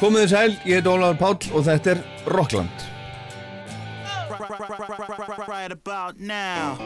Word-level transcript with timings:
Komið 0.00 0.24
þið 0.24 0.32
sæl, 0.32 0.50
ég 0.66 0.80
heit 0.80 0.90
Ólaður 0.90 1.20
Páll 1.22 1.54
og 1.54 1.64
þetta 1.68 1.94
er 1.94 2.04
Rockland. 2.34 2.90
right 5.48 5.72
about 5.72 6.18
now. 6.20 6.76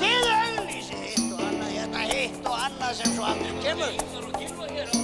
Þið 0.00 0.26
auglýsið 0.32 1.04
hitt 1.06 1.28
og 1.32 1.40
annað, 1.46 1.70
hérna 1.76 2.02
hitt 2.10 2.48
og 2.48 2.56
annað 2.66 2.92
sem 2.98 3.14
svo 3.14 3.24
aldrei 3.28 3.52
kemur. 3.62 3.92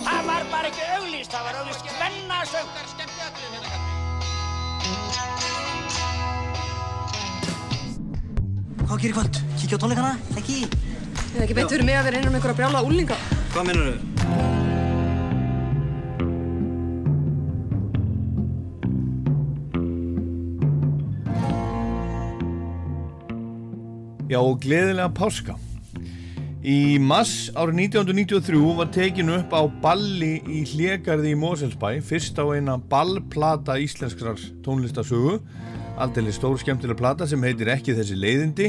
Það 0.09 0.21
var 0.29 0.43
bara 0.53 0.73
ekki 0.73 0.85
auglýst, 0.97 1.31
það 1.33 1.43
var 1.47 1.55
auglýst 1.63 1.85
mennasöngar 2.01 2.87
skemmtiatrið 2.93 3.49
hérna 3.55 3.69
kallar. 3.71 3.97
Hvað 8.89 9.01
gerir 9.05 9.17
kvöld? 9.21 9.35
Kíkja 9.61 9.77
á 9.77 9.83
tónleikana? 9.85 10.13
Ekki? 10.41 10.61
Eða 11.35 11.43
ekki 11.47 11.59
beint 11.61 11.73
fyrir 11.77 11.89
mig 11.89 11.97
að 12.01 12.07
vera 12.11 12.23
innan 12.23 12.33
um 12.33 12.39
einhverja 12.41 12.61
brjála 12.63 12.87
úlinga. 12.89 13.17
Hvað 13.55 13.69
minnur 13.71 13.93
þau? 13.95 14.48
Já, 24.29 24.43
og 24.45 24.59
gleðilega 24.61 25.09
páska. 25.17 25.55
Í 26.61 26.99
mass 27.01 27.49
árið 27.57 27.79
1993 27.87 28.59
var 28.77 28.89
tekinu 28.93 29.39
upp 29.39 29.55
á 29.57 29.65
balli 29.81 30.35
í 30.45 30.59
Hlegarði 30.69 31.31
í 31.33 31.39
Moselsbæ, 31.39 32.03
fyrst 32.05 32.37
á 32.37 32.45
eina 32.53 32.75
ballplata 32.91 33.79
íslenskrar 33.81 34.37
tónlistasögu, 34.67 35.39
aldrei 35.97 36.29
stór 36.35 36.59
skemmtilega 36.61 36.99
plata 36.99 37.29
sem 37.31 37.41
heitir 37.47 37.71
ekki 37.73 37.95
þessi 37.97 38.19
leiðindi 38.21 38.67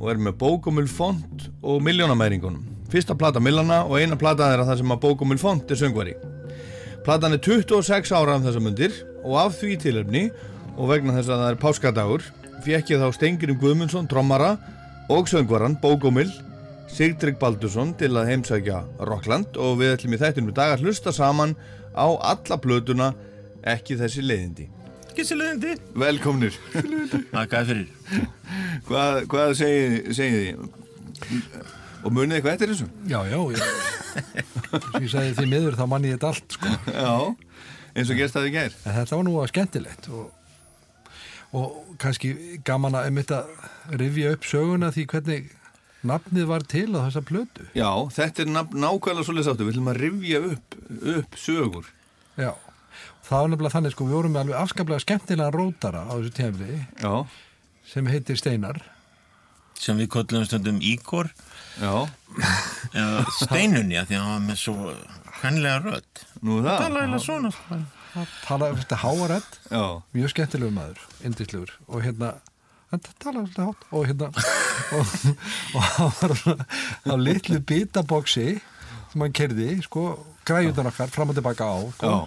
og 0.00 0.08
er 0.10 0.18
með 0.18 0.34
bókumul 0.40 0.88
font 0.90 1.46
og 1.62 1.78
miljónamæringunum. 1.86 2.64
Fyrsta 2.90 3.14
plata 3.14 3.38
Millana 3.38 3.84
og 3.84 4.00
eina 4.00 4.18
plata 4.18 4.48
er 4.50 4.64
að 4.64 4.72
það 4.72 4.80
sem 4.80 4.96
að 4.96 5.02
bókumul 5.04 5.38
font 5.38 5.70
er 5.70 5.78
söngvari. 5.78 6.16
Platan 7.06 7.36
er 7.36 7.44
26 7.44 8.10
ára 8.18 8.34
af 8.34 8.48
þessa 8.48 8.64
mundir 8.64 8.98
og 9.22 9.38
af 9.44 9.60
því 9.60 9.78
tilöfni 9.84 10.24
og 10.74 10.90
vegna 10.90 11.14
þess 11.20 11.30
að 11.30 11.44
það 11.44 11.52
er 11.52 11.62
páskadagur 11.62 12.26
fekk 12.66 12.92
ég 12.96 13.04
þá 13.04 13.14
Stengirum 13.14 13.60
Guðmundsson, 13.62 14.10
trommara 14.10 14.56
og 15.08 15.28
söngvaran 15.28 15.76
Bógómil 15.80 16.30
Sigdrygg 16.88 17.36
Baldursson 17.40 17.92
til 18.00 18.14
að 18.16 18.30
heimsækja 18.32 18.80
Rockland 19.08 19.56
og 19.60 19.78
við 19.80 19.94
ætlum 19.96 20.16
í 20.16 20.20
þættinum 20.20 20.54
dag 20.56 20.74
að 20.74 20.86
hlusta 20.86 21.12
saman 21.12 21.54
á 21.92 22.08
alla 22.08 22.56
blötuna 22.60 23.10
ekki 23.68 23.96
þessi 24.00 24.22
leiðindi. 24.24 24.68
Gísilegindi 25.18 25.74
Velkomnir. 25.98 26.54
Þakkaði 27.34 27.66
fyrir 27.68 27.88
Hvað, 28.88 29.16
hvað 29.32 29.54
segið 29.58 29.96
segi 30.16 30.42
þið? 30.44 30.58
Og 32.06 32.14
munið 32.14 32.38
eitthvað 32.38 32.54
eftir 32.54 32.72
þessu? 32.72 32.88
Já, 33.10 33.18
já, 33.26 33.38
ég, 33.52 33.60
ég 35.02 35.08
sagði 35.10 35.34
því 35.40 35.46
miður 35.50 35.76
þá 35.80 35.84
mann 35.90 36.06
ég 36.06 36.16
þetta 36.16 36.30
allt 36.30 36.56
sko. 36.56 36.74
Já, 36.94 37.14
eins 37.98 38.12
og 38.14 38.20
gerst 38.20 38.38
það 38.38 38.48
í 38.48 38.54
gær. 38.54 38.76
en 38.84 38.98
þetta 39.00 39.18
var 39.18 39.26
nú 39.26 39.34
að 39.42 39.50
skemmtilegt 39.52 40.08
og, 40.14 40.28
og 41.56 41.96
kannski 42.02 42.32
gaman 42.66 42.96
að 42.98 43.06
einmitt 43.08 43.30
að 43.32 43.46
rifja 44.00 44.32
upp 44.36 44.44
söguna 44.44 44.90
því 44.92 45.06
hvernig 45.12 45.46
nafnið 46.08 46.46
var 46.50 46.64
til 46.68 46.88
á 46.94 47.00
þessa 47.08 47.22
plötu. 47.26 47.64
Já, 47.74 47.90
þetta 48.14 48.44
er 48.44 48.50
ná- 48.52 48.74
nákvæmlega 48.84 49.24
svolítið 49.26 49.48
sáttu. 49.48 49.64
Við 49.66 49.72
ætlum 49.74 49.90
að 49.92 50.00
rifja 50.02 50.42
upp, 50.52 50.76
upp 51.16 51.38
sögur. 51.40 51.88
Já, 52.38 52.52
það 53.26 53.40
var 53.42 53.48
nefnilega 53.54 53.74
þannig 53.78 53.94
sko, 53.96 54.04
við 54.06 54.18
vorum 54.18 54.32
með 54.36 54.44
alveg 54.44 54.60
afskaplega 54.60 55.04
skemmtilega 55.06 55.50
rótara 55.56 56.04
á 56.06 56.12
þessu 56.14 56.86
Já, 57.02 57.26
sem 57.88 58.06
heitir 58.06 58.36
Steinar. 58.38 58.82
Sem 59.78 59.98
við 59.98 60.08
kollum 60.10 60.44
stundum 60.44 60.80
Ígor. 60.82 61.30
Já, 61.80 62.08
eða 62.92 63.24
Steinunja 63.40 64.04
því 64.06 64.16
að 64.18 64.22
hann 64.22 64.34
var 64.34 64.46
með 64.48 64.58
svo 64.62 64.94
hannlega 65.42 65.82
rödd. 65.84 66.24
Nú 66.42 66.58
er 66.58 66.64
það. 66.66 66.78
Það 66.78 66.88
er 66.88 66.98
eiginlega 66.98 67.24
svona 67.26 67.86
sko. 68.10 68.26
talaði 68.46 68.80
þetta 68.82 69.00
háarett 69.04 69.58
Já, 69.70 69.84
mjög 70.16 70.32
skemmtilegu 70.34 70.74
maður, 70.74 71.02
indislegur 71.28 71.74
og 71.88 72.02
hérna 72.06 72.32
hann 72.88 73.04
talaði 73.20 73.44
alltaf 73.44 73.68
hátt. 73.68 73.86
Og 73.92 74.08
hérna 74.08 74.30
og, 74.96 75.14
og 75.76 75.86
hann 75.98 76.16
var 76.22 76.34
á 77.12 77.14
litlu 77.20 77.60
bitaboksi 77.60 78.48
sem 79.12 79.24
hann 79.24 79.36
kerði, 79.36 79.78
sko, 79.84 80.10
græjutan 80.48 80.88
okkar 80.90 81.12
fram 81.12 81.32
og 81.32 81.38
tilbaka 81.38 81.68
á, 81.68 81.76
sko. 81.96 82.10
Já. 82.12 82.18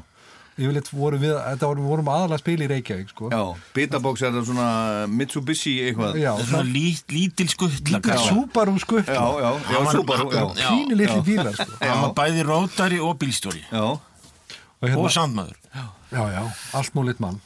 yfirleitt 0.62 0.90
vorum 0.94 1.22
við, 1.22 1.34
þetta 1.38 1.70
vorum, 1.70 1.86
vorum 1.90 2.10
aðalega 2.12 2.38
að 2.38 2.42
spila 2.44 2.66
í 2.66 2.70
Reykjavík, 2.72 3.12
sko. 3.14 3.30
Já, 3.34 3.42
Bitabox 3.78 4.22
er 4.26 4.34
það 4.36 4.48
svona 4.50 4.68
Mitsubishi 5.10 5.74
eitthvað. 5.88 6.18
Já, 6.22 6.32
Það 6.36 6.44
er 6.44 6.50
svona 6.52 6.74
lít, 6.76 7.14
lítil 7.16 7.48
skuttla 7.54 8.02
Subaru 8.28 8.76
skuttla. 8.84 9.30
Pínu 10.58 10.98
litli 11.00 11.22
bílar, 11.30 11.56
sko. 11.58 11.78
Hann 11.82 12.04
var 12.06 12.16
bæði 12.20 12.46
rótari 12.50 13.00
og 13.02 13.16
bílstjóri. 13.22 13.64
Já, 13.72 13.86
og, 14.82 14.90
hérna, 14.90 15.06
og 15.06 15.12
sandmaður. 15.14 15.58
Já, 16.12 16.22
já, 16.36 16.42
allt 16.74 16.94
múlitt 16.98 17.20
mann. 17.24 17.40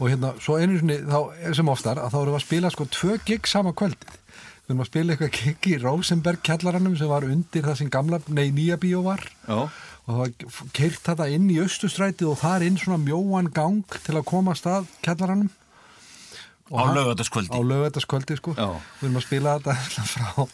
Og 0.00 0.08
hérna, 0.10 0.32
svo 0.42 0.56
einu 0.58 0.78
sinni, 0.80 0.96
þá, 1.06 1.18
sem 1.54 1.68
oftar 1.70 2.00
að 2.02 2.10
þá 2.14 2.18
erum 2.22 2.32
við 2.34 2.40
að 2.40 2.46
spila 2.46 2.70
sko 2.74 2.86
tvö 2.90 3.18
gig 3.28 3.46
sama 3.46 3.72
kvöldið. 3.78 4.18
Við 4.62 4.72
erum 4.72 4.82
að 4.84 4.88
spila 4.90 5.14
eitthvað 5.14 5.38
gig 5.38 5.68
í 5.72 5.78
Rosenberg 5.82 6.42
kjallaranum 6.46 6.96
sem 6.98 7.10
var 7.10 7.26
undir 7.28 7.62
það 7.66 7.78
sem 7.82 7.90
gamla, 7.92 8.20
nei, 8.28 8.48
nýja 8.54 8.78
bíó 8.82 9.02
var. 9.06 9.22
Já, 9.46 9.68
og 10.02 10.08
það 10.08 10.20
var 10.22 10.68
keirt 10.74 11.02
þetta 11.06 11.28
inn 11.30 11.50
í 11.52 11.60
austustrætið 11.62 12.30
og 12.32 12.38
þar 12.40 12.64
inn 12.66 12.78
svona 12.80 12.98
mjóan 13.04 13.50
gang 13.54 13.84
til 14.02 14.16
að 14.18 14.24
koma 14.32 14.54
að 14.56 14.62
stað 14.62 14.88
kjallaranum. 15.06 15.50
Á 16.72 16.78
hann- 16.78 16.88
á 16.88 16.96
lögataskvöldi 16.96 17.58
lögataskvöldi 17.68 18.36
sko. 18.38 18.54
Já. 18.56 18.70
við 18.98 19.04
erum 19.06 19.18
að 19.20 19.26
spila 19.26 19.58
þetta 19.60 19.74
frá, 20.14 20.46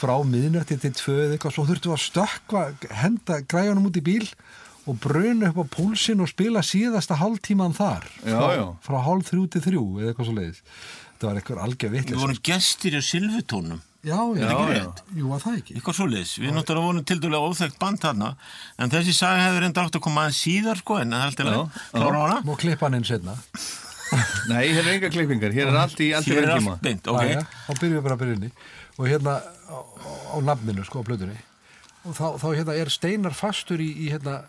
frá 0.00 0.14
miðnötti 0.24 0.78
til 0.80 0.92
tvö 0.94 1.16
eða 1.24 1.34
eitthvað. 1.36 1.54
Svo 1.56 1.64
þurftum 1.66 1.92
við 1.92 1.98
að 1.98 2.04
stökkva, 2.08 2.62
henda 3.02 3.40
græjunum 3.42 3.88
út 3.90 3.98
í 3.98 4.04
bíl 4.06 4.28
og 4.84 4.98
bruna 5.00 5.48
upp 5.52 5.62
á 5.62 5.66
púlsin 5.78 6.20
og 6.20 6.28
spila 6.28 6.60
síðasta 6.64 7.16
hálftíman 7.20 7.72
þar. 7.76 8.04
Já, 8.24 8.36
frá, 8.36 8.50
já. 8.58 8.66
frá 8.84 8.98
hálf 9.06 9.30
þrjú 9.30 9.46
til 9.54 9.64
þrjú 9.64 9.84
eða 10.02 10.12
eitthvað 10.12 10.28
svo 10.28 10.36
leiðis 10.38 10.62
þetta 11.14 11.26
var 11.30 11.40
eitthvað 11.40 11.64
algjör 11.64 11.90
Við 11.92 11.98
vitlis 12.00 12.20
vorum 12.20 12.40
gestir 12.50 12.96
á 12.98 13.02
Silvutónum 13.04 13.80
já, 14.04 14.18
já, 14.36 14.44
Já, 14.44 14.50
já, 14.50 14.74
já. 14.76 14.88
jú, 15.16 15.28
var 15.30 15.40
það 15.44 15.56
ekki? 15.60 15.76
Eitthvað 15.78 15.96
svoleiðis, 16.00 16.32
við 16.42 16.52
náttúrulega 16.52 16.88
vorum 16.90 17.06
til 17.08 17.18
dælulega 17.22 17.48
óþekkt 17.54 17.78
band 17.80 18.02
þarna 18.02 18.28
en 18.76 18.92
þessi 18.92 19.14
saga 19.16 19.46
hefur 19.46 19.66
enda 19.70 19.86
átt 19.86 19.96
að 19.96 20.04
koma 20.04 20.26
aðeins 20.26 20.42
síðar 20.44 20.82
sko 20.82 20.98
en 21.00 21.14
það 21.14 21.22
er 21.22 21.30
alltaf 21.30 21.48
leið, 21.48 22.44
Má 22.44 22.52
klippa 22.60 22.88
hann 22.90 22.98
inn 22.98 23.08
setna 23.08 23.38
nei, 24.50 24.68
hér 24.68 24.82
er 24.84 24.90
enga 24.98 25.08
klippingar, 25.10 25.54
hér 25.56 25.70
er 25.70 25.78
allt 25.80 26.00
í 26.04 26.10
allt 26.14 26.28
í 26.28 26.34
er 26.36 26.44
verðtíma. 26.44 26.74
þá 26.84 27.70
byrjum 27.80 27.96
við 27.96 28.02
bara 28.04 28.14
að 28.14 28.20
byrja 28.20 28.36
inni. 28.36 28.50
Og 29.00 29.08
hérna 29.10 29.32
á, 29.40 29.76
á 30.30 30.36
nafninu 30.44 30.84
sko 30.86 31.00
á 31.02 31.06
blöðunni 31.08 31.38
og 32.04 32.12
þá, 32.12 32.26
þá 32.38 32.46
hérna 32.52 32.76
er 32.78 32.92
Steinar 32.92 33.34
fastur 33.34 33.80
í, 33.80 33.88
í 34.04 34.10
hérna 34.12 34.42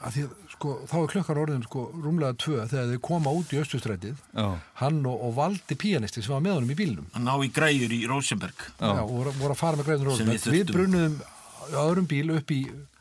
að 0.00 0.14
því 0.16 0.22
að 0.24 0.34
sko 0.54 0.74
þá 0.88 0.94
er 1.00 1.10
klukkar 1.12 1.40
orðin 1.42 1.64
sko 1.66 1.82
rúmlega 1.92 2.36
tvö 2.40 2.66
þegar 2.70 2.90
þau 2.90 3.00
koma 3.08 3.32
út 3.36 3.54
í 3.54 3.60
östustrætið 3.60 4.20
Já, 4.34 4.46
hann 4.80 5.00
og, 5.08 5.24
og 5.28 5.34
Valdi 5.36 5.76
píanisti 5.80 6.24
sem 6.24 6.34
var 6.34 6.44
með 6.44 6.58
honum 6.58 6.72
í 6.72 6.78
bílnum. 6.78 7.08
Að 7.14 7.26
ná 7.26 7.32
í 7.44 7.50
græjur 7.54 7.96
í 7.96 8.00
Rosenberg 8.10 8.66
Já, 8.80 8.92
og 8.92 9.12
voru, 9.12 9.34
voru 9.40 9.56
að 9.56 9.60
fara 9.60 9.80
með 9.80 9.90
Sem 9.90 10.00
við 10.00 10.06
róðum 10.10 10.54
við 10.56 10.72
brunuðum 10.74 11.18
á 11.70 11.80
öðrum 11.84 12.08
bíl 12.10 12.28
upp 12.36 12.54
í 12.54 12.60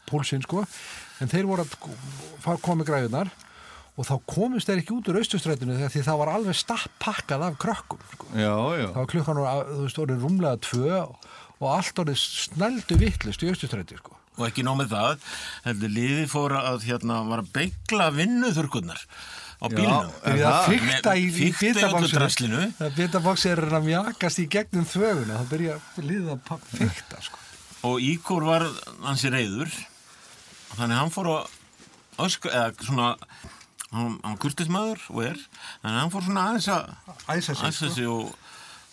púlsinn 0.09 0.43
sko 0.45 0.65
en 1.19 1.31
þeir 1.31 1.47
voru 1.49 1.65
að 1.65 1.75
sko, 1.77 1.93
fara 2.43 2.63
koma 2.63 2.81
með 2.81 2.91
græðunar 2.91 3.31
og 3.99 4.07
þá 4.07 4.13
komist 4.31 4.69
þeir 4.69 4.81
ekki 4.81 4.95
út 4.95 5.09
úr 5.11 5.19
austustrætinu 5.19 5.75
þegar 5.75 5.91
því 5.91 6.03
það 6.07 6.19
var 6.21 6.31
alveg 6.31 6.57
stapppakkað 6.59 7.45
af 7.49 7.57
krökkum 7.59 8.03
sko. 8.13 8.29
já, 8.31 8.53
já, 8.79 8.87
þá 8.93 8.99
var 9.01 9.09
klukkan 9.11 9.41
orðin, 9.43 9.73
þú 9.73 9.87
veist, 9.87 9.99
orðin 10.05 10.21
rúmlega 10.23 10.61
tvö 10.63 11.01
og 11.59 11.67
allt 11.67 11.99
orðið 12.03 12.21
snældu 12.23 12.99
vittlust 13.01 13.43
í 13.43 13.51
austustræti 13.51 13.99
sko. 13.99 14.15
Og 14.39 14.47
ekki 14.47 14.63
nóg 14.65 14.79
með 14.81 14.93
það 14.95 15.27
heldur 15.67 15.93
liði 15.97 16.25
fóra 16.31 16.63
að 16.71 16.87
hérna 16.89 17.19
var 17.27 17.43
að 17.43 17.51
beigla 17.57 18.09
vinnuþurkurnar 18.15 19.03
á 19.59 19.65
Er 19.67 19.75
það 19.75 20.11
það? 20.39 20.67
fykta 20.71 21.13
í, 21.19 21.25
þegar 21.67 22.93
bitaboxi 22.95 23.49
er 23.51 23.61
að 23.67 23.83
mjakast 23.89 24.39
í 24.39 24.45
gegnum 24.51 24.85
þvöguna 24.87 25.39
þá 25.41 25.45
byrja 25.51 25.75
liðið 25.99 26.29
að 26.35 26.41
pa- 26.47 26.59
fykta 26.71 27.19
sko. 27.25 27.39
og 27.89 27.99
Ígor 28.03 28.45
var 28.47 28.65
hansi 29.03 29.31
reyður 29.33 29.71
þannig 30.77 30.99
hann 31.01 31.11
fór 31.11 31.29
að 31.33 31.57
ösku, 32.23 32.49
eða 32.51 32.71
svona 32.87 33.09
hann, 33.91 34.15
hann 34.23 34.37
kurtismæður 34.39 35.03
og 35.11 35.21
er 35.27 35.37
þannig 35.83 35.99
hann 36.05 36.13
fór 36.15 36.25
svona 36.29 36.47
aðeins 36.53 36.69
að 36.71 36.83
Æsa 37.35 37.55
sig, 37.55 37.67
æsa 37.73 37.91
sig 37.95 38.07
og 38.07 38.31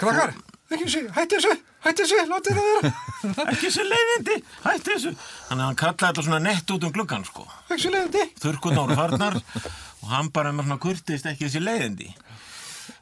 Krakkar, 0.01 0.35
ekki 0.75 0.85
þessu, 0.87 1.01
hætti 1.17 1.37
þessu, 1.39 1.53
hætti 1.87 2.03
þessu, 2.05 2.23
látið 2.31 2.57
það 2.59 2.69
vera. 2.71 2.93
Ekki 3.53 3.61
þessu 3.69 3.85
leiðindi, 3.87 4.37
hætti 4.65 4.91
þessu. 4.95 5.13
Þannig 5.49 5.63
að 5.63 5.67
hann 5.67 5.79
kallaði 5.83 6.07
þetta 6.07 6.25
svona 6.27 6.41
nett 6.47 6.73
út 6.75 6.87
um 6.89 6.95
gluggan 6.97 7.27
sko. 7.29 7.45
Ekki 7.67 7.77
þessu 7.77 7.93
leiðandi 7.95 8.25
þurrkurnar 8.43 8.93
og 8.93 9.01
farnar 9.01 9.39
og 9.41 10.09
hann 10.13 10.31
bara 10.35 10.53
með 10.57 10.67
svona 10.69 10.81
kurtist 10.83 11.29
ekki 11.31 11.47
þessi 11.47 11.63
leiðindi. 11.63 12.09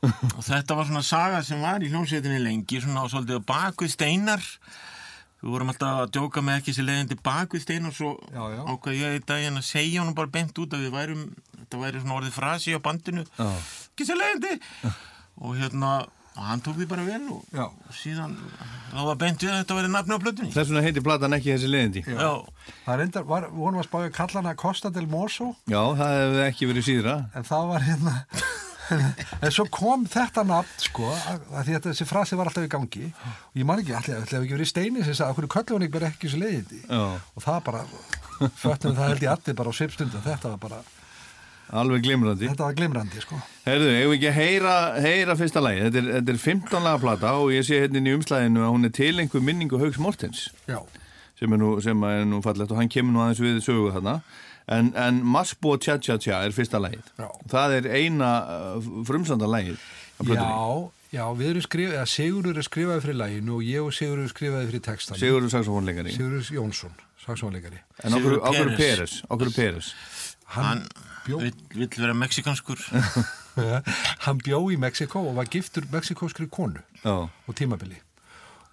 Og 0.05 0.43
þetta 0.45 0.77
var 0.77 0.89
svona 0.89 1.05
saga 1.05 1.41
sem 1.45 1.61
var 1.65 1.85
í 1.85 1.89
hljómsveitinni 1.93 2.43
lengi 2.45 2.81
svona 2.85 3.05
á 3.05 3.09
svolítið 3.13 3.41
bakvið 3.49 3.93
steinar. 3.95 4.45
Við 5.45 5.53
vorum 5.53 5.73
alltaf 5.73 5.99
að 6.05 6.13
djóka 6.17 6.41
með 6.45 6.61
ekki 6.61 6.73
þessi 6.73 6.85
leiðindi 6.89 7.17
bakvið 7.25 7.65
steinar 7.67 7.93
svo 7.97 8.15
Já, 8.33 8.43
já. 8.55 8.61
ákvað 8.65 8.97
ég 9.01 9.17
í 9.19 9.25
daginn 9.29 9.61
að 9.61 9.67
segja 9.69 10.01
honum 10.01 10.17
bara 10.17 10.33
beint 10.33 10.57
út 10.61 10.73
að 10.77 10.87
við 10.87 10.95
værum 10.97 11.25
þetta 11.59 11.81
væri 11.83 12.01
svona 12.01 12.17
orðið 12.21 12.37
frasi 12.39 12.73
á 12.77 12.81
bandinu. 12.85 13.25
Ekki 13.45 14.07
þessi 14.07 14.17
leiðindi. 14.21 14.55
Og 15.45 15.57
hérna 15.61 15.91
og 16.35 16.43
hann 16.49 16.63
tók 16.65 16.77
því 16.81 16.87
bara 16.91 17.05
vel 17.07 17.21
og 17.31 17.45
Já. 17.55 17.67
síðan 17.95 18.33
þá 18.91 19.01
var 19.07 19.19
beint 19.21 19.43
við 19.45 19.53
að 19.53 19.61
þetta 19.63 19.77
verið 19.79 19.93
nafni 19.95 20.17
á 20.19 20.23
plötunni 20.25 20.53
Þess 20.55 20.71
vegna 20.73 20.83
heitir 20.87 21.05
platan 21.07 21.37
ekki 21.39 21.53
þessi 21.55 21.71
leiðindi. 21.71 22.03
Já, 22.11 22.33
Það 22.87 22.99
reyndar, 23.01 23.25
var, 23.31 23.47
vorum 23.55 23.81
að 23.83 23.89
spája 23.89 24.11
að 24.11 24.17
kalla 24.19 24.41
hana 24.43 24.55
Costa 24.59 24.91
del 24.95 25.07
Mosso 25.11 25.53
Já, 25.71 25.81
það 26.01 26.15
hefði 26.19 26.45
ekki 26.49 26.71
verið 26.73 26.89
síðra. 26.91 27.17
en 27.39 27.47
það 27.49 27.71
var 27.73 27.87
hérna 27.89 28.17
en 29.41 29.53
svo 29.55 29.65
kom 29.73 30.03
þetta 30.13 30.43
nafn 30.45 30.83
sko 30.85 31.07
að 31.09 31.63
því 31.65 31.77
að 31.79 31.87
þessi 31.89 32.05
frasi 32.09 32.37
var 32.37 32.51
alltaf 32.51 32.67
í 32.67 32.73
gangi 32.75 33.07
og 33.15 33.57
ég 33.57 33.65
man 33.65 33.81
ekki, 33.81 33.95
allir 33.97 34.19
hefði 34.27 34.41
ekki 34.43 34.57
verið 34.59 34.69
steini 34.69 35.05
sem 35.07 35.17
sagði, 35.17 35.33
okkur 35.33 35.49
köllum 35.55 35.79
hann 35.79 35.87
ekki 35.87 35.95
bara 35.97 36.11
ekki 36.13 36.29
þessu 36.29 36.41
leiðindi 36.43 36.83
Já. 36.85 37.01
og 37.17 37.47
það 37.47 37.63
bara, 37.71 37.81
föttum 38.61 38.99
það 38.99 39.09
held 39.15 39.25
ég 39.25 39.33
allir 39.33 39.57
bara 39.63 39.73
á 39.73 39.79
svipstundum, 39.79 40.27
þetta 40.27 40.53
var 40.53 40.61
bara 40.67 40.83
Alveg 41.75 42.05
glimrandi. 42.07 42.49
þetta 42.51 42.69
var 42.69 42.77
glimrandi 42.79 43.23
sko 43.25 43.39
Herðu, 43.65 43.91
eigum 43.91 44.13
við 44.13 44.19
ekki 44.19 44.29
að 44.31 44.37
heyra, 44.39 44.75
heyra 45.01 45.35
fyrsta 45.41 45.63
lagi. 45.65 45.81
Þetta 45.87 46.01
er, 46.01 46.09
þetta 46.19 46.33
er 46.35 46.41
15 46.43 46.85
laga 46.85 47.01
plata 47.03 47.31
og 47.41 47.53
ég 47.55 47.65
sé 47.67 47.79
hérna 47.81 48.03
í 48.03 48.17
umslæðinu 48.19 48.65
að 48.65 48.75
hún 48.75 48.89
er 48.89 48.93
til 48.95 49.15
einhver 49.23 49.45
minningu 49.45 49.81
Haugs 49.81 50.01
Mortens 50.03 50.43
já, 50.69 50.79
sem 51.41 51.57
er 51.57 51.63
nú, 51.63 51.71
sem 51.85 52.05
er 52.11 52.27
nú 52.29 52.43
fallegt 52.45 52.75
og 52.75 52.79
hann 52.79 52.93
kemur 52.93 53.17
nú 53.17 53.23
aðeins 53.25 53.41
við 53.43 53.63
sögu 53.65 53.95
þarna. 53.97 54.19
En, 54.75 54.93
en 54.97 55.23
Masbo 55.29 55.75
Tja 55.81 55.97
Tja 56.01 56.19
Tja 56.21 56.43
er 56.45 56.55
fyrsta 56.57 56.81
lagið. 56.81 57.09
Já. 57.21 57.29
Það 57.53 57.79
er 57.79 57.89
eina 57.99 58.31
uh, 58.45 58.93
frumsanda 59.09 59.49
plötunni. 59.49 60.45
já, 60.45 60.91
já, 61.19 61.25
við 61.37 61.51
erum 61.51 61.65
skrifað 61.65 61.97
eða 61.99 62.11
Sigurður 62.11 62.61
er 62.61 62.67
skrifaði 62.69 63.05
fyrir 63.05 63.19
læginu 63.19 63.57
og 63.59 63.65
ég 63.67 63.83
og 63.83 63.97
Sigurður 63.97 64.31
skrifaði 64.31 64.69
fyrir 64.71 64.85
textan 64.85 65.21
Sigurður 65.21 65.53
saxofónleikari. 65.57 66.15
Sigurður 66.15 66.53
Jónsson, 66.55 66.95
saksónleikari 67.25 67.81
En 68.05 68.17
okkur, 68.19 68.39
okkur. 68.41 68.73
Peres. 68.79 69.19
Okkur 69.29 69.53
Peres. 69.57 69.91
hann 70.55 70.85
vill 71.27 71.89
vera 71.97 72.15
mexikanskur 72.17 72.81
hann 74.27 74.41
bjó 74.43 74.61
í 74.75 74.79
Mexiko 74.81 75.23
og 75.29 75.37
var 75.39 75.51
giftur 75.51 75.87
mexikóskri 75.93 76.49
konu 76.51 76.83
Já. 77.05 77.29
og 77.31 77.55
tímabili. 77.55 78.01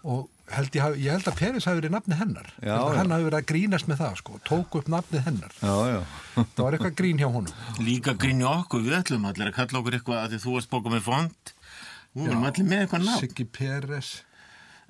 Og 0.01 0.29
held 0.49 0.73
ég, 0.73 0.95
ég 1.03 1.13
held 1.13 1.27
að 1.29 1.37
Peris 1.37 1.67
hafi 1.69 1.77
verið 1.77 1.93
nafni 1.93 2.17
hennar. 2.17 2.47
Já, 2.65 2.73
hann 2.97 3.13
hafi 3.13 3.27
verið 3.27 3.37
að 3.37 3.47
grínast 3.51 3.89
með 3.91 4.01
það 4.01 4.15
sko, 4.23 4.39
tók 4.47 4.79
upp 4.79 4.89
nafnið 4.89 5.27
hennar. 5.27 5.53
Já, 5.61 5.75
já. 5.91 5.99
það 6.55 6.63
var 6.63 6.77
eitthvað 6.77 6.97
grín 7.03 7.21
hjá 7.21 7.27
honum. 7.29 7.61
Líka 7.77 8.15
grínu 8.17 8.49
okkur, 8.49 8.81
við 8.87 8.97
ætlum 8.97 9.29
allir 9.29 9.51
að 9.51 9.57
kalla 9.59 9.83
okkur 9.83 9.99
eitthvað 9.99 10.23
að 10.23 10.33
því 10.33 10.41
þú 10.45 10.57
varst 10.57 10.73
bókað 10.73 10.97
með 10.97 11.07
font 11.11 11.55
Nú 12.11 12.25
erum 12.27 12.43
allir 12.49 12.67
með 12.67 12.81
eitthvað 12.83 13.05
nafn. 13.07 13.21
Siggi 13.21 13.45
Peres. 13.47 14.09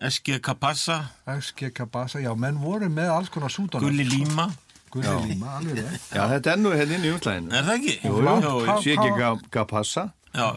Eski 0.01 0.39
Kapassa, 0.41 0.95
SG 1.29 1.67
Kabasa, 1.77 2.17
já, 2.23 2.31
menn 2.33 2.57
voru 2.57 2.87
með 2.89 3.11
alls 3.13 3.29
konar 3.29 3.53
súdana 3.53 3.83
Gulli 3.83 4.07
Líma 4.07 4.47
Gulli 4.91 5.13
Líma, 5.31 5.55
alveg 5.59 5.77
rétt 5.85 6.09
Já, 6.15 6.23
þetta 6.33 6.51
er 6.53 6.59
nú 6.61 6.71
hérna 6.75 6.97
inn 6.97 7.05
í 7.07 7.11
umslæðinu. 7.15 7.51
Er 7.55 7.63
það 7.67 7.75
ekki? 7.79 7.93
Jú, 8.03 8.13
jú, 8.21 8.53
Hva- 8.67 8.77
sé 8.83 8.95
ekki 8.97 9.09
hva- 9.15 9.19
Ga- 9.21 9.49
Gapassa. 9.57 10.03
Já, 10.35 10.47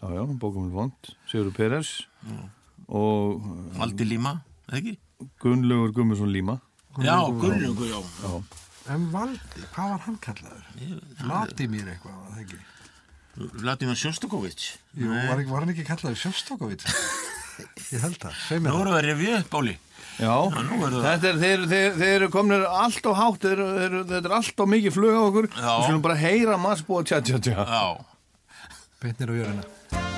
Já, 0.00 0.08
já, 0.16 0.22
bókumil 0.40 0.70
vond. 0.72 1.10
Sigurður 1.28 1.54
Peres. 1.56 1.90
Og 2.88 3.42
Valdi 3.76 4.04
Líma, 4.08 4.32
er 4.68 4.72
það 4.72 4.80
ekki? 4.80 4.96
Gunnlaugur 5.44 5.92
Gummarsson 5.92 6.32
Líma. 6.32 6.60
Já, 6.98 7.16
Gunnlaugur, 7.40 7.86
já 7.92 8.42
En 8.90 9.10
Valdi, 9.12 9.62
hvað 9.74 9.90
var 9.92 10.00
hann 10.06 10.16
kallaður? 10.24 10.64
Vladimir 11.20 11.84
eitthvað, 11.92 12.16
var 12.16 12.30
það 12.34 12.40
ekki? 12.44 12.60
Vladimir 13.60 13.94
Sjostakovic 14.00 14.64
Jú, 14.98 15.06
var, 15.28 15.44
var 15.46 15.60
hann 15.62 15.70
ekki 15.74 15.84
kallaður 15.86 16.16
Sjóstakovit? 16.18 16.82
Ég 17.92 18.00
held 18.02 18.16
það, 18.18 18.34
segi 18.48 18.64
mér 18.64 18.72
Nú 18.72 18.80
það 18.80 18.80
erum 18.80 18.90
við 18.90 18.98
að 18.98 19.06
revja 19.10 19.38
upp, 19.44 19.54
Óli 19.60 19.76
Já, 20.20 20.34
þetta 20.52 21.30
er, 21.30 21.38
þeir, 21.40 21.64
þeir, 21.70 21.94
þeir 21.96 22.14
eru 22.18 22.30
komnir 22.34 22.66
allt 22.68 23.08
á 23.08 23.12
hátt, 23.16 23.40
þeir, 23.46 23.62
þeir, 23.78 23.98
þetta 24.12 24.28
er 24.28 24.36
allt 24.40 24.60
á 24.60 24.64
mikið 24.74 24.96
flug 24.98 25.16
á 25.16 25.22
okkur. 25.24 25.50
Já. 25.54 25.70
Við 25.70 25.88
skulum 25.88 26.04
bara 26.04 26.20
heyra 26.20 26.60
Masbo 26.60 27.00
og 27.00 27.08
tja 27.08 27.22
tja 27.24 27.40
tja. 27.40 27.64
Já, 27.64 27.84
Beintnir 29.00 29.32
á 29.32 29.34
jörðina 29.40 30.09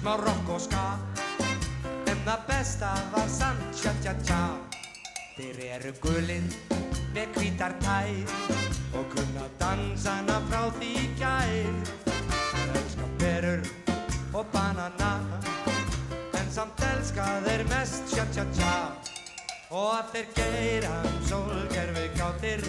smá 0.00 0.16
rock 0.16 0.48
og 0.48 0.60
ska 0.60 0.98
En 2.10 2.20
það 2.24 2.40
besta 2.48 2.90
var 3.12 3.28
samt 3.28 3.76
tja 3.76 3.92
tja 4.02 4.12
tja. 4.24 4.40
Þeir 5.36 5.58
eru 5.76 5.92
gulir 6.02 6.46
með 7.14 7.36
hvítar 7.36 7.74
tær 7.80 8.32
Og 8.96 9.04
kunna 9.14 9.46
dansana 9.60 10.40
frá 10.48 10.62
því 10.78 10.92
gær. 11.20 11.92
Þeir 12.06 12.78
elska 12.80 13.08
perur 13.20 13.62
og 14.32 14.46
banana 14.54 15.12
En 16.40 16.50
samt 16.52 16.80
elska 16.92 17.26
þeir 17.46 17.66
mest 17.68 18.08
tja 18.14 18.24
tja 18.32 18.46
tja. 18.56 18.74
Og 19.70 19.92
allir 19.98 20.26
geyra 20.34 20.96
um 21.04 21.20
sólgerfi 21.28 22.08
kátir 22.16 22.64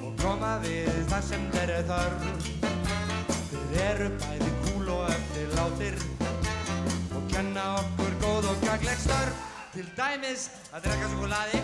Og 0.00 0.16
koma 0.24 0.56
við 0.64 1.04
það 1.12 1.28
sem 1.28 1.46
þeir 1.52 1.76
eru 1.76 1.86
þörf. 1.92 2.50
Þeir 3.52 3.86
eru 3.90 4.10
bæði 4.24 4.50
kúl 4.64 4.92
og 4.96 5.08
eftir 5.12 5.56
látir 5.58 6.13
Og 7.34 7.40
kenna 7.40 7.62
okkur 7.80 8.12
góð 8.22 8.44
og 8.46 8.60
gagleg 8.62 8.98
störf. 9.02 9.38
Til 9.74 9.88
dæmis 9.96 10.44
að 10.70 10.84
drekka 10.84 11.08
sjokoladi 11.10 11.62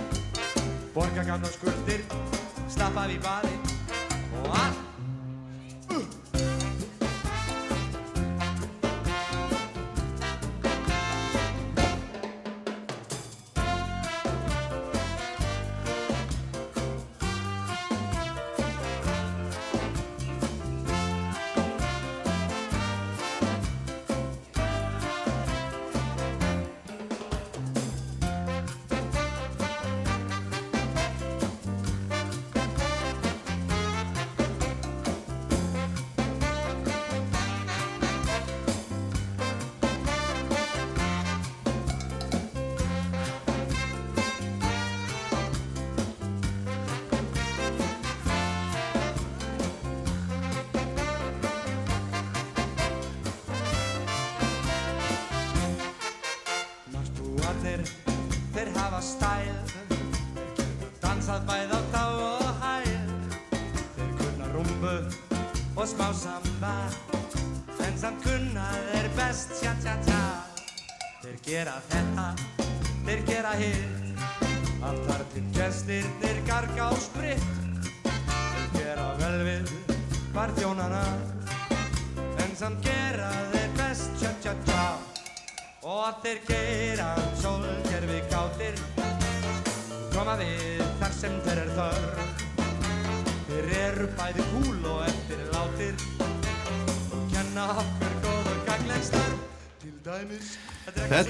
Borga 0.97 1.23
gamla 1.29 1.51
skuldir 1.55 2.03
Stappað 2.67 3.15
í 3.15 3.19
baði 3.23 3.53
Og 4.41 4.49
allt 4.51 4.90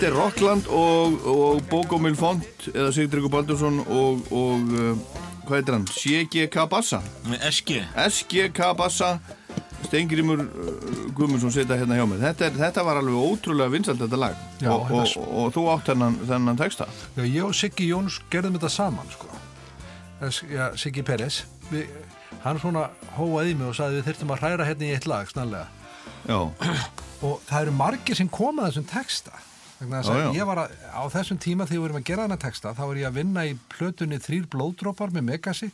Þetta 0.00 0.14
er 0.14 0.16
Rockland 0.16 0.69
og, 0.73 1.16
og 1.28 1.59
Bókomil 1.69 2.14
Font 2.16 2.62
eða 2.71 2.88
Sigdryggur 2.97 3.28
Baldursson 3.35 3.83
og, 3.85 4.23
og 4.33 4.71
uh, 4.73 5.19
hvað 5.45 5.59
heitir 5.59 5.75
hann? 5.76 5.83
CGK 5.92 6.57
Bassa. 6.73 7.02
Með 7.28 7.42
Eski 7.50 7.76
SGK 8.07 8.71
Bassa. 8.78 9.11
Steingrimur 9.90 10.40
uh, 10.40 10.71
Guðmundsson 11.19 11.52
setja 11.52 11.76
hérna 11.76 11.99
hjá 11.99 12.07
mér. 12.09 12.23
Þetta, 12.23 12.47
er, 12.47 12.57
þetta 12.62 12.85
var 12.87 13.02
alveg 13.02 13.26
ótrúlega 13.26 13.75
vinsalt 13.75 14.00
þetta 14.00 14.21
lag. 14.23 14.38
Já, 14.62 14.71
og, 14.73 14.95
og, 15.02 15.12
og, 15.26 15.50
þú 15.59 15.66
átt 15.75 15.92
þennan, 15.92 16.16
þennan 16.33 16.62
texta. 16.62 16.88
Já, 17.19 17.23
ég 17.26 17.50
og 17.50 17.52
Siggi 17.61 17.90
Jóns 17.90 18.16
gerðum 18.33 18.57
þetta 18.57 18.73
saman 18.78 19.12
sko. 19.12 19.28
Já, 20.49 20.64
Siggi 20.80 21.04
Peres. 21.04 21.42
Við, 21.69 21.92
hann 22.47 22.62
svona 22.64 22.87
hóaði 23.19 23.52
mig 23.52 23.69
og 23.69 23.76
sagði 23.76 24.00
við 24.00 24.09
þurftum 24.09 24.33
að 24.33 24.42
hræra 24.47 24.71
hérna 24.73 24.88
í 24.88 24.97
eitt 24.97 25.12
lag 25.12 25.28
snarlega. 25.28 25.69
Já, 26.25 26.40
og 27.28 27.38
það 27.45 27.61
eru 27.61 27.78
margir 27.85 28.23
sem 28.23 28.33
koma 28.40 28.64
að 28.64 28.73
þessum 28.78 28.90
texta 28.97 29.45
já. 30.21 30.31
ég 30.37 30.49
var 30.49 30.63
að, 30.65 30.75
á 30.93 31.03
þessum 31.15 31.39
tíma 31.41 31.67
þegar 31.67 31.77
við 31.79 31.85
vorum 31.87 32.01
að 32.01 32.09
gera 32.11 32.27
þennan 32.27 32.43
texta 32.45 32.75
þá 32.77 32.83
var 32.85 33.01
ég 33.01 33.09
að 33.11 33.19
vinna 33.21 33.45
í 33.49 33.55
plötunni 33.73 34.19
þrýr 34.21 34.49
blóðdrópar 34.53 35.15
með 35.17 35.27
Megasi 35.31 35.71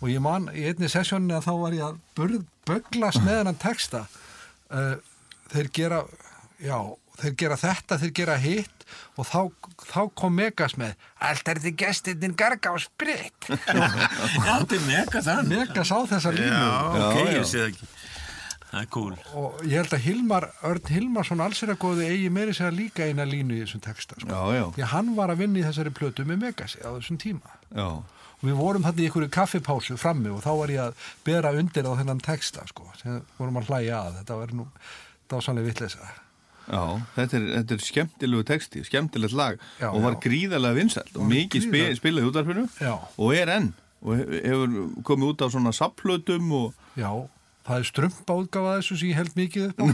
og 0.00 0.10
ég 0.10 0.22
man 0.24 0.48
í 0.52 0.66
einni 0.70 0.88
sessjóninni 0.92 1.36
að 1.36 1.46
þá 1.48 1.52
var 1.62 1.76
ég 1.76 1.86
að 1.88 1.98
burð, 2.18 2.44
böglast 2.68 3.22
með 3.24 3.40
þennan 3.40 3.60
texta 3.62 4.04
uh, 4.72 4.94
þeir 5.52 5.70
gera 5.76 6.00
já, 6.64 6.78
þeir 7.20 7.36
gera 7.44 7.58
þetta, 7.60 8.00
þeir 8.02 8.14
gera 8.20 8.38
hitt 8.42 8.70
og 9.18 9.26
þá, 9.28 9.38
þá 9.88 10.00
kom 10.18 10.34
Megas 10.36 10.74
með 10.80 10.94
allt 11.24 11.48
er 11.50 11.60
þið 11.64 11.76
gestirnin 11.84 12.34
garga 12.38 12.74
á 12.74 12.76
spritt 12.82 13.48
Já, 13.48 13.84
þetta 14.46 14.76
er 14.76 14.84
mega 14.88 15.22
þann. 15.24 15.48
Megas 15.50 15.92
á 15.94 15.98
þessa 16.10 16.32
línu 16.34 16.50
Já, 16.52 16.64
Já, 16.64 17.04
ok, 17.04 17.16
já. 17.20 17.32
ég 17.38 17.48
sé 17.48 17.62
það 17.62 17.70
ekki. 17.72 17.88
Það 18.74 18.80
er 18.82 18.88
cool. 18.90 19.14
og 19.38 19.60
ég 19.62 19.76
held 19.78 19.92
að 19.94 20.02
Hilmar, 20.08 20.44
Örn 20.66 20.88
Hilmarsson 20.90 21.40
allsir 21.44 21.70
að 21.70 21.78
góði 21.84 22.08
eigi 22.10 22.30
meiri 22.34 22.54
segja 22.56 22.72
líka 22.74 23.06
eina 23.06 23.22
línu 23.28 23.54
í 23.54 23.60
þessum 23.62 23.82
texta 23.84 24.16
sko. 24.18 24.26
já, 24.26 24.40
já, 24.58 24.64
því 24.74 24.82
að 24.82 24.92
hann 24.96 25.12
var 25.14 25.30
að 25.30 25.38
vinna 25.44 25.60
í 25.60 25.64
þessari 25.68 25.92
plötu 25.94 26.26
með 26.26 26.40
Megasi 26.42 26.82
á 26.82 26.90
þessum 26.96 27.20
tíma 27.22 27.54
já. 27.70 27.86
og 28.02 28.42
við 28.42 28.58
vorum 28.58 28.82
þarna 28.82 29.04
í 29.04 29.06
einhverju 29.06 29.30
kaffipásu 29.36 29.96
frammi 30.00 30.32
og 30.34 30.42
þá 30.42 30.50
var 30.58 30.72
ég 30.74 30.82
að 30.88 31.06
bera 31.24 31.52
undir 31.54 31.86
á 31.86 31.92
þennan 32.00 32.20
texta 32.26 32.66
sko, 32.66 32.88
sem 32.98 33.22
vorum 33.38 33.60
að 33.62 33.70
hlæja 33.70 34.00
að 34.08 34.18
þetta 34.20 34.40
var 34.42 34.54
nú, 34.58 34.66
sannlega 35.38 35.70
vitleysa 35.70 36.10
Já, 36.64 36.80
þetta 37.14 37.36
er, 37.36 37.46
þetta 37.60 37.74
er 37.76 37.82
skemmtilegu 37.84 38.44
texti, 38.48 38.82
skemmtilegt 38.88 39.34
lag 39.36 39.58
Já, 39.78 39.90
og 39.92 40.00
var 40.02 40.14
já. 40.16 40.20
gríðarlega 40.24 40.78
vinsælt 40.80 41.16
og 41.20 41.26
mikið 41.28 41.66
spi, 41.66 41.70
gríðarlega- 41.76 41.98
spilað 42.00 42.24
í 42.24 42.28
útvarpinu 42.30 42.62
Já. 42.80 42.94
og 43.20 43.34
er 43.36 43.52
enn 43.58 43.70
og 44.04 44.16
he- 44.16 44.40
hefur 44.48 44.72
komið 45.04 45.28
út 45.34 45.44
á 45.44 45.46
svona 45.52 45.72
sapplötum 45.76 46.50
og 46.56 46.74
já, 46.96 47.10
það 47.64 47.80
er 47.80 47.88
strumpa 47.90 48.36
útgáfa 48.42 48.76
þessu 48.78 48.98
sem 49.00 49.10
ég 49.12 49.18
held 49.22 49.34
mikið 49.38 49.66
upp 49.70 49.80
á 49.80 49.86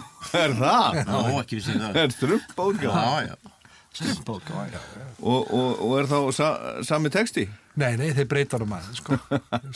er 0.45 0.55
það? 0.59 1.01
Já, 1.01 1.41
ekki 1.45 1.59
við 1.61 1.65
séum 1.69 1.81
það. 1.87 1.99
er 2.05 2.15
strumpa 2.19 2.69
útgáfa 2.73 3.07
Já, 3.07 3.31
já. 3.31 3.57
strumpa 4.01 4.37
útgáfa, 4.39 4.65
já, 4.71 4.81
já 5.01 5.09
og, 5.21 5.51
og, 5.53 5.83
og 5.87 5.95
er 6.01 6.07
þá 6.11 6.19
sa, 6.35 6.49
sami 6.87 7.11
texti? 7.13 7.45
nei, 7.81 7.93
nei, 7.97 8.11
þeir 8.17 8.27
breyta 8.29 8.59
hann 8.59 8.65
um 8.67 8.73
aðeins 8.77 8.99
sko. 9.01 9.17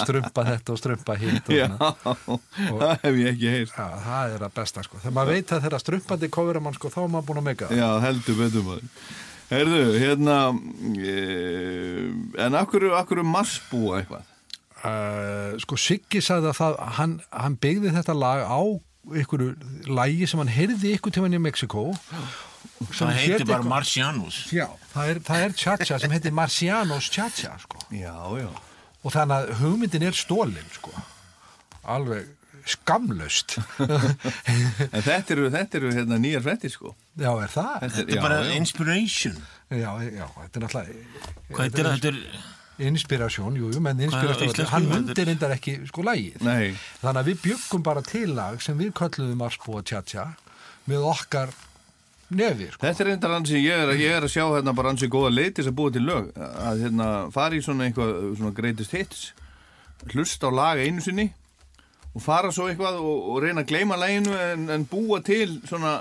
strumpa 0.02 0.42
þetta 0.48 0.74
og 0.74 0.78
strumpa 0.80 1.14
hitt 1.20 1.46
og 1.48 1.54
Já, 1.56 1.66
svona. 1.70 2.38
það 2.80 3.04
hef 3.04 3.18
ég 3.20 3.28
ekki 3.34 3.52
heyrt 3.54 3.76
Já, 3.78 3.86
það 4.08 4.34
er 4.38 4.44
að 4.48 4.54
besta 4.58 4.82
sko. 4.84 4.98
Þegar 5.02 5.14
maður 5.18 5.36
veit 5.38 5.52
að 5.54 5.62
þeirra 5.66 5.80
strumpandi 5.84 6.30
kofur 6.34 6.58
mann 6.66 6.76
sko, 6.76 6.90
þá 6.92 6.98
er 7.04 7.12
maður 7.14 7.28
búin 7.30 7.40
að 7.40 7.46
mega 7.48 7.68
það. 7.70 7.78
Já, 7.80 7.88
heldur 8.08 8.38
betur 8.42 8.66
maður 8.66 8.90
Herðu, 9.44 9.80
hérna 10.00 10.36
e, 10.98 11.14
en 12.46 12.56
akkur, 12.58 12.86
akkur 12.98 13.20
marsbúa 13.28 14.00
eitthvað 14.02 14.30
Uh, 14.84 15.54
sko 15.64 15.78
Siggi 15.80 16.20
sagði 16.20 16.50
að 16.50 16.58
það, 16.58 16.74
hann, 16.98 17.14
hann 17.32 17.54
byggði 17.62 17.92
þetta 17.94 18.14
lag 18.20 18.42
á 18.44 18.60
einhverju 19.14 19.88
lagi 19.96 20.26
sem 20.28 20.40
hann 20.42 20.50
heyrði 20.52 20.90
ykkur 20.98 21.14
tíman 21.16 21.36
í 21.36 21.40
Mexiko. 21.40 21.86
sem 22.92 23.08
Það 23.08 23.14
hét 23.16 23.24
heitir 23.24 23.46
bara 23.48 23.58
eitthvað- 23.62 23.70
Marcianus. 23.72 24.38
Já, 24.52 24.66
það 24.92 25.10
er, 25.14 25.20
það 25.30 25.44
er 25.46 25.56
cha-cha 25.62 25.98
sem 26.02 26.10
heitir 26.12 26.32
Marcianos 26.36 27.08
cha-cha 27.12 27.56
sko. 27.64 27.80
Já, 27.92 28.14
já 28.40 28.48
Og 29.04 29.12
þannig 29.12 29.36
að 29.36 29.50
hugmyndin 29.60 30.02
er 30.08 30.16
stólin 30.16 30.70
sko. 30.72 30.92
Alveg 31.84 32.28
skamlaust. 32.64 33.58
En 33.76 35.02
þetta 35.04 35.34
eru, 35.34 35.50
þetta 35.52 35.76
eru 35.80 35.90
hérna 35.92 36.16
nýjar 36.20 36.40
frettir 36.46 36.72
sko 36.72 36.94
já, 37.20 37.28
er 37.44 37.52
það? 37.52 37.74
Þetta 37.82 37.96
Þetta 37.98 38.10
er 38.10 38.16
já, 38.16 38.22
bara 38.24 38.38
já. 38.44 38.54
inspiration. 38.56 39.36
Já, 39.68 39.90
já, 40.08 40.26
þetta 40.40 40.60
er 40.60 40.64
náttúrulega... 40.64 40.94
Hvað 41.52 41.76
það? 41.76 41.90
Þetta 41.92 42.12
er... 42.12 42.20
Inspirasjón, 42.82 43.54
jú, 43.60 43.68
jú, 43.70 43.80
menn 43.84 44.00
inspirasjón, 44.02 44.66
hann 44.72 44.88
mundir 44.90 45.28
reyndar 45.28 45.52
ekki 45.54 45.76
sko 45.86 46.02
lagið. 46.02 46.40
Nei, 46.42 46.72
Þannig 47.02 47.20
að 47.20 47.28
við 47.30 47.42
byggum 47.44 47.84
bara 47.86 48.02
til 48.02 48.32
lag 48.34 48.58
sem 48.64 48.78
við 48.80 48.90
kölluðum 48.98 49.44
Arsbúa 49.46 49.84
Tjatja 49.86 50.24
með 50.90 51.06
okkar 51.12 51.52
nefi, 52.34 52.66
sko. 52.72 52.82
þetta 52.82 53.04
er 53.04 53.10
reyndar 53.12 53.36
ansi 53.36 53.60
ég 53.62 53.78
er, 53.84 53.92
að- 53.94 54.00
ég 54.02 54.16
er 54.16 54.26
að 54.26 54.32
sjá 54.34 54.42
hérna 54.56 54.74
bara 54.74 54.90
ansi 54.90 55.06
góða 55.12 55.30
leið 55.36 55.52
til 55.54 55.62
þess 55.64 55.70
að 55.70 55.78
búa 55.78 55.92
til 55.94 56.02
lög 56.08 56.32
að 56.34 56.82
hérna 56.82 57.08
fara 57.32 57.54
í 57.54 57.62
svona 57.62 57.86
eitthvað 57.86 58.12
svona 58.40 58.54
greatest 58.58 58.90
hits 58.96 59.22
hlusta 60.12 60.50
á 60.50 60.52
lag 60.52 60.82
einu 60.82 61.00
sinni 61.04 61.28
og 62.14 62.22
fara 62.22 62.50
svo 62.54 62.66
eitthvað 62.70 62.98
og, 63.02 63.22
og 63.34 63.38
reyna 63.42 63.62
að 63.64 63.70
gleyma 63.70 63.96
læginu 63.98 64.34
en, 64.38 64.66
en 64.70 64.84
búa 64.86 65.20
til 65.24 65.56
svona, 65.66 65.94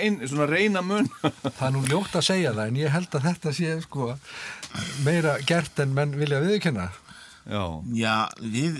ein, 0.00 0.18
svona 0.28 0.48
reyna 0.50 0.82
mun 0.84 1.06
Það 1.22 1.62
er 1.68 1.72
nú 1.76 1.84
ljótt 1.88 2.16
að 2.18 2.26
segja 2.32 2.52
það 2.56 2.66
en 2.72 2.80
ég 2.82 2.92
held 2.92 3.14
að 3.20 3.28
þetta 3.30 3.52
sé 3.56 3.76
sko 3.84 4.10
meira 5.06 5.38
gert 5.46 5.80
en 5.82 5.94
menn 5.96 6.14
vilja 6.18 6.42
viðkynna. 6.44 6.90
Já, 7.44 7.64
Já, 7.92 8.14
við 8.40 8.78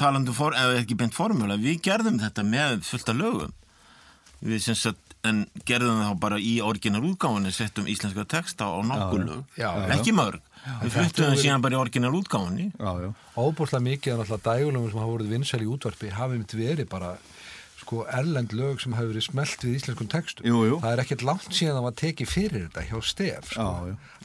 talandu 0.00 0.32
for, 0.32 0.56
eða 0.56 0.78
ekki 0.80 0.96
beint 0.96 1.16
formúla, 1.16 1.58
við 1.60 1.82
gerðum 1.84 2.20
þetta 2.22 2.44
með 2.48 2.78
fullta 2.88 3.14
lögum. 3.16 3.52
Við 4.42 4.62
sem 4.64 4.78
sagt, 4.78 5.12
en 5.28 5.44
gerðum 5.68 6.00
það 6.00 6.14
bara 6.22 6.38
í 6.42 6.54
orginal 6.64 7.04
útgáfunni, 7.12 7.52
settum 7.54 7.90
íslenska 7.90 8.24
texta 8.24 8.66
á 8.72 8.80
nokkur 8.80 9.26
lög. 9.26 9.44
Já, 9.60 9.68
já. 9.76 9.90
Ekki 9.98 10.16
mörg. 10.16 10.40
Við 10.62 10.94
fluttum 10.94 11.26
það 11.26 11.40
síðan 11.42 11.62
bara 11.64 11.74
í 11.74 12.66
já, 12.78 12.90
já 13.02 13.08
Óbúrslega 13.34 13.82
mikið 13.82 14.12
er 14.12 14.18
náttúrulega 14.20 14.44
dægulögum 14.46 14.90
sem 14.90 15.00
hafa 15.00 15.10
voruð 15.10 15.32
vinsæl 15.32 15.62
í 15.64 15.70
útvarpi 15.72 16.10
hafi 16.14 16.38
mitt 16.38 16.54
verið 16.54 16.88
bara 16.88 17.16
sko 17.82 18.04
erlend 18.08 18.54
lög 18.56 18.80
sem 18.82 18.94
hafi 18.96 19.10
verið 19.12 19.26
smelt 19.28 19.62
við 19.66 19.76
íslenskum 19.80 20.08
textum. 20.12 20.46
Jú, 20.48 20.62
jú. 20.70 20.76
Það 20.82 20.94
er 20.96 21.02
ekkert 21.04 21.24
langt 21.26 21.48
síðan 21.52 21.76
það 21.80 21.86
var 21.88 21.96
tekið 22.02 22.30
fyrir 22.32 22.64
þetta 22.68 22.84
hjá 22.88 22.98
stef, 23.12 23.52
sko. 23.52 23.68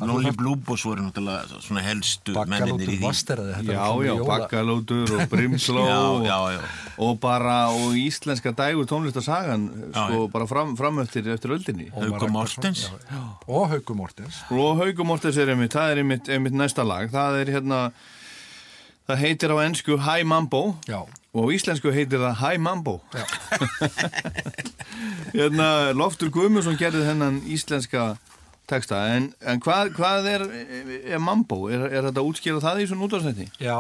Lolly 0.07 0.31
Blúbos 0.37 0.83
voru 0.85 1.01
náttúrulega 1.07 1.61
svona 1.65 1.81
helstu 1.81 2.35
menninir 2.45 2.91
í 2.93 2.99
því. 3.01 3.71
Já, 3.73 3.85
já, 4.05 4.13
bakkalótur 4.27 5.13
og 5.17 5.23
brimsló 5.31 5.85
Já, 5.87 6.01
já, 6.27 6.37
já. 6.53 6.59
og 7.01 7.17
bara 7.23 7.55
og 7.73 7.95
íslenska 7.97 8.53
dægur 8.57 8.85
tónlistasagan 8.89 9.65
sko 9.95 10.27
bara 10.33 10.45
fram, 10.49 10.75
fram 10.77 11.01
eftir, 11.01 11.25
öldinni 11.33 11.89
Ragnarsson, 11.95 12.31
Mortens. 12.35 12.83
Og 13.47 13.69
Hauku 13.73 13.95
Mortens. 13.97 14.43
og 14.53 14.77
Hauku 14.83 15.03
Mortens 15.07 15.37
er 15.41 15.49
einmitt, 15.53 15.73
það 15.73 15.91
er 15.95 16.03
einmitt, 16.03 16.29
einmitt 16.29 16.53
næsta 16.57 16.85
lag 16.85 17.09
það 17.13 17.41
er 17.41 17.51
hérna 17.57 17.81
það 19.07 19.21
heitir 19.23 19.53
á 19.55 19.57
ennsku 19.65 19.97
Hi 20.03 20.23
Mambo 20.27 20.75
Já. 20.87 21.01
Og 21.37 21.45
á 21.45 21.53
íslensku 21.53 21.93
heitir 21.93 22.21
það 22.23 22.39
Hi 22.41 22.57
Mambo 22.61 22.97
hérna 25.37 25.69
Loftur 25.93 26.31
Guðmundsson 26.33 26.79
gerði 26.79 27.05
þennan 27.05 27.43
íslenska 27.45 28.15
texta 28.67 29.03
en, 29.13 29.29
en 29.47 29.61
hvað, 29.63 29.93
hvað 29.95 30.29
er, 30.31 30.43
er 31.13 31.21
Mambo? 31.23 31.67
Er, 31.71 31.85
er 31.87 32.09
þetta 32.09 32.23
að 32.23 32.31
útskýra 32.31 32.63
það 32.63 32.81
í 32.83 32.89
svona 32.89 33.07
útvarsnætti? 33.07 33.47
Já, 33.63 33.77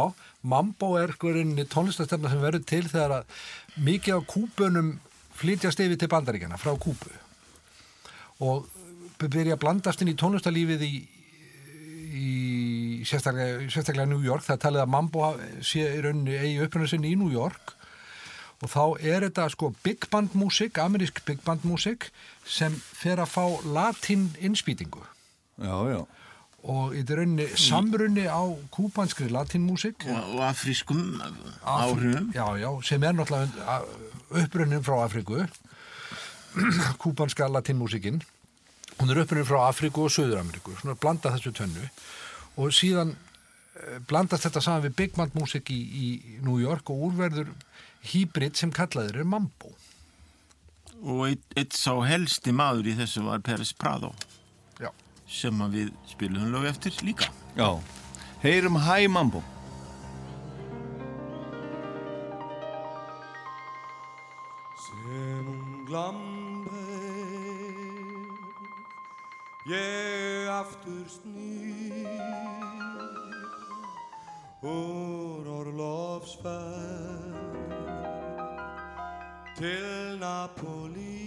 Mambo 0.47 0.93
er 1.01 1.15
rauninni 1.17 1.65
tónlistastemna 1.67 2.31
sem 2.31 2.43
verður 2.43 2.65
til 2.69 2.83
þegar 2.85 3.17
að 3.17 3.43
mikið 3.83 4.19
af 4.19 4.27
kúpunum 4.31 4.93
flytjast 5.37 5.81
yfir 5.83 5.99
til 5.99 6.11
bandaríkjana 6.13 6.59
frá 6.61 6.71
kúpu 6.79 7.11
og 8.45 8.67
byrja 9.17 9.57
að 9.57 9.63
blandast 9.65 10.01
inn 10.03 10.13
í 10.13 10.17
tónlistalífið 10.17 10.85
í, 10.85 10.93
í 12.07 13.03
sérstaklega, 13.07 13.65
sérstaklega 13.71 14.07
New 14.09 14.23
York. 14.25 14.43
Það 14.47 14.55
er 14.57 14.61
talið 14.65 14.83
að 14.85 14.91
Mambo 14.93 15.31
sé 15.65 15.83
í 15.97 16.01
rauninni 16.05 16.37
eigi 16.39 16.61
upprunna 16.65 16.87
sinni 16.91 17.11
í 17.13 17.17
New 17.19 17.31
York 17.33 17.73
og 18.57 18.71
þá 18.73 18.83
er 19.05 19.21
þetta 19.27 19.43
sko 19.53 19.67
big 19.85 20.07
band 20.09 20.33
músik, 20.33 20.79
amerísk 20.81 21.19
big 21.27 21.43
band 21.45 21.61
músik 21.67 22.07
sem 22.49 22.73
fer 22.73 23.19
að 23.21 23.29
fá 23.35 23.43
latín 23.69 24.31
innspýtingu 24.41 25.03
Já, 25.61 25.75
já. 25.93 25.99
og 26.65 26.95
í 26.97 27.03
rauninni 27.05 27.45
samrunni 27.53 28.25
á 28.25 28.41
kúpanskri 28.73 29.29
latínmúsik 29.29 30.07
Og, 30.09 30.17
og 30.37 30.41
afrískum 30.49 31.19
áhrifum. 31.61 32.31
já, 32.33 32.45
já, 32.57 32.69
sem 32.81 33.03
er 33.05 33.13
náttúrulega 33.13 33.77
upprunnin 34.41 34.81
frá 34.85 35.03
Afríku 35.05 35.43
kúpanska 37.03 37.45
latínmúsikinn 37.51 38.21
hún 38.97 39.11
er 39.13 39.21
upprunnin 39.21 39.47
frá 39.47 39.67
Afríku 39.67 40.07
og 40.07 40.13
Söður-Ameríku 40.13 40.75
svona 40.79 40.97
blanda 40.99 41.33
þessu 41.35 41.53
tönnu 41.55 41.85
og 42.57 42.73
síðan 42.73 43.13
eh, 43.13 43.99
blandast 44.09 44.47
þetta 44.47 44.63
saman 44.63 44.85
við 44.87 44.95
big 45.01 45.17
band 45.17 45.35
músik 45.37 45.69
í, 45.73 45.77
í 45.77 46.07
New 46.45 46.57
York 46.61 46.89
og 46.93 47.09
úrverður 47.09 47.51
hýbrit 48.07 48.57
sem 48.57 48.71
kallaður 48.73 49.21
er 49.21 49.27
mambo. 49.27 49.73
Og 51.03 51.27
eitt, 51.27 51.43
eitt 51.59 51.77
sá 51.77 51.93
helsti 52.07 52.53
maður 52.55 52.89
í 52.89 52.95
þessu 52.97 53.25
var 53.27 53.43
Peres 53.45 53.73
Prado 53.77 54.13
já, 54.81 54.89
sem 55.29 55.61
við 55.73 55.91
spilum 56.09 56.49
lög 56.55 56.65
eftir 56.71 56.97
líka. 57.05 57.29
Já, 57.57 57.77
heyrum 58.41 58.81
Hi 58.81 59.05
Mambo. 59.11 59.43
Sem 64.87 65.45
hún 65.45 65.85
glamber 65.85 66.26
Ég 69.67 70.47
aftur 70.47 71.07
snýr 71.11 72.07
Úr 74.63 75.47
orlofsferð 75.51 77.35
Til 79.59 80.15
Napoli 80.21 81.19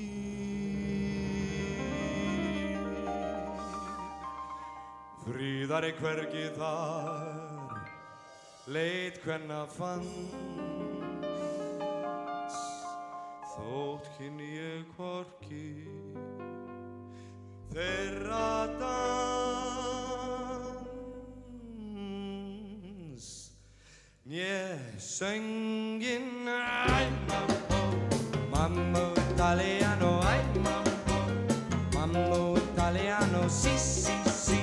Fríðar 5.27 5.91
er 5.91 6.01
hvergi 6.01 6.49
þar 6.57 7.77
leit 8.73 9.21
hvenna 9.21 9.67
fanns 9.69 10.33
þótt 13.53 14.09
kynni 14.17 14.49
ég 14.57 14.89
hvorki 14.97 15.67
þeirra 17.75 18.67
dans 18.81 19.61
Nje 24.27 24.79
söngin 24.99 26.47
Æ 26.47 27.07
mambo, 27.31 27.81
mambo 28.53 29.05
italiano 29.31 30.11
Æ 30.23 30.37
mambo, 30.67 31.17
mambo 31.95 32.41
italiano 32.59 33.41
Sí, 33.49 33.75
sí, 33.79 34.15
sí. 34.27 34.59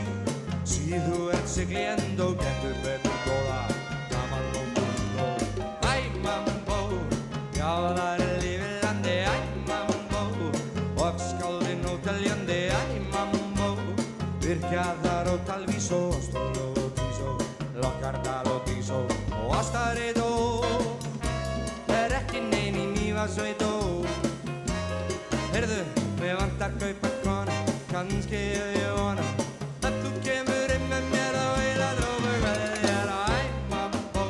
Sí, 0.64 0.96
þú 1.06 1.32
ert 1.32 1.48
sigliendo 1.48 2.36
lokkardal 18.08 18.52
og 18.52 18.62
tísó 18.66 19.06
Og 19.46 19.56
ástaritó 19.60 20.64
Er 21.90 22.14
ekki 22.16 22.40
nein 22.40 22.76
í 22.76 22.86
mývasveitó 22.96 24.06
Heyrðu, 25.52 25.84
mig 26.22 26.36
vantar 26.40 26.72
kaupa 26.80 27.10
konu 27.24 27.58
Kannski 27.92 28.36
ef 28.56 28.78
ég 28.80 28.96
vona 28.96 29.26
Að 29.84 30.00
þú 30.04 30.12
kemur 30.24 30.76
inn 30.76 30.88
með 30.92 31.12
mér 31.12 31.36
á 31.36 31.48
eila 31.66 31.92
drófu 32.00 32.34
Veðjar 32.46 33.12
á 33.12 33.20
æ 33.28 33.42
mambo 33.72 34.26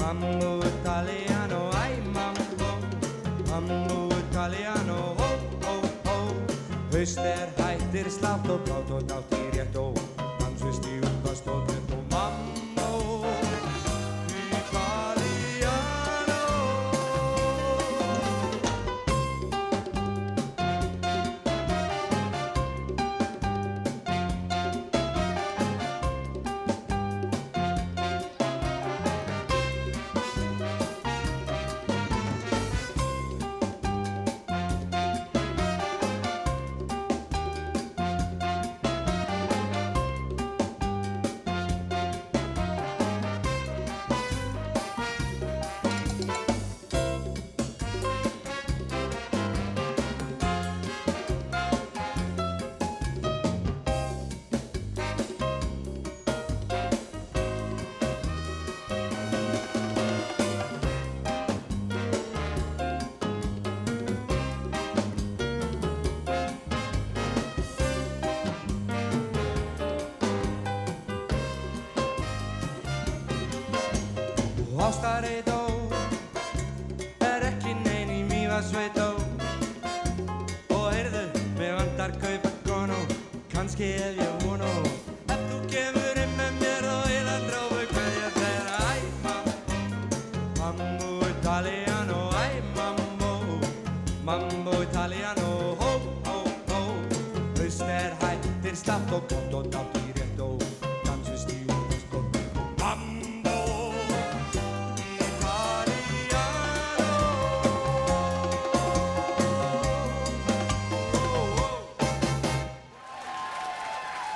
Mambo 0.00 0.52
italiano. 0.72 1.60
Æ 1.84 1.86
mambo 2.16 2.70
Mambo 3.50 4.08
italiano. 4.18 4.98
Hó, 5.20 5.28
hó, 5.64 5.74
hó 6.08 6.16
Haust 6.92 7.18
er 7.18 7.48
hættir 7.60 8.10
slátt 8.10 8.48
og 8.48 8.60
blátt 8.64 8.90
og 8.90 9.08
dátt 9.08 9.40
í 9.40 9.43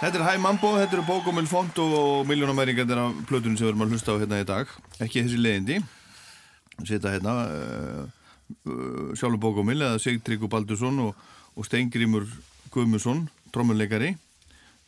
Þetta 0.09 0.23
er 0.23 0.25
Hæ 0.25 0.40
Mambo, 0.40 0.68
þetta 0.73 0.97
eru 0.97 1.03
Bóko 1.05 1.33
Milfont 1.37 1.79
og 1.85 2.23
miljónamæringar 2.25 2.97
af 2.97 3.16
plötunum 3.29 3.59
sem 3.59 3.66
við 3.66 3.75
erum 3.75 3.83
að 3.85 3.90
hlusta 3.92 4.14
á 4.16 4.21
hérna 4.23 4.38
í 4.40 4.47
dag. 4.49 4.71
Ekki 5.05 5.21
þessi 5.27 5.40
leiðindi. 5.44 5.75
Setja 6.79 7.12
hérna 7.12 7.35
uh, 7.44 8.07
uh, 8.49 9.11
sjálfur 9.12 9.42
Bóko 9.42 9.66
Mil 9.68 9.77
eða 9.77 9.99
Sigtryggur 10.01 10.49
Baldursson 10.49 11.03
og, 11.05 11.27
og 11.53 11.68
Steingrimur 11.68 12.25
Guðmusson 12.73 13.27
trommuleikari. 13.53 14.14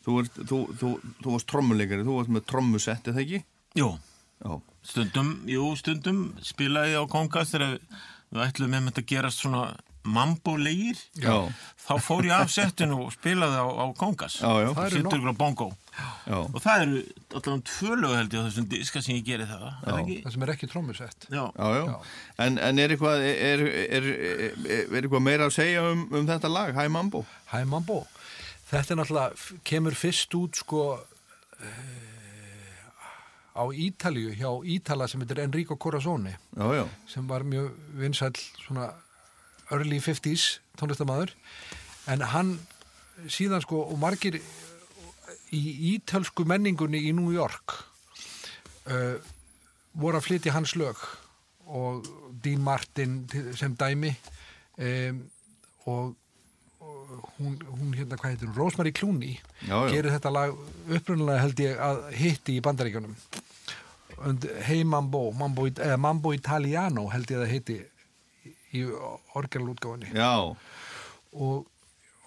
Þú, 0.07 0.17
ert, 0.23 0.41
þú, 0.41 0.63
þú, 0.81 0.89
þú 1.21 1.35
varst 1.35 1.49
trommuleikari 1.53 2.07
þú 2.07 2.17
varst 2.17 2.33
með 2.33 2.47
trommusett, 2.55 3.13
eða 3.13 3.21
ekki? 3.21 3.43
Jú, 3.77 3.91
Já, 4.41 4.57
stundum, 4.89 5.35
jú, 5.45 5.69
stundum 5.77 6.25
spilaði 6.41 6.97
á 6.97 7.05
Kongas 7.05 7.53
þegar 7.53 7.77
við 8.33 8.45
ætlum 8.47 8.73
með 8.73 8.89
þetta 8.89 9.05
að 9.05 9.11
gerast 9.13 9.45
svona 9.45 9.67
mambo-legir 10.03 10.97
já, 11.21 11.35
þá 11.85 11.91
fór 12.01 12.25
ég 12.25 12.33
af 12.33 12.49
settinu 12.53 12.97
og 13.05 13.11
spilaði 13.13 13.59
á, 13.61 13.67
á 13.69 13.85
Kongas 13.99 14.39
já, 14.41 14.49
já, 14.63 14.69
Það 14.73 14.85
eru 14.87 14.95
Sittur 15.01 15.19
ykkur 15.21 15.33
á 15.33 15.37
bongo. 15.37 15.67
Já. 16.25 16.37
og 16.47 16.59
það 16.63 16.81
eru 16.85 16.99
allavega 17.35 17.63
tvö 17.67 17.95
lög 17.99 18.13
held 18.15 18.33
ég 18.33 18.39
á 18.41 18.47
þessum 18.47 18.67
diska 18.71 19.01
sem 19.03 19.17
ég 19.17 19.25
geri 19.27 19.45
það, 19.49 19.65
er 19.67 19.89
það 19.91 19.99
ekki? 20.01 20.15
það 20.23 20.33
sem 20.37 20.45
er 20.45 20.51
ekki 20.53 20.69
trommusett 20.71 21.27
Já, 21.29 21.43
Já, 21.51 21.67
já, 21.75 21.95
En, 22.45 22.57
en 22.69 22.79
er, 22.79 22.93
eitthvað, 22.95 23.25
er, 23.27 23.63
er, 23.67 24.07
er, 24.07 24.07
er 24.87 24.99
eitthvað 25.01 25.25
meira 25.27 25.49
að 25.49 25.55
segja 25.57 25.83
um, 25.91 26.05
um 26.15 26.29
þetta 26.31 26.49
lag, 26.53 26.71
Hæ 26.79 26.87
Mambo? 26.95 27.25
Hæ 27.51 27.59
Mambo. 27.67 27.99
Þetta 28.71 28.93
er 28.95 29.01
náttúrulega, 29.01 29.51
kemur 29.67 29.97
fyrst 29.99 30.31
út 30.39 30.61
sko 30.63 30.85
uh, 30.95 32.01
á 33.51 33.63
Ítalju 33.67 34.31
hjá 34.39 34.49
Ítala 34.63 35.07
sem 35.11 35.19
heitir 35.21 35.43
Enrico 35.43 35.75
Corazoni 35.75 36.31
Já, 36.55 36.67
já, 36.79 36.85
sem 37.11 37.27
var 37.27 37.43
mjög 37.43 37.73
vinsæll 37.99 38.39
svona 38.63 38.93
early 39.71 39.99
50s 40.03 40.59
tónlistamæður 40.79 41.33
en 42.11 42.25
hann 42.33 42.55
síðan 43.31 43.63
sko 43.63 43.83
og 43.91 43.99
margir 44.01 44.39
í 45.51 45.61
ítölsku 45.95 46.45
menningunni 46.47 47.01
í 47.09 47.11
New 47.15 47.33
York 47.35 47.75
uh, 48.87 49.19
voru 49.93 50.19
að 50.19 50.27
flytja 50.27 50.55
hans 50.55 50.75
lög 50.79 50.99
og 51.71 52.07
Dean 52.43 52.63
Martin 52.63 53.21
sem 53.57 53.75
dæmi 53.79 54.13
um, 54.77 55.21
og, 55.85 56.15
og 56.81 57.29
hún, 57.37 57.55
hún 57.67 57.93
hérna 57.97 58.17
hvað 58.19 58.35
heitir 58.35 58.49
hún, 58.49 58.57
Rosemary 58.57 58.93
Clooney 58.95 59.37
Já, 59.67 59.75
já. 59.75 59.91
gerir 59.93 60.11
þetta 60.15 60.33
lag 60.33 60.55
upprunalega 60.87 61.45
held 61.45 61.63
ég 61.63 61.81
að 61.81 62.03
hitti 62.17 62.57
í 62.57 62.63
bandaríkjunum. 62.65 63.15
Hey 64.67 64.83
Mambo 64.85 65.31
Mambo, 65.33 65.65
eh, 65.71 65.95
Mambo 65.97 66.33
Italiano 66.35 67.07
held 67.09 67.31
ég 67.33 67.41
að 67.41 67.53
hitti 67.55 67.77
í 68.73 68.85
orgelútgáfinni 69.35 70.13
já, 70.15 70.31
og, 71.33 71.65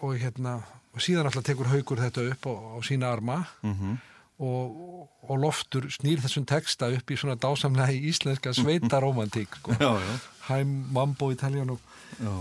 og 0.00 0.16
hérna 0.20 0.58
og 0.94 1.02
síðan 1.02 1.26
alltaf 1.30 1.44
tekur 1.48 1.70
haukur 1.72 1.98
þetta 2.04 2.28
upp 2.32 2.46
á, 2.46 2.52
á 2.54 2.78
sína 2.86 3.12
arma 3.12 3.40
Mhm. 3.62 3.96
og, 4.44 5.08
og 5.30 5.36
loftur 5.38 5.86
snýr 5.94 6.18
þessum 6.22 6.44
texta 6.46 6.88
upp 6.90 7.10
í 7.10 7.16
svona 7.18 7.36
dásamlega 7.38 7.94
íslenska 7.94 8.50
sveitaromantík 8.54 9.60
sko. 9.60 9.72
já, 9.80 9.92
já, 9.94 10.14
Hæ 10.48 10.64
Mambo 10.66 11.30
Italiano 11.32 11.78
já. 12.20 12.34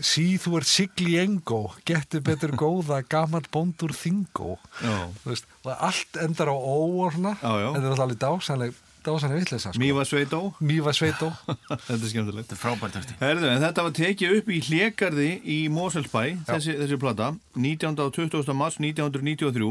Sí 0.00 0.38
þú 0.42 0.56
ert 0.58 0.66
sigli 0.66 1.18
engo 1.20 1.74
getur 1.86 2.22
betur 2.26 2.54
góða 2.58 3.02
gammal 3.06 3.44
bóndur 3.52 3.92
þingó 3.94 4.56
og 4.58 5.68
allt 5.78 6.16
endar 6.22 6.50
á 6.50 6.56
ó 6.56 6.78
og 7.04 7.12
svona 7.14 7.34
Já, 7.42 7.52
já. 7.62 7.68
en 7.68 7.82
það 7.82 7.84
er 7.84 7.90
alltaf 7.92 8.06
alveg 8.06 8.22
dásamlega 8.24 8.74
dásamlega 9.06 9.42
vitleisa 9.42 9.72
sko. 9.72 9.82
Mýva 9.82 10.06
Sveitó 10.08 10.40
Mýva 10.64 10.94
sveitó 10.96 11.30
Þetta 11.68 11.98
er 11.98 12.10
skemmtilegt. 12.10 12.48
Þetta 12.48 12.56
er 12.56 12.62
frábært 12.62 12.96
texti 12.98 13.18
Herðu, 13.20 13.50
en 13.50 13.62
þetta 13.64 13.84
var 13.86 13.94
tekið 13.98 14.38
upp 14.38 14.50
í 14.50 14.62
hlékarði 14.68 15.28
í 15.44 15.58
Moselsbæ, 15.72 16.22
þessi, 16.48 16.74
þessi 16.80 16.98
plata 17.02 17.30
19. 17.54 17.94
og 18.04 18.12
20. 18.16 18.56
mars 18.56 18.80
1993 18.80 19.70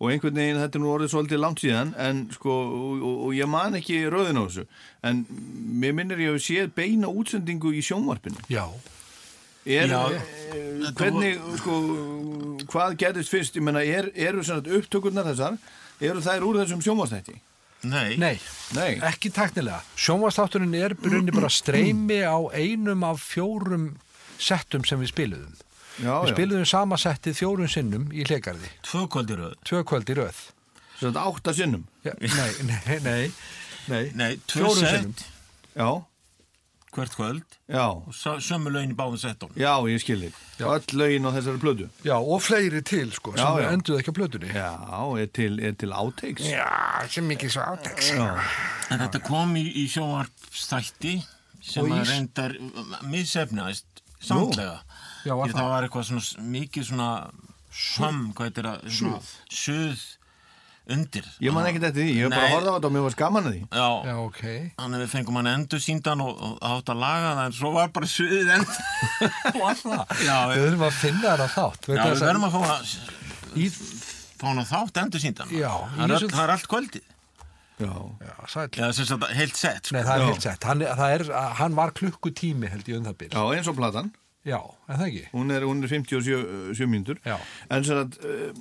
og 0.00 0.08
einhvern 0.08 0.38
veginn 0.40 0.60
þetta 0.62 0.78
er 0.78 0.82
nú 0.82 0.92
orðið 0.94 1.10
svolítið 1.12 1.42
langt 1.42 1.60
síðan 1.60 1.90
en 2.00 2.22
sko, 2.32 2.54
og, 2.64 3.02
og, 3.04 3.18
og 3.26 3.34
ég 3.36 3.50
man 3.52 3.76
ekki 3.76 3.98
rauðin 4.08 4.40
á 4.40 4.44
þessu. 4.46 4.64
En 5.04 5.26
mér 5.82 5.92
minnir 5.98 6.22
ég 6.24 6.38
að 6.38 6.40
séð 6.46 6.70
beina 6.78 7.10
útsendingu 7.12 7.74
í 7.76 7.82
sjónvarpinu. 7.84 8.40
Já, 8.48 8.64
er, 9.68 9.92
Já, 9.92 10.00
eh, 10.16 10.88
hvernig, 10.96 11.36
sko 11.60 11.76
hvað 12.70 12.96
gerðist 13.04 13.34
fyrst, 13.34 13.60
ég 13.60 13.66
menna, 13.66 13.84
er, 13.84 14.08
eru 14.16 14.44
svona 14.46 14.64
upptökurnar 14.80 15.28
þessar, 15.28 15.60
eru 16.00 16.24
þær 16.24 16.48
úr 16.48 16.62
þessum 16.62 16.84
sjónvarstætti? 16.84 17.36
Nei, 17.88 18.16
nei, 18.20 18.34
Nei, 18.76 18.98
ekki 19.08 19.30
taknilega 19.32 19.80
Sjónvastátturinn 19.96 20.74
er 20.76 20.92
brunni 21.00 21.32
bara 21.32 21.48
streymi 21.48 22.18
á 22.28 22.36
einum 22.52 23.06
af 23.08 23.22
fjórum 23.24 23.94
settum 24.40 24.84
sem 24.84 25.00
við 25.00 25.12
spiluðum. 25.14 25.54
Já, 26.00 26.12
Við 26.24 26.28
já. 26.28 26.34
spiluðum 26.34 26.68
sama 26.68 26.98
settið 27.00 27.38
fjórum 27.40 27.68
sinnum 27.72 28.04
í 28.12 28.24
hleikarði 28.28 28.68
tvö 28.84 29.06
kvöldi 29.12 29.38
röð. 29.40 29.56
Tvö 29.68 29.80
kvöld 29.88 30.12
í 30.12 30.16
röð. 30.20 30.42
Svona 31.00 31.24
átta 31.30 31.54
sinnum. 31.56 31.86
Já, 32.04 32.12
nei, 32.20 32.52
nei, 32.68 33.00
nei, 33.04 33.32
nei. 33.88 34.04
Nei, 34.16 34.30
tvö 34.48 34.74
sett. 34.76 35.24
Já, 35.72 35.88
hvert 36.94 37.14
kvöld 37.16 37.56
já, 37.70 37.84
og 37.86 38.12
sö- 38.16 38.40
sömu 38.42 38.70
laun 38.74 38.90
í 38.92 38.96
báðum 38.98 39.18
settum 39.22 39.50
já, 39.58 39.72
ég 39.90 40.02
skilði 40.02 40.30
Öll 40.60 40.96
lögin 41.00 41.24
á 41.24 41.30
þessari 41.32 41.60
plödu 41.62 41.86
Já, 42.04 42.16
og 42.18 42.42
fleiri 42.44 42.82
til 42.84 43.12
sko, 43.16 43.32
sem 43.36 43.40
Já, 43.46 43.62
já. 43.62 43.68
enduð 43.72 44.00
ekki 44.00 44.12
á 44.12 44.18
plötunni 44.18 44.50
Já, 44.52 44.72
er 45.22 45.30
til, 45.32 45.60
er 45.64 45.72
til 45.80 45.92
áteiks 45.96 46.44
Já, 46.50 46.66
sem 47.08 47.28
mikið 47.30 47.54
svo 47.54 47.62
áteks 47.74 48.10
Já, 48.12 48.26
En 48.90 48.98
þetta 49.04 49.22
kom 49.24 49.54
í, 49.56 49.64
í 49.80 49.86
sjónvarpstætti 49.88 51.14
sem 51.62 51.92
að 51.92 52.08
reyndar 52.08 52.54
missefnaðist 53.06 54.02
samtlega. 54.20 54.80
Já, 55.24 55.34
var 55.36 55.48
það? 55.48 55.56
það 55.58 55.68
var 55.72 55.86
eitthvað 55.86 56.06
svona 56.08 56.46
mikið 56.54 56.86
svona 56.90 57.08
söm, 57.70 58.20
hvað 58.36 58.48
heitir 58.48 58.68
það? 58.68 58.86
Suð. 58.96 59.28
Suð 59.60 60.04
undir. 60.90 61.26
Ég 61.44 61.52
man 61.54 61.66
ekkert 61.68 61.84
eftir 61.90 62.02
því, 62.06 62.14
ég 62.16 62.24
hef 62.26 62.32
bara 62.34 62.48
horfað 62.54 62.70
á 62.70 62.74
þetta 62.76 62.88
og 62.88 62.94
mér 62.96 63.04
var 63.06 63.14
skaman 63.14 63.46
að 63.46 63.52
því 63.54 63.60
Já, 63.60 63.88
Já, 64.08 64.14
ok 64.24 64.40
þannig 64.80 64.96
að 64.96 65.02
við 65.04 65.10
fengum 65.14 65.38
hann 65.40 65.50
endur 65.52 65.82
síndan 65.84 66.24
og, 66.24 66.40
og 66.40 66.56
átt 66.70 66.90
að 66.94 67.00
laga 67.04 67.30
það 67.36 67.42
en 67.44 67.56
svo 67.60 67.70
var 67.76 67.92
bara 67.94 68.08
suðið 68.10 68.50
end. 68.56 68.74
Var 69.60 69.78
það? 69.84 70.14
Já, 70.24 70.36
Við 70.50 70.56
við, 70.56 70.64
verðum 70.64 70.84
að 70.88 70.98
finna 71.00 71.22
þarna 71.28 71.48
þátt 71.54 71.88
já, 71.90 72.02
við 72.10 72.24
verðum 72.26 72.48
að 72.48 72.56
fá 72.56 72.60
að 72.74 72.92
Í, 73.60 73.68
fá 74.40 74.44
hann 74.50 74.62
að 74.62 74.68
þátt 74.70 75.00
endur 75.04 75.22
síndan. 75.24 75.50
Já, 75.54 75.70
það 75.70 75.90
er, 75.90 76.00
í 76.00 76.04
öll, 76.06 76.12
þessu- 76.16 76.32
það 76.36 76.44
er 76.46 76.52
allt 76.56 76.68
kvöldið. 76.74 77.06
Já, 77.80 77.92
já, 78.20 78.32
sæll 78.52 78.66
Já, 78.76 78.86
sem 78.92 79.06
sagt, 79.08 79.22
heilt 79.38 79.56
sett. 79.56 79.86
Sko. 79.88 79.94
Nei, 79.96 80.02
það 80.04 80.10
er 80.12 80.20
Já. 80.20 80.26
heilt 80.30 80.44
sett 80.44 80.66
hann, 80.68 80.82
það 80.98 81.14
er, 81.16 81.22
hann 81.60 81.76
var 81.78 81.94
klukkutími 81.96 82.68
held 82.68 82.90
ég 82.92 82.98
um 83.00 83.06
það 83.08 83.16
bil 83.22 83.28
já, 83.32 83.40
eins 83.56 83.70
og 83.72 83.78
platan 83.78 84.10
Já, 84.44 84.58
en 84.88 84.98
það 85.00 85.06
ekki 85.06 85.22
Hún 85.32 85.54
er, 85.56 85.64
hún 85.68 85.80
er 85.84 85.88
57 85.92 86.84
mínútur 86.92 87.18
Já. 87.24 87.38
En 87.72 87.84
sem 87.88 87.96
sagt, 88.02 88.20
uh, 88.20 88.52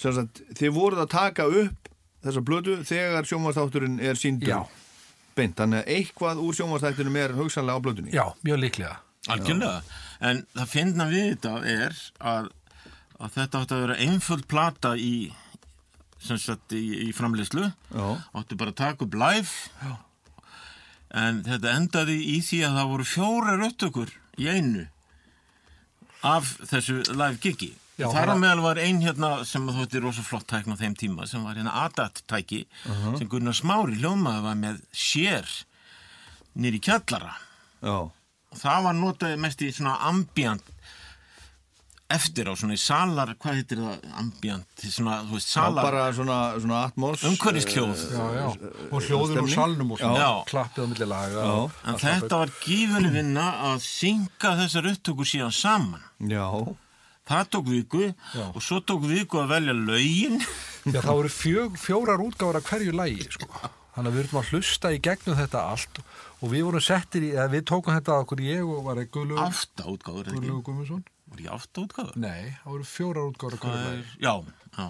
sagt 0.00 0.42
Þið 0.58 0.74
voruð 0.74 1.04
að 1.04 1.12
taka 1.14 1.46
upp 1.46 1.90
þessa 2.24 2.42
blödu 2.44 2.78
þegar 2.88 3.28
sjónvastátturinn 3.28 3.98
er 4.00 4.18
síndur 4.18 4.48
Já. 4.48 4.60
beint, 5.36 5.56
þannig 5.58 5.82
að 5.82 5.96
eitthvað 5.98 6.40
úr 6.44 6.56
sjónvastátturinn 6.56 7.18
er 7.20 7.34
hugsanlega 7.36 7.78
á 7.78 7.84
blödunni 7.84 8.14
Já, 8.14 8.26
mjög 8.46 8.62
líklega 8.64 8.94
Algjörlega. 9.32 9.80
En 10.24 10.42
það 10.54 10.70
finna 10.70 11.06
við 11.08 11.30
þetta 11.30 11.52
er 11.68 11.94
að, 12.32 12.48
að 13.18 13.36
þetta 13.38 13.60
átti 13.60 13.76
að 13.76 13.84
vera 13.84 13.98
einföld 14.04 14.46
plata 14.50 14.94
í, 15.00 15.14
sem 16.20 16.40
sagt, 16.40 16.74
í, 16.76 17.08
í 17.08 17.12
framleyslu. 17.16 17.70
Já. 17.94 18.08
Átti 18.36 18.58
bara 18.60 18.74
að 18.74 18.80
taka 18.82 19.06
upp 19.06 19.16
live. 19.20 19.54
Já. 19.80 19.94
En 21.24 21.40
þetta 21.46 21.76
endaði 21.78 22.18
í 22.34 22.40
því 22.44 22.60
að 22.66 22.76
það 22.80 22.92
voru 22.92 23.08
fjórar 23.08 23.64
upptökur 23.68 24.12
í 24.42 24.50
einu 24.50 24.84
af 26.24 26.56
þessu 26.68 27.00
live 27.14 27.38
gigi. 27.40 27.72
Já, 27.98 28.08
Þar 28.10 28.26
á 28.26 28.34
það- 28.34 28.40
meðal 28.42 28.62
var 28.64 28.78
ein 28.82 29.00
hérna 29.04 29.28
sem 29.46 29.66
þótti 29.70 30.00
rosa 30.02 30.22
flott 30.26 30.46
tækna 30.50 30.74
á 30.74 30.80
þeim 30.82 30.96
tíma 30.98 31.28
sem 31.30 31.44
var 31.44 31.54
hérna 31.54 31.72
ADAT-tæki 31.86 32.64
sem 33.18 33.28
Gunnar 33.28 33.54
Smári 33.54 33.94
hljómaði 34.00 34.42
var 34.42 34.54
með 34.58 34.80
sér 34.92 35.46
nýri 36.58 36.80
kjallara. 36.82 37.36
Já, 37.82 38.10
og 38.10 38.58
það 38.58 38.82
var 38.88 38.94
notað 38.98 39.38
mest 39.38 39.62
í 39.62 39.70
svona 39.70 39.94
ambient 40.10 40.62
eftir 42.14 42.46
á 42.46 42.54
svona 42.54 42.76
í 42.76 42.78
salar, 42.82 43.32
hvað 43.40 43.56
heitir 43.58 43.78
það 43.80 44.04
ambient, 44.20 44.82
svona, 44.84 45.16
þú 45.24 45.32
veist, 45.38 45.48
Já, 45.48 45.54
salar 45.56 45.82
bara 45.88 46.02
svona, 46.14 46.36
svona 46.60 46.80
atmos 46.90 47.22
umhverfisljóð 47.30 48.02
Já, 48.12 48.26
já, 48.36 48.44
og 48.92 49.02
hljóður 49.06 49.40
úr 49.42 49.50
salnum 49.54 49.94
og 49.96 49.98
svona 50.02 50.20
Já. 50.20 50.28
klappið 50.50 50.84
á 50.84 50.86
milli 50.92 51.08
laga 51.08 51.46
Já. 51.48 51.70
en 51.88 51.94
þetta 52.04 52.38
var 52.42 52.52
gífunni 52.60 53.10
vinna 53.14 53.46
að 53.72 53.80
synga 53.86 54.52
þessar 54.60 54.90
upptökur 54.92 55.26
síðan 55.32 55.54
saman. 55.56 56.02
Já, 56.20 56.44
það 57.28 57.48
tók 57.54 57.70
viku 57.70 58.02
Já. 58.10 58.44
og 58.50 58.60
svo 58.64 58.80
tók 58.84 59.06
viku 59.08 59.40
að 59.42 59.54
velja 59.54 59.76
lögin 59.78 60.38
Já, 60.84 61.00
það 61.00 61.14
voru 61.14 61.32
fjö, 61.32 61.64
fjórar 61.80 62.20
útgáfur 62.20 62.60
af 62.60 62.68
hverju 62.68 62.92
lægi 62.92 63.28
sko. 63.32 63.48
Þannig 63.94 64.10
að 64.10 64.16
við 64.16 64.22
erum 64.24 64.40
að 64.40 64.48
hlusta 64.52 64.90
í 64.92 65.00
gegnum 65.00 65.38
þetta 65.38 65.64
allt 65.70 66.00
og 66.04 66.46
við 66.52 66.64
vorum 66.66 66.82
settir 66.84 67.24
í, 67.24 67.30
eða 67.32 67.50
við 67.54 67.66
tókum 67.70 67.94
þetta 67.94 68.16
að 68.16 68.24
okkur 68.26 68.42
ég 68.44 68.64
og 68.66 68.80
var 68.88 69.00
ekki 69.00 69.14
Guðlugur 69.16 69.44
átta 69.46 69.86
útgáður, 69.88 70.32
ekki? 70.34 70.56
Guðmundsson 70.66 71.04
Var 71.34 71.44
ég 71.44 71.54
átta 71.54 71.84
útgáður? 71.84 72.18
Nei, 72.20 72.56
það 72.60 72.74
voru 72.74 72.88
fjórar 72.90 73.30
útgáfur 73.30 73.56
af 73.56 73.64
hverju 73.64 73.94
er, 73.94 74.10
já, 74.20 74.34
já 74.74 74.88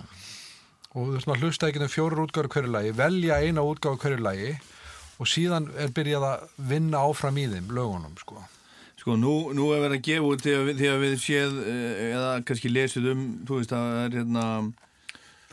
og 0.94 1.08
við 1.08 1.16
þurfum 1.16 1.32
að 1.34 1.40
hlusta 1.42 1.68
ekki 1.68 1.80
um 1.82 1.90
fjórar 1.90 2.22
útgáfur 2.22 2.48
af 2.48 2.54
hverju 2.54 2.72
lægi 2.74 2.96
velja 2.98 3.38
eina 3.42 3.64
útgáfur 3.66 3.96
af 3.98 4.04
hverju 4.04 4.24
lægi 4.24 4.50
og 5.18 5.30
síðan 5.30 5.66
er 5.78 5.94
byrjað 5.94 6.26
að 6.28 6.44
vinna 6.70 7.02
áfram 7.02 7.38
í 7.38 7.46
þeim 7.50 7.70
lögunum 7.74 8.14
sko. 8.18 8.42
Sko 9.04 9.18
nú, 9.20 9.34
nú 9.52 9.68
er 9.76 9.82
verið 9.84 9.98
að 10.00 10.06
gefa 10.08 10.30
út 10.32 10.46
þegar 10.46 10.64
við, 10.70 10.78
þegar 10.80 11.02
við 11.04 11.14
séð 11.20 11.60
eh, 11.68 12.08
eða 12.14 12.32
kannski 12.48 12.72
lesið 12.72 13.10
um 13.12 13.22
þú 13.44 13.60
veist 13.60 13.76
að 13.76 13.84
það 13.92 14.02
er 14.08 14.18
hérna 14.22 14.46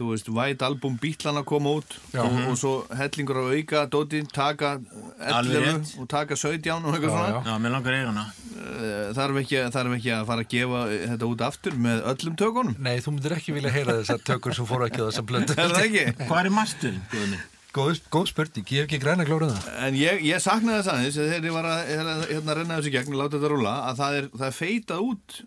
þú 0.02 0.08
veist, 0.14 0.30
White 0.34 0.66
Album 0.66 0.96
Bítlana 0.98 1.44
koma 1.46 1.76
út 1.82 1.98
Já. 2.16 2.24
og, 2.24 2.38
og 2.50 2.56
svo 2.58 2.72
hellingur 2.98 3.38
á 3.38 3.46
auka 3.52 3.82
dóti, 3.92 4.22
taka 4.34 4.78
Alveg 5.20 5.60
11 5.60 5.68
rétt. 5.68 5.92
og 6.02 6.08
taka 6.10 6.38
17 6.40 6.72
og 6.80 6.96
eitthvað 6.96 7.12
svona 7.12 7.44
já. 7.46 7.60
Mér 7.62 7.76
langar 7.76 8.00
eigana 8.00 8.26
Eh, 8.62 9.10
þarf 9.16 9.38
ekki, 9.42 9.58
þarf 9.74 9.94
ekki 9.96 10.12
að 10.14 10.26
fara 10.28 10.44
að 10.44 10.50
gefa 10.52 10.80
þetta 11.12 11.28
út 11.32 11.42
aftur 11.46 11.76
með 11.82 12.02
öllum 12.12 12.36
tökunum 12.38 12.76
Nei, 12.84 13.00
þú 13.02 13.14
myndir 13.16 13.34
ekki 13.36 13.56
vilja 13.56 13.72
heyra 13.74 13.96
þessar 14.00 14.22
tökur 14.28 14.54
sem 14.58 14.68
fóru 14.70 14.86
ekki 14.86 15.02
á 15.02 15.06
þessar 15.08 15.26
blöndu 15.32 15.56
er 15.56 15.72
það 15.74 15.86
ekki? 15.88 16.04
Hvað 16.30 16.42
er 16.44 16.54
masturinn, 16.56 17.00
Guðni? 17.12 17.40
Góð, 17.76 18.02
góð 18.14 18.26
spurning, 18.32 18.68
ég 18.74 18.84
hef 18.84 18.90
ekki 18.90 19.00
græna 19.04 19.26
glóruð 19.28 19.54
það. 19.56 19.70
En 19.88 20.00
ég, 20.00 20.24
ég 20.28 20.44
saknaði 20.44 20.82
þess 20.82 20.94
aðeins 20.96 21.20
þegar 21.22 21.48
ég 21.50 21.56
var 21.56 21.70
að 21.72 21.80
hérna, 22.32 22.58
renna 22.60 22.80
þessu 22.80 22.94
gegn 22.98 23.16
og 23.16 23.22
láta 23.22 23.38
þetta 23.38 23.54
rúla 23.54 23.76
að 23.90 24.02
það 24.02 24.18
er, 24.20 24.28
það 24.36 24.48
er 24.50 24.58
feitað 24.58 25.06
út 25.08 25.40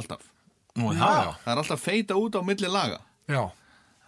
alltaf. 0.00 0.26
Nú, 0.78 0.90
já, 0.94 1.06
já. 1.06 1.30
Það 1.44 1.52
er 1.54 1.62
alltaf 1.62 1.84
feitað 1.86 2.24
út 2.24 2.38
á 2.38 2.42
milli 2.46 2.72
laga. 2.72 3.00
Já, 3.28 3.42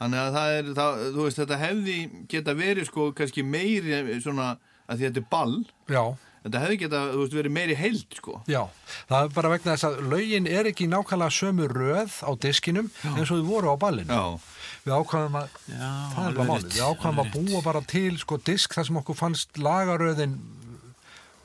Þannig 0.00 0.16
að 0.16 0.30
það 0.32 0.54
er, 0.56 0.68
það, 0.78 1.00
þú 1.12 1.24
veist, 1.26 1.38
þetta 1.42 1.56
hefði 1.60 1.94
geta 2.32 2.52
verið 2.56 2.86
sko 2.88 3.06
kannski 3.18 3.42
meiri 3.44 3.98
svona 4.24 4.46
að 4.88 4.94
því 5.02 5.06
þetta 5.10 5.20
er 5.20 5.26
ball, 5.34 5.56
já. 5.92 6.04
Þetta 6.40 6.60
hefði 6.62 6.76
geta, 6.80 7.00
þú 7.12 7.18
veist, 7.20 7.34
verið 7.36 7.52
meiri 7.52 7.74
heild 7.76 8.16
sko. 8.16 8.38
Já, 8.48 8.62
það 9.10 9.26
er 9.26 9.34
bara 9.34 9.50
vegna 9.52 9.74
þess 9.74 9.88
að 9.90 9.98
lögin 10.08 10.48
er 10.48 10.70
ekki 10.70 10.86
nákvæmlega 10.88 11.36
sömu 11.36 11.66
röð 11.68 12.14
á 12.24 12.30
diskinum 12.40 12.88
eins 13.12 13.28
og 13.28 13.42
þau 13.42 13.50
voru 13.50 13.74
á 13.74 13.82
ballinu. 13.82 14.08
Já, 14.16 14.49
Við 14.84 14.94
ákvæðum 14.96 15.34
að, 15.40 15.56
Já, 15.68 15.88
það 16.14 16.26
er 16.30 16.36
bara 16.38 16.48
málið, 16.50 16.68
við 16.72 16.84
ákvæðum 16.88 17.22
að 17.24 17.32
búa 17.36 17.62
bara 17.66 17.80
til 17.90 18.12
sko 18.20 18.38
disk 18.48 18.76
þar 18.76 18.86
sem 18.88 19.00
okkur 19.02 19.18
fannst 19.18 19.58
lagaröðin 19.60 20.38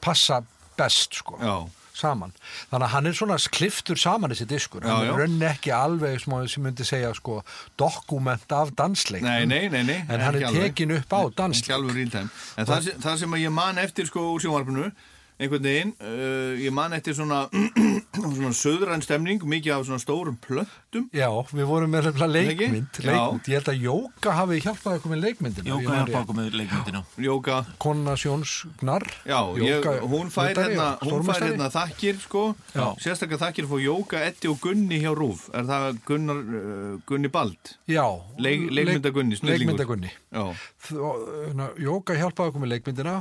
passa 0.05 0.37
best 0.77 1.17
sko, 1.19 1.35
já, 1.41 1.55
saman. 1.95 2.31
Þannig 2.71 2.85
að 2.87 2.93
hann 2.93 3.09
er 3.09 3.15
svona 3.17 3.37
kliftur 3.55 3.99
saman 3.99 4.31
þessi 4.33 4.47
diskur, 4.49 4.83
hann 4.87 5.11
rönni 5.19 5.47
ekki 5.47 5.71
alveg 5.75 6.19
sem, 6.23 6.35
sem 6.51 6.63
myndi 6.67 6.87
segja 6.87 7.11
sko 7.15 7.41
dokument 7.79 8.55
af 8.55 8.71
dansleik. 8.75 9.23
nei, 9.23 9.45
nei, 9.47 9.67
nei, 9.71 9.83
nei. 9.87 9.99
En 10.11 10.23
hann 10.23 10.39
er 10.39 10.51
tekin 10.55 10.95
upp 10.97 11.15
á 11.15 11.21
dansleik. 11.39 12.15
En 12.59 12.67
það, 12.67 12.91
það 13.03 13.19
sem 13.23 13.37
ég 13.43 13.55
man 13.55 13.79
eftir 13.83 14.07
sko 14.11 14.29
úr 14.35 14.43
sjónvarpinu, 14.43 14.91
einhvern 15.39 15.65
veginn, 15.67 15.91
uh, 15.99 16.53
ég 16.61 16.71
man 16.75 16.93
eftir 16.95 17.15
svona, 17.17 17.45
svona 18.15 18.51
söðræn 18.55 19.03
stemning, 19.03 19.41
mikið 19.43 19.73
af 19.75 19.85
svona 19.89 19.99
stórum 19.99 20.37
plöntum. 20.43 21.09
Já, 21.15 21.27
við 21.51 21.65
vorum 21.67 21.91
með 21.91 22.07
leikmynd, 22.23 22.99
leikmynd. 23.03 23.49
Ég 23.51 23.57
held 23.59 23.71
að 23.73 23.81
Jóka 23.85 24.35
hafi 24.37 24.61
hjálpað 24.63 24.99
okkur 24.99 25.11
með 25.13 25.23
leikmyndina. 25.25 25.67
Jóka 25.73 25.97
rétt. 25.99 26.13
bákum 26.15 26.39
með 26.39 26.55
leikmyndina 26.61 27.01
Jóka, 27.25 27.57
Konna 27.83 28.15
Sjóns 28.19 28.53
Gnar 28.79 29.03
Já, 29.27 29.39
ég, 29.59 29.85
hún 30.07 30.31
fær 30.33 30.51
hérna, 30.55 30.87
hún 31.03 31.25
fær 31.27 31.43
hérna 31.49 31.67
þakkir 31.73 32.17
sko, 32.23 32.45
Já. 32.73 32.87
sérstaklega 33.03 33.41
þakkir 33.45 33.67
fór 33.69 33.83
Jóka, 33.83 34.23
Eddi 34.29 34.49
og 34.51 34.59
Gunni 34.63 35.01
hjá 35.03 35.11
Rúf, 35.17 35.49
er 35.55 35.67
það 35.67 35.99
Gunnar, 36.07 36.41
uh, 36.41 36.95
Gunni 37.09 37.31
Bald, 37.33 37.75
Já, 37.91 38.05
Leik- 38.39 38.69
leikmyndagunni, 38.71 39.35
snillingur. 39.39 39.75
Leikmyndagunni 39.75 40.11
já, 40.31 40.45
hérna, 40.89 41.69
Jóka 41.81 42.15
hjálpaði 42.17 42.51
okkur 42.53 42.63
með 42.65 42.73
leikmyndina 42.77 43.15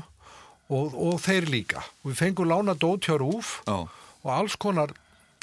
og, 0.72 0.94
og 0.94 1.18
þeir 1.24 1.48
líka. 1.52 1.82
Og 2.04 2.12
við 2.12 2.20
fengum 2.22 2.48
lána 2.50 2.74
dót 2.78 3.04
hjá 3.08 3.18
Rúf 3.20 3.58
já, 3.66 3.76
og 4.24 4.30
alls 4.32 4.56
konar 4.56 4.94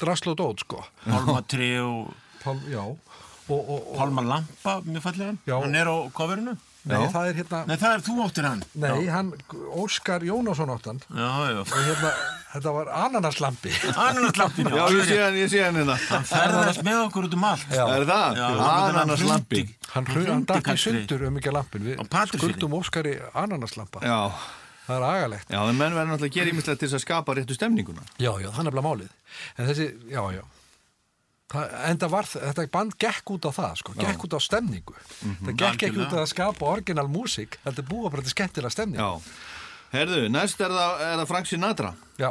drasl 0.02 0.32
og 0.32 0.38
dót 0.40 0.64
sko 0.64 0.82
Pálmatri 1.04 1.76
og 1.82 2.10
Pál, 2.42 2.58
Já, 2.66 2.82
og, 2.82 2.98
og, 3.52 3.70
og 3.70 3.96
Pálma 4.00 4.24
Lampa, 4.26 4.80
mér 4.82 5.02
fallið 5.04 5.28
hann 5.28 5.40
Já. 5.46 5.56
Hann 5.62 5.74
er 5.78 5.86
á 5.90 5.96
coverinu. 6.14 6.56
Nei, 6.82 6.96
Já. 6.98 7.10
það 7.14 7.26
er 7.28 7.36
hérna 7.38 7.58
Nei, 7.68 7.76
það 7.78 7.92
er 7.94 8.00
þú 8.02 8.14
áttir 8.24 8.46
hann. 8.48 8.62
Nei, 8.82 9.04
hann, 9.06 9.28
Óskar 9.78 10.24
Jónasson 10.26 10.72
áttan 10.74 10.98
Já, 11.06 11.28
já. 11.52 11.60
Og 11.62 11.76
hérna, 11.86 12.10
þetta 12.56 12.72
var 12.74 12.90
ananaslampi. 13.04 13.74
Ananaslampinu 13.92 14.72
já, 14.74 14.82
ég 14.90 15.06
sé 15.06 15.20
hann, 15.22 15.38
ég 15.38 15.52
sé 15.52 15.60
hann 15.62 15.78
hérna, 15.78 15.94
Hann 16.08 16.26
ferðast 16.26 16.82
með 16.82 17.04
okkur 17.04 17.28
út 17.28 17.36
um 17.38 17.46
allt 17.52 17.70
Já. 17.70 17.84
er 17.86 18.08
það? 18.10 18.40
Já, 18.42 18.48
Ananas 18.72 19.22
lampi, 19.28 19.62
Hann, 19.62 19.78
Hann 19.92 20.10
hann, 20.10 20.10
hann 20.16 20.26
hrundi 20.26 20.58
í 20.58 20.66
Kastri. 20.66 20.96
sundur 20.98 21.24
um 21.28 21.38
ekki 21.38 21.54
lampin. 21.54 21.86
Við 21.86 22.18
skuldum 22.34 22.74
Óskari 22.80 23.14
ananaslampa. 23.30 24.02
Já, 24.02 24.18
Það 24.86 24.96
er 24.98 25.04
agalegt. 25.08 25.48
já, 25.52 25.60
en 25.62 25.76
menn 25.78 25.94
verður 25.94 26.10
náttúrulega 26.10 26.32
að 26.32 26.36
gera 26.40 26.50
ímislegt 26.52 26.80
til 26.82 26.88
þess 26.88 26.98
að 26.98 27.04
skapa 27.04 27.34
réttu 27.38 27.54
stemninguna. 27.54 28.02
Já, 28.18 28.32
já, 28.42 28.48
það 28.50 28.58
er 28.58 28.66
nefnilega 28.66 28.88
málið. 28.88 29.12
En 29.56 29.68
þessi, 29.70 29.86
já, 30.10 30.22
já. 30.34 30.42
Það, 31.52 31.74
en 31.90 31.98
það 32.00 32.12
var, 32.16 32.28
þetta 32.32 32.64
band 32.72 32.94
gekk 33.04 33.30
út 33.34 33.44
á 33.46 33.50
það, 33.52 33.72
sko, 33.82 33.94
gekk 34.00 34.22
út 34.26 34.34
á 34.34 34.40
stemningu. 34.40 34.94
Það 35.20 35.50
gekk 35.52 35.66
ekki 35.68 35.88
Algjörlega. 35.90 36.06
út 36.08 36.14
á 36.16 36.20
að 36.24 36.30
skapa 36.32 36.70
orginal 36.72 37.08
músík, 37.12 37.58
þetta 37.66 37.82
er 37.84 37.88
búa 37.92 38.10
bara 38.14 38.24
til 38.24 38.32
skemmtilega 38.32 38.72
stemning. 38.72 39.02
Já. 39.02 39.10
Herðu, 39.92 40.22
næst 40.32 40.62
er 40.64 40.72
það, 40.72 41.02
er 41.10 41.18
það 41.20 41.28
Frank 41.28 41.50
Sinatra, 41.50 41.90
Já, 42.16 42.30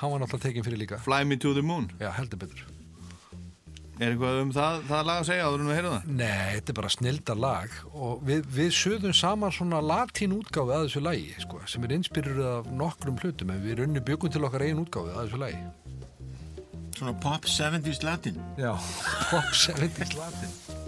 hann 0.00 0.10
var 0.14 0.22
náttúrulega 0.24 0.46
tekinn 0.48 0.64
fyrir 0.66 0.80
líka. 0.80 0.98
Fly 1.04 1.22
Me 1.28 1.36
to 1.36 1.52
the 1.52 1.62
Moon. 1.62 1.90
Já, 2.00 2.08
heldur 2.16 2.40
betur. 2.40 2.64
Er 4.00 4.14
eitthvað 4.14 4.38
um 4.40 4.50
það, 4.54 4.78
það 4.88 5.02
lag 5.08 5.18
að 5.20 5.26
segja 5.28 5.46
áður 5.46 5.62
en 5.62 5.68
við 5.68 5.76
heyrum 5.78 5.94
það? 5.94 6.06
Nei, 6.16 6.46
þetta 6.56 6.72
er 6.72 6.78
bara 6.78 6.90
snildar 6.94 7.40
lag 7.42 7.74
og 7.92 8.22
við, 8.26 8.46
við 8.56 8.70
sögðum 8.78 9.16
saman 9.18 9.54
svona 9.54 9.82
latín 9.84 10.36
útgáfi 10.38 10.74
að 10.74 10.86
þessu 10.86 11.02
lagi, 11.04 11.28
sko, 11.44 11.60
sem 11.68 11.86
er 11.86 11.96
inspiruð 11.98 12.42
af 12.48 12.70
nokkrum 12.80 13.20
hlutum, 13.20 13.52
en 13.52 13.64
við 13.66 13.82
runni 13.82 14.04
byggum 14.08 14.32
til 14.32 14.44
okkar 14.48 14.64
eigin 14.64 14.80
útgáfi 14.82 15.12
að 15.12 15.26
þessu 15.26 15.42
lagi. 15.44 15.64
Svona 16.96 17.16
pop 17.20 17.48
70s 17.48 18.02
latin. 18.06 18.40
Já, 18.60 18.72
pop 19.30 19.52
70s 19.52 20.16
latin. 20.16 20.81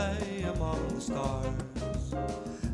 Play 0.00 0.42
among 0.54 0.80
the 0.94 1.00
stars. 1.00 2.14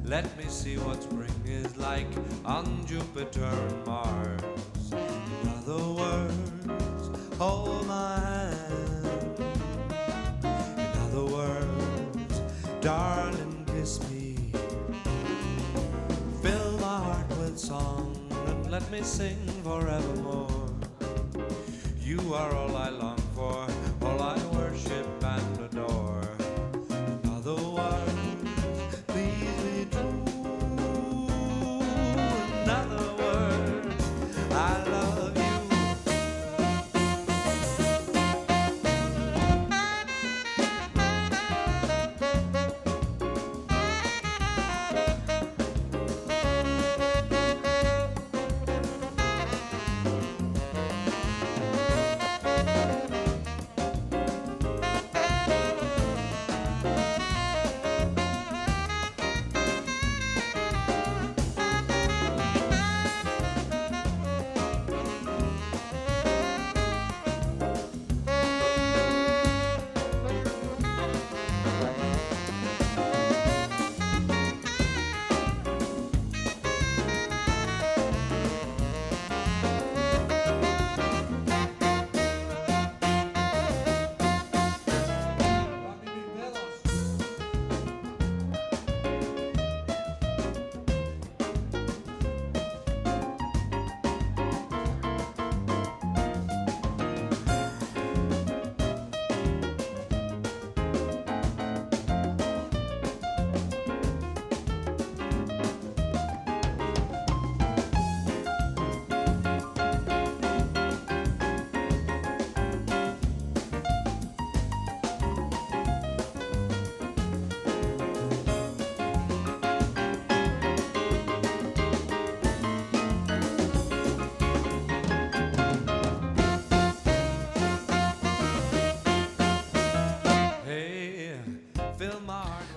Let 0.04 0.26
me 0.38 0.44
see 0.48 0.76
what 0.78 1.02
spring 1.02 1.42
is 1.44 1.76
like 1.76 2.12
on 2.44 2.86
Jupiter 2.86 3.50
and 3.68 3.86
Mars. 3.86 4.92
In 4.92 5.48
other 5.58 5.84
words, 6.02 7.04
hold 7.38 7.86
my 7.86 8.20
hand. 8.20 9.38
In 10.84 10.92
other 11.06 11.26
words, 11.38 12.34
darling, 12.80 13.66
kiss 13.74 13.92
me. 14.10 14.52
Fill 16.42 16.72
my 16.78 16.98
heart 17.06 17.30
with 17.40 17.58
song 17.58 18.14
and 18.46 18.70
let 18.70 18.88
me 18.92 19.02
sing 19.02 19.40
forevermore. 19.64 20.68
You 22.00 22.20
are 22.34 22.52
all 22.54 22.76
I 22.76 22.90
long 22.90 23.25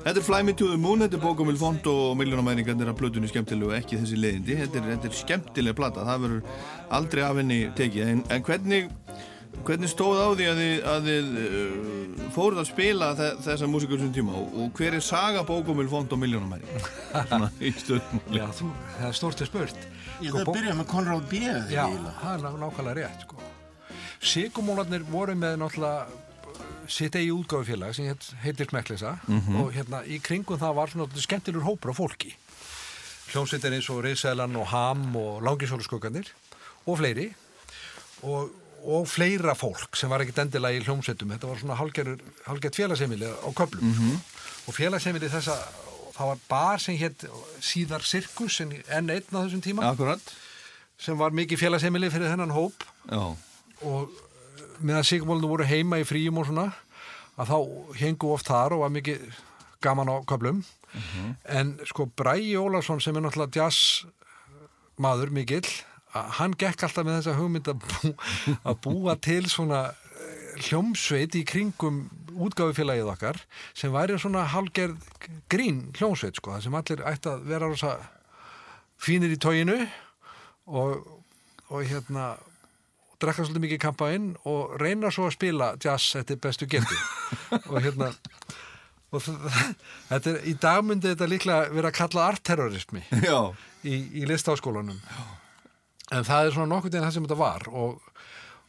Þetta 0.10 0.22
er 0.24 0.26
Fly 0.26 0.38
Me 0.42 0.54
to 0.58 0.68
the 0.72 0.78
Moon, 0.82 1.04
þetta 1.04 1.20
er 1.20 1.22
bókumil 1.22 1.58
fond 1.62 1.86
og 1.92 2.16
miljónamæringarnir 2.18 2.90
af 2.90 2.96
plötunni 2.98 3.28
skemmtilegu 3.30 3.76
ekki 3.78 4.00
þessi 4.00 4.18
leiðindi. 4.18 4.56
Þetta 4.58 4.80
er, 4.80 4.86
þetta 4.96 5.10
er 5.12 5.18
skemmtileg 5.20 5.76
plata, 5.78 6.06
það 6.08 6.24
verður 6.24 6.64
aldrei 6.98 7.22
af 7.28 7.38
henni 7.38 7.58
tekið. 7.78 8.08
En, 8.16 8.24
en 8.34 8.46
hvernig, 8.48 8.88
hvernig 9.68 9.92
stóð 9.92 10.18
á 10.18 10.28
því 10.40 10.48
að 10.50 10.62
þið, 10.64 10.74
að 10.94 11.10
þið 11.12 11.30
uh, 11.44 12.24
fóruð 12.34 12.62
að 12.64 12.68
spila 12.72 13.10
þe 13.20 13.28
þessa 13.46 13.70
músikur 13.70 14.02
sem 14.02 14.10
tíma 14.18 14.34
og, 14.40 14.56
og 14.64 14.72
hver 14.82 14.98
er 14.98 15.06
saga 15.06 15.44
bókumil 15.46 15.86
fond 15.94 16.16
og 16.18 16.22
miljónamæringar? 16.24 16.90
Svona 17.30 17.52
í 17.62 17.74
stöðmáli. 17.78 18.40
Já, 18.42 18.48
þú, 18.64 18.72
það 18.96 19.12
er 19.12 19.20
stort 19.22 19.44
að 19.46 19.52
spurt. 19.52 19.86
Ég 20.24 20.32
Sko, 20.34 20.40
það 20.40 20.50
bó- 20.50 20.56
byrja 20.58 20.74
með 20.82 20.90
Conrad 20.96 21.30
B. 21.30 21.44
eða 21.46 21.70
Já, 21.76 21.86
það 22.24 22.34
er 22.34 22.48
ná- 22.48 22.58
nákvæmlega 22.66 22.98
rétt 23.04 23.28
sko. 23.28 23.46
Sigumólarnir 24.34 25.06
voru 25.14 25.38
með 25.38 25.62
náttúrulega 25.62 26.26
sitt 26.90 27.16
eigi 27.16 27.32
útgáfufélag 27.34 27.94
sem 27.96 28.10
heit, 28.10 28.26
heitir 28.44 28.70
Smekklisa 28.70 29.18
og 29.62 29.74
hérna 29.76 30.04
í 30.06 30.20
kringum 30.24 30.60
það 30.60 30.78
var 30.78 30.92
svona 30.92 31.08
dálítið 31.08 31.26
skemmtilegur 31.28 31.68
hópur 31.68 31.94
af 31.94 32.00
fólki. 32.02 32.32
Hljómsveitir 33.30 33.76
eins 33.78 33.90
og 33.94 34.02
Riðsælan 34.04 34.56
og 34.58 34.68
Ham 34.72 35.04
og 35.16 35.44
Langisóluskugganir 35.46 36.32
og 36.86 36.98
fleiri 36.98 37.28
og, 38.26 38.50
og 38.84 39.06
fleira 39.08 39.54
fólk 39.54 39.96
sem 40.00 40.10
var 40.10 40.24
ekkit 40.26 40.42
endilega 40.46 40.80
í 40.80 40.86
hljómsveitum. 40.88 41.30
Þetta 41.36 41.52
var 41.52 41.62
svona 41.62 41.78
hálgert 41.78 42.80
félagsheimili 42.80 43.30
á 43.30 43.50
köflum. 43.54 43.94
Og 44.66 44.74
félagsheimili 44.74 45.30
þessa 45.30 45.56
það 46.16 46.32
var 46.34 46.40
bar 46.50 46.82
sem 46.84 46.98
hétt 47.00 47.26
síðar 47.64 48.04
Sirkus 48.04 48.60
en 48.66 48.74
enn 48.88 49.14
einn 49.14 49.30
á 49.32 49.40
þessum 49.46 49.62
tíma. 49.64 49.86
Akkurat. 49.94 50.34
sem 51.00 51.16
var 51.16 51.32
mikið 51.32 51.62
félagsheimili 51.62 52.10
fyrir 52.12 52.28
þennan 52.34 52.52
hóp. 52.52 52.82
Já. 53.08 53.36
og 53.88 54.10
meðan 54.82 55.08
sigmólinu 55.08 55.52
voru 55.52 55.68
heima 55.68 56.00
í 56.02 56.08
fríum 56.08 56.40
og 56.42 56.50
svona 56.50 56.70
að 57.40 57.52
þá 57.52 57.58
hengu 58.02 58.34
oft 58.34 58.50
þar 58.50 58.76
og 58.76 58.84
var 58.86 58.96
mikið 58.96 59.28
gaman 59.84 60.12
á 60.12 60.16
köflum. 60.28 60.64
En 61.48 61.78
sko 61.88 62.10
Bræi 62.18 62.58
Ólafsson 62.60 63.00
sem 63.00 63.16
er 63.16 63.24
náttúrulega 63.24 63.62
jazz 63.62 64.06
maður 65.00 65.32
mikill 65.32 65.70
hann 66.14 66.56
gekk 66.58 66.84
alltaf 66.88 67.06
með 67.06 67.20
þessa 67.20 67.36
hugmynd 67.38 67.70
að, 67.70 67.84
bú, 67.84 68.14
að 68.66 68.80
búa 68.86 69.16
til 69.22 69.44
svona 69.52 69.82
eh, 69.94 70.56
hljómsveit 70.66 71.38
í 71.38 71.44
kringum 71.48 72.08
útgáfufélagið 72.40 73.12
okkar 73.14 73.40
sem 73.78 73.94
væri 73.94 74.18
svona 74.20 74.48
hálgerð 74.50 74.98
grín 75.52 75.90
hljómsveit 75.98 76.40
sko, 76.40 76.58
sem 76.64 76.76
allir 76.76 77.04
ætti 77.06 77.30
að 77.32 77.46
vera 77.50 77.70
rosa 77.70 77.98
fínir 79.00 79.34
í 79.36 79.40
tóginu 79.40 79.78
og, 80.66 81.06
og 81.70 81.86
hérna 81.86 82.34
drekka 83.20 83.46
svolítið 83.46 83.66
mikið 83.66 83.84
kampaðinn 83.84 84.32
og 84.50 84.76
reyna 84.82 85.12
svo 85.14 85.28
að 85.30 85.36
spila 85.38 85.74
jazz 85.82 86.16
eftir 86.20 86.40
bestu 86.42 86.70
getu. 86.72 86.98
Og 87.70 87.80
hérna 87.84 88.14
og 89.10 89.24
þetta 89.26 90.34
er, 90.34 90.42
í 90.46 90.56
dag 90.62 90.84
myndi 90.86 91.14
þetta 91.14 91.30
líklega 91.30 91.74
vera 91.74 91.90
að 91.90 91.98
kalla 91.98 92.28
artterrorismi 92.30 93.02
í, 93.90 93.96
í 94.22 94.28
listáskólanum 94.30 95.00
en 96.14 96.28
það 96.28 96.46
er 96.46 96.54
svona 96.56 96.74
nokkuð 96.76 97.00
en 97.00 97.08
það 97.08 97.16
sem 97.16 97.26
þetta 97.26 97.40
var 97.40 97.66
og, 97.70 98.12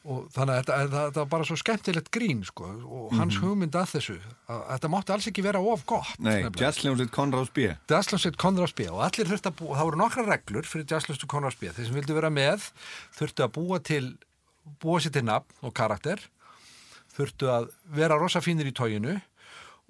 og 0.06 0.22
þannig 0.32 0.54
að 0.54 0.62
þetta, 0.62 0.78
þetta, 0.78 1.02
þetta 1.02 1.20
var 1.20 1.28
bara 1.34 1.48
svo 1.50 1.58
skemmtilegt 1.60 2.08
grín 2.14 2.40
sko, 2.48 2.70
og 2.88 3.12
hans 3.18 3.36
hugmynd 3.42 3.76
að 3.76 3.92
þessu 3.98 4.16
að 4.48 4.64
þetta 4.70 4.92
mátti 4.96 5.14
alls 5.16 5.28
ekki 5.32 5.44
vera 5.44 5.62
of 5.74 5.84
gott 5.92 6.24
nei, 6.24 6.38
jazzljómsveit 6.62 7.12
Konráðs 7.16 7.52
B. 7.56 7.68
Jazzljómsveit 7.92 8.40
Konrads 8.40 8.76
B. 8.76 8.88
Og 8.88 9.04
allir 9.04 9.28
þurftu 9.28 9.52
að 9.52 9.60
búa, 9.60 9.76
það 9.76 9.90
voru 9.90 10.02
nokkra 10.06 10.26
reglur 10.28 10.72
fyrir 10.72 10.88
Jazzljómsveit 10.88 11.32
Konrads 11.36 11.60
B. 11.60 11.68
Þeir 11.68 11.90
sem 11.90 12.00
vildu 12.00 12.16
vera 12.16 12.32
með 12.32 12.70
þurftu 13.18 13.44
að 13.44 13.56
búa 13.60 13.80
til 13.84 14.04
búa 14.83 15.00
sér 15.02 15.14
til 15.16 15.26
nafn 15.26 15.66
og 15.66 15.74
karakter 15.76 16.22
þurftu 17.16 17.50
að 17.50 17.70
vera 17.96 18.18
rosa 18.20 18.42
fínir 18.44 18.70
í 18.70 18.74
tóginu 18.76 19.16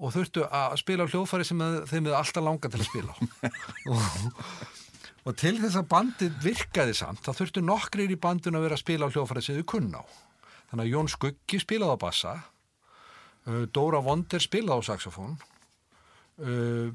og 0.01 0.15
þurftu 0.15 0.47
að 0.47 0.79
spila 0.81 1.05
á 1.05 1.11
hljóðfæri 1.13 1.47
sem 1.47 1.65
þeim 1.91 2.09
er 2.09 2.17
alltaf 2.19 2.45
langa 2.45 2.71
til 2.73 2.81
að 2.81 2.89
spila 2.89 3.17
og, 3.93 4.55
og 5.29 5.37
til 5.41 5.57
þess 5.61 5.81
að 5.81 5.91
bandið 5.93 6.39
virkaði 6.45 6.97
samt 6.97 7.27
þá 7.27 7.33
þurftu 7.43 7.65
nokkrir 7.65 8.15
í 8.15 8.19
bandun 8.21 8.57
að 8.57 8.67
vera 8.69 8.79
að 8.79 8.85
spila 8.85 9.11
á 9.11 9.13
hljóðfæri 9.13 9.45
sem 9.45 9.61
þau 9.61 9.69
kunna 9.75 10.01
á. 10.01 10.05
Þannig 10.71 10.87
að 10.87 10.93
Jón 10.95 11.11
Skuggi 11.11 11.61
spilaði 11.61 11.99
á 11.99 12.05
bassa 12.05 12.33
uh, 12.39 13.65
Dóra 13.75 14.01
Vonder 14.07 14.43
spilaði 14.43 14.87
á 14.87 14.89
saxofón 14.89 15.37
uh, 16.41 16.89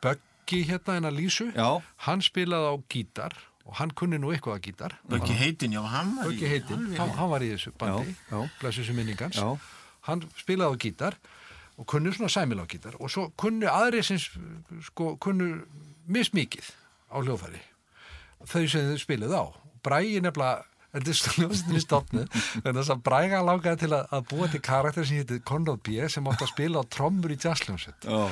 Böggi 0.00 0.62
hérna 0.70 0.96
en 0.96 1.10
að 1.10 1.18
Lísu 1.18 1.50
Já. 1.52 1.82
hann 2.06 2.24
spilaði 2.24 2.72
á 2.72 2.74
gítar 2.88 3.36
og 3.70 3.76
hann 3.78 3.92
kunni 3.94 4.18
nú 4.18 4.32
eitthvað 4.34 4.56
að 4.58 4.64
gítar. 4.66 4.96
Böggi 5.10 5.36
heitin, 5.38 5.74
já, 5.76 5.80
hann 5.86 6.16
var 6.18 6.26
Böggi 6.26 6.48
heitinn, 6.50 6.88
hann, 6.98 7.12
hann 7.14 7.30
var 7.30 7.44
í 7.46 7.52
þessu 7.52 7.70
bandi. 7.78 8.16
Já, 8.16 8.34
já. 8.34 8.48
blessu 8.60 8.82
þessu 8.82 8.96
minningans 8.96 9.38
Já. 9.38 9.46
hann 10.08 10.24
spilaði 10.40 10.74
á 10.74 10.82
gítar 10.82 11.18
og 11.78 11.86
kunni 11.88 12.10
svona 12.12 12.32
sæmil 12.34 12.58
á 12.58 12.66
gítar. 12.66 12.98
Og 12.98 13.12
svo 13.12 13.28
kunni 13.38 13.70
aðri 13.70 14.02
sem 14.04 14.18
sko 14.90 15.14
kunni 15.22 15.52
mismikið 16.10 16.72
á 17.14 17.22
hljóðfæri. 17.22 17.62
Þau 18.42 18.64
sem 18.66 18.90
þau 18.90 18.98
spilaði 19.04 19.38
á. 19.38 19.46
Bræi 19.86 20.18
nefnilega 20.20 20.66
Þetta 20.90 21.12
er 21.12 21.18
sljóðstinni 21.20 21.80
stofnu 21.84 22.22
en 22.24 22.74
þess 22.80 22.90
að 22.90 23.02
Bræga 23.06 23.44
langaði 23.46 23.84
til 23.84 23.92
að, 23.94 24.08
að 24.10 24.24
búa 24.32 24.48
til 24.50 24.60
karakter 24.66 25.06
sem 25.06 25.20
hétti 25.20 25.38
Conrad 25.46 25.84
B 25.86 26.00
sem 26.10 26.26
átti 26.26 26.46
að 26.46 26.50
spila 26.50 26.82
á 26.82 26.84
trommur 26.90 27.30
í 27.30 27.36
jazzljónsett 27.38 28.08
Já, 28.10 28.24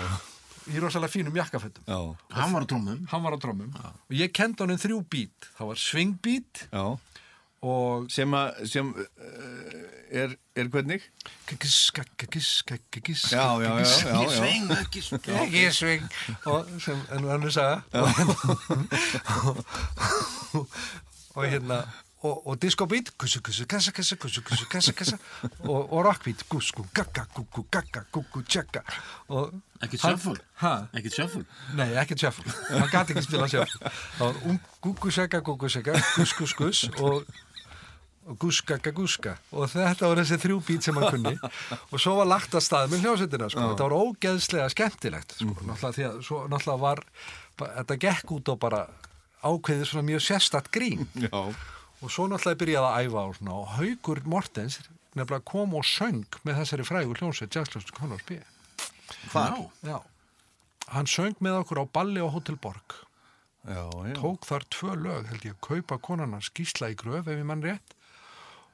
í 0.69 0.81
rosalega 0.83 1.13
fínum 1.13 1.37
jakkafötum. 1.39 1.83
Hann 2.35 2.53
var 2.55 2.63
á 2.65 2.67
trómum. 2.69 2.99
hann 3.11 3.23
var 3.25 3.33
á 3.37 3.39
trommum. 3.43 3.71
Og 4.09 4.15
ég 4.17 4.33
kendi 4.37 4.63
honum 4.65 4.79
þrjú 4.81 4.99
bít 5.11 5.39
það 5.59 5.67
var 5.73 5.79
swingbít 5.83 6.55
já. 6.73 6.85
og 7.69 8.07
Sem 8.15 8.31
að, 8.39 8.49
sem 8.71 8.87
uh, 8.95 9.03
er, 10.15 10.29
er 10.55 10.67
hvernig? 10.73 11.03
Sveng, 13.97 14.67
ekki 14.77 15.01
sving 15.75 16.05
og 16.47 16.61
sem 16.85 16.99
en 17.17 17.23
hann 17.33 17.45
sagði 17.51 17.99
og 21.39 21.45
hérna 21.47 21.79
og, 22.23 22.47
og 22.47 22.59
discobít 22.63 23.13
kussu 23.19 23.41
kussu 23.41 23.67
kassa 23.67 23.93
kassa 23.93 24.17
kussu 24.17 24.43
kussu 24.43 24.67
kassa 24.71 24.93
kassa. 24.93 25.19
Og, 25.65 25.93
og 25.93 26.05
rockbít 26.05 26.45
gusku 26.51 26.85
gagga 26.95 27.27
guggu 27.35 27.65
gagga 27.71 28.05
guggu 28.13 28.43
tjekka 28.43 28.83
og 29.29 29.55
Ekkert 29.83 30.43
ha? 30.59 30.73
Ekkert 30.93 31.15
shuffle. 31.15 31.45
Nei, 31.79 31.93
ekki 32.01 32.17
shuffle. 32.19 32.51
Hann 32.73 32.89
gæti 32.91 33.15
ekki 33.15 33.23
spila 33.29 33.47
var 34.19 34.41
um 34.45 34.59
guggu 34.83 35.13
segga 35.15 35.41
guggu 35.41 35.71
segga 35.71 35.95
gus 36.17 36.35
gus 36.35 36.55
gus 36.59 36.89
og 36.99 37.23
og 38.29 38.37
guska 38.39 38.77
guska 38.93 39.39
og 39.57 39.71
þetta 39.73 40.09
var 40.11 40.19
þessi 40.21 40.37
þrjú 40.43 40.59
bít 40.67 40.85
sem 40.85 40.97
hann 40.99 41.15
kunni. 41.15 41.39
Og 41.93 42.01
svo 42.01 42.19
var 42.19 42.29
lagt 42.29 42.55
að 42.55 42.67
stað 42.67 42.91
með 42.93 43.07
hljósetina 43.07 43.49
sko. 43.49 43.71
þetta 43.71 43.87
var 43.87 43.97
ógeðslega 43.97 44.69
skemmtilegt 44.75 45.37
sko. 45.39 45.55
náttúrulega 45.63 45.95
því 45.97 46.09
að 46.11 46.19
svo 46.27 46.43
náttúrulega 46.51 46.83
var 46.83 47.05
þetta 47.59 47.99
gekk 48.05 48.35
út 48.37 48.53
og 48.53 48.61
bara 48.67 48.83
ákveðið 49.43 49.85
svona 49.87 50.09
mjög 50.11 50.25
sérstatt 50.27 50.71
grín. 50.75 51.07
Já, 51.15 51.55
og 51.99 52.13
svo 52.13 52.29
náttúrulega 52.31 52.61
byrjaði 52.63 52.89
að 52.89 53.09
æfa 53.09 53.25
og, 53.25 53.35
svona, 53.39 53.57
og 53.59 53.75
Haugur 53.75 54.23
Mortens 54.31 54.79
nefnilega 55.19 55.45
kom 55.49 55.75
og 55.79 55.87
söng 55.89 56.39
með 56.47 56.63
þessari 56.63 56.87
frægu 56.87 57.19
hljónsveit 57.19 57.59
Jazzljónsveit 57.59 57.97
Conors 57.97 58.25
B. 58.29 58.39
Hvar? 59.33 59.59
Já, 59.87 59.99
hann 60.95 61.11
söng 61.11 61.39
með 61.45 61.63
okkur 61.65 61.83
á 61.83 61.85
balli 61.99 62.23
á 62.23 62.29
Hotel 62.31 62.59
Borg. 62.61 62.99
Já, 63.69 63.85
já. 64.09 64.15
Tók 64.17 64.47
þar 64.49 64.67
tvö 64.73 64.95
lög 64.97 65.31
held 65.33 65.45
ég 65.45 65.57
að 65.57 65.65
kaupa 65.67 65.99
konana 66.01 66.41
skísla 66.45 66.93
í 66.93 66.97
gröf 66.99 67.27
ef 67.27 67.35
ég 67.35 67.47
mann 67.49 67.65
rétt 67.65 67.97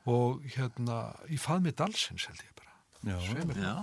og 0.05 0.45
hérna 0.55 1.15
í 1.33 1.41
faðmi 1.41 1.73
dalsins 1.75 2.29
held 2.29 2.43
ég 2.45 2.53
bara. 2.61 2.75
Já. 3.09 3.19
Já. 3.57 3.77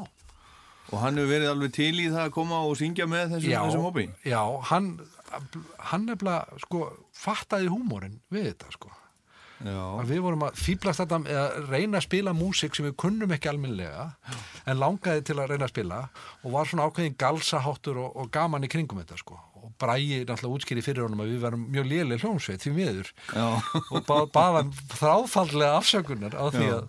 Og 0.92 1.00
hann 1.00 1.18
hefur 1.18 1.32
verið 1.32 1.52
alveg 1.52 1.74
til 1.76 1.94
í 1.98 2.08
það 2.12 2.24
að 2.28 2.34
koma 2.36 2.62
og 2.68 2.78
syngja 2.80 3.08
með 3.10 3.36
þessum, 3.36 3.52
já, 3.52 3.60
þessum 3.66 3.86
hópi 3.86 4.06
já, 4.28 4.42
hann 4.72 4.88
hann 5.92 6.08
nefnilega 6.10 6.62
sko 6.66 6.82
fattaði 7.16 7.70
húmórin 7.72 8.18
við 8.34 8.50
þetta 8.50 8.74
sko 8.76 8.92
að 9.66 10.10
við 10.10 10.24
vorum 10.26 10.48
að 10.48 10.58
fýblast 10.58 11.04
þetta 11.04 11.20
eða 11.30 11.46
reyna 11.70 12.00
að 12.00 12.08
spila 12.08 12.34
músík 12.34 12.76
sem 12.78 12.88
við 12.88 12.98
kunnum 13.04 13.34
ekki 13.36 13.52
alminlega 13.52 14.10
en 14.66 14.82
langaði 14.82 15.24
til 15.28 15.38
að 15.38 15.54
reyna 15.54 15.68
að 15.68 15.74
spila 15.74 16.02
og 16.42 16.52
var 16.56 16.70
svona 16.70 16.88
ákveðin 16.90 17.18
galsaháttur 17.22 18.02
og, 18.02 18.12
og 18.18 18.32
gaman 18.34 18.66
í 18.66 18.72
kringum 18.72 19.02
þetta 19.04 19.20
sko. 19.22 19.38
Og 19.62 19.74
Bræi 19.78 20.24
náttúrulega 20.26 20.58
útskýri 20.58 20.82
fyrir 20.82 21.06
honum 21.06 21.22
að 21.22 21.36
við 21.36 21.44
varum 21.46 21.66
mjög 21.70 21.90
léleg 21.92 22.24
hljómsveit 22.24 22.64
því 22.64 22.72
miður. 22.80 23.12
Og 23.38 24.06
bað, 24.10 24.24
baðan 24.34 24.72
þráðfallega 24.96 25.78
afsökunar 25.78 26.34
á 26.34 26.46
því 26.50 26.68
að 26.80 26.86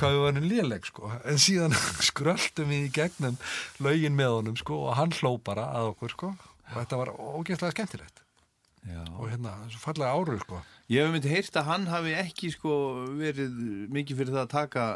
hvað 0.00 0.16
við 0.16 0.20
varum 0.24 0.50
léleg 0.50 0.88
sko. 0.88 1.12
En 1.28 1.40
síðan 1.42 1.76
skröldum 2.08 2.72
við 2.72 2.88
í 2.88 2.92
gegnum 2.96 3.40
lögin 3.84 4.16
með 4.16 4.38
honum 4.38 4.60
sko 4.60 4.86
og 4.86 4.96
hann 4.96 5.12
hló 5.20 5.34
bara 5.36 5.68
að 5.76 5.92
okkur 5.92 6.16
sko. 6.16 6.36
Og 6.72 6.78
þetta 6.80 7.02
var 7.04 7.12
ógeðslega 7.12 7.76
skemmtilegt 7.76 8.25
já. 8.86 9.02
og 9.16 9.26
hérna, 9.30 9.52
svo 9.72 9.82
fallega 9.82 10.14
áru 10.14 10.38
sko. 10.42 10.62
Ég 10.92 11.04
hef 11.04 11.12
myndi 11.14 11.32
heyrt 11.32 11.58
að 11.58 11.68
hann 11.70 11.86
hafi 11.90 12.14
ekki 12.20 12.50
sko 12.54 12.78
verið 13.18 13.60
mikið 13.94 14.20
fyrir 14.22 14.34
það 14.36 14.42
að 14.44 14.52
taka 14.54 14.86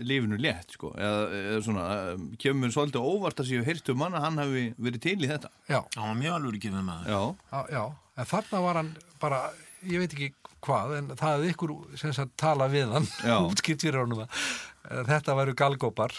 lífinu 0.00 0.38
létt 0.40 0.76
sko. 0.76 0.92
Eða, 0.96 1.24
eða 1.40 1.62
svona, 1.66 1.86
um, 2.14 2.28
kemur 2.40 2.72
svolítið 2.72 3.08
óvart 3.12 3.42
að 3.42 3.50
séu 3.50 3.64
heyrt 3.66 3.92
um 3.92 4.06
hann 4.06 4.16
að 4.16 4.26
hann 4.26 4.40
hafi 4.40 4.66
verið 4.78 5.04
til 5.04 5.18
í 5.18 5.28
þetta. 5.32 5.52
Já, 5.68 5.80
Hann 5.98 6.08
var 6.08 6.20
mjög 6.22 6.38
alveg 6.38 6.60
ekki 6.60 6.72
með 6.72 6.86
maður. 6.88 7.12
Já, 7.12 7.58
Já, 7.76 7.84
en 8.16 8.30
þarna 8.32 8.62
var 8.66 8.80
hann 8.80 8.92
bara, 9.20 9.42
ég 9.90 10.00
veit 10.04 10.16
ekki 10.16 10.32
hvað, 10.62 10.96
en 11.00 11.14
það 11.18 11.36
hefði 11.36 11.54
ykkur 11.56 11.72
sem 11.98 12.12
sagt 12.16 12.36
tala 12.40 12.70
við 12.72 12.92
hann, 12.94 13.08
útskipt 13.50 13.82
fyrir 13.84 14.04
honum 14.04 14.24
að 14.24 14.44
að 14.90 15.08
þetta 15.12 15.36
væru 15.38 15.54
galgópar 15.58 16.14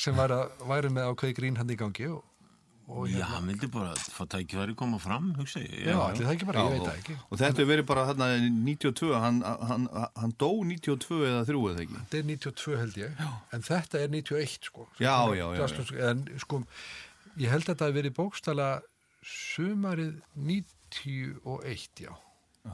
sem 0.00 0.16
væru, 0.16 0.40
væru 0.68 0.90
með 0.92 1.10
ákveði 1.12 1.36
grín 1.38 1.58
hann 1.60 1.70
í 1.70 1.78
gangi 1.78 2.08
og, 2.12 2.22
og 2.86 3.08
Já, 3.08 3.24
hann 3.30 3.46
vildi 3.48 3.68
bara 3.72 3.94
fá 3.96 4.26
tækifæri 4.28 4.74
koma 4.76 4.98
fram, 5.00 5.30
hugsa 5.38 5.60
ég. 5.62 5.86
já, 5.88 5.94
allir 5.96 6.26
það 6.26 6.32
ekki 6.34 6.48
bara, 6.50 6.64
ég 6.66 6.74
veit 6.74 6.82
það 6.84 6.98
ekki. 7.00 7.14
og 7.30 7.38
þetta 7.40 7.62
hefur 7.62 7.70
verið 7.70 7.86
bara 7.88 8.02
þarna 8.10 8.26
92, 8.44 9.12
hann, 9.22 9.38
hann, 9.70 9.86
hann 10.20 10.34
dó 10.42 10.50
92 10.68 11.20
eða 11.30 11.46
3 11.48 11.62
eða 11.70 11.84
ekki 11.86 11.96
Þetta 12.02 12.18
er 12.20 12.28
92 12.28 12.76
held 12.82 12.98
ég, 13.00 13.24
en 13.56 13.64
þetta 13.70 14.02
er 14.04 14.12
91 14.12 14.68
sko. 14.68 14.86
Já, 15.00 15.14
já, 15.32 15.40
já, 15.40 15.46
já. 15.56 15.62
Just, 15.64 15.94
en 16.10 16.24
sko, 16.44 16.60
ég 17.40 17.54
held 17.54 17.64
að 17.64 17.72
þetta 17.72 17.88
hafi 17.88 17.98
verið 18.02 18.16
bókstala 18.20 18.68
sumarið 19.24 20.14
91, 20.36 21.88
já. 22.04 22.12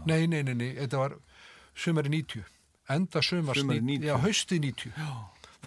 Nei, 0.07 0.27
nei, 0.27 0.43
nei, 0.43 0.55
nei, 0.55 0.71
þetta 0.79 0.99
var 1.07 1.15
sumarið 1.79 2.17
90, 2.19 2.49
enda 2.91 3.23
Sumarið 3.23 3.71
90, 3.71 3.87
90. 3.87 4.11
já, 4.11 4.17
haustið 4.27 4.65
90. 4.67 4.95
Já. 4.99 5.11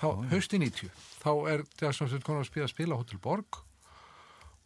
Þá, 0.04 0.08
haustið 0.34 0.66
90, 0.68 1.04
þá 1.24 1.30
er 1.54 1.64
það 1.80 1.96
sem 1.96 2.10
þetta 2.12 2.28
konar 2.28 2.44
að 2.44 2.72
spila, 2.76 2.98
Hotel 3.00 3.20
Borg 3.24 3.63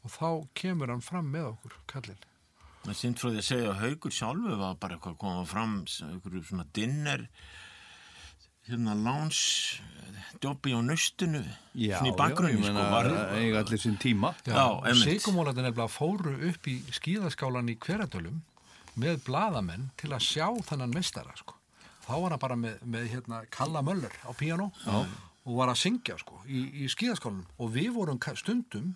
og 0.07 0.13
þá 0.15 0.27
kemur 0.55 0.93
hann 0.93 1.03
fram 1.03 1.29
með 1.33 1.51
okkur, 1.51 1.77
kallinn. 1.91 2.25
Það 2.87 2.93
er 2.93 2.99
synd 3.01 3.19
frá 3.19 3.27
því 3.29 3.39
að 3.41 3.47
segja 3.49 3.71
að 3.73 3.79
Haugur 3.83 4.13
sjálfu 4.15 4.57
var 4.61 4.75
bara 4.79 4.95
eitthvað 4.95 5.15
að 5.17 5.21
koma 5.25 5.47
fram 5.49 5.73
einhverju 6.07 6.43
svona 6.47 6.65
dinner 6.77 7.25
hérna 8.67 8.93
láns 8.95 9.41
jobbi 10.43 10.71
á 10.71 10.79
nöstunu 10.83 11.41
Já, 11.75 11.97
svona 11.99 12.11
í 12.11 12.15
bakgrunni 12.15 12.63
já, 12.63 12.71
sko, 12.71 13.25
eiga 13.35 13.63
allir 13.63 13.81
sinn 13.81 13.97
tíma 13.99 14.31
Já, 14.47 14.63
einmitt. 14.87 15.03
Sigumólarnir 15.03 15.67
nefnilega 15.67 15.91
fóru 15.91 16.35
upp 16.49 16.69
í 16.71 16.77
skíðaskálan 16.95 17.71
í 17.73 17.75
hverjadölum 17.83 18.39
með 18.97 19.19
bladamenn 19.27 19.89
til 19.99 20.13
að 20.15 20.23
sjá 20.25 20.47
þannan 20.69 20.95
mestara 20.95 21.35
sko. 21.37 21.57
Þá 22.07 22.13
var 22.23 22.33
hann 22.33 22.41
bara 22.41 22.57
með, 22.59 22.77
með 22.87 23.09
hérna, 23.11 23.41
Kalla 23.51 23.83
Möller 23.83 24.15
á 24.23 24.31
píanó 24.37 24.71
og 24.87 25.51
var 25.59 25.73
að 25.73 25.81
syngja 25.83 26.15
sko, 26.23 26.39
í, 26.47 26.85
í 26.85 26.89
skíðaskálanum 26.91 27.45
og 27.59 27.75
við 27.75 27.91
vorum 27.99 28.19
stundum 28.39 28.95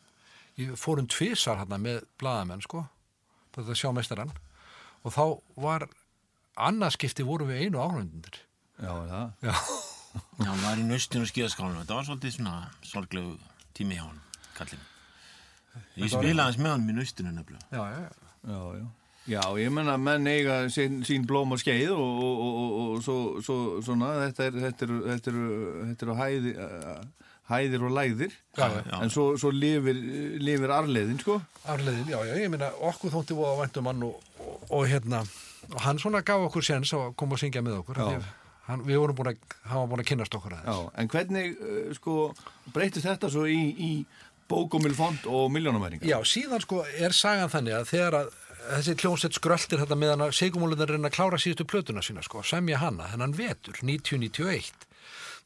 ég 0.60 0.76
fórum 0.80 1.08
tvisar 1.12 1.62
hérna 1.62 1.80
með 1.82 2.04
bladamenn 2.22 2.64
sko, 2.66 2.84
þetta 3.56 3.72
að 3.72 3.80
sjá 3.82 3.92
mestaran 3.96 4.34
og 5.02 5.16
þá 5.16 5.24
var 5.64 5.88
annarskipti 6.60 7.26
vorum 7.28 7.52
við 7.52 7.68
einu 7.68 7.82
áhundundir 7.82 8.44
Já, 8.82 8.92
það? 8.92 9.34
Já, 9.46 9.56
Já, 10.12 10.48
hann 10.50 10.64
var 10.66 10.80
í 10.82 10.84
nöstinu 10.84 11.24
og 11.24 11.32
skíðaskálinu 11.32 11.84
þetta 11.84 12.00
var 12.00 12.08
svolítið 12.10 12.38
svona 12.38 12.56
sorglegu 12.84 13.36
tími 13.78 14.00
hjá 14.00 14.08
hann 14.10 14.24
kallinn 14.58 14.88
Ég 15.96 16.12
spilaði 16.12 16.50
hans 16.50 16.58
með 16.60 16.74
hann 16.76 16.90
í 16.92 16.96
nöstinu 16.98 17.32
nefnilega. 17.32 17.64
Já, 17.72 17.84
já, 17.94 18.02
já. 18.04 18.32
Já, 18.52 18.60
já. 18.80 18.90
Já, 19.30 19.42
ég 19.62 19.70
menna 19.70 19.94
að 19.96 20.02
menn 20.08 20.28
eiga 20.32 20.56
sín, 20.74 21.04
sín 21.06 21.28
blóm 21.30 21.54
og 21.54 21.60
skeið 21.62 21.92
og, 21.94 22.00
og, 22.26 22.40
og, 22.42 22.56
og, 22.58 22.78
og 22.96 23.04
svo, 23.06 23.18
svo, 23.46 23.58
svona, 23.86 24.16
þetta 24.26 24.48
er, 24.48 24.58
þetta 24.64 24.88
er, 24.88 24.94
þetta 25.12 25.32
er, 25.32 25.38
þetta 25.92 26.08
er 26.08 26.14
hæði, 26.18 26.54
uh, 26.58 27.28
hæðir 27.52 27.86
og 27.88 27.94
læðir 27.96 28.34
Já, 28.58 28.68
já. 28.82 28.98
en 29.02 29.14
svo, 29.14 29.32
svo 29.40 29.52
lifir, 29.54 29.98
lifir 30.42 30.74
arleiðin 30.76 31.22
sko 31.22 31.40
Arleiðin, 31.72 32.10
já, 32.10 32.20
já, 32.26 32.36
ég 32.42 32.52
meina 32.52 32.72
okkur 32.90 33.14
þótti 33.14 33.38
voða 33.38 33.62
væntum 33.62 33.90
hann 33.92 34.06
og, 34.08 34.22
og, 34.42 34.54
og 34.70 34.86
hérna 34.90 35.22
og 35.70 35.82
hann 35.86 36.00
svona 36.02 36.24
gaf 36.26 36.48
okkur 36.48 36.66
séns 36.66 36.92
að 36.98 37.12
koma 37.20 37.38
að 37.38 37.44
syngja 37.44 37.62
með 37.64 37.78
okkur. 37.84 38.00
Því, 38.02 38.32
hann, 38.66 38.84
við 38.88 38.98
vorum 39.04 39.18
búin 39.20 39.32
að, 39.32 39.44
hann 39.70 39.84
var 39.84 39.92
búin 39.92 40.04
að 40.04 40.10
kynnast 40.10 40.38
okkur 40.40 40.58
Já, 40.58 40.62
aðeins 40.66 41.00
en 41.04 41.12
hvernig 41.14 41.58
uh, 41.62 41.80
sko 41.98 42.16
breytist 42.74 43.08
þetta 43.08 43.30
svo 43.32 43.46
í, 43.46 43.62
í 43.78 43.92
bókumilfond 44.52 45.28
og 45.32 45.52
miljónamæringa? 45.54 46.08
Já, 46.10 46.18
síðan 46.28 46.64
sko 46.66 46.82
er 46.98 47.16
sagan 47.16 47.52
þannig 47.54 47.78
að 47.78 47.92
þegar 47.94 48.18
að 48.24 48.32
þessi 48.62 48.96
kljónsett 49.00 49.38
skröldir 49.38 49.82
þetta 49.82 49.98
meðan 49.98 50.26
að 50.28 50.36
Sigumólunar 50.38 50.92
reyna 50.92 51.10
að 51.10 51.16
klára 51.18 51.40
síðustu 51.42 51.66
plötuna 51.70 52.04
sína 52.06 52.24
sko, 52.26 52.44
semja 52.46 52.82
hana, 52.82 53.08
þennan 53.14 53.34
vetur 53.38 53.80
1991 53.82 54.90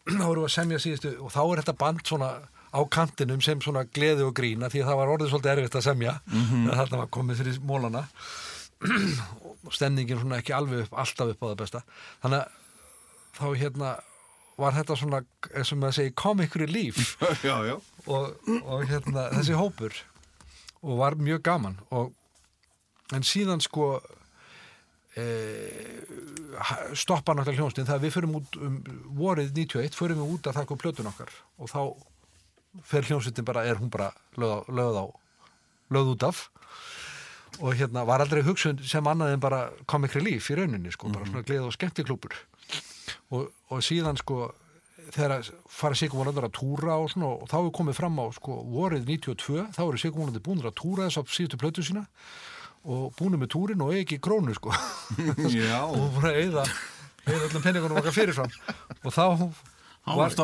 þá 0.20 0.26
vorum 0.26 0.44
við 0.44 0.50
að 0.50 0.56
semja 0.56 0.82
síðustu 0.84 1.14
og 1.20 1.34
þá 1.34 1.42
er 1.44 1.62
þetta 1.62 1.78
band 1.82 2.04
svona 2.06 2.32
á 2.76 2.80
kantinum 2.92 3.42
sem 3.44 3.62
svona 3.64 3.86
gleði 3.96 4.26
og 4.28 4.36
grína 4.36 4.70
því 4.72 4.84
að 4.84 4.90
það 4.90 5.00
var 5.00 5.14
orðið 5.14 5.32
svolítið 5.32 5.54
erfitt 5.54 5.78
að 5.80 5.88
semja. 5.88 6.18
Mm 6.32 6.68
þetta 6.82 7.00
var 7.00 7.14
komið 7.14 7.42
fyrir 7.42 7.62
mólana 7.64 8.04
og 9.66 9.72
stemningin 9.74 10.20
svona 10.20 10.42
ekki 10.42 10.54
alveg 10.54 10.86
upp, 10.86 10.98
alltaf 11.00 11.32
upp 11.32 11.46
á 11.46 11.48
það 11.48 11.62
besta. 11.62 11.82
Þannig 12.24 12.42
að 12.42 12.60
þá 13.36 13.48
hérna 13.62 13.94
var 14.56 14.76
þetta 14.76 14.98
svona, 15.00 15.22
eins 15.52 15.72
og 15.74 15.80
maður 15.82 15.98
segi 15.98 16.14
comic 16.16 16.56
relief 16.56 17.16
já, 17.44 17.56
já. 17.68 17.76
og, 18.08 18.52
og 18.64 18.86
hérna 18.88 19.30
þessi 19.34 19.58
hópur. 19.60 19.98
Og 20.86 21.00
var 21.00 21.18
mjög 21.18 21.42
gaman. 21.44 21.80
Og, 21.96 22.14
en 23.16 23.26
síðan 23.26 23.64
sko 23.64 23.98
stoppa 26.96 27.36
náttúrulega 27.36 27.62
hljónstinn 27.62 27.88
þegar 27.88 28.04
við 28.04 28.16
förum 28.16 28.36
út 28.40 28.58
um 28.60 28.76
vorið 29.16 29.54
91 29.56 29.96
förum 29.96 30.20
við 30.22 30.34
út 30.36 30.50
að 30.50 30.58
taka 30.60 30.76
upp 30.76 30.82
plötun 30.82 31.12
okkar 31.12 31.32
og 31.60 31.72
þá 31.72 31.82
fer 32.84 33.08
hljónstinn 33.08 33.48
bara, 33.48 33.64
er 33.64 33.80
hún 33.80 33.92
bara 33.92 34.12
lögð 34.36 34.60
á, 34.60 34.60
lögð 34.76 35.00
á 35.00 35.06
lögð 35.96 36.12
út 36.16 36.28
af. 36.28 36.50
Og 37.64 37.78
hérna 37.80 38.04
var 38.04 38.20
aldrei 38.20 38.44
hugsun 38.44 38.82
sem 38.84 39.08
annað 39.08 39.38
en 39.38 39.44
bara 39.44 39.62
comic 39.88 40.16
relief 40.18 40.50
í 40.52 40.58
rauninni 40.60 40.92
sko, 40.92 41.08
bara 41.14 41.28
svona 41.30 41.46
gleð 41.48 41.70
og 41.70 41.76
skemmtiklúpur 41.76 42.36
og, 43.32 43.52
og 43.72 43.84
síðan 43.86 44.20
sko 44.20 44.50
þegar 45.14 45.46
fara 45.72 45.96
Sigurvonandur 45.96 46.48
að 46.50 46.56
túra 46.58 46.98
og 47.00 47.08
svona 47.14 47.30
og 47.36 47.48
þá 47.52 47.56
er 47.62 47.72
komið 47.78 47.98
fram 48.00 48.20
á 48.20 48.26
sko 48.36 48.58
vorið 48.74 49.08
92 49.08 49.68
þá 49.76 49.82
eru 49.86 50.02
Sigurvonandur 50.02 50.44
búinir 50.44 50.68
að 50.68 50.78
túra 50.82 51.08
þess 51.08 51.22
á 51.22 51.24
síðustu 51.30 51.62
plötu 51.62 51.86
sína 51.86 52.04
og 52.86 53.14
búinir 53.18 53.42
með 53.42 53.52
túrin 53.56 53.84
og 53.86 53.96
ekki 53.98 54.20
krónu 54.24 54.56
sko 54.58 54.74
og 55.90 56.12
búin 56.16 56.30
að 56.30 56.42
eyða 56.44 56.66
eyða 57.26 57.48
öllum 57.50 57.64
penningunum 57.66 58.02
okkar 58.02 58.16
fyrirfram 58.16 58.52
og 59.02 59.16
þá 59.16 59.26
var 60.06 60.36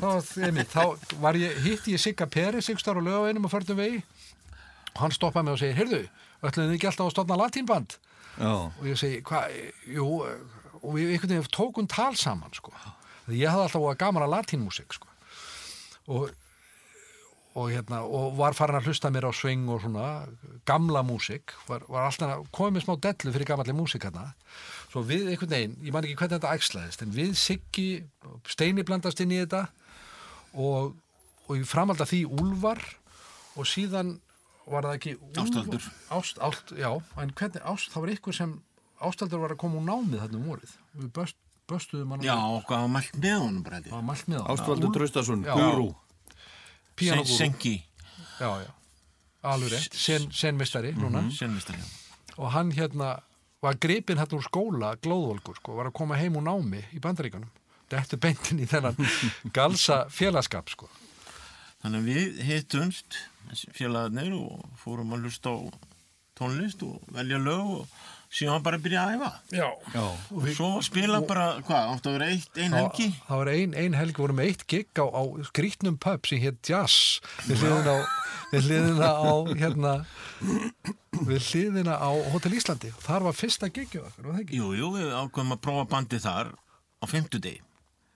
þá, 0.00 0.40
einmitt, 0.40 0.72
þá 0.72 1.18
var 1.20 1.36
ég, 1.36 1.58
hitti 1.66 1.92
ég 1.92 2.00
Sigga 2.00 2.28
Peri 2.32 2.62
Sigstar 2.64 2.96
og 2.96 3.04
lög 3.04 3.26
á 3.26 3.28
einum 3.28 3.44
og 3.44 3.52
förnum 3.52 3.76
vegi 3.76 4.00
og 4.94 5.02
hann 5.02 5.12
stoppaði 5.12 5.44
mig 5.44 5.52
og 5.52 5.60
segir, 5.60 5.76
heyrðu, 5.76 6.02
ætlaðu 6.40 6.70
þið 6.70 6.76
ekki 6.78 6.88
alltaf 6.88 7.06
að 7.10 7.12
stofna 7.12 7.36
latínband 7.42 7.98
Já. 8.36 8.52
og 8.52 8.84
ég 8.88 8.96
segi, 9.00 9.20
hvað, 9.28 9.58
jú 9.92 10.06
og 10.86 10.94
við 10.94 11.12
einhvern 11.12 11.34
veginn 11.34 11.52
tókum 11.52 11.88
tal 11.90 12.14
saman 12.18 12.52
sko. 12.56 12.72
Því 13.26 13.40
ég 13.40 13.52
hafði 13.52 13.66
alltaf 13.66 14.00
gaman 14.00 14.26
að 14.26 14.34
latínmúsík 14.36 14.96
sko. 14.96 15.08
og 16.06 16.30
og 17.56 17.70
hérna, 17.72 18.02
og 18.04 18.34
var 18.36 18.52
farin 18.58 18.76
að 18.76 18.90
hlusta 18.90 19.08
mér 19.14 19.26
á 19.28 19.32
sving 19.32 19.62
og 19.72 19.80
svona, 19.80 20.06
gamla 20.68 21.00
músík 21.06 21.54
var, 21.70 21.86
var 21.88 22.10
alltaf, 22.10 22.42
komið 22.52 22.74
með 22.76 22.84
smá 22.84 22.94
dellu 23.06 23.32
fyrir 23.32 23.48
gamalli 23.48 23.72
músík 23.78 24.04
hérna 24.04 24.26
svo 24.92 25.00
við 25.08 25.30
einhvern 25.32 25.54
veginn, 25.54 25.76
ég 25.86 25.94
man 25.94 26.04
ekki 26.04 26.18
hvernig 26.20 26.36
þetta 26.36 26.52
æxlaðist 26.58 27.02
en 27.06 27.14
við 27.16 27.32
Siggi, 27.40 27.86
Steini 28.52 28.84
blandast 28.86 29.22
inn 29.24 29.32
í 29.32 29.40
þetta 29.40 29.62
og, 30.60 30.92
og 31.48 31.56
ég 31.56 31.66
framaldi 31.70 32.04
að 32.04 32.12
því 32.12 32.20
Úlfar 32.42 32.82
og 33.56 33.68
síðan 33.72 34.14
var 34.68 34.84
það 34.90 34.98
ekki 34.98 35.16
Úlfar, 35.16 35.42
Ástaldur. 35.46 35.88
Ást, 36.20 36.40
ást, 36.42 36.72
já, 36.76 36.90
en 37.22 37.34
hvernig 37.40 37.66
ást, 37.72 37.92
það 37.94 38.04
var 38.06 38.14
ykkur 38.18 38.36
sem 38.42 38.54
Ástaldur 39.06 39.42
var 39.46 39.52
að 39.56 39.60
koma 39.64 39.80
úr 39.80 39.88
námið 39.88 40.22
þarna 40.26 40.40
um 40.42 40.48
vorið 40.52 40.76
við 41.00 41.10
böst, 41.16 41.36
böstuðum 41.72 42.14
hann 42.16 42.24
Já, 42.26 42.36
mælt 42.88 43.16
með 43.20 43.38
honum 43.42 43.62
bara 43.66 43.80
það 43.80 43.88
ég. 43.90 43.94
var 43.96 44.04
mælt 44.12 44.28
með 44.30 44.42
hann 44.42 44.50
Ástvaldur 44.54 44.88
Úlf- 44.90 44.98
Traustason, 45.00 45.44
Já. 45.46 45.54
Guru 45.56 45.88
Píanógúrú. 46.96 47.36
Senki, 47.36 47.76
rétt. 49.72 49.94
Sen, 49.94 50.30
senvistar, 50.32 51.76
já. 51.76 51.84
og 52.36 52.50
hann 52.52 52.72
hérna 52.76 53.20
var 53.62 53.78
gripinn 53.80 54.18
hérna 54.20 54.36
úr 54.36 54.44
skóla 54.44 54.96
glóðvolgur 55.00 55.56
sko, 55.60 55.76
var 55.78 55.90
að 55.90 55.96
koma 55.96 56.18
heim 56.20 56.36
úr 56.36 56.44
námi 56.44 56.82
í 56.92 57.00
bandaríkanum 57.00 57.48
þetta 57.90 58.18
beintin 58.20 58.62
í 58.62 58.68
þennan 58.68 58.98
galsa 59.56 60.04
félagskap 60.12 60.70
sko. 60.72 60.88
Þannig 61.82 62.00
að 62.00 62.08
við 62.10 62.40
hittumst, 62.48 63.18
félagarnir, 63.76 64.32
og 64.34 64.64
fórum 64.80 65.14
að 65.14 65.26
hlusta 65.26 65.52
á 65.54 65.58
tónlist 66.36 66.82
og 66.82 67.04
velja 67.14 67.38
lög 67.40 67.72
og 67.80 68.00
síðan 68.32 68.62
bara 68.64 68.76
að 68.78 68.84
byrja 68.86 69.02
að 69.06 69.14
æfa. 69.16 69.30
já, 69.54 69.68
Já. 69.94 70.04
Og 70.34 70.48
svo 70.56 70.68
spila 70.82 71.20
bara, 71.26 71.46
hvað, 71.66 71.90
áttu 71.94 72.10
að 72.10 72.16
vera 72.18 72.28
eitt, 72.34 72.50
ein 72.58 72.72
helgi? 72.76 73.08
það, 73.28 73.36
var 73.42 73.50
ein, 73.52 73.74
ein 73.74 73.94
helgi, 73.98 74.18
vorum 74.22 74.42
eitt 74.44 74.66
gig 74.66 74.88
á, 74.98 75.06
á 75.06 75.22
skrítnum 75.50 75.96
pub 76.02 76.26
sem 76.26 76.42
hétt 76.42 76.60
Jazz 76.66 77.20
við 77.46 77.62
hliðina 77.62 77.94
á, 77.94 78.00
við 78.52 78.68
hliðina 78.70 79.10
á 79.14 79.32
hérna 79.62 79.94
við 81.26 81.40
hliðina 81.50 81.96
á 81.96 82.10
Hotel 82.34 82.54
Íslandi 82.58 82.92
þar 83.04 83.26
var 83.28 83.36
fyrsta 83.38 83.70
gigið 83.70 84.04
okkur, 84.04 84.26
var 84.28 84.36
það 84.36 84.44
ekki? 84.44 84.60
Jú, 84.60 84.70
jú, 84.80 84.90
við 84.98 85.10
ákveðum 85.16 85.56
að 85.56 85.62
prófa 85.66 85.86
bandið 85.94 86.24
þar 86.26 86.52
á 87.00 87.04
fimmtudegi. 87.10 87.60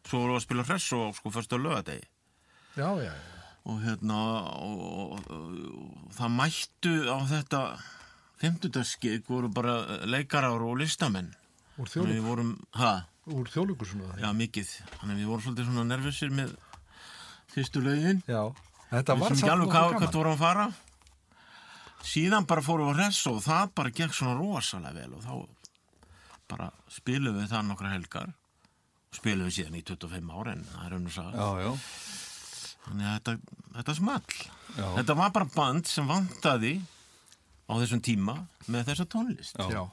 Svo 0.08 0.22
vorum 0.22 0.34
við 0.34 0.40
að 0.40 0.46
spila 0.46 0.64
hress 0.68 0.92
og 0.96 1.16
sko 1.18 1.32
fyrst 1.34 1.52
á 1.54 1.58
lögadegi. 1.60 2.06
já, 2.76 2.88
já, 3.00 3.10
já 3.12 3.26
Og 3.68 3.76
hérna, 3.84 4.16
og, 4.64 5.18
og, 5.20 5.26
og 5.28 6.14
það 6.16 6.30
mættu 6.32 6.92
á 7.12 7.18
þetta 7.28 7.58
fimmtudagsgig 8.40 9.28
voru 9.28 9.50
bara 9.52 9.76
leikarar 10.08 10.62
og 10.64 10.78
listamenn. 10.80 11.30
úr 11.80 11.88
ha, 12.76 12.92
úr 13.30 13.48
þjóðleikur 13.48 13.88
svona 13.88 14.18
já 14.20 14.28
mikið. 14.36 14.72
Þannig 14.98 15.14
að 15.14 15.20
við 15.20 15.30
vorum 15.30 15.44
svolítið 15.44 15.68
svona 15.68 15.86
nervusir 15.88 16.34
með 16.34 16.54
fyrstu 17.52 17.82
lögin. 17.84 18.22
já, 18.26 18.42
þetta 18.90 19.16
var 19.20 19.34
samt 19.36 19.46
hvað, 19.46 19.72
gaman. 19.72 20.00
hvert 20.02 20.18
vorum 20.18 20.36
að 20.36 20.44
fara. 20.44 20.68
Síðan 22.00 22.46
bara 22.48 22.64
fórum 22.64 22.88
við 22.88 22.94
að 22.94 23.00
hress 23.02 23.26
og 23.28 23.42
það 23.44 23.72
bara 23.76 23.90
gekk 23.96 24.14
svona 24.16 24.36
rosalega 24.38 24.96
vel 24.96 25.16
og 25.18 25.24
þá 25.24 25.34
bara 26.50 26.70
spilum 26.90 27.36
við 27.36 27.50
það 27.52 27.66
nokkra 27.68 27.92
helgar 27.92 28.30
og 28.30 29.18
spilum 29.18 29.50
við 29.50 29.58
síðan 29.58 29.76
í 29.76 29.82
25 29.84 30.32
ára 30.32 30.54
en 30.56 30.64
það 30.70 30.96
er 30.96 31.12
sag. 31.12 31.34
Já, 31.36 31.48
já. 31.60 31.72
Þannig 32.86 33.06
að 33.06 33.18
þetta, 33.18 33.34
þetta 33.76 33.94
small. 33.98 34.38
Þetta 34.80 35.16
var 35.20 35.34
bara 35.36 35.50
band 35.54 35.90
sem 35.90 36.08
vantaði 36.08 36.72
á 37.70 37.74
þessum 37.78 38.02
tíma 38.02 38.34
með 38.66 38.90
þessa 38.90 39.06
tónlist. 39.06 39.60
Já, 39.70 39.84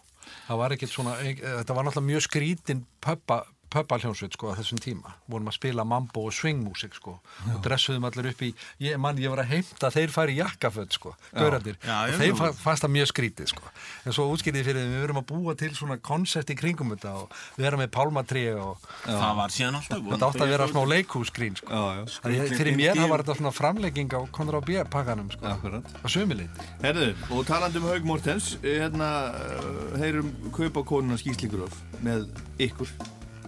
það 0.48 0.62
var 0.64 0.76
ekkert 0.76 0.94
svona, 0.94 1.14
e- 1.22 1.38
þetta 1.38 1.78
var 1.78 1.88
náttúrulega 1.88 2.10
mjög 2.10 2.26
skrítin 2.26 2.84
pöppa, 3.04 3.44
pöppa 3.70 3.98
hljónsveit 4.00 4.34
sko 4.38 4.52
að 4.54 4.62
þessum 4.62 4.80
tíma. 4.80 5.14
Vorum 5.28 5.50
að 5.52 5.56
spila 5.58 5.84
mambo 5.84 6.24
og 6.28 6.34
swingmúsik 6.34 6.94
sko 6.96 7.18
og 7.54 7.58
dressuðum 7.66 8.06
allir 8.08 8.30
upp 8.32 8.42
í, 8.48 8.54
ég, 8.80 8.98
mann, 8.98 9.18
ég 9.20 9.30
var 9.34 9.42
að 9.44 9.52
heimta 9.52 9.88
að 9.90 9.98
þeir 9.98 10.14
færi 10.14 10.38
jakkaföld 10.40 10.92
sko. 10.96 11.14
Já, 11.34 11.44
Og 11.44 11.54
já, 11.54 12.28
já. 12.28 12.36
fa- 12.36 12.54
fannst 12.54 12.84
það 12.86 12.94
mjög 12.96 13.08
skrítið 13.12 13.48
sko. 13.52 13.64
En 14.06 14.14
svo 14.16 14.28
útskýrði 14.34 14.64
fyrir 14.64 14.82
þeim, 14.84 14.94
við 14.96 15.02
verum 15.06 15.20
að 15.22 15.28
búa 15.34 15.56
til 15.60 15.72
svona 15.76 15.98
koncept 16.00 16.50
í 16.50 16.56
kringum 16.58 16.94
þetta 16.96 17.14
og 17.24 17.32
við 17.58 17.66
erum 17.72 17.80
með 17.84 17.92
pálmatrí 17.98 18.46
og 18.56 18.78
Það 19.04 19.36
var 19.42 19.50
síðan 19.50 19.76
alltaf. 19.82 20.02
þetta 20.14 20.30
átti 20.32 20.44
að 20.48 20.54
vera 20.56 20.68
smá 20.72 20.82
leikhúsgrín 20.94 21.58
sko. 21.58 21.68
Já, 21.68 21.84
já. 21.98 22.04
Að 22.24 22.56
fyrir 22.58 22.76
mér 22.78 22.96
það 22.96 23.10
var 23.10 23.24
þetta 23.24 23.38
svona 23.42 23.52
framlegging 23.54 24.14
á 24.16 24.22
Konrad 24.32 24.66
B. 24.66 24.80
pakkanum 24.90 25.30
sko, 25.32 25.46
á 25.46 26.08
sömuleiti. 26.08 26.68
Herðu, 26.82 27.14
og 27.32 27.46
talandi 27.46 27.78
um 27.78 27.84
Haug 27.92 28.04
Mortens, 28.06 28.58
eh, 28.64 28.80
hérna, 28.80 29.12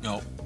með. 0.04 0.10
Já. 0.10 0.40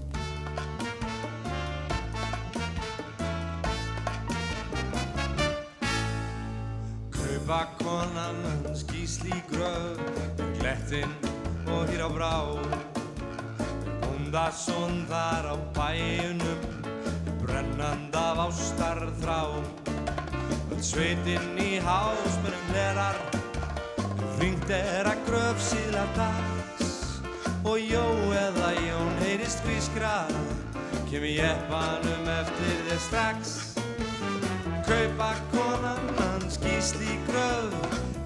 Kaupa 7.43 7.67
konan 7.77 8.35
hans 8.45 8.83
gísli 8.87 9.43
gröf 9.51 9.99
Glettinn 10.59 11.11
og 11.67 11.89
hér 11.89 12.05
á 12.07 12.09
brá 12.09 12.35
Bóndasson 13.99 15.03
þar 15.09 15.51
á 15.51 15.55
bæunum 15.75 16.61
Brennand 17.43 18.15
af 18.15 18.47
ástar 18.47 19.03
þrá 19.19 19.59
Öll 20.71 20.81
sveitinn 20.81 21.59
í 21.59 21.83
hásmörnum 21.83 22.71
hlerar 22.71 23.19
Hringt 24.37 24.69
er 24.71 25.11
að 25.11 25.19
gröf 25.27 25.59
síðla 25.61 26.07
dags 26.15 27.19
Og 27.67 27.75
jó 27.79 28.07
eða 28.39 28.71
jón 28.79 29.12
heyrist 29.43 29.63
hvískrað 29.67 30.29
Kemi 31.11 31.33
jeppanum 31.35 32.27
eftir 32.31 32.77
þér 32.87 32.99
strax. 33.03 33.49
Kaupa 34.87 35.33
konan 35.51 36.05
hans 36.15 36.55
gísli 36.63 37.17
gröð 37.27 37.75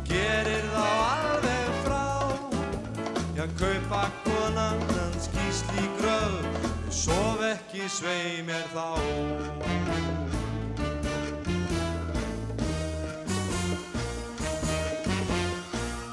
Gerir 0.06 0.68
þá 0.76 0.86
alveg 1.08 1.74
frá. 1.88 2.06
Já, 3.34 3.48
kaupa 3.58 4.04
konan 4.28 4.86
hans 4.94 5.30
gísli 5.34 5.90
gröð 5.98 6.38
Sof 6.94 7.42
ekki 7.50 7.90
svei 7.90 8.46
mér 8.46 8.70
þá. 8.78 8.86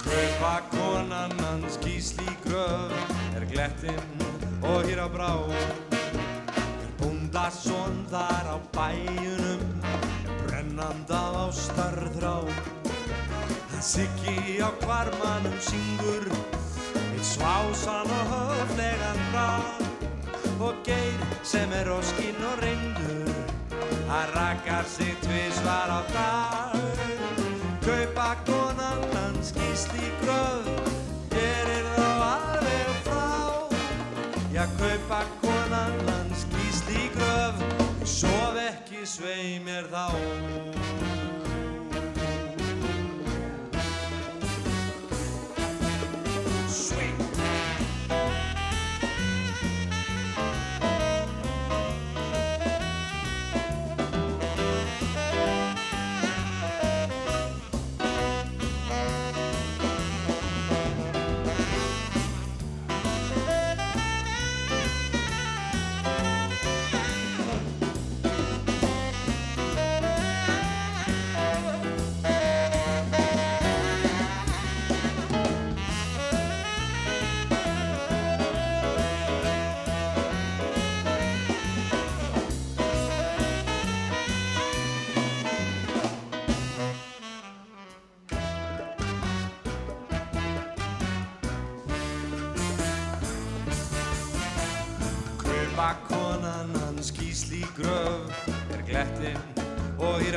Kaupa 0.09 0.57
konan 0.73 1.41
hans 1.45 1.77
gísli 1.85 2.39
gröð 2.49 2.97
Er 3.37 3.53
glettinn 3.53 4.34
og 4.65 4.85
hér 4.89 5.01
á 5.05 5.09
brá. 5.12 5.33
Er 6.85 6.93
búndasson 7.01 7.95
þar 8.12 8.47
á 8.55 8.57
bæjunum 8.77 9.62
er 10.31 10.37
brennand 10.47 11.11
af 11.11 11.37
ástarþrá 11.49 12.37
það 13.71 13.83
siggi 13.93 14.61
á 14.65 14.71
kvarmanum 14.83 15.59
syngur 15.69 16.25
eitt 17.12 17.27
svásan 17.35 18.09
og 18.19 18.25
höflegan 18.33 19.21
brá 19.33 19.51
og 20.61 20.75
geir 20.87 21.21
sem 21.43 21.73
er 21.73 21.91
óskinn 21.93 22.41
og 22.51 22.62
reyndur 22.65 23.33
að 24.09 24.35
rakar 24.37 24.87
sig 24.89 25.17
tvisvar 25.25 25.91
á 25.91 26.01
dag. 26.15 26.81
Kaupa 27.85 28.31
konan 28.47 29.04
sof 38.15 38.55
ekki 38.69 39.03
svei 39.03 39.59
mér 39.65 39.91
þá 39.91 41.24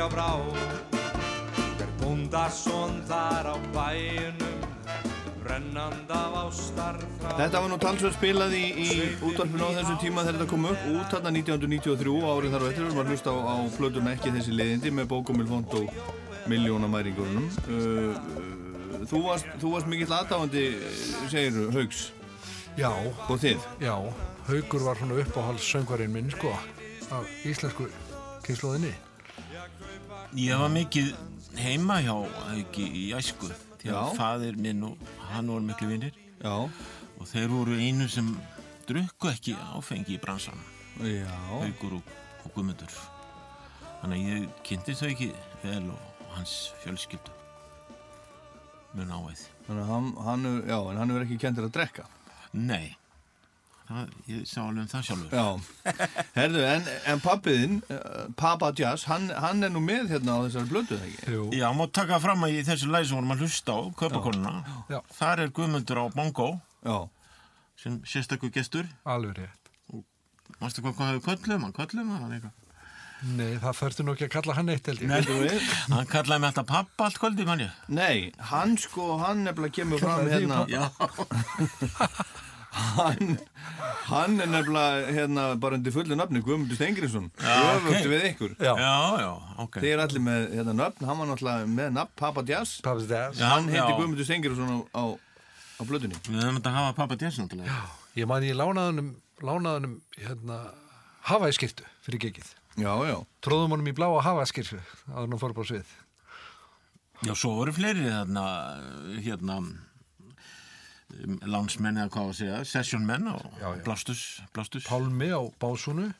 á 0.08 0.14
brá 0.14 0.30
er 1.82 1.90
búndasson 2.00 3.02
þar 3.08 3.52
á 3.52 3.56
bæjunum 3.74 4.56
brennand 5.42 6.10
af 6.12 6.36
ástar 6.48 6.96
frá. 7.20 7.34
Þetta 7.36 7.60
var 7.60 7.68
nú 7.68 7.78
talsverð 7.80 8.16
spilað 8.16 8.54
í, 8.56 8.64
í 8.72 8.88
útvarpinu 9.28 9.68
á 9.68 9.76
þessum 9.78 9.98
tíma 10.00 10.24
þegar 10.24 10.38
þetta 10.38 10.50
kom 10.52 10.68
upp. 10.70 10.86
út 10.94 11.12
þarna 11.12 11.32
1993 11.36 12.14
árið 12.32 12.54
þar 12.54 12.64
og 12.64 12.70
eftir 12.70 12.96
var 12.98 13.10
hlust 13.12 13.28
á, 13.28 13.34
á 13.36 13.56
plötuna 13.76 14.14
ekki 14.16 14.32
þessi 14.36 14.56
leiðindi 14.56 14.92
með 14.96 15.10
bókumil 15.12 15.48
fond 15.48 15.74
og 15.76 15.90
miljónamæringurunum 16.48 17.48
uh, 17.48 17.74
uh, 17.74 19.02
þú, 19.10 19.20
varst, 19.26 19.50
þú 19.60 19.74
varst 19.74 19.90
mikill 19.90 20.14
aðdáandi 20.16 20.64
segir 21.28 21.68
Haugs 21.76 22.06
Já, 22.78 22.92
og 23.26 23.36
þið? 23.42 23.64
Já, 23.82 23.96
Haugur 24.48 24.86
var 24.86 25.00
svona 25.00 25.18
uppáhalds 25.20 25.66
söngvarinn 25.66 26.14
minn, 26.14 26.30
sko, 26.30 26.54
af 27.10 27.26
íslensku 27.44 27.90
kynnslóðinni. 28.46 28.94
Ég 30.36 30.58
var 30.60 30.68
mikið 30.68 31.14
heima 31.56 32.02
hjá 32.04 32.12
Hauki 32.50 32.84
í 32.84 33.04
æsku 33.16 33.48
því 33.80 33.88
að 33.88 33.94
Já. 33.94 34.16
faðir 34.18 34.58
minn 34.60 34.82
og 34.84 35.12
hann 35.30 35.48
voru 35.48 35.64
miklu 35.64 35.88
vinnir 35.88 36.18
og 36.44 37.24
þeir 37.30 37.48
voru 37.48 37.78
einu 37.80 38.08
sem 38.12 38.28
drukku 38.88 39.30
ekki 39.32 39.56
áfengi 39.72 40.18
í 40.18 40.20
bransan 40.20 40.60
Haukur 40.98 41.96
og, 41.96 42.12
og 42.44 42.52
Guðmundur. 42.52 42.92
Þannig 44.02 44.20
að 44.20 44.28
ég 44.34 44.46
kynntist 44.68 45.02
þau 45.02 45.08
ekki 45.14 45.30
vel 45.64 45.90
og 45.94 46.30
hans 46.36 46.54
fjölskyldu. 46.84 47.34
Mun 48.98 49.12
áveð 49.14 49.48
þannig 49.66 49.82
að 49.82 49.92
hann, 49.94 50.14
hann, 50.28 50.48
já, 50.68 50.78
hann 51.00 51.16
er 51.16 51.24
ekki 51.24 51.40
kentir 51.40 51.68
að 51.68 51.76
drekka? 51.78 52.08
Nei 52.52 52.96
það, 53.88 54.12
ég 54.28 54.44
sá 54.48 54.58
alveg 54.62 54.82
um 54.84 54.90
það 54.92 55.06
sjálfur. 55.08 55.34
Já, 55.34 55.96
herðu, 56.36 56.62
en, 56.68 56.88
en 57.12 57.22
pappiðinn, 57.24 57.78
uh, 57.94 58.22
Papa 58.38 58.70
Jazz, 58.78 59.06
hann, 59.10 59.28
hann 59.44 59.64
er 59.66 59.72
nú 59.74 59.82
með 59.84 60.12
hérna 60.14 60.36
á 60.36 60.44
þessari 60.46 60.70
blödu, 60.72 60.98
það 60.98 61.08
ekki? 61.10 61.34
Jú, 61.36 61.46
Já, 61.58 61.66
má 61.76 61.84
taka 62.00 62.20
fram 62.22 62.46
að 62.46 62.56
í 62.58 62.62
þessu 62.68 62.88
sem 62.92 63.16
vorum 63.16 63.34
að 63.34 63.44
hlusta 63.46 63.76
á 63.76 63.80
Kaupakonuna, 64.02 64.54
Já. 64.92 65.00
þar 65.18 65.44
er 65.46 65.54
Guðmundur 65.56 66.02
á 66.02 66.06
bongo 66.14 66.48
Já, 66.84 66.98
sem 67.80 68.00
sérstakur 68.06 68.52
gestur. 68.54 68.88
Alveg 69.08 69.42
rétt. 69.42 69.54
Mástu 70.58 70.82
hvað 70.82 70.96
hvað 70.98 71.12
hefur 71.14 71.28
köllum, 71.28 71.68
hann 71.68 71.76
köllum 71.76 72.16
hann 72.16 72.32
eitthvað. 72.38 72.56
Nei, 73.18 73.56
það 73.58 73.74
þurfti 73.80 74.04
nú 74.06 74.12
ekki 74.14 74.26
að 74.28 74.34
kalla 74.36 74.54
hann 74.54 74.68
eitt, 74.70 74.86
held 74.86 75.00
ég. 75.02 75.10
heldur? 75.10 75.64
Hann 75.90 76.06
kallaði 76.10 76.42
mig 76.42 76.52
alltaf 76.52 76.68
pappa 76.68 77.08
allt 77.08 77.18
kvöldi, 77.18 77.46
mann 77.48 77.64
ég. 77.64 77.80
Nei, 77.90 78.28
hann 78.52 78.76
sko, 78.78 79.16
hann 79.22 79.42
nefnilega 79.46 79.74
kemur 79.80 80.02
fram 80.02 80.28
hérna, 80.30 80.60
Já, 80.70 80.84
hann, 82.98 83.36
hann 84.08 84.40
er 84.42 84.50
nefnilega 84.50 85.12
hérna 85.16 85.44
bara 85.60 85.78
undir 85.78 85.94
fullu 85.94 86.16
nafni, 86.18 86.42
Guðmundur 86.44 86.78
Stengriðsson, 86.78 87.28
Já, 87.42 87.54
öfugt 87.76 88.00
ok. 88.00 88.10
við 88.12 88.26
ykkur. 88.32 88.54
Já, 88.58 88.72
já, 88.80 88.92
já, 89.22 89.30
ok 89.64 89.78
Þeir 89.82 89.92
eru 89.94 90.04
allir 90.06 90.24
með 90.28 90.44
hérna 90.58 90.74
nöfn, 90.80 91.06
hann 91.10 91.20
var 91.22 91.30
náttúrulega 91.32 91.70
með 91.76 91.94
nafn, 91.98 92.14
Papa 92.18 92.44
Jazz, 92.48 92.74
hann 92.86 93.70
heiti. 93.72 93.94
Guðmundur 93.98 94.28
Stengriðsson 94.28 94.72
á, 94.72 94.78
á, 94.96 95.04
á 95.78 95.82
blödunni. 95.88 96.20
Við 96.28 96.42
höfum 96.42 96.60
þetta 96.60 96.72
að 96.74 96.78
hafa 96.80 96.96
pappa 97.02 97.18
Jess 97.22 97.40
náttúrulega 97.42 97.80
Ég 98.18 98.26
man 98.26 98.42
ég 98.42 98.56
lánaðunum, 98.58 99.12
lánaðunum, 99.46 99.98
hérna, 100.18 100.58
hafaðskirtu 101.28 101.86
fyrir 102.06 102.24
gegið. 102.28 102.48
Já, 102.78 102.90
já, 103.06 103.16
Tróðum 103.42 103.74
honum 103.76 103.90
í 103.90 103.94
bláa 103.94 104.22
hafaðskirtu 104.26 104.78
að 104.78 105.20
hann 105.24 105.38
fór 105.38 105.54
upp 105.54 105.62
á 105.62 105.70
svið. 105.70 105.92
Já, 107.26 107.32
svo 107.34 107.56
voru 107.58 107.72
fleiri 107.74 108.04
þarna 108.06 108.44
hérna 109.24 109.58
lánsmenn 111.48 111.96
eða 112.02 112.10
hvað 112.12 112.30
að 112.32 112.38
segja, 112.38 112.56
sessionmenn 112.68 113.28
og 113.32 113.44
Já, 113.60 113.68
já. 113.76 113.82
blástus, 113.86 114.22
blástus 114.52 114.84
Pálmi 114.88 115.30
á 115.32 115.40
básunu 115.60 116.10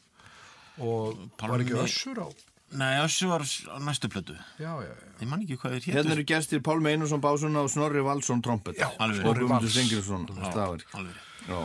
og 0.78 1.18
var 1.18 1.34
Pálmi- 1.42 1.66
ekki 1.66 1.76
össur 1.82 2.22
á... 2.24 2.28
Nei, 2.68 2.94
þessu 3.00 3.28
var 3.30 3.40
á 3.44 3.76
næstu 3.80 4.08
plötu 4.12 4.34
Já, 4.60 4.72
já, 4.80 4.88
já. 4.92 4.94
Ég 5.20 5.28
man 5.28 5.40
ekki 5.44 5.56
hvað 5.60 5.76
þér 5.76 5.84
hérna 5.88 6.02
hétu 6.02 6.14
eru 6.16 6.24
gestir 6.28 6.60
Pálmi 6.64 6.90
Einarsson 6.92 7.20
Básuna 7.24 7.62
og 7.64 7.70
Snorri 7.72 8.00
Valsson 8.04 8.42
trompet. 8.44 8.76
Já, 8.80 8.88
alveg. 9.00 9.20
og 9.20 9.24
Snorri 9.24 9.44
Guðmundur 9.44 9.68
Vals. 9.68 9.76
Stengriðsson 9.76 10.26
stafir. 10.52 10.84
Alveg 10.94 11.22
Já, 11.48 11.60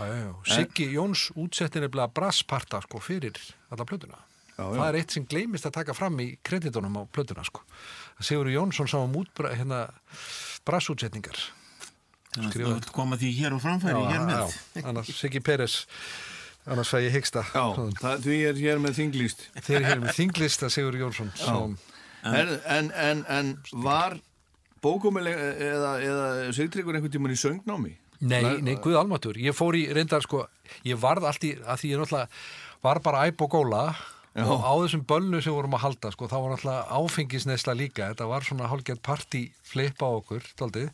Já, 0.00 0.06
já. 0.16 0.32
Siggi 0.48 0.86
Jóns 0.94 1.26
útsettir 1.36 1.82
nefnilega 1.84 2.08
brassparta 2.16 2.80
sko 2.84 3.00
fyrir 3.04 3.36
alla 3.70 3.84
plötuna. 3.84 4.16
já, 4.56 4.64
Það 4.64 4.76
já. 4.80 4.88
er 4.88 4.94
eitt 5.00 5.10
sem 5.16 5.24
gleymist 5.28 5.66
að 5.68 5.72
taka 5.76 5.94
fram 5.96 6.16
í 6.20 6.28
kreditunum 6.44 6.96
á 7.00 7.02
plötuna 7.12 7.44
sko. 7.44 7.60
Sigur 8.20 8.48
Jónsson 8.52 8.88
sá 8.88 8.96
um 9.00 9.12
útbra, 9.16 9.52
hérna, 9.56 9.88
brassútsetningar. 10.64 11.36
Þannig 12.30 12.46
að 12.46 12.52
Skrifa 12.54 12.74
þú 12.86 12.94
koma 12.94 13.16
því 13.20 13.30
hér 13.40 13.54
á 13.54 13.58
framfæri 13.64 14.02
hér 14.06 14.24
með 14.28 14.36
já, 14.38 14.82
annars 14.86 15.08
Siggi 15.18 15.40
Peres, 15.42 15.76
annars 16.70 16.90
fæ 16.92 16.98
ég 17.02 17.14
hyggsta. 17.16 17.42
Já, 17.50 17.64
það, 17.98 18.26
því 18.26 18.36
er 18.50 18.60
hér 18.64 18.82
með 18.84 18.98
þinglýst. 19.00 19.46
Þeir 19.58 19.76
eru 19.80 19.88
hér 19.90 20.02
með 20.04 20.14
þinglista 20.20 20.70
Sigur 20.70 20.98
Jónsson. 21.00 21.32
Sem, 21.40 21.78
En, 22.20 22.50
en, 22.68 22.90
en, 23.00 23.20
en 23.32 23.50
var 23.80 24.18
bókumileg 24.84 25.38
eða, 25.56 25.92
eða 26.04 26.26
Sigtryggur 26.52 26.98
einhvern 26.98 27.14
tímann 27.14 27.32
í 27.32 27.38
söngnámi? 27.40 27.94
nei, 28.20 28.60
nei, 28.60 28.74
guð 28.84 28.98
almatur. 29.00 29.38
Ég 29.40 29.56
fór 29.56 29.78
í 29.78 29.86
reyndar 29.96 30.20
sko, 30.20 30.42
ég 30.84 30.98
varð 31.00 31.24
allt 31.30 31.46
í, 31.48 31.54
að 31.64 31.80
því 31.80 31.92
ég 31.94 32.02
náttúrulega 32.02 32.28
var 32.84 33.00
bara 33.04 33.22
æp 33.30 33.40
og 33.46 33.54
góla 33.54 33.82
Já. 34.36 34.44
og 34.44 34.60
á 34.60 34.72
þessum 34.84 35.06
bölnu 35.08 35.40
sem 35.40 35.56
vorum 35.56 35.72
að 35.78 35.82
halda 35.86 36.12
sko, 36.12 36.28
þá 36.28 36.36
var 36.36 36.52
náttúrulega 36.52 36.98
áfengisnesla 37.00 37.74
líka 37.80 38.10
þetta 38.12 38.28
var 38.28 38.44
svona 38.46 38.68
hálfgerð 38.70 39.00
partí 39.08 39.40
flipa 39.66 40.06
á 40.06 40.12
okkur, 40.20 40.44
taldið 40.60 40.90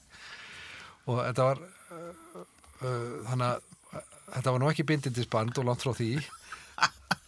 og 1.06 1.22
þetta 1.22 1.48
var 1.50 1.62
uh, 1.62 2.42
uh, 2.82 3.14
þannig 3.30 3.48
að 3.48 3.64
þetta 4.32 4.52
var 4.52 4.62
nú 4.62 4.70
ekki 4.70 4.86
bindindisband 4.86 5.60
og 5.60 5.68
langt 5.68 5.84
frá 5.84 5.94
því. 5.96 6.10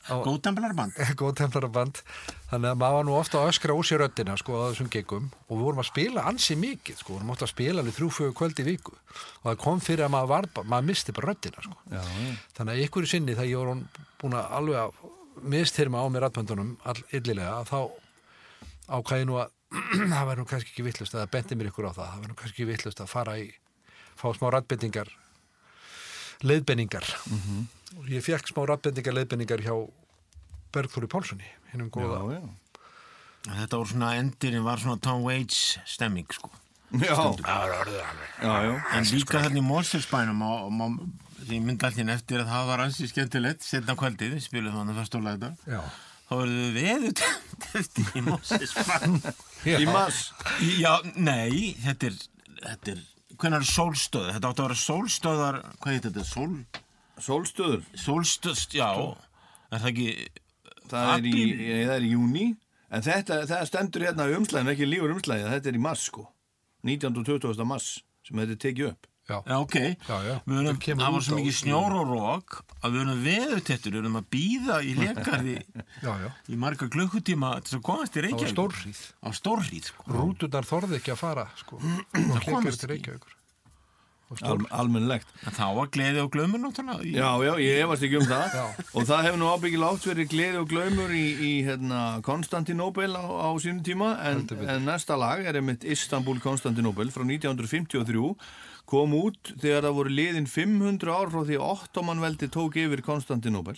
Góðtemplaraband. 0.08 0.96
Góð 1.20 1.34
templaraband 1.42 2.00
þannig 2.48 2.70
að 2.70 2.78
maður 2.80 2.96
var 2.96 3.06
nú 3.06 3.14
ofta 3.18 3.42
að 3.42 3.50
öskra 3.52 3.76
úr 3.76 3.84
sér 3.84 4.00
röddina 4.02 4.36
sko 4.40 4.56
á 4.56 4.70
þessum 4.70 4.88
gegum 4.92 5.26
og 5.48 5.52
við 5.52 5.66
vorum 5.66 5.82
að 5.82 5.88
spila 5.90 6.24
ansi 6.30 6.56
mikið 6.56 7.02
sko, 7.02 7.12
við 7.12 7.18
vorum 7.18 7.34
ofta 7.34 7.44
að 7.44 7.52
spila 7.52 7.82
alveg 7.82 7.96
þrjú 7.98 8.08
fjögur 8.16 8.36
kvöld 8.40 8.62
í 8.62 8.66
viku. 8.70 8.96
Og 9.42 9.50
það 9.50 9.60
kom 9.66 9.84
fyrir 9.84 10.06
að 10.06 10.14
maður, 10.16 10.32
var, 10.32 10.48
maður 10.64 10.88
misti 10.88 11.16
bara 11.16 11.32
röddina 11.34 11.66
sko. 11.66 11.76
Já, 11.92 12.02
þannig 12.56 12.74
að 12.74 12.82
ykkur 12.86 13.08
í 13.08 13.12
sinni 13.12 13.36
þegar 13.36 13.52
ég 13.52 13.62
var 13.62 14.02
búin 14.22 14.38
að 14.38 14.56
alveg 14.58 14.80
að 14.86 15.46
mistyrma 15.54 16.02
á 16.02 16.06
mér 16.08 16.26
rættböndunum 16.26 16.74
all 16.88 16.98
illilega 17.14 17.60
þá 17.68 17.78
ákvæði 18.88 19.28
nú 19.28 19.40
að 19.42 19.54
það 20.14 20.28
væri 20.30 20.40
nú 20.40 20.48
kannski 20.48 20.72
ekki 20.72 20.88
vittlust 20.88 21.14
eða 21.14 21.28
benti 21.36 21.58
mér 21.58 21.68
ykkur 21.68 21.92
á 21.92 21.92
það. 21.92 22.06
Það 22.08 22.22
væri 22.22 22.32
nú 22.32 22.38
kannski 22.40 22.56
ekki 22.56 22.70
vittlust 22.72 23.04
að 23.04 23.12
fara 23.12 23.36
í 23.36 23.50
fá 24.18 24.28
smá 24.36 24.50
rættbendingar 24.54 25.10
leiðbenningar 26.46 27.06
og 27.98 28.08
ég 28.10 28.24
fekk 28.26 28.50
smá 28.52 28.64
rættbendingar 28.68 29.16
leiðbenningar 29.16 29.64
hjá 29.64 29.74
Bergþóri 30.74 31.08
Pálssoni 31.10 31.46
hinnum 31.72 31.88
góða. 31.92 32.18
Já, 32.18 32.40
já. 32.40 32.78
Þetta 33.48 33.78
voru 33.78 33.92
svona 33.92 34.10
endirinn 34.18 34.64
var 34.66 34.80
svona 34.82 35.00
Tom 35.00 35.22
Waits 35.24 35.78
stemming 35.88 36.28
sko. 36.34 36.50
Já. 37.00 37.14
En 38.96 39.08
líka 39.12 39.42
þannig 39.44 39.60
í 39.60 39.64
og 40.66 41.00
því 41.48 41.58
alltaf 41.84 42.12
eftir 42.12 42.42
að 42.42 42.50
það 42.52 42.68
var 42.70 42.82
ansi 42.84 43.08
skemmtilegt 43.08 43.64
setna 43.64 43.96
kvöldið, 43.98 44.34
við 44.36 44.44
spilum 44.44 44.76
þannig 44.76 44.98
fyrst 44.98 45.16
og 45.18 45.24
lagða 45.26 45.50
Já. 45.68 45.80
þá 46.28 46.32
verður 46.40 46.58
við 46.64 46.74
veður 46.78 47.22
eftir 47.80 48.10
í 48.18 48.24
Moselsbænum 48.26 49.20
Í 49.68 49.86
mass. 49.88 50.18
Já, 50.78 50.92
nei, 51.16 51.76
þetta 51.84 52.10
er, 52.10 52.18
þetta 52.64 52.94
er 52.94 53.04
hvernig 53.36 53.58
er 53.60 53.66
sólstöð, 53.68 54.28
þetta 54.34 54.50
átti 54.52 54.62
að 54.62 54.68
vera 54.68 54.78
sólstöðar 54.82 55.58
hvað 55.82 55.92
heit 55.94 56.06
þetta, 56.08 56.24
sól 56.24 56.52
Sólstöður. 57.18 57.82
sólstöð, 57.98 58.60
já 58.78 58.88
er 59.72 59.82
það 59.82 59.88
ekki 59.92 60.10
Það 60.88 61.10
er, 61.18 61.26
í, 61.28 61.40
það 61.84 61.94
er 61.98 62.04
í 62.06 62.10
júni. 62.14 62.44
En 62.88 63.02
þetta, 63.04 63.42
það 63.50 63.66
stendur 63.68 64.04
hérna 64.06 64.24
í 64.30 64.36
umslæðinu, 64.38 64.70
ekki 64.72 64.86
lífur 64.88 65.12
umslæðinu, 65.12 65.50
þetta 65.52 65.68
er 65.68 65.76
í 65.76 65.82
mars, 65.84 66.04
sko. 66.08 66.22
19. 66.88 67.18
og 67.20 67.26
20. 67.28 67.66
mars, 67.68 67.88
sem 68.24 68.40
þetta 68.40 68.56
tekið 68.62 68.86
upp. 68.94 69.08
Já. 69.28 69.38
Já, 69.44 69.56
ok, 69.60 69.74
Já, 70.08 70.16
já. 70.24 70.34
Erum, 70.48 70.66
Það 70.70 70.78
kemur 70.86 71.04
það 71.04 71.12
var 71.18 71.24
svo 71.26 71.36
mikið 71.38 71.56
snjór 71.58 71.96
og 72.00 72.12
rók 72.14 72.58
að 72.80 72.94
við 72.94 73.00
erum 73.02 73.22
veðutettur, 73.26 73.92
við 73.92 74.00
erum 74.00 74.16
að 74.22 74.28
býða 74.32 74.78
í 74.88 74.94
lekarði 74.96 75.56
Já, 76.06 76.12
já. 76.24 76.28
í 76.48 76.56
marga 76.64 76.88
klukkutíma 76.94 77.50
til 77.68 77.76
að 77.78 77.82
komast 77.90 78.16
í 78.16 78.22
Það 78.22 78.22
var 78.22 78.28
Reykjavík 78.30 78.54
stórhríð. 78.56 79.02
á 79.20 79.28
stórhríð 79.36 79.90
sko. 79.92 80.06
Rútunar 80.16 80.68
þorði 80.70 81.00
ekki 81.02 81.12
að 81.12 81.20
fara, 81.26 81.44
sko. 81.60 81.82
Það 82.14 82.46
komast 82.48 82.80
ekki. 82.86 82.94
Reykjavíkur. 82.94 83.34
Al, 84.44 84.58
almennlegt. 84.76 85.28
en 85.48 85.54
þá 85.56 85.62
var 85.72 85.86
gleði 85.88 86.20
og 86.20 86.26
glömur 86.34 86.60
náttúrulega 86.60 87.00
í- 87.00 87.14
Já, 87.16 87.28
já, 87.46 87.52
ég 87.64 87.78
efast 87.86 88.02
ekki 88.04 88.18
um 88.20 88.26
það. 88.28 88.56
Og 88.92 89.06
það 89.08 89.22
hefur 89.24 89.38
nú 89.40 89.46
ábyggilega 89.54 89.88
átt 89.96 90.04
verið 90.10 90.28
gleði 90.34 90.58
og 90.60 90.66
glaumur 90.68 91.14
í, 91.16 91.22
í 91.48 91.52
hérna, 91.64 92.00
Konstantinóbel 92.26 93.08
á, 93.16 93.24
á 93.24 93.48
sínum 93.56 93.80
tíma, 93.86 94.10
en, 94.28 94.42
en 94.68 94.84
næsta 94.84 95.16
lag 95.16 95.40
er 95.48 95.56
einmitt 95.62 95.86
Istanbul 95.88 96.36
Konstantinóbel 96.44 97.08
frá 97.14 97.24
1953, 97.24 98.34
kom 98.88 99.12
út 99.18 99.52
þegar 99.60 99.84
það 99.88 99.96
voru 99.98 100.14
liðin 100.16 100.46
500 100.48 101.12
ár 101.12 101.32
frá 101.34 101.42
því 101.44 101.58
að 101.60 101.66
Ottomanveldi 101.74 102.48
tók 102.54 102.76
yfir 102.80 103.02
Konstantinóbel. 103.04 103.76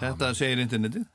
Þetta 0.00 0.32
segir 0.36 0.60
internetið. 0.60 1.06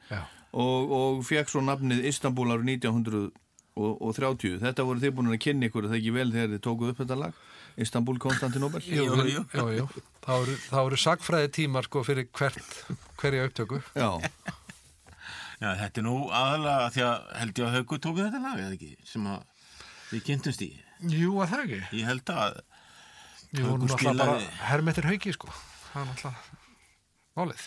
Og, 0.52 0.92
og 0.92 1.20
fekk 1.24 1.48
svo 1.54 1.62
nafnið 1.64 2.02
Istanbul 2.10 2.50
árið 2.52 2.72
1930 2.82 4.58
þetta 4.66 4.84
voru 4.88 5.00
þið 5.00 5.14
búin 5.16 5.30
að 5.32 5.38
kynna 5.46 5.70
ykkur 5.70 5.86
það 5.88 5.98
ekki 6.02 6.12
vel 6.18 6.32
þegar 6.34 6.50
þið 6.56 6.62
tókuð 6.66 6.90
upp 6.92 7.00
þetta 7.04 7.18
lag 7.22 7.38
Istanbul 7.86 8.18
Konstantinóbel 8.20 8.82
Jú, 8.84 9.06
Jú, 9.06 9.28
jú. 9.32 9.44
jú, 9.56 9.68
jú. 9.78 9.86
Það 10.26 10.42
eru, 10.44 10.56
það 10.66 10.90
eru 10.90 11.00
sagfræði 11.06 11.52
tímar, 11.56 11.88
sko, 11.88 12.02
fyrir 12.04 12.28
hvert, 12.36 12.74
hverja 13.22 13.46
upptöku. 13.48 13.80
já, 13.96 14.10
Já, 15.62 15.70
þetta 15.78 16.02
er 16.02 16.06
nú 16.10 16.16
aðalega 16.34 16.90
því 16.96 17.02
að 17.06 17.18
held 17.38 17.60
ég 17.62 17.68
að 17.70 17.76
Haugur 17.78 18.00
tóku 18.02 18.24
þetta 18.26 18.40
lag 18.44 18.60
eða 18.66 18.76
ekki, 18.76 18.92
sem 19.08 19.28
að 19.30 19.44
við 20.12 20.24
kynntumst 20.28 20.64
í 20.66 20.70
Jú, 21.16 21.32
að 21.42 21.52
það 21.54 21.64
ekki. 21.68 21.80
ég 22.02 22.10
held 22.12 22.32
að 22.36 22.60
Við 23.52 23.66
vorum 23.68 23.86
náttúrulega 23.88 24.18
bara 24.26 24.68
hermetir 24.70 25.08
hauki, 25.10 25.34
sko. 25.36 25.48
Það 25.92 26.02
er 26.02 26.10
náttúrulega 26.12 26.40
málið. 27.42 27.64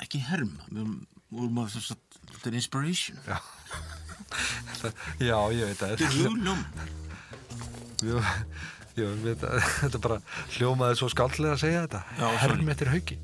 ekki 0.00 0.20
herma 0.30 0.64
við 0.70 0.84
vorum- 1.30 1.58
að 1.60 1.74
þetta 2.30 2.48
er 2.50 2.54
inspiration 2.58 3.18
Já. 3.26 3.36
Já, 5.28 5.36
ég 5.52 5.66
veit 5.68 5.82
að 5.82 5.90
þetta 5.92 6.06
er 6.08 6.14
við, 9.26 9.42
þetta 9.44 9.96
er 9.98 10.02
bara 10.06 10.16
hljómaði 10.56 10.96
svo 10.98 11.08
skaldlega 11.12 11.54
að 11.56 11.60
segja 11.62 11.82
þetta. 11.86 12.00
Hermetir 12.42 12.90
hauki. 12.94 13.18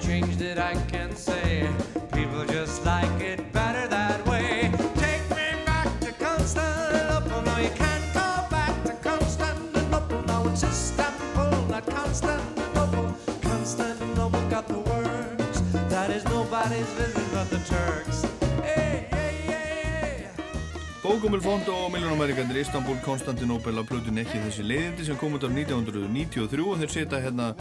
Changed 0.00 0.40
it, 0.42 0.58
I 0.58 0.74
can't 0.90 1.16
say. 1.16 1.68
People 2.12 2.44
just 2.46 2.84
like 2.84 3.20
it 3.20 3.52
better 3.52 3.86
that 3.88 4.26
way. 4.26 4.70
Take 4.94 5.24
me 5.30 5.64
back 5.64 5.88
to 6.00 6.12
Constantinople. 6.12 7.42
No, 7.42 7.56
you 7.58 7.70
can't 7.70 8.06
go 8.14 8.28
back 8.50 8.74
to 8.84 8.92
Constantinople. 9.02 10.22
Now 10.26 10.46
it's 10.48 10.62
Istanbul, 10.62 11.66
not 11.68 11.86
Constantinople. 11.86 13.14
Constantinople 13.42 14.42
got 14.50 14.68
the 14.68 14.78
words. 14.78 15.62
That 15.88 16.10
is 16.10 16.24
nobody's 16.24 16.90
business 16.94 17.28
but 17.32 17.50
the 17.50 17.58
Turks. 17.58 18.24
Hey, 18.62 19.06
hey, 19.10 19.34
hey, 19.50 19.76
hey. 19.92 20.30
góð 21.02 21.20
Bókumil 21.20 21.40
Fond 21.40 21.68
og 21.68 21.92
Miljónamærikandir 21.92 22.60
Istanbul, 22.60 22.96
Konstantinopel 23.04 23.78
að 23.78 23.88
plötun 23.90 24.18
ekki 24.18 24.40
þessi 24.44 24.64
leiðindi 24.66 25.04
sem 25.06 25.16
kom 25.20 25.36
út 25.38 25.46
á 25.46 25.50
1993 25.50 26.66
og 26.66 26.80
þeir 26.82 26.92
setja 26.92 27.20
hérna 27.22 27.52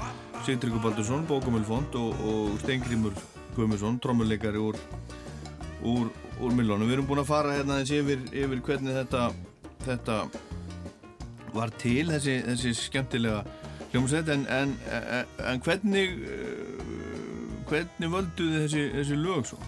Sigtryggur 0.46 0.78
Baldursson, 0.78 1.24
Bókumil 1.26 1.64
Fond 1.66 1.96
og, 1.98 2.20
og 2.22 2.58
Steingrimur 2.62 3.16
Guðmusson, 3.56 3.96
trommuleikari 3.98 4.60
úr, 4.62 4.76
úr, 5.82 6.12
úr 6.38 6.54
Miljónum. 6.54 6.86
Við 6.86 7.00
erum 7.00 7.08
búin 7.10 7.22
að 7.24 7.32
fara 7.32 7.56
hérna 7.56 7.80
eins 7.82 7.90
yfir, 7.90 8.22
yfir 8.30 8.62
hvernig 8.68 8.94
þetta, 8.94 9.24
þetta 9.88 10.18
var 11.56 11.74
til, 11.82 12.04
þessi, 12.12 12.36
þessi 12.46 12.76
skemmtilega 12.78 13.42
hljómsveit, 13.90 14.30
en, 14.36 14.46
en, 14.54 14.76
en, 15.50 15.64
hvernig, 15.66 16.14
uh, 16.30 17.66
hvernig 17.72 18.14
völduð 18.14 18.58
þessi, 18.60 18.86
þessi 19.00 19.18
lög 19.24 19.50
svo? 19.50 19.62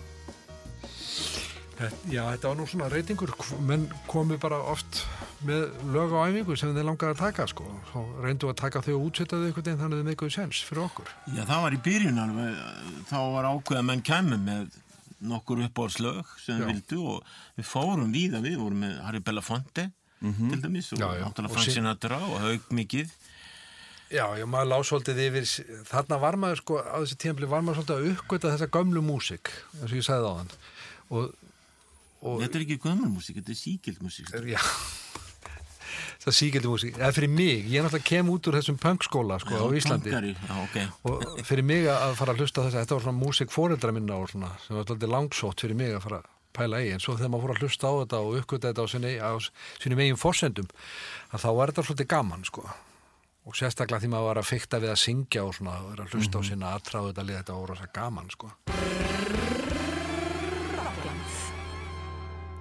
Já, 2.05 2.21
þetta 2.35 2.51
var 2.51 2.59
nú 2.61 2.69
svona 2.69 2.91
reytingur, 2.93 3.33
menn 3.65 3.89
komi 4.05 4.37
bara 4.41 4.61
oft 4.69 5.07
með 5.45 5.67
lög 5.93 6.13
á 6.17 6.19
æfingu 6.31 6.55
sem 6.57 6.73
þeir 6.73 6.87
langaði 6.87 7.13
að 7.13 7.19
taka 7.21 7.45
sko, 7.51 7.67
þá 7.91 7.97
reyndu 8.25 8.49
að 8.49 8.57
taka 8.63 8.81
þau 8.81 8.93
og 8.95 9.05
útsetja 9.11 9.37
þau 9.37 9.45
einhvern 9.45 9.65
veginn 9.67 9.81
þannig 9.83 9.97
að 9.97 10.01
þau 10.01 10.09
meikuðu 10.09 10.33
sens 10.37 10.61
fyrir 10.65 10.83
okkur. 10.87 11.11
Já, 11.35 11.43
það 11.45 11.61
var 11.67 11.75
í 11.77 11.81
byrjun 11.87 12.19
alveg, 12.23 12.59
þá 13.11 13.17
var 13.35 13.49
ákveð 13.51 13.79
að 13.81 13.87
menn 13.91 14.03
kemur 14.07 14.41
með 14.47 14.77
nokkur 15.27 15.63
uppáhaldslög 15.67 16.33
sem 16.41 16.59
við 16.61 16.71
vildu 16.73 16.99
og 17.13 17.31
við 17.57 17.69
fórum 17.69 18.11
víða 18.13 18.41
við, 18.43 18.57
vorum 18.61 18.83
með 18.85 18.99
Harry 19.05 19.21
Belafonte 19.25 19.87
til 20.21 20.59
dæmis 20.61 20.91
og 20.93 21.01
náttúrulega 21.01 21.45
Og 21.45 21.55
Frank 21.55 21.73
Sinatra 21.73 22.17
og 22.25 22.37
Haug 22.41 22.69
mikið. 22.73 23.09
Já, 24.07 24.23
já, 24.39 24.45
maður 24.47 24.69
lá 24.71 24.77
svolítið 24.87 25.17
yfir, 25.25 25.47
þarna 25.89 26.17
var 26.21 26.37
maður 26.39 26.61
sko, 26.61 26.77
á 26.79 26.95
þessi 27.03 27.17
tímpli 27.19 27.49
var 27.51 27.65
maður 27.65 27.81
svolítið 27.81 27.97
að 27.97 28.13
uppgöta 28.13 28.51
þessa 28.53 28.69
gömlu 28.71 29.01
músik, 29.03 29.51
eins 29.81 29.91
og 29.91 29.97
ég 29.99 30.05
sagði 30.07 30.29
á 30.31 30.33
hann. 30.37 30.53
Og, 31.11 31.33
og 32.23 32.39
Þetta 32.45 32.57
er 32.61 32.63
ekki 32.63 32.77
gömulmúsík, 32.85 33.41
þetta 33.41 33.51
er 33.51 33.59
síkildmúsík. 33.59 34.31
já, 34.53 34.61
það 36.27 36.35
síkildi 36.37 36.71
músik, 36.71 36.97
eða 36.99 37.11
fyrir 37.15 37.31
mig, 37.31 37.67
ég 37.71 37.83
náttúrulega 37.83 38.07
kem 38.07 38.31
út 38.33 38.47
úr 38.49 38.57
þessum 38.59 38.79
punkskóla 38.81 39.37
sko 39.41 39.53
á 39.55 39.67
Íslandi. 39.79 40.11
Punkari, 40.11 40.33
já, 40.35 40.55
ok. 40.63 40.77
og 41.07 41.43
fyrir 41.47 41.67
mig 41.67 41.87
að 41.91 42.15
fara 42.19 42.33
að 42.33 42.41
hlusta 42.43 42.57
á 42.59 42.65
þess 42.65 42.75
að 42.75 42.81
þetta 42.83 42.97
var 42.97 43.05
svona 43.05 43.21
músik 43.21 43.53
fóreldra 43.53 43.93
minna 43.95 44.17
og 44.19 44.31
svona 44.31 44.49
sem 44.65 44.75
var 44.75 44.87
svolítið 44.87 45.13
langsótt 45.13 45.63
fyrir 45.63 45.79
mig 45.79 45.93
að 45.95 46.03
fara 46.07 46.19
að 46.19 46.27
pæla 46.57 46.81
í. 46.83 46.89
En 46.95 47.03
svo 47.03 47.15
þegar 47.15 47.31
maður 47.33 47.45
fór 47.45 47.53
að 47.53 47.61
hlusta 47.63 47.85
á 47.87 47.93
þetta 48.01 48.17
og 48.25 48.39
uppgöta 48.41 48.71
þetta 48.71 48.83
á 48.83 48.87
sinni, 48.91 49.13
á 49.21 49.31
sinni 49.77 49.99
megin 49.99 50.19
forsendum 50.19 50.69
að 51.31 51.43
þá 51.45 51.49
var 51.59 51.71
þetta 51.71 51.87
svolítið 51.87 52.09
gaman 52.15 52.47
sko. 52.47 52.63
Og 53.47 53.55
sérstaklega 53.55 54.03
því 54.03 54.09
maður 54.11 54.27
var 54.27 54.41
að 54.41 54.49
fykta 54.49 54.81
við 54.83 54.91
að 54.91 55.03
syngja 55.05 55.45
og 55.47 55.53
svona 55.55 55.77
og 55.79 55.93
vera 55.93 56.03
að 56.07 56.17
hlusta 56.17 56.41
á 56.41 56.47
sinna 56.49 56.73
aðtráðu 56.75 57.13
þetta 57.13 57.27
lið 57.29 57.39
þetta 57.39 57.59
var 57.61 57.71
rosa 57.71 57.87
gaman 57.95 58.33
sko. 58.33 58.51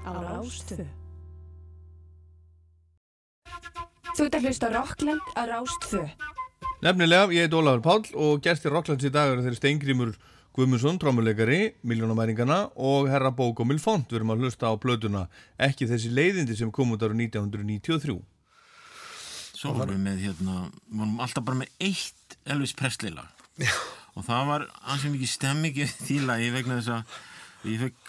Á 0.07 1.06
Þú 4.17 4.25
ert 4.25 4.37
að 4.39 4.47
hlusta 4.49 4.69
á 4.73 4.73
Rockland 4.73 5.27
á 5.37 5.43
Rástvö. 5.45 6.07
Nefnilega, 6.81 7.27
ég 7.37 7.45
heit 7.45 7.53
Ólafur 7.53 7.83
Páll 7.85 8.15
og 8.17 8.39
gestir 8.41 8.73
Rocklands 8.73 9.05
í 9.05 9.11
dag 9.13 9.35
eru 9.35 9.43
þeir 9.45 9.57
Steingrímur 9.59 10.13
Guðmundsson, 10.57 10.97
trómuleikari, 10.97 11.75
miljónamæringana 11.85 12.71
og 12.81 13.11
herra 13.13 13.29
Bókomil 13.37 13.77
Font. 13.77 14.09
Við 14.09 14.23
erum 14.23 14.33
að 14.33 14.47
hlusta 14.47 14.71
á 14.73 14.75
plötuna 14.81 15.27
ekki 15.61 15.85
þessi 15.91 16.09
leiðindi 16.17 16.57
sem 16.57 16.71
kom 16.73 16.95
út 16.97 17.05
ára 17.05 17.13
1993. 17.13 18.15
Svo 19.53 19.75
vorum 19.77 19.99
við 19.99 20.07
með 20.07 20.23
hérna, 20.25 20.55
við 20.89 21.03
vorum 21.03 21.21
alltaf 21.27 21.45
bara 21.51 21.61
með 21.61 21.91
eitt 21.91 22.39
Elvis 22.49 22.73
Presley 22.79 23.13
lag. 23.13 23.29
Og 24.17 24.25
það 24.25 24.49
var 24.49 24.65
ansið 24.95 25.13
mikið 25.19 25.33
stemming 25.35 25.77
í 25.77 25.91
því 25.91 26.17
lagi 26.31 26.49
vegna 26.55 26.79
þess 26.81 26.95
að 26.97 27.69
ég 27.75 27.85
fekk, 27.85 28.09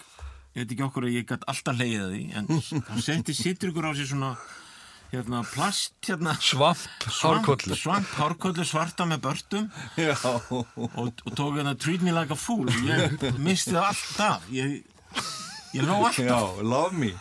ég 0.56 0.64
veit 0.64 0.72
ekki 0.72 0.88
okkur 0.88 1.08
að 1.10 1.18
ég 1.18 1.28
gætt 1.28 1.44
alltaf 1.52 1.76
leiðið 1.82 2.06
að 2.06 2.16
því, 2.16 2.24
en 2.32 2.50
þá 2.88 3.04
setti 3.10 3.36
sittur 3.36 3.74
ykkur 3.74 3.90
á 3.90 3.92
sig 3.92 4.08
svona 4.08 4.32
hérna 5.12 5.42
plast 5.54 5.94
hérna. 6.06 6.34
Svamp, 6.40 7.06
hárkollu 7.22 7.76
svamp 7.78 8.08
hárkollu 8.18 8.64
svarta 8.68 9.06
með 9.08 9.22
börtum. 9.28 9.68
Og, 10.50 10.66
og 11.24 11.34
tók 11.36 11.58
hérna 11.58 11.74
treat 11.78 12.04
me 12.04 12.12
like 12.12 12.34
a 12.34 12.38
fool. 12.38 12.68
Ég 12.86 13.18
misti 13.38 13.74
það 13.76 13.88
alltaf 13.92 14.50
ég, 14.52 14.82
ég 15.76 15.86
ló 15.88 16.02
alltaf. 16.02 16.24
Já, 16.24 16.40
love 16.62 16.92
me. 16.98 17.14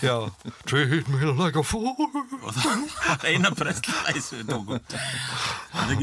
Já, 0.00 0.30
treat 0.64 1.08
me 1.08 1.32
like 1.36 1.58
a 1.58 1.62
fool. 1.62 1.92
Og 2.40 2.54
það 2.56 2.84
var 2.94 3.26
eina 3.28 3.50
prestlæð 3.56 4.20
sem 4.24 4.40
við 4.40 4.52
tókum. 4.54 4.80
Það 5.70 5.92
er 5.92 5.98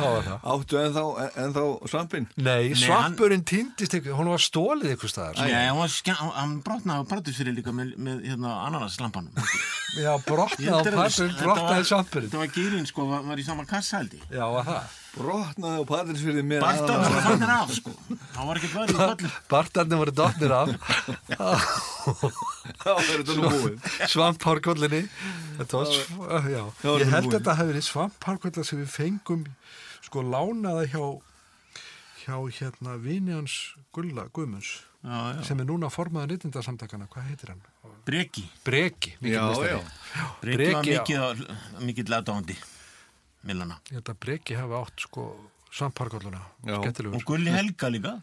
var 0.00 0.26
það. 0.26 0.48
Áttu 0.54 0.80
ennþá, 0.80 1.04
ennþá 1.44 1.64
svampinn? 1.92 2.26
Nei, 2.48 2.74
svampurinn 2.78 3.46
týndist 3.46 3.94
hún 4.10 4.32
var 4.32 4.42
stólið 4.42 4.96
ykkur 4.96 5.12
staðar. 5.12 5.38
Nei, 5.44 5.54
hann, 5.68 5.78
var 5.78 5.94
brotnaði 6.66 7.08
partusfyrir 7.12 7.56
líka 7.56 7.74
með, 7.76 7.94
með 8.00 8.26
hérna, 8.32 8.56
ananaslampanum. 8.66 9.46
Já, 10.02 10.12
brotnaði 10.26 10.96
pappin, 10.98 11.32
brotnaði 11.38 11.88
svampurinn. 11.92 12.28
Þetta 12.32 12.44
var 12.44 12.52
gýrin 12.58 12.90
sko, 12.90 13.08
var, 13.12 13.24
var 13.30 13.40
í 13.40 13.46
sama 13.46 13.66
kassa 13.68 14.02
held 14.02 14.18
ég. 14.18 14.28
Já, 14.34 14.44
var 14.58 14.70
það 14.72 15.00
Brotnaði 15.14 15.78
á 15.78 15.84
Patrísfyrði 15.86 16.42
með 16.50 16.62
Bartan 16.64 17.02
var 17.04 17.20
fannir 17.28 17.50
af 17.54 17.72
sko 17.76 17.92
hann 18.34 18.48
var 18.48 18.58
ekki 18.60 18.70
verið 18.72 18.90
í 18.90 18.96
fallur 18.98 19.34
Bartarnir 19.52 20.00
voru 20.00 20.14
dotnir 20.20 20.54
af 20.56 20.72
Þá 22.84 22.90
er 22.90 23.20
þetta 23.20 23.36
nú 23.38 23.50
búið. 23.52 23.86
Svamphárkollinni 24.12 25.02
Þetta 25.60 25.78
var, 25.80 25.92
sv- 25.92 26.48
já. 26.50 26.64
Já, 26.84 26.90
Ég 27.00 27.12
held 27.14 27.28
að 27.30 27.36
þetta 27.38 27.54
hefði 27.60 27.70
verið 27.72 27.86
svamphárkolla 27.88 28.64
sem 28.66 28.82
við 28.82 28.90
fengum 28.94 29.44
sko 30.04 30.24
lánaða 30.26 30.84
hjá 30.92 31.04
hjá 32.24 32.36
hérna 32.58 32.98
vini 33.04 33.34
hans 33.36 33.54
Gulla 33.94 34.26
Guðmunds 34.34 34.72
já, 35.04 35.16
já. 35.36 35.42
sem 35.46 35.60
er 35.60 35.68
núna 35.68 35.90
formaður 35.92 36.34
nýttindasamtakana, 36.34 37.06
hvað 37.12 37.26
heitir 37.30 37.52
hann? 37.54 37.62
Breki 38.04 38.44
Breki, 38.66 39.14
meistari. 39.24 39.74
já. 39.78 40.28
Breki 40.42 40.72
var 40.74 40.88
mikið, 40.88 41.44
mikið 41.88 42.12
ladándi 42.12 42.56
Milana 43.44 43.78
Ég 43.90 43.98
held 44.00 44.12
að 44.14 44.20
Breki 44.24 44.56
hafi 44.58 44.78
átt 44.80 45.04
sko 45.08 45.26
svamphárkolluna, 45.74 46.40
Já. 46.64 46.78
skemmtilegur 46.80 47.18
og 47.18 47.24
Gulli 47.28 47.50
Helga 47.54 47.90
líka 47.90 48.14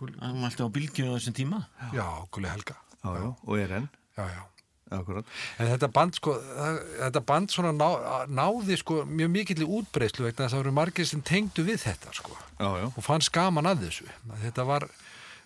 hann 0.00 0.38
var 0.40 0.48
alltaf 0.50 0.68
á 0.68 0.74
bylginu 0.74 1.12
á 1.12 1.16
þessum 1.18 1.36
tíma 1.36 1.58
Já, 1.96 2.06
Gulli 2.32 2.48
Helga 2.52 2.76
Já, 3.00 3.10
já, 3.16 3.28
og 3.46 3.58
er 3.58 3.76
enn. 3.80 3.88
Já, 4.16 4.24
já 4.28 4.42
Akkurat. 4.90 5.22
En 5.62 5.68
þetta 5.70 5.86
band 5.94 6.16
sko, 6.18 6.32
það- 6.34 6.78
þetta 6.98 7.20
band 7.28 7.52
svona 7.54 7.70
ná, 7.70 8.26
náði 8.26 8.74
sko 8.80 9.04
mjög 9.06 9.28
mikill 9.30 9.62
í 9.62 9.68
útbreyslu 9.78 10.24
vegna 10.26 10.42
þess 10.48 10.50
að 10.50 10.56
það 10.56 10.62
voru 10.64 10.72
margir 10.74 11.06
sem 11.06 11.20
tengdu 11.22 11.62
við 11.62 11.78
þetta 11.84 12.10
sko 12.16 12.34
Já, 12.58 12.66
já. 12.82 12.86
og 12.90 13.04
fannst 13.06 13.30
gaman 13.30 13.68
að 13.70 13.84
þessu. 13.86 14.08
Þetta 14.42 14.64
var, 14.66 14.88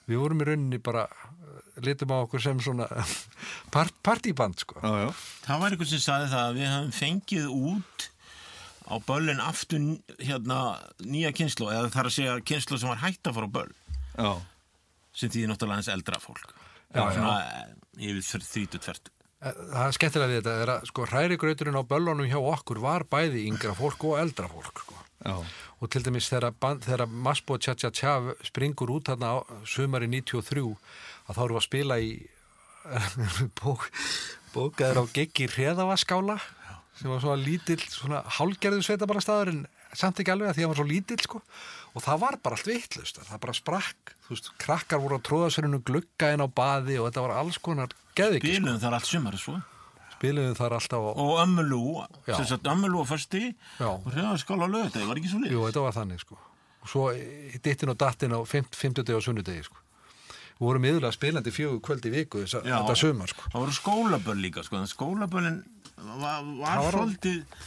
við 0.08 0.16
vorum 0.22 0.40
í 0.40 0.46
rauninni 0.48 0.80
bara, 0.82 1.04
eh, 1.04 1.60
litum 1.84 2.08
á 2.16 2.24
okkur 2.24 2.40
sem 2.40 2.58
svona 2.58 2.88
part, 3.74 3.92
partyband 4.02 4.56
sko. 4.64 4.80
Já, 4.80 5.04
já. 5.04 5.12
það 5.44 5.60
var 5.60 5.70
einhvern 5.76 5.92
sem 5.92 6.00
saði 6.08 6.32
það 6.32 6.48
að 6.48 6.56
við 6.62 6.72
höfum 6.72 6.96
fengið 7.02 7.46
út 7.52 8.08
á 8.84 8.94
böllin 9.06 9.40
aftur 9.40 9.80
hérna 10.20 10.58
nýja 11.04 11.32
kynslu 11.36 11.70
eða 11.72 11.90
þar 11.94 12.10
að 12.10 12.16
segja 12.18 12.36
kynslu 12.52 12.78
sem 12.80 12.90
var 12.92 13.02
hætt 13.04 13.24
að 13.30 13.38
fara 13.38 13.48
á 13.48 13.56
böll 13.56 13.72
Já. 14.18 14.30
sem 15.16 15.32
því 15.32 15.46
náttúrulega 15.50 15.80
hans 15.80 15.92
eldra 15.94 16.20
fólk 16.22 16.52
Já, 16.94 17.02
svona 17.10 17.36
eh, 17.42 17.74
yfir 18.10 18.44
þrítu 18.44 18.78
tvert 18.84 19.10
Eh, 19.44 19.52
Það 19.74 19.86
er 19.86 19.94
skemmtilega 19.98 20.30
við 20.30 20.38
þetta, 20.40 20.52
er 20.62 20.70
að 20.72 20.84
sko 20.88 21.04
hrærigrauturinn 21.10 21.76
á 21.76 21.84
böllunum 21.84 22.28
hjá 22.30 22.38
okkur 22.40 22.78
var 22.80 23.02
bæði 23.12 23.42
yngra 23.50 23.74
fólk 23.76 24.06
og 24.08 24.14
eldra 24.22 24.48
fólk 24.48 24.78
sko. 24.80 24.94
Já. 25.24 25.34
og 25.80 25.90
til 25.92 26.00
dæmis 26.04 26.28
þegar, 26.28 27.04
Masbo 27.08 27.58
Tja 27.60 27.74
Tja 27.76 27.90
Tja 27.92 28.14
springur 28.44 28.92
út 28.94 29.08
þarna 29.10 29.34
á 29.36 29.36
sumari 29.68 30.08
93 30.08 30.64
að 31.28 31.36
þá 31.36 31.42
eru 31.44 31.58
að 31.60 31.66
spila 31.66 31.98
í 32.00 32.10
bók, 33.60 33.84
bókaður 34.54 35.00
á 35.00 35.04
geggi 35.16 35.48
hreðavaskála 35.52 36.38
sem 37.00 37.10
var 37.10 37.22
svona 37.24 37.42
lítill, 37.42 37.80
svona 37.90 38.22
hálgerðu 38.38 38.84
sveitaballastæður 38.86 39.52
en 39.52 39.60
samt 39.94 40.20
ekki 40.22 40.32
alveg 40.34 40.50
að 40.50 40.56
því 40.56 40.62
að 40.62 40.66
hann 40.66 40.72
var 40.74 40.80
svo 40.80 40.88
lítill 40.90 41.20
sko 41.22 41.42
og 41.94 42.02
það 42.02 42.22
var 42.24 42.38
bara 42.42 42.58
allt 42.58 42.70
vittlust 42.70 43.20
það 43.22 43.42
bara 43.44 43.54
sprakk, 43.54 44.16
þú 44.26 44.34
veist, 44.34 44.50
krakkar 44.62 45.02
voru 45.02 45.18
að 45.18 45.26
tróða 45.28 45.52
sér 45.54 45.68
inn 45.68 45.78
um 45.78 45.84
glugga 45.86 46.32
inn 46.34 46.42
á 46.42 46.48
baði 46.50 46.98
og 46.98 47.10
þetta 47.10 47.26
var 47.26 47.36
alls 47.38 47.60
konar 47.62 47.94
geðviki 48.18 48.50
sko. 48.50 48.58
Bíluðum 48.62 48.82
þar 48.82 48.98
allt 48.98 49.10
sumar 49.10 49.38
svo 49.38 49.60
spiluðu 50.24 50.56
þar 50.58 50.76
alltaf 50.78 51.06
og, 51.10 51.20
og 51.20 51.38
ömmulú 51.42 51.82
sem 52.28 52.46
sagt 52.48 52.68
ömmulú 52.70 53.04
á 53.04 53.06
försti 53.08 53.54
Já. 53.78 53.88
og 53.90 54.10
hreðaskála 54.12 54.68
á 54.68 54.72
lög 54.72 54.92
það 54.94 55.08
var 55.10 55.20
ekki 55.20 55.32
svo 55.32 55.40
lið 55.42 55.54
Jú, 55.54 55.64
þetta 55.68 55.84
var 55.84 55.96
þannig 55.98 56.22
sko. 56.22 56.38
Og 56.84 56.92
svo 56.92 57.04
dittin 57.64 57.92
og 57.92 57.98
dattin 58.00 58.36
á 58.36 58.40
50 58.44 59.02
degi 59.02 59.16
og 59.16 59.24
sunnudegi 59.24 59.64
sko. 59.66 59.80
Við 60.54 60.66
vorum 60.68 60.86
yfirlega 60.86 61.16
spilandi 61.16 61.52
fjögur 61.52 61.80
kvöld 61.84 62.06
í 62.06 62.12
viku 62.14 62.44
þessa, 62.44 62.62
Já. 62.62 62.76
þetta 62.78 62.96
sumar 63.00 63.32
sko. 63.32 63.48
það 63.50 63.64
voru 63.64 63.76
skólaböll 63.80 64.40
líka 64.44 64.64
sko. 64.64 64.78
en 64.78 64.90
skólaböllin 64.90 65.62
var, 66.20 66.50
var 66.60 66.84
svolítið 66.90 67.64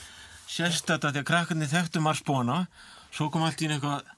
sérstætt 0.47 1.07
að 1.07 1.17
því 1.17 1.23
að 1.23 1.31
krakkarnir 1.31 1.71
þekktu 1.71 2.03
margspóna 2.03 2.61
svo 3.13 3.27
kom 3.33 3.45
allt 3.47 3.63
í 3.63 3.69
einhvað 3.71 4.13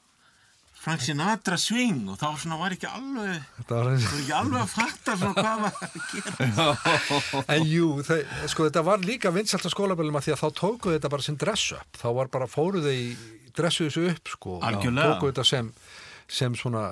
Frank 0.80 1.04
Sinatra 1.04 1.58
sving 1.60 2.06
og 2.08 2.20
þá 2.22 2.54
var 2.56 2.72
ekki 2.72 2.88
alveg 2.88 3.66
var 3.68 3.90
ekki 3.98 4.32
alveg 4.32 4.62
að 4.62 4.70
fatta 4.72 5.16
hvað 5.20 5.66
var 5.66 5.82
að 5.84 5.98
gera. 6.14 7.42
En 7.52 7.66
jú, 7.68 7.90
það, 8.08 8.22
sko 8.54 8.70
þetta 8.70 8.84
var 8.88 9.04
líka 9.04 9.34
vinsalt 9.36 9.68
á 9.68 9.72
skólaböllum 9.74 10.16
að 10.16 10.30
því 10.30 10.36
að 10.38 10.44
þá 10.46 10.62
tókuðu 10.62 10.96
þetta 10.96 11.12
bara 11.16 11.28
sem 11.28 11.40
dress-up, 11.44 12.00
þá 12.00 12.08
var 12.22 12.32
bara 12.32 12.48
fóruðu 12.48 12.96
í 12.96 13.04
dressuðu 13.58 13.90
þessu 13.92 14.06
upp 14.14 14.32
sko. 14.38 14.56
Algjörlega. 14.70 15.04
og 15.04 15.18
tókuðu 15.18 15.34
þetta 15.34 15.48
sem, 15.52 15.74
sem 16.40 16.56
svona 16.56 16.86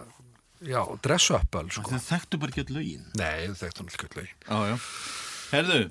já, 0.66 0.82
dress-up 1.04 1.58
sko. 1.72 1.88
það 1.94 2.10
þekktu 2.10 2.42
bara 2.42 2.54
ekki 2.54 2.66
allauðin 2.68 3.08
nei, 3.16 3.48
það 3.48 3.64
þekktu 3.64 3.88
allauðin 4.50 4.86
herðu 5.54 5.82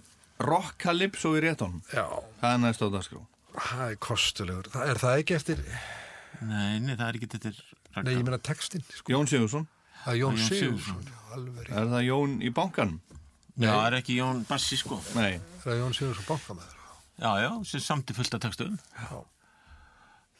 Rokkalips 0.43 1.25
og 1.29 1.39
í 1.39 1.43
réttónum 1.47 1.81
það 1.89 2.51
er 2.51 2.61
næst 2.61 2.85
á 2.85 2.89
dagskrá. 2.93 3.23
Það 3.57 3.85
er 3.87 3.99
kostulegur, 4.05 4.69
það 4.75 4.93
er 4.93 5.01
það 5.01 5.23
ekki 5.23 5.37
eftir 5.39 5.63
nei, 6.43 6.79
nei, 6.85 6.93
það 6.93 7.07
er 7.09 7.19
ekki 7.19 7.29
eftir 7.31 7.61
nei, 7.97 8.13
ég 8.13 8.23
meina 8.27 8.41
textin 8.45 8.85
sko. 8.91 9.15
Jón 9.15 9.31
Sigursson 9.31 9.65
ah, 9.67 10.05
það 10.05 10.13
er 10.13 10.21
Jón, 10.21 10.41
Jón 10.41 10.61
Sigursson 10.61 11.11
er 11.65 11.93
það 11.95 12.07
Jón 12.11 12.39
í 12.45 12.53
bankanum? 12.53 13.01
Nei, 13.57 13.71
það 13.71 13.87
er 13.87 13.99
ekki 14.03 14.19
Jón 14.19 14.45
Bassi 14.49 14.77
sko. 14.77 15.01
Nei. 15.17 15.39
það 15.63 15.73
er 15.73 15.81
Jón 15.81 15.97
Sigursson 15.97 16.29
bankamæður 16.29 16.77
já, 17.17 17.31
já, 17.41 17.51
sem 17.65 17.81
samt 17.81 18.13
í 18.13 18.17
fullta 18.17 18.41
textum. 18.43 18.77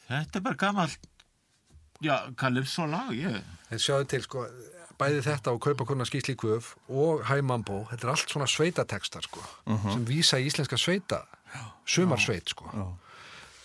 Þetta 0.07 0.39
er 0.39 0.43
bara 0.45 0.59
gammalt 0.61 1.07
já, 2.03 2.15
Kalipsson 2.37 2.93
lag 2.93 3.13
ég. 3.17 3.41
en 3.71 3.81
sjáðu 3.81 4.09
til 4.13 4.23
sko 4.25 4.45
bæði 4.97 5.23
þetta 5.25 5.53
og 5.53 5.61
kaupa 5.61 5.85
konar 5.85 6.09
skýsli 6.09 6.35
kvöf 6.39 6.75
og 6.89 7.25
hæmambó, 7.29 7.83
þetta 7.91 8.07
er 8.07 8.13
allt 8.13 8.33
svona 8.33 8.47
sveitatekstar 8.49 9.23
sko, 9.23 9.39
uh 9.39 9.73
-huh. 9.75 9.93
sem 9.93 10.05
vísa 10.05 10.39
í 10.39 10.47
íslenska 10.49 10.77
sveita 10.77 11.25
sumarsveit 11.85 12.49
sko. 12.49 12.97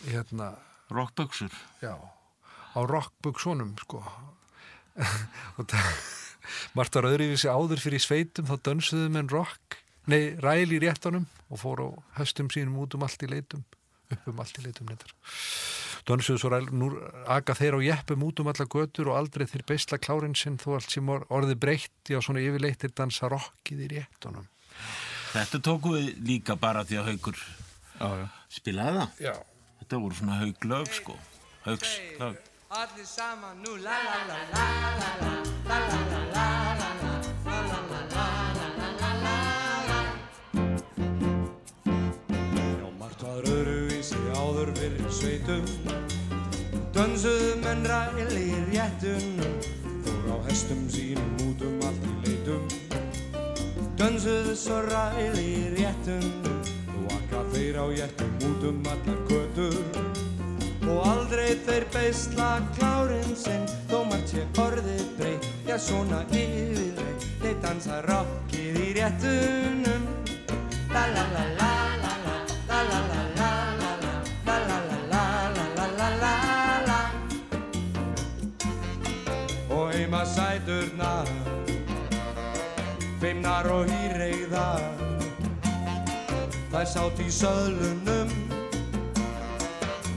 Hérna, 0.07 0.55
Rockbugsur 0.91 1.53
Já, 1.83 1.97
á 2.75 2.81
rockbugsunum 2.87 3.77
sko. 3.79 4.05
Og 5.59 5.67
það 5.67 5.93
Marta 6.75 7.01
Röðrivísi 7.01 7.49
áður 7.49 7.81
fyrir 7.81 8.03
sveitum 8.03 8.49
þá 8.49 8.57
dönsuðum 8.69 9.19
en 9.21 9.31
rock 9.33 9.79
nei, 10.11 10.35
ræl 10.43 10.73
í 10.75 10.81
réttunum 10.83 11.29
og 11.49 11.61
fór 11.63 11.85
á 11.87 11.89
höstum 12.19 12.51
sínum 12.53 12.81
út 12.83 12.97
um 12.97 13.07
allt 13.07 13.23
í 13.23 13.31
leitum 13.31 13.65
upp 14.13 14.29
um 14.29 14.43
allt 14.43 14.59
í 14.59 14.67
leitum 14.67 14.91
neittar 14.91 15.15
Dönsuðsvoræl, 16.09 16.67
nú 16.75 16.91
aga 17.31 17.55
þeir 17.55 17.79
á 17.79 17.81
jeppum 17.87 18.25
út 18.27 18.43
um 18.43 18.51
alla 18.51 18.67
götur 18.67 19.13
og 19.13 19.19
aldrei 19.21 19.47
þeir 19.47 19.63
beisla 19.69 20.01
klárin 20.03 20.35
sinn 20.39 20.59
þó 20.59 20.77
allt 20.77 20.91
sem 20.91 21.11
orði 21.13 21.55
breytti 21.63 22.17
og 22.19 22.25
svona 22.27 22.43
yfirleittir 22.43 22.95
dansa 22.97 23.31
rokkið 23.31 23.85
í 23.87 23.91
réttunum. 23.95 24.49
Þetta 25.33 25.63
tókuði 25.65 26.15
líka 26.27 26.59
bara 26.61 26.83
því 26.85 26.99
að 27.01 27.11
haugur 27.13 27.39
spilaði 28.51 28.99
það. 28.99 29.21
Já. 29.29 29.35
Þetta 29.83 30.01
voru 30.03 30.19
svona 30.19 30.41
hauglög 30.43 30.97
sko. 30.99 31.19
Haugslög. 31.67 32.41
Allir 32.73 33.07
saman 33.07 33.63
nú 33.63 33.77
la 33.85 33.99
la 34.07 34.19
la 34.31 34.41
la 34.55 34.65
la 34.99 35.13
la 35.21 35.37
la 35.69 35.79
la 35.79 36.01
la 36.09 36.25
la 36.33 36.52
sveitum. 45.23 45.65
Dönsuðu 46.93 47.55
menn 47.63 47.87
ræli 47.89 48.43
í 48.43 48.59
réttunum 48.73 49.55
Fór 50.03 50.27
á 50.35 50.37
hestum 50.49 50.83
sínum 50.93 51.39
út 51.47 51.63
um 51.65 51.79
allt 51.87 52.07
í 52.09 52.13
leitum. 52.25 52.65
Dönsuðu 54.01 54.57
svo 54.59 54.81
ræli 54.89 55.47
í 55.47 55.63
réttunum 55.77 56.59
Og 56.99 57.15
akka 57.19 57.45
þeir 57.55 57.79
á 57.79 57.87
jættum 58.01 58.35
út 58.51 58.69
um 58.71 58.83
allar 58.93 59.21
kötur 59.31 59.79
Og 60.91 60.99
aldrei 61.07 61.55
þeir 61.67 61.87
beisla 61.95 62.51
klárin 62.77 63.37
sinn 63.39 63.69
Þó 63.93 64.03
margt 64.11 64.35
sé 64.35 64.47
orðið 64.61 65.05
breyt, 65.21 65.51
já 65.69 65.79
svona 65.79 66.25
yfirreitt 66.31 67.29
Þeir 67.43 67.61
dansa 67.65 68.03
rockið 68.09 68.81
í 68.83 68.95
réttunum. 68.99 70.09
La 70.93 71.07
la 71.15 71.29
la 71.35 71.47
la. 71.59 71.72
sæturnar 80.35 81.29
feimnar 83.21 83.71
og 83.71 83.87
hýrreiðar 83.93 85.03
Það 86.73 86.87
sátt 86.89 87.19
í 87.21 87.27
söðlunum 87.29 88.31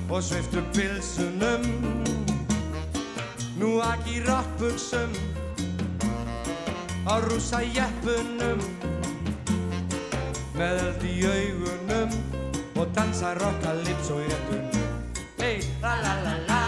og 0.07 0.21
sveiftum 0.23 0.67
pilsunum. 0.71 1.65
Nú 3.59 3.73
ekki 3.83 4.21
rappbuksum 4.23 5.11
á 7.03 7.19
rúsa 7.27 7.59
jeppunum. 7.75 8.63
Með 10.55 10.83
eld 10.85 11.03
í 11.11 11.15
augunum 11.27 12.15
og 12.79 12.87
dansa 12.95 13.33
rokkalips 13.35 14.13
og 14.15 14.23
réttunum 14.23 14.71
Hey, 15.35 15.59
la 15.83 15.99
la 15.99 16.15
la 16.23 16.37
la. 16.47 16.64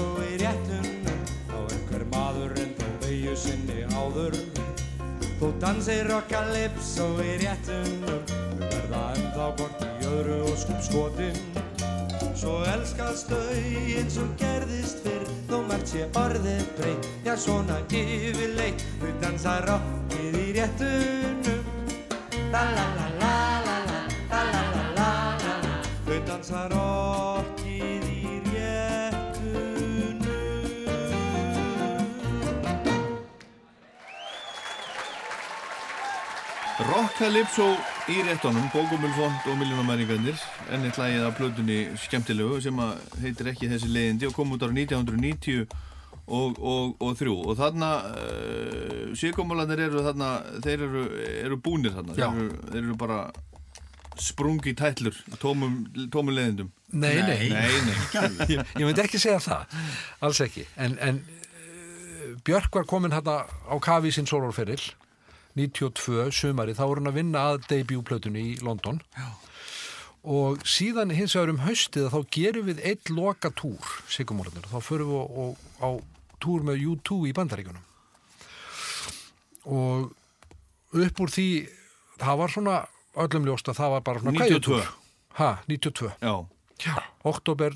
Og 0.00 0.20
í 0.24 0.36
réttunum 0.40 1.18
Á 1.52 1.58
einhver 1.60 2.04
maður 2.12 2.54
en 2.62 2.70
þó 2.78 2.86
vegju 3.02 3.34
sinni 3.36 3.82
áður. 3.92 4.36
Þó 5.38 5.46
dansir 5.60 6.08
og 7.04 7.20
í 7.20 7.34
réttunum 7.42 8.24
Þau 8.30 8.62
verða 8.62 9.02
ennþá 9.18 9.50
hvort 9.58 9.84
í 9.84 10.08
öðru 10.08 10.38
og 10.48 10.56
skup 10.62 10.80
skotin. 10.86 11.36
Svo 12.38 12.56
elskast 12.72 13.28
þau 13.28 13.52
eins 13.98 14.16
og 14.22 14.32
gerðist 14.40 15.04
fyrr 15.04 15.28
Þó 15.50 15.60
margt 15.68 15.92
sé 15.92 16.08
orðið 16.16 16.64
breytt. 16.80 17.12
Já 17.26 17.36
svona 17.36 17.78
yfirleitt 17.92 18.84
Þau 19.02 19.14
dansa 19.20 19.60
rockið 19.68 20.40
í 20.40 20.50
réttunum. 20.56 21.72
La 22.48 22.64
la 22.72 22.90
la 22.96 23.08
la 23.20 23.36
La 24.32 24.44
la 24.52 24.66
la 24.72 24.84
la 24.96 25.08
la 25.44 25.56
la 25.68 25.80
Þau 26.06 26.20
dansa 26.32 26.68
rockið 26.68 26.87
Rock 36.98 37.14
Calypso 37.14 37.66
í 38.10 38.16
réttunum, 38.26 38.64
Bókumulfond 38.72 39.44
og 39.46 39.58
Miljónamæringarnir 39.60 40.40
enn 40.74 40.86
eitt 40.88 40.96
lagið 40.98 41.26
af 41.28 41.36
plötunni 41.38 41.76
skemmtilegu 42.02 42.58
sem 42.64 42.80
heitir 43.22 43.52
ekki 43.52 43.68
þessi 43.70 43.90
leiðindi 43.94 44.26
og 44.26 44.34
kom 44.34 44.56
út 44.56 44.64
ára 44.66 44.74
1990 44.74 45.68
og, 46.26 46.58
og, 46.58 46.96
og 46.98 47.14
þrjú. 47.20 47.36
Og 47.44 47.54
þarna 47.60 47.92
uh, 48.02 49.14
síkomálanir 49.14 49.84
eru 49.86 50.02
þarna 50.08 50.32
þeir 50.66 50.86
eru, 50.88 51.06
eru 51.46 51.62
búnir 51.62 51.94
þarna. 51.94 52.18
Þeir 52.18 52.26
eru, 52.26 52.50
þeir 52.66 52.82
eru 52.82 52.98
bara 53.06 53.22
sprungi 54.18 54.74
tætlur 54.82 55.22
í 55.22 55.38
tómum, 55.38 55.80
tómum 56.10 56.34
leiðindum. 56.34 56.72
Nei, 56.98 57.14
nei, 57.22 57.46
nei, 57.52 57.82
nei. 57.92 57.98
ég, 58.56 58.64
ég 58.74 58.82
myndi 58.82 59.06
ekki 59.06 59.22
segja 59.22 59.38
það, 59.46 59.82
alls 60.26 60.42
ekki. 60.48 60.66
En, 60.74 60.98
en 60.98 61.22
uh, 61.22 62.32
Björk 62.42 62.74
var 62.74 62.90
komin 62.90 63.14
hérna 63.14 63.44
á 63.46 63.74
kafi 63.78 64.10
í 64.10 64.18
sinn 64.18 64.26
sólórferil 64.26 64.82
92 65.58 66.30
sumari, 66.34 66.74
þá 66.76 66.84
voru 66.86 67.02
hann 67.02 67.10
að 67.12 67.18
vinna 67.20 67.44
að 67.52 67.60
debutplötunni 67.72 68.44
í 68.52 68.56
London. 68.64 69.00
Já. 69.18 69.28
og 70.28 70.62
síðan 70.66 71.14
hins 71.14 71.34
vegar 71.36 71.52
um 71.52 71.60
haustið 71.62 72.08
þá 72.12 72.18
gerum 72.34 72.66
við 72.66 72.80
eitt 72.84 73.10
loka 73.14 73.52
túr 73.54 73.92
Sigumorðinur, 74.10 74.66
þá 74.68 74.78
förum 74.84 75.12
við 75.12 75.20
og, 75.20 75.38
og, 75.38 75.52
á 75.78 75.88
túr 76.42 76.66
með 76.66 76.82
U2 76.90 77.20
í 77.30 77.34
bandaríkunum 77.36 77.84
og 79.68 80.10
upp 80.98 81.22
úr 81.22 81.32
því 81.32 81.48
það 82.18 82.40
var 82.42 82.54
svona 82.54 82.76
öllum 83.18 83.48
ljóst 83.48 83.70
að 83.70 83.80
það 83.80 83.94
var 83.94 84.04
bara 84.08 84.22
svona 84.22 84.34
92. 84.34 84.42
kveðjutúr. 84.42 84.92
ha, 85.38 85.50
92 85.70 86.12
Já, 86.18 86.34
Já, 86.82 86.94
oktober 87.26 87.74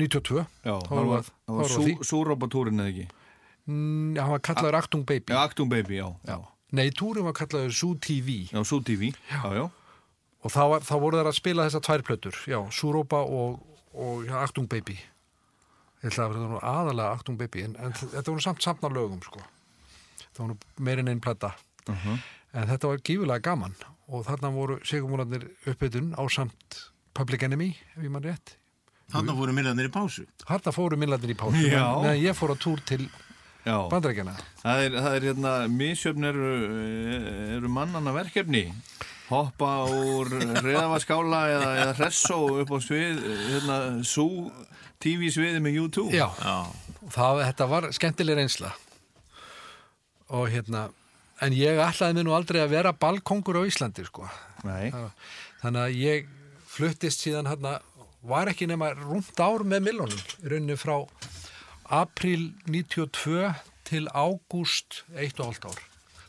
92 0.00 0.44
já, 0.64 0.74
það 0.88 1.10
var, 1.10 1.28
var 1.46 1.74
súrópatúrin 2.04 2.80
eða 2.82 2.92
ekki? 2.92 3.04
Mm, 3.64 4.16
Já, 4.16 4.22
hann 4.24 4.34
var 4.34 4.42
kallaður 4.44 4.78
Actung 4.80 5.04
Baby. 5.08 5.32
Actum 5.38 5.70
Baby, 5.70 6.00
já, 6.00 6.08
já, 6.28 6.38
Nei, 6.74 6.88
túrin 6.96 7.26
var 7.26 7.36
kallaður 7.38 7.74
Sú 7.76 7.94
TV 8.02 8.44
já 8.50 8.60
Sú 8.66 8.80
TV, 8.84 9.12
já, 9.30 9.40
já, 9.54 9.64
og 10.44 10.52
þá, 10.52 10.62
var, 10.72 10.84
þá 10.84 10.94
voru 11.00 11.20
þær 11.20 11.30
að 11.30 11.38
spila 11.38 11.66
þessar 11.68 11.84
tvær 11.86 12.04
plötur, 12.10 12.38
já, 12.50 12.58
Súrópa 12.74 13.22
og, 13.24 13.60
og 13.94 14.24
já, 14.28 14.36
Actung 14.42 14.68
Baby. 14.70 14.98
Ég 16.04 16.10
ætla 16.12 16.26
að 16.26 16.34
vera 16.36 16.62
aðalega 16.68 17.12
Actung 17.16 17.38
Baby 17.40 17.64
en, 17.64 17.76
en 17.80 17.94
þetta 17.96 18.26
voru 18.28 18.44
samt 18.44 18.64
samna 18.64 18.90
lögum 18.92 19.22
sko. 19.24 19.40
það 20.34 20.42
voru 20.42 20.56
meirinn 20.84 21.08
einn 21.08 21.22
plata. 21.24 21.54
En 21.88 22.68
þetta 22.68 22.90
var 22.90 23.00
gífulega 23.00 23.40
gaman. 23.44 23.72
Og 24.12 24.26
þarna 24.26 24.50
voru 24.52 24.76
sigumúlarnir 24.84 25.46
uppbytun 25.70 26.12
á 26.12 26.22
samt 26.28 26.76
Public 27.16 27.46
Enemy 27.46 27.70
ef 27.94 28.02
ég 28.04 28.12
mann 28.12 28.26
rétt. 28.26 28.58
Þannig 29.14 29.36
voru 29.38 29.54
millarnir 29.56 29.88
í 29.88 29.92
pásu. 29.92 30.24
Þarna 30.44 30.72
fóru 30.74 30.98
millarnir 31.00 31.32
í 31.32 31.38
pásu. 31.38 31.64
Já. 31.68 31.84
meðan 32.02 32.20
ég 32.20 32.36
fór 32.36 32.52
á 32.52 32.56
túr 32.60 32.80
til 32.88 33.06
Já. 33.64 33.76
bandarækjana 33.92 34.34
Það 34.60 34.84
er, 34.86 34.96
það 35.00 35.14
er 35.18 35.26
hérna, 35.30 35.52
misjöfn 35.72 36.28
eru, 36.28 36.48
eru 37.56 37.70
mannana 37.72 38.12
verkefni 38.16 38.66
hoppa 39.30 39.70
úr 39.88 40.28
reðavaskála 40.60 41.42
eða, 41.54 41.70
eða 41.80 41.94
hressó 42.00 42.38
upp 42.60 42.74
á 42.76 42.78
svið 42.84 43.22
hérna, 43.48 43.78
sú 44.04 44.26
TV 45.00 45.30
sviði 45.32 45.62
með 45.64 45.78
U2 45.86 46.04
Já, 46.12 46.26
Já. 46.44 46.56
það, 47.14 47.40
þetta 47.48 47.70
var 47.72 47.88
skemmtileg 47.96 48.38
reynsla 48.40 48.74
og 50.34 50.48
hérna 50.52 50.86
en 51.44 51.56
ég 51.56 51.80
ætlaði 51.82 52.18
mér 52.18 52.28
nú 52.28 52.34
aldrei 52.36 52.60
að 52.62 52.72
vera 52.76 52.92
balkongur 52.96 53.58
á 53.60 53.68
Íslandi 53.68 54.04
sko 54.06 54.28
Nei. 54.64 54.92
þannig 55.60 55.80
að 55.82 55.98
ég 56.00 56.28
fluttist 56.74 57.24
síðan 57.24 57.48
hérna 57.50 57.78
var 58.24 58.48
ekki 58.52 58.68
nema 58.70 58.92
rúmt 58.96 59.40
ár 59.40 59.64
með 59.68 59.88
millónum 59.88 60.22
rauninni 60.44 60.76
frá 60.80 60.96
april 61.90 62.52
92 62.66 63.52
til 63.84 64.08
ágúst 64.14 65.04
1,5 65.12 65.68
ár 65.68 65.78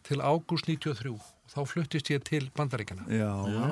til 0.05 0.21
ágúst 0.21 0.67
93 0.69 1.15
þá 1.55 1.59
fluttist 1.69 2.09
ég 2.11 2.23
til 2.27 2.49
bandaríkana 2.57 3.05
Já, 3.07 3.31
já. 3.47 3.67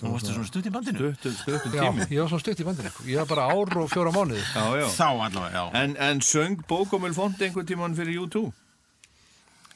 Þú 0.00 0.12
varstu 0.14 0.32
svona 0.32 0.48
stutt 0.48 0.68
í 0.68 0.72
bandinu. 0.72 1.10
Stuttur 1.20 1.74
Já, 1.74 1.82
tími 1.84 2.06
ég 2.08 2.22
var 2.22 2.30
svona 2.32 2.44
stutt 2.44 2.62
í 2.62 2.66
bandaríkana 2.66 3.10
ég 3.10 3.18
var 3.20 3.28
bara 3.28 3.48
ár 3.52 3.76
og 3.82 3.90
fjóra 3.92 4.12
mánuði 4.14 4.40
Já, 4.40 4.64
já. 4.80 4.86
Þá 4.94 5.08
allavega, 5.10 5.50
já. 5.52 5.64
En, 5.82 5.96
en 6.00 6.22
söng 6.24 6.62
Bókomil 6.70 7.12
Font 7.16 7.42
einhvern 7.44 7.68
tíman 7.68 7.98
fyrir 7.98 8.22
U2? 8.24 8.46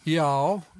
Já, 0.09 0.31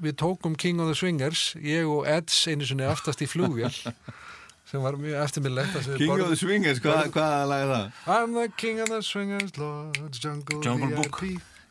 við 0.01 0.17
tókum 0.17 0.57
King 0.57 0.81
of 0.81 0.89
the 0.89 0.97
Swingers 0.97 1.51
ég 1.61 1.85
og 1.85 2.09
Eds 2.09 2.47
einu 2.49 2.65
sinni 2.65 2.89
aftast 2.89 3.21
í 3.21 3.29
flugvél 3.29 3.69
sem 4.71 4.83
var 4.85 4.97
mjög 5.03 5.17
við 5.43 5.97
King 5.99 6.11
borðum- 6.11 6.23
of 6.23 6.29
the 6.31 6.37
Swingers, 6.37 6.79
hvað, 6.81 7.09
hvaða 7.15 7.47
lag 7.51 7.63
er 7.65 7.71
það? 7.75 7.93
I'm 8.07 8.35
the 8.35 8.49
king 8.57 8.81
of 8.81 8.89
the 8.89 9.01
swingers, 9.03 9.57
Lord 9.59 9.99
Jungle, 10.21 10.61
Jungle 10.63 10.87
VIP. 10.89 11.03
Book. 11.03 11.23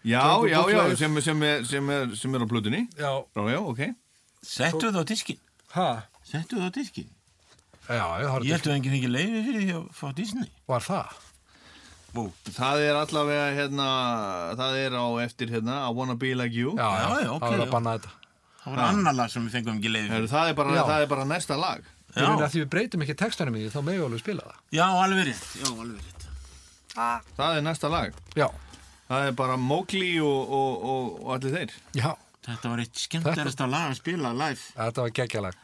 Já, 0.03 0.23
Jungle 0.23 0.49
já, 0.49 0.57
Book 0.61 0.71
já, 0.73 0.95
sem, 0.97 1.21
sem, 1.21 1.43
er, 1.43 1.63
sem, 1.65 1.89
er, 1.89 2.15
sem 2.15 2.35
er 2.35 2.39
á 2.39 2.47
plötunni 2.47 2.81
Já, 2.97 3.11
Já, 3.35 3.43
já, 3.51 3.59
ok 3.59 3.81
Settu 4.43 4.91
það 4.91 5.01
á 5.03 5.05
diskin. 5.05 5.39
ha? 5.75 5.87
Settu 6.23 6.55
það 6.59 6.69
á 6.69 6.71
diskin. 6.75 7.09
Já, 7.89 8.05
já, 8.21 8.27
það 8.29 8.45
Ég 8.45 8.53
held 8.53 8.67
að 8.69 8.75
enginn 8.77 8.93
fengi 8.95 9.09
leiði 9.11 9.41
fyrir 9.47 9.63
því 9.65 9.73
að 9.79 9.87
fá 9.97 10.07
Disney. 10.15 10.51
var 10.69 10.79
það. 10.85 11.17
Bú. 12.13 12.23
Það 12.49 12.79
er 12.87 12.95
allavega 12.97 13.47
hérna, 13.57 13.87
það 14.57 14.77
er 14.85 14.95
á 14.97 15.05
eftir 15.25 15.51
hérna 15.53 15.75
I 15.87 15.91
Wanna 15.93 16.15
Be 16.15 16.31
Like 16.35 16.55
You 16.55 16.71
Já, 16.77 16.87
já, 16.89 17.09
Já, 17.09 17.21
já, 17.25 17.31
ok, 17.35 17.43
það 17.43 17.57
var 17.57 17.65
að 17.67 17.71
banna 17.75 17.93
þetta. 17.97 18.09
Það 18.63 18.75
var 18.75 18.83
annar 18.87 19.13
lag 19.19 19.29
sem 19.31 19.45
við 19.47 19.51
fengum 19.57 19.77
ekki 19.79 19.91
leiði 19.93 20.09
fyrir. 20.13 20.29
það, 20.31 20.49
er 20.49 20.53
bara, 20.57 20.83
það 20.89 21.01
er 21.03 21.07
bara 21.07 21.25
næsta 21.25 21.57
lag 21.59 21.83
Að 22.15 22.47
því 22.53 22.63
við 22.63 22.69
breytum 22.73 23.03
ekki 23.05 23.15
textanum 23.19 23.57
í 23.59 23.65
því, 23.65 23.73
þá 23.73 23.79
alveg 24.05 24.23
spila 24.23 24.47
það. 24.47 24.61
já, 24.73 24.85
alveg 25.03 25.27
rétt. 25.29 25.45
Já, 25.59 25.67
alveg 25.73 25.99
rétt. 25.99 26.25
Það 27.37 27.57
er 27.57 27.61
næsta 27.61 27.89
lag 27.91 28.15
Já, 28.35 28.47
Það 29.09 29.27
er 29.27 29.35
bara 29.37 29.57
Mowgli 29.57 30.19
og, 30.21 30.49
og, 30.53 30.83
og, 30.89 31.05
og 31.23 31.29
allir 31.35 31.53
þeir 31.53 31.75
já, 31.97 32.09
Þetta 32.45 32.71
var 32.71 32.81
eitt 32.83 32.97
skemmtilegasta 32.97 33.67
lag 33.69 33.91
að 33.91 33.99
spila 33.99 34.31
live. 34.33 34.61
þetta 34.73 35.05
var 35.05 35.13
geggjalag. 35.19 35.57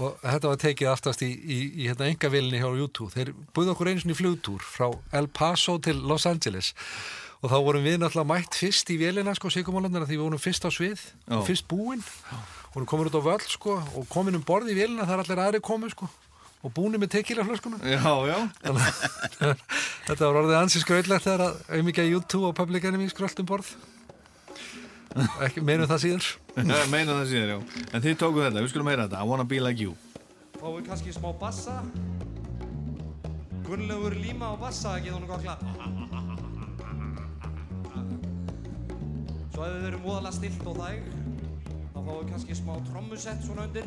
Og 0.00 0.20
þetta 0.24 0.48
var 0.48 0.60
tekið 0.62 0.88
aftast 0.88 1.22
í, 1.26 1.28
í, 1.28 1.58
í 1.82 1.88
hérna 1.90 2.06
engavillinni 2.08 2.60
hjá 2.62 2.70
YouTube. 2.78 3.10
Þeir 3.12 3.32
buðu 3.52 3.74
okkur 3.74 3.90
einu 3.90 4.00
sinni 4.00 4.14
í 4.16 4.20
flugtúr 4.20 4.64
frá 4.64 4.86
El 5.12 5.28
Paso 5.28 5.76
til 5.84 5.98
Los 6.08 6.24
Angeles. 6.30 6.70
Og 6.72 6.78
þá 7.48 7.56
vorum 7.64 7.86
við 7.86 8.00
náttúrulega 8.02 8.28
mætt 8.28 8.58
fyrst 8.60 8.90
í 8.92 8.98
vélina, 9.00 9.32
sko, 9.38 9.48
sigumólarnir, 9.48 10.04
því 10.04 10.18
við 10.18 10.24
vorum 10.26 10.42
fyrst 10.42 10.66
á 10.66 10.70
svið, 10.74 11.04
Já. 11.24 11.38
fyrst 11.46 11.68
búin. 11.70 12.02
Vorum 12.74 12.88
komin 12.90 13.08
út 13.08 13.16
á 13.16 13.22
völl, 13.24 13.46
sko, 13.48 13.78
og 13.96 14.10
komin 14.12 14.36
um 14.36 14.44
borð 14.44 14.68
í 14.68 14.76
vélina, 14.76 15.08
þar 15.08 15.24
allir 15.24 15.40
aðri 15.46 15.62
komu, 15.64 15.88
sko. 15.88 16.10
Og 16.60 16.74
búinir 16.76 17.00
með 17.00 17.14
tekila 17.14 17.46
flöskuna. 17.48 17.78
Já, 17.80 18.04
já 18.28 18.36
Þetta 20.10 20.20
var 20.26 20.42
orðið 20.42 20.58
ansi 20.58 20.82
skrautlegt 20.82 21.24
þegar 21.24 21.46
að 21.46 21.62
auðvitað 21.72 22.10
YouTube 22.12 22.50
og 22.50 22.58
Public 22.58 22.84
Enemy 22.84 23.08
skrölt 23.08 23.40
um 23.40 23.48
borð. 23.48 23.70
Ekki, 25.46 25.64
meinum 25.64 25.88
það 25.88 26.04
síður. 26.04 26.28
Meina 26.90 27.14
það 27.14 27.26
síðan, 27.30 27.50
já 27.50 27.84
En 27.94 28.02
þið 28.04 28.16
tókuð 28.20 28.46
þetta, 28.46 28.62
við 28.62 28.72
skulum 28.72 28.90
heyra 28.90 29.06
þetta 29.06 29.22
I 29.22 29.28
Wanna 29.30 29.46
Be 29.48 29.60
Like 29.62 29.84
You 29.84 29.94
Fáum 30.60 30.82
kannski 30.86 31.14
smá 31.14 31.30
bassa 31.40 31.80
Gunnlaugur 33.66 34.16
líma 34.18 34.52
á 34.52 34.54
bassa 34.60 34.96
að 34.96 35.06
geða 35.06 35.18
honum 35.18 35.30
gott 35.30 35.46
klapp 35.46 36.19
Svo 39.60 39.66
ef 39.68 39.74
við 39.76 39.82
verum 39.84 40.04
voðalega 40.06 40.32
stilt 40.32 40.62
og 40.70 40.78
þæg 40.80 41.00
þá 41.92 41.96
fáum 41.96 42.06
við 42.08 42.28
kannski 42.30 42.54
smá 42.56 42.70
trommusett 42.86 43.42
svona 43.44 43.66
undir. 43.68 43.84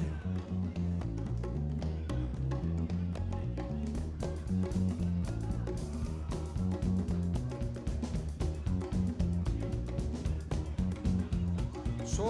Svo 12.06 12.30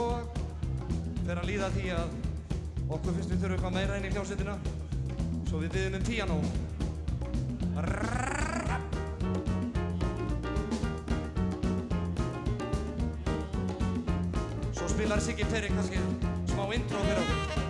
fer 1.26 1.36
að 1.36 1.50
líða 1.52 1.68
því 1.76 1.92
að 1.98 2.16
okkur 2.88 3.12
finnst 3.12 3.28
við 3.28 3.44
þurfum 3.44 3.58
eitthvað 3.58 3.76
meira 3.76 4.00
inn 4.00 4.08
í 4.08 4.14
hljómsveitina. 4.16 4.56
Svo 5.52 5.60
við 5.66 5.76
byggðum 5.76 6.00
um 6.00 6.08
piano 6.08 6.40
Spilar 15.14 15.26
Siggi 15.26 15.46
Perri 15.46 15.68
kannski 15.70 16.00
smá 16.50 16.66
intro 16.74 16.98
fyrir 17.06 17.22
okkur 17.22 17.63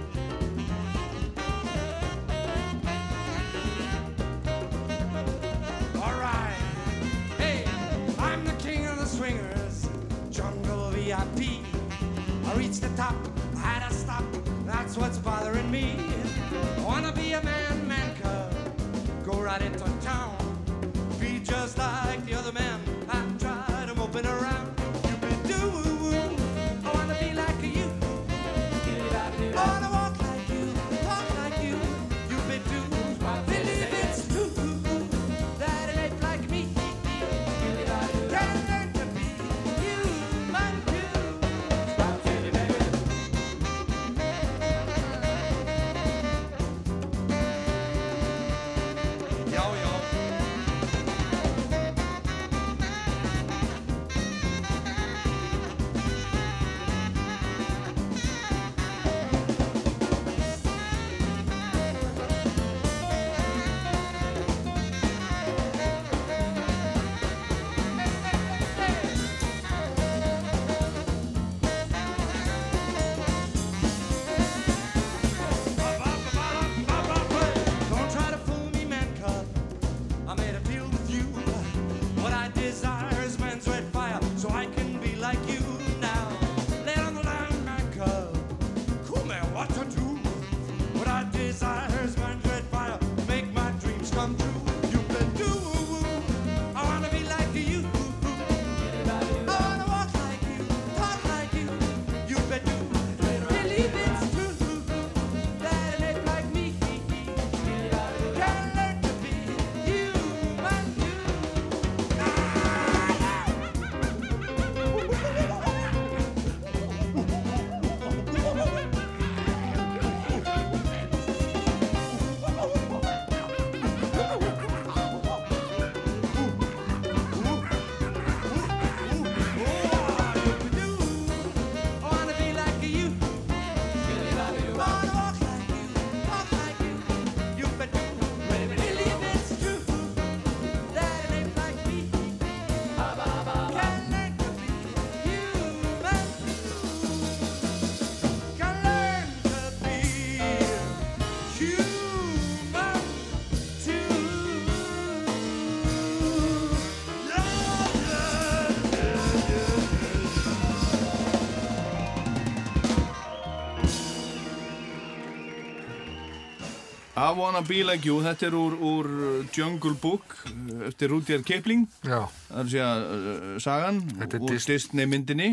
I 167.34 167.38
Wanna 167.40 167.62
Be 167.66 167.80
Like 167.84 168.06
You, 168.06 168.20
þetta 168.22 168.46
er 168.52 168.56
úr, 168.58 168.74
úr 168.78 169.08
Jungle 169.56 169.96
Book 170.02 170.36
uh, 170.46 170.88
eftir 170.90 171.10
Rudyard 171.10 171.46
Kipling. 171.48 171.88
Já, 172.06 172.20
það 172.50 172.60
er 172.60 172.64
að 172.64 172.74
segja 172.74 172.90
uh, 173.02 173.54
sagan 173.64 174.02
Þetta 174.20 174.38
er 174.38 174.44
úr 174.46 174.52
Dis- 174.54 174.68
Disney 174.70 175.08
myndinni 175.10 175.48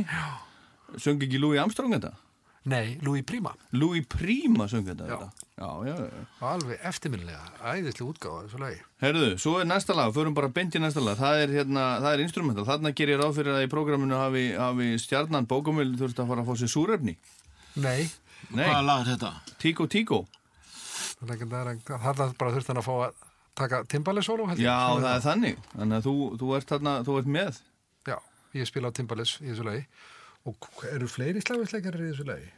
söng 1.00 1.22
ekki 1.24 1.38
Louis 1.40 1.60
Armstrong 1.62 1.94
þetta? 1.96 2.10
nei, 2.68 2.98
Louis 3.00 3.22
Prima. 3.24 3.54
Louis 3.72 4.04
Prima 4.12 4.66
söng 4.68 4.84
þetta 4.84 5.06
Já. 5.08 5.14
þetta. 5.16 5.46
Já, 5.60 5.68
já, 5.88 5.94
já. 6.04 6.24
alveg 6.50 6.82
eftirminnilega, 6.90 7.46
æðislega 7.72 8.10
útgáfa 8.12 8.42
þessu 8.44 8.60
lagi. 8.60 8.82
Herðu, 9.00 9.30
svo 9.40 9.54
er 9.62 9.68
næsta 9.70 9.96
lag, 9.96 10.12
förum 10.16 10.36
bara 10.36 10.50
beint 10.52 10.76
í 10.76 10.82
næsta 10.82 11.00
lag. 11.04 11.16
Það 11.18 11.40
er, 11.46 11.54
hérna, 11.56 11.84
það 12.04 12.16
er 12.18 12.22
instrumental, 12.26 12.66
þarna 12.68 12.92
ger 13.00 13.12
ég 13.14 13.20
ráð 13.22 13.38
fyrir 13.40 13.56
að 13.56 13.64
í 13.64 13.70
prógraminu 13.72 14.18
hafi, 14.20 14.44
hafi 14.60 14.90
stjarnan 15.00 15.48
bókumil 15.48 15.88
þurft 16.02 16.20
að 16.20 16.28
fara 16.34 16.44
að 16.44 16.50
fá 16.52 16.60
sér 16.60 16.72
súrefni. 16.76 17.16
Nei, 17.80 18.10
Nei, 18.52 18.66
Hvaða 18.68 18.84
lag 18.90 19.02
er 19.06 19.10
þetta? 19.14 19.32
Tico 19.60 19.88
Tico 19.96 20.20
þarna 21.20 22.30
bara 22.40 22.54
þurfti 22.54 22.72
hann 22.72 22.80
að 22.82 22.86
fá 22.88 22.94
að 23.06 23.26
taka 23.60 23.82
timbali 23.90 24.22
solo. 24.24 24.46
Já, 24.56 24.76
Svo 24.88 25.02
það 25.02 25.10
er 25.12 25.26
þannig, 25.26 25.66
þannig 25.74 25.98
að 25.98 26.06
þú, 26.06 26.14
þú 26.40 26.54
ert 26.56 26.72
þarna, 26.74 26.94
þú 27.06 27.18
ert 27.20 27.34
með 27.36 27.60
Já, 28.08 28.16
ég 28.56 28.70
spila 28.70 28.88
á 28.88 28.96
timbalis 28.96 29.34
í 29.42 29.50
þessu 29.50 29.66
lagi 29.66 29.84
og 30.48 30.70
eru 30.88 31.08
fleiri 31.10 31.42
slagvisleikarir 31.44 32.06
í 32.06 32.12
þessu 32.14 32.26
lagi? 32.30 32.48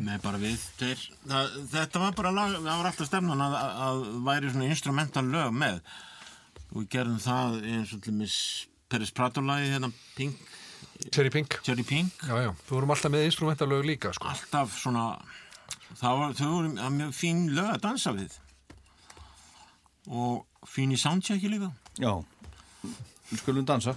Nei, 0.00 0.14
bara 0.22 0.38
við 0.40 0.62
tveir. 0.78 1.00
Það, 1.28 1.56
þetta 1.72 2.00
var 2.04 2.14
bara 2.16 2.30
lag, 2.32 2.54
það 2.54 2.70
var 2.70 2.88
alltaf 2.90 3.08
stefnan 3.10 3.42
að, 3.44 3.56
að, 3.58 4.04
væri 4.28 4.52
svona 4.54 4.70
instrumental 4.70 5.24
lög 5.26 5.50
með. 5.52 5.82
Og 6.70 6.78
við 6.78 6.86
gerðum 6.94 7.18
það 7.20 7.58
eins 7.74 7.92
og 7.96 8.00
til 8.06 8.14
mis 8.16 8.36
Peris 8.90 9.12
Prato-lagi, 9.14 9.68
hérna 9.74 9.90
Pink, 10.16 10.38
Cherry 11.10 11.32
Pink 11.34 11.58
Cherry 11.66 11.84
Pink. 11.86 12.24
Já, 12.24 12.34
já, 12.46 12.50
þú 12.66 12.78
vorum 12.78 12.94
alltaf 12.94 13.12
með 13.12 13.26
instrumentalög 13.28 13.84
líka 13.90 14.14
sko. 14.16 14.30
Alltaf 14.32 14.78
svona, 14.80 15.04
það 16.00 16.20
var, 16.20 16.36
þau 16.38 16.50
voru 16.50 16.92
mjög 16.98 17.16
fín 17.16 17.42
lög 17.56 17.72
að 17.74 17.82
dansa 17.86 18.14
við. 18.16 18.36
Og 20.10 20.68
fín 20.68 20.94
í 20.94 21.00
soundchecki 21.00 21.50
líka. 21.52 21.72
Já, 22.00 22.12
við 23.30 23.42
skulum 23.42 23.66
dansa 23.68 23.96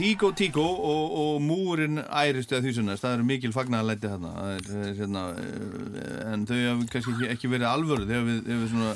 Tíko 0.00 0.32
Tíko 0.36 0.64
og, 0.64 1.14
og 1.22 1.40
múrin 1.44 2.00
ærist 2.00 2.52
eða 2.52 2.64
því 2.64 2.74
svona, 2.78 2.96
það 3.00 3.16
eru 3.18 3.28
mikil 3.28 3.54
fagnarlæti 3.54 4.10
þarna. 4.10 4.34
Það 4.36 4.52
er, 4.56 4.68
er, 4.80 4.92
hérna, 5.00 5.24
eh, 5.36 6.20
en 6.32 6.46
þau 6.48 6.56
hafa 6.58 6.90
kannski 6.94 7.16
ekki, 7.16 7.30
ekki 7.36 7.50
verið 7.52 7.70
alvöru. 7.70 8.08
Þegar 8.08 8.28
við, 8.28 8.38
þegar 8.48 8.62
við 8.62 8.70
svona 8.74 8.92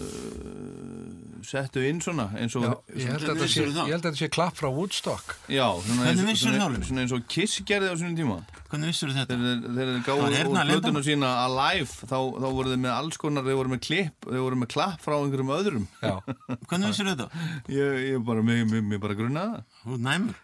uh, 0.00 1.10
settu 1.52 1.84
inn 1.90 2.00
svona 2.04 2.30
eins 2.40 2.56
og 2.58 2.64
Já, 2.64 2.72
ég 2.96 3.12
held 3.12 3.26
að 3.26 3.32
þetta 3.34 3.50
sé, 3.52 3.66
ég 3.66 3.82
held 3.92 3.98
að 4.00 4.06
þetta 4.08 4.22
sé 4.22 4.30
klapp 4.38 4.56
frá 4.58 4.70
Woodstock. 4.72 5.36
Já, 5.52 5.68
svona, 5.84 6.08
eins, 6.10 6.24
svona, 6.40 6.70
svona 6.88 7.04
eins 7.04 7.16
og 7.16 7.28
Kiss 7.28 7.60
gerði 7.68 7.92
á 7.92 7.94
svona 7.94 8.16
tíma 8.16 8.40
Hvernig 8.66 8.88
vissur 8.90 9.12
þetta? 9.14 9.36
þegar 9.36 9.60
þeir- 9.76 10.00
gáðu 10.06 10.24
úr 10.26 10.64
blötuna 10.66 11.02
sína 11.06 11.28
Alive 11.44 11.86
þá, 11.86 12.16
þá 12.16 12.46
voru 12.56 12.72
þeir 12.72 12.80
með 12.82 12.94
alls 12.96 13.16
konar, 13.22 13.44
þeir 13.46 13.58
voru 13.60 13.72
með 13.76 13.82
klipp 13.86 14.26
þeir 14.26 14.42
voru 14.42 14.58
með 14.62 14.72
klapp 14.74 15.04
frá 15.04 15.14
einhverjum 15.20 15.52
öðrum 15.58 15.86
Já, 16.02 16.16
Hvernig 16.70 16.90
vissur 16.90 17.12
þetta? 17.12 17.28
ég, 17.70 18.02
ég 18.10 18.24
bara, 18.26 18.42
mig, 18.42 18.64
mig, 18.70 18.82
mig 18.82 19.00
bara 19.00 19.14
grunnaði 19.14 19.62
það 19.84 20.02
næmur. 20.08 20.42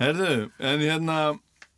herðu, 0.00 0.30
en 0.60 0.80
hérna 0.86 1.18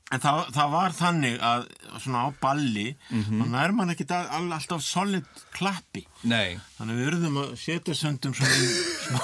En 0.08 0.22
það, 0.24 0.38
það 0.56 0.70
var 0.72 0.94
þannig 0.96 1.34
að 1.44 1.64
svona 2.00 2.20
á 2.24 2.28
balli, 2.40 2.84
mm 3.12 3.18
Mhm. 3.26 3.40
þá 3.42 3.48
nær 3.52 3.72
man 3.76 3.90
ekki 3.92 4.06
all, 4.16 4.46
alltaf 4.56 4.80
solid 4.80 5.26
klappi. 5.52 6.06
nei, 6.24 6.56
Þannig 6.78 6.96
við 6.96 7.08
urðum 7.10 7.36
að 7.42 7.50
setja 7.60 7.92
söndum 7.92 8.32
svona 8.32 8.56
smá, 9.04 9.20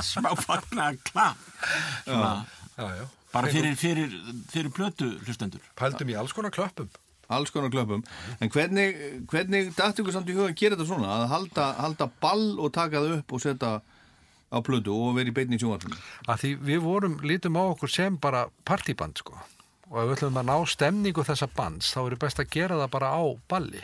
smá 0.00 0.30
fagnaða 0.40 0.96
klapp. 1.04 1.36
Svona, 2.06 2.46
já, 2.78 2.88
já 2.96 3.04
bara 3.32 3.48
fyrir, 3.52 3.76
fyrir, 3.76 4.12
fyrir 4.52 4.70
plötu 4.74 5.08
hlustendur. 5.24 5.62
Pældum 5.78 6.12
í 6.12 6.18
alls 6.18 6.34
konar 6.36 6.52
klöppum. 6.54 6.90
Alls 7.32 7.52
konar 7.54 7.72
klöpum 7.72 8.02
en 8.40 8.50
hvernig, 8.52 8.98
hvernig 9.30 9.72
dætt 9.76 10.02
ykkur 10.02 10.14
samt 10.14 10.28
í 10.28 10.36
huga 10.36 10.50
að 10.50 10.58
gera 10.60 10.76
þetta 10.76 10.88
svona, 10.90 11.14
að 11.16 11.26
halda, 11.32 11.68
halda 11.80 12.08
ball 12.20 12.46
og 12.60 12.72
taka 12.74 13.00
það 13.00 13.16
upp 13.20 13.32
og 13.32 13.44
setja 13.44 13.72
á 14.52 14.58
plötu 14.60 14.92
og 14.92 15.16
vera 15.16 15.32
í 15.32 15.34
beinni 15.36 15.56
í 15.56 15.62
sjónvarpinu? 15.62 15.96
Að 16.28 16.44
því 16.44 16.52
við 16.68 16.84
vorum, 16.84 17.16
lítum 17.24 17.56
á 17.56 17.64
okkur 17.64 17.92
sem 17.92 18.20
bara 18.20 18.44
partyband 18.68 19.22
sko. 19.22 19.38
Og 19.92 19.98
ef 20.02 20.08
við 20.10 20.14
ætlum 20.18 20.40
að 20.40 20.48
ná 20.50 20.56
stemningu 20.68 21.24
þessa 21.24 21.48
bands 21.56 21.92
þá 21.94 22.00
er 22.04 22.20
best 22.20 22.40
að 22.40 22.52
gera 22.52 22.80
það 22.82 22.94
bara 22.98 23.12
á 23.16 23.22
balli. 23.48 23.82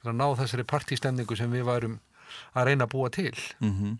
Til 0.00 0.10
að 0.10 0.18
ná 0.18 0.26
þessari 0.40 0.66
partystemningu 0.66 1.38
sem 1.38 1.50
við 1.52 1.66
værum 1.68 1.98
að 2.58 2.70
reyna 2.70 2.86
að 2.86 2.94
búa 2.94 3.10
til. 3.10 3.36
Mm 3.60 3.74
-hmm. 3.74 3.98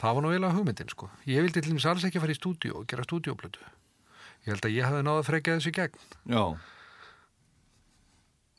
það 0.00 0.14
var 0.14 0.22
nú 0.22 0.30
eiginlega 0.30 0.54
hugmyndin 0.54 0.88
sko. 0.88 1.10
Ég 1.26 1.42
vildi 1.42 1.60
til 1.60 1.72
dæmis 1.72 1.86
alls 1.86 2.04
ekki 2.04 2.20
fara 2.20 2.32
í 2.32 2.40
stúdíu 2.40 2.72
og 2.76 2.86
gera 2.86 3.04
stúdíuplötu 3.04 3.60
ég 4.48 4.56
held 4.56 4.68
að 4.68 4.76
ég 4.78 4.88
hefði 4.88 5.06
náða 5.06 5.22
að 5.22 5.30
frekja 5.30 5.58
þessu 5.58 5.72
í 5.74 5.78
gegn 5.78 6.04
já 6.32 6.42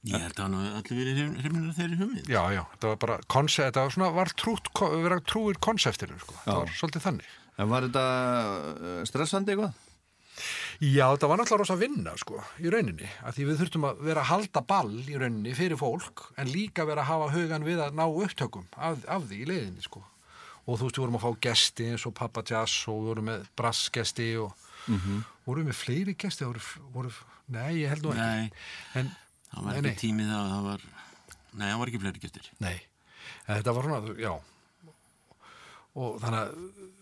Ég 0.08 0.16
held 0.16 0.38
að 0.38 0.46
hann 0.46 0.54
hafi 0.56 0.70
allir 0.80 1.00
verið 1.02 1.18
hrifnir 1.44 1.68
af 1.68 1.76
þeirri 1.76 1.98
hugmynd. 2.00 2.30
Já, 2.32 2.40
já, 2.56 2.62
þetta 2.72 2.88
var 2.88 3.00
bara 3.02 3.16
koncept, 3.36 3.66
þetta 3.68 3.82
var 3.84 3.94
svona, 3.96 4.12
var 4.16 4.30
trútt, 4.40 4.70
vera 5.04 5.18
trúir 5.28 5.60
konseptinu, 5.60 6.20
sko. 6.22 6.36
Já. 6.38 6.46
Það 6.46 6.60
var 6.62 6.72
svolítið 6.80 7.04
þannig. 7.06 7.34
En 7.60 7.72
var 7.74 7.88
þetta 7.88 8.04
uh, 8.70 9.02
stressandi 9.10 9.54
eitthvað? 9.54 9.82
Já, 10.80 11.04
þetta 11.04 11.28
var 11.28 11.42
náttúrulega 11.42 11.60
rosa 11.66 11.78
vinna, 11.82 12.14
sko, 12.22 12.40
í 12.64 12.72
rauninni. 12.72 13.10
Að 13.28 13.36
því 13.36 13.48
við 13.50 13.60
þurftum 13.60 13.90
að 13.90 14.00
vera 14.08 14.24
að 14.24 14.30
halda 14.30 14.64
ball 14.70 14.94
í 15.04 15.18
rauninni 15.20 15.58
fyrir 15.58 15.82
fólk, 15.82 16.30
en 16.40 16.54
líka 16.54 16.88
vera 16.88 17.04
að 17.04 17.12
hafa 17.12 17.28
hugan 17.36 17.68
við 17.68 17.84
að 17.84 18.00
ná 18.00 18.06
upptökum 18.08 18.70
af, 18.80 19.04
af 19.04 19.28
því 19.28 19.42
í 19.44 19.50
leiðinni, 19.52 19.84
sko. 19.84 20.06
Og 20.64 20.80
þú 20.80 20.88
veist, 20.88 20.96
við 20.96 21.04
vorum 21.04 21.20
að 21.20 21.26
fá 21.26 21.44
gesti 21.50 21.92
eins 21.92 22.08
og 22.08 22.16
Papa 22.16 22.46
Jazz 22.48 22.88
og 22.88 23.02
við 23.02 23.12
vorum 23.12 23.30
með 23.34 23.52
brassgesti 23.60 24.32
og 24.40 24.56
vorum 25.50 25.66
við 25.66 25.72
með 25.72 25.80
fleiri 25.82 26.16
voru, 26.46 26.64
voru, 26.96 27.12
nei, 27.56 27.72
ég 27.82 27.92
held 27.94 28.06
nú 28.08 28.14
ekki. 28.14 28.22
Nei, 28.24 29.02
En, 29.02 29.12
það 29.50 29.66
var 29.66 29.72
Nei, 29.74 29.80
ekki 29.82 29.90
nei. 29.90 30.00
tímið 30.04 30.32
það, 30.34 30.54
það 30.54 30.70
var, 30.70 30.88
nei, 31.60 31.68
það 31.72 31.80
var 31.84 31.92
ekki 31.94 32.02
fleiri 32.06 32.24
gestir. 32.26 32.50
Nei, 32.64 32.76
en 33.48 33.54
þetta 33.60 33.76
var 33.80 33.90
svona, 33.90 34.16
já 34.22 34.34
og 36.00 36.20
þannig 36.22 36.40
að 36.40 36.98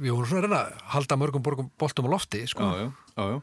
við 0.00 0.10
vorum 0.14 0.28
svona 0.28 0.40
að 0.40 0.44
reyna 0.46 0.58
að 0.64 0.84
halda 0.94 1.16
mörgum 1.20 1.42
borgum 1.44 1.70
boltum 1.80 2.06
á 2.08 2.14
lofti, 2.14 2.42
sko 2.50 2.66
Já, 2.66 2.76
já, 2.84 2.90
já, 3.18 3.24
já. 3.34 3.40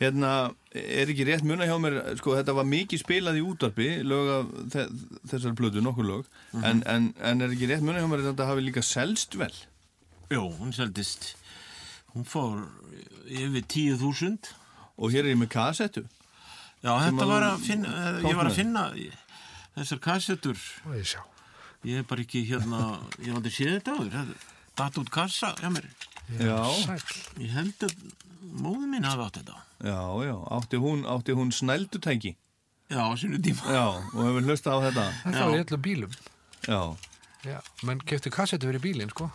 Hérna, 0.00 0.30
er 0.74 1.10
ekki 1.12 1.24
rétt 1.28 1.44
muna 1.46 1.68
hjá 1.68 1.76
mér, 1.80 1.96
sko, 2.18 2.32
þetta 2.34 2.54
var 2.56 2.66
mikið 2.66 3.00
spilað 3.04 3.36
í 3.38 3.44
útvarpi, 3.46 3.86
lög 4.02 4.30
af 4.34 4.48
þe 4.74 4.84
þessari 5.30 5.54
plötu, 5.60 5.82
nokkur 5.86 6.08
lög, 6.08 6.30
en, 6.60 6.82
en, 6.90 7.06
en 7.22 7.44
er 7.46 7.54
ekki 7.54 7.68
rétt 7.70 7.84
muna 7.86 8.02
hjá 8.02 8.08
mér 8.10 8.24
að 8.24 8.30
þetta 8.32 8.48
hafi 8.50 8.64
líka 8.66 8.82
selst 8.84 9.36
vel? 9.38 9.52
Jó, 10.34 10.42
hún 10.58 10.74
seldist, 10.74 11.30
hún 12.14 12.26
fór 12.26 12.64
yfir 13.28 13.64
10.000. 13.66 14.52
Og 14.98 15.10
hér 15.10 15.24
er 15.26 15.34
ég 15.34 15.38
með 15.40 15.50
kassettu. 15.54 16.04
Já, 16.84 16.92
þetta 17.00 17.24
að- 17.24 17.30
var 17.32 17.42
að 17.42 17.60
finna, 17.64 17.88
eh, 17.88 18.22
ég 18.28 18.36
var 18.36 18.46
að 18.50 18.54
finna 18.58 18.82
þessar 19.76 20.00
kassettur, 20.00 20.58
og 20.86 20.94
ég 20.94 21.14
ég 21.84 21.98
er 21.98 22.02
bara 22.02 22.22
ekki 22.22 22.44
hérna, 22.48 23.00
ég 23.20 23.28
var 23.32 23.40
aldrei 23.40 23.52
séð 23.52 23.80
þetta 23.80 23.96
áður, 23.98 24.34
datt 24.76 24.98
út 24.98 25.10
kassa 25.10 25.54
hjá 25.60 25.70
mér. 25.72 25.88
Já. 26.38 26.56
Ég 27.38 27.50
held 27.50 27.78
að 27.80 27.94
móðu 28.54 28.86
mín 28.88 29.04
hafi 29.04 29.20
átt 29.26 29.40
þetta. 29.40 29.56
já, 29.84 30.00
já, 30.24 30.36
átti 30.56 30.76
hún, 30.80 31.04
átti 31.04 31.32
hún 31.34 31.50
snældutæki. 31.52 32.36
Já, 32.90 33.00
á 33.00 33.12
sínu 33.16 33.40
tíma. 33.42 33.64
Já, 33.64 33.86
og 34.14 34.20
hefur 34.24 34.42
hlustað 34.44 34.76
á 34.76 34.80
þetta. 34.88 35.12
Þetta 35.24 35.44
var 35.44 35.54
í 35.56 35.64
öllum 35.64 35.82
bílum 35.82 36.12
Já, 36.68 36.96
Já, 37.44 37.60
menn 37.82 38.00
keftu 38.00 38.30
kassetu 38.30 38.66
fyrir 38.70 38.80
bílinn, 38.80 39.10
sko 39.10 39.30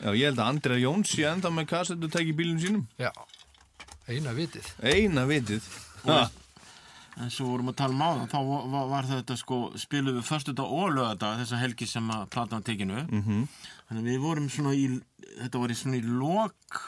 já, 0.00 0.08
ég 0.14 0.24
held 0.28 0.40
að 0.40 0.48
Andrea 0.52 0.80
Jóns 0.82 1.12
sé 1.12 1.26
enda 1.28 1.52
með 1.54 1.68
kassetutæki 1.72 2.32
í 2.32 2.38
bílum 2.38 2.58
sínum. 2.62 2.86
Já, 3.00 3.10
eina 4.10 4.34
vitið 4.36 4.70
Eina 4.82 5.26
vitið. 5.28 5.68
En 7.14 7.30
svo 7.30 7.52
vorum 7.52 7.70
að 7.70 7.76
tala 7.78 7.94
um 7.94 8.02
áðan, 8.02 8.30
þá 8.32 8.38
var, 8.48 8.88
var, 8.90 9.06
þetta 9.06 9.36
sko, 9.38 9.58
spilum 9.78 10.16
við 10.16 10.26
förstu 10.26 10.54
dag 10.58 10.66
og 10.66 10.96
lögata 10.96 11.36
þessa 11.38 11.60
helgi 11.60 11.86
sem 11.86 12.08
að 12.10 12.24
platan 12.34 12.58
var 12.58 12.66
tekinu. 12.66 13.04
Mm 13.04 13.22
-hmm. 13.22 13.44
Þannig 13.86 14.02
að 14.02 14.10
við 14.10 14.24
vorum 14.24 14.48
svona 14.50 14.74
í, 14.74 14.88
þetta 15.38 15.60
var 15.62 15.70
í 15.70 15.76
svona 15.78 16.00
í 16.00 16.02
lok 16.02 16.80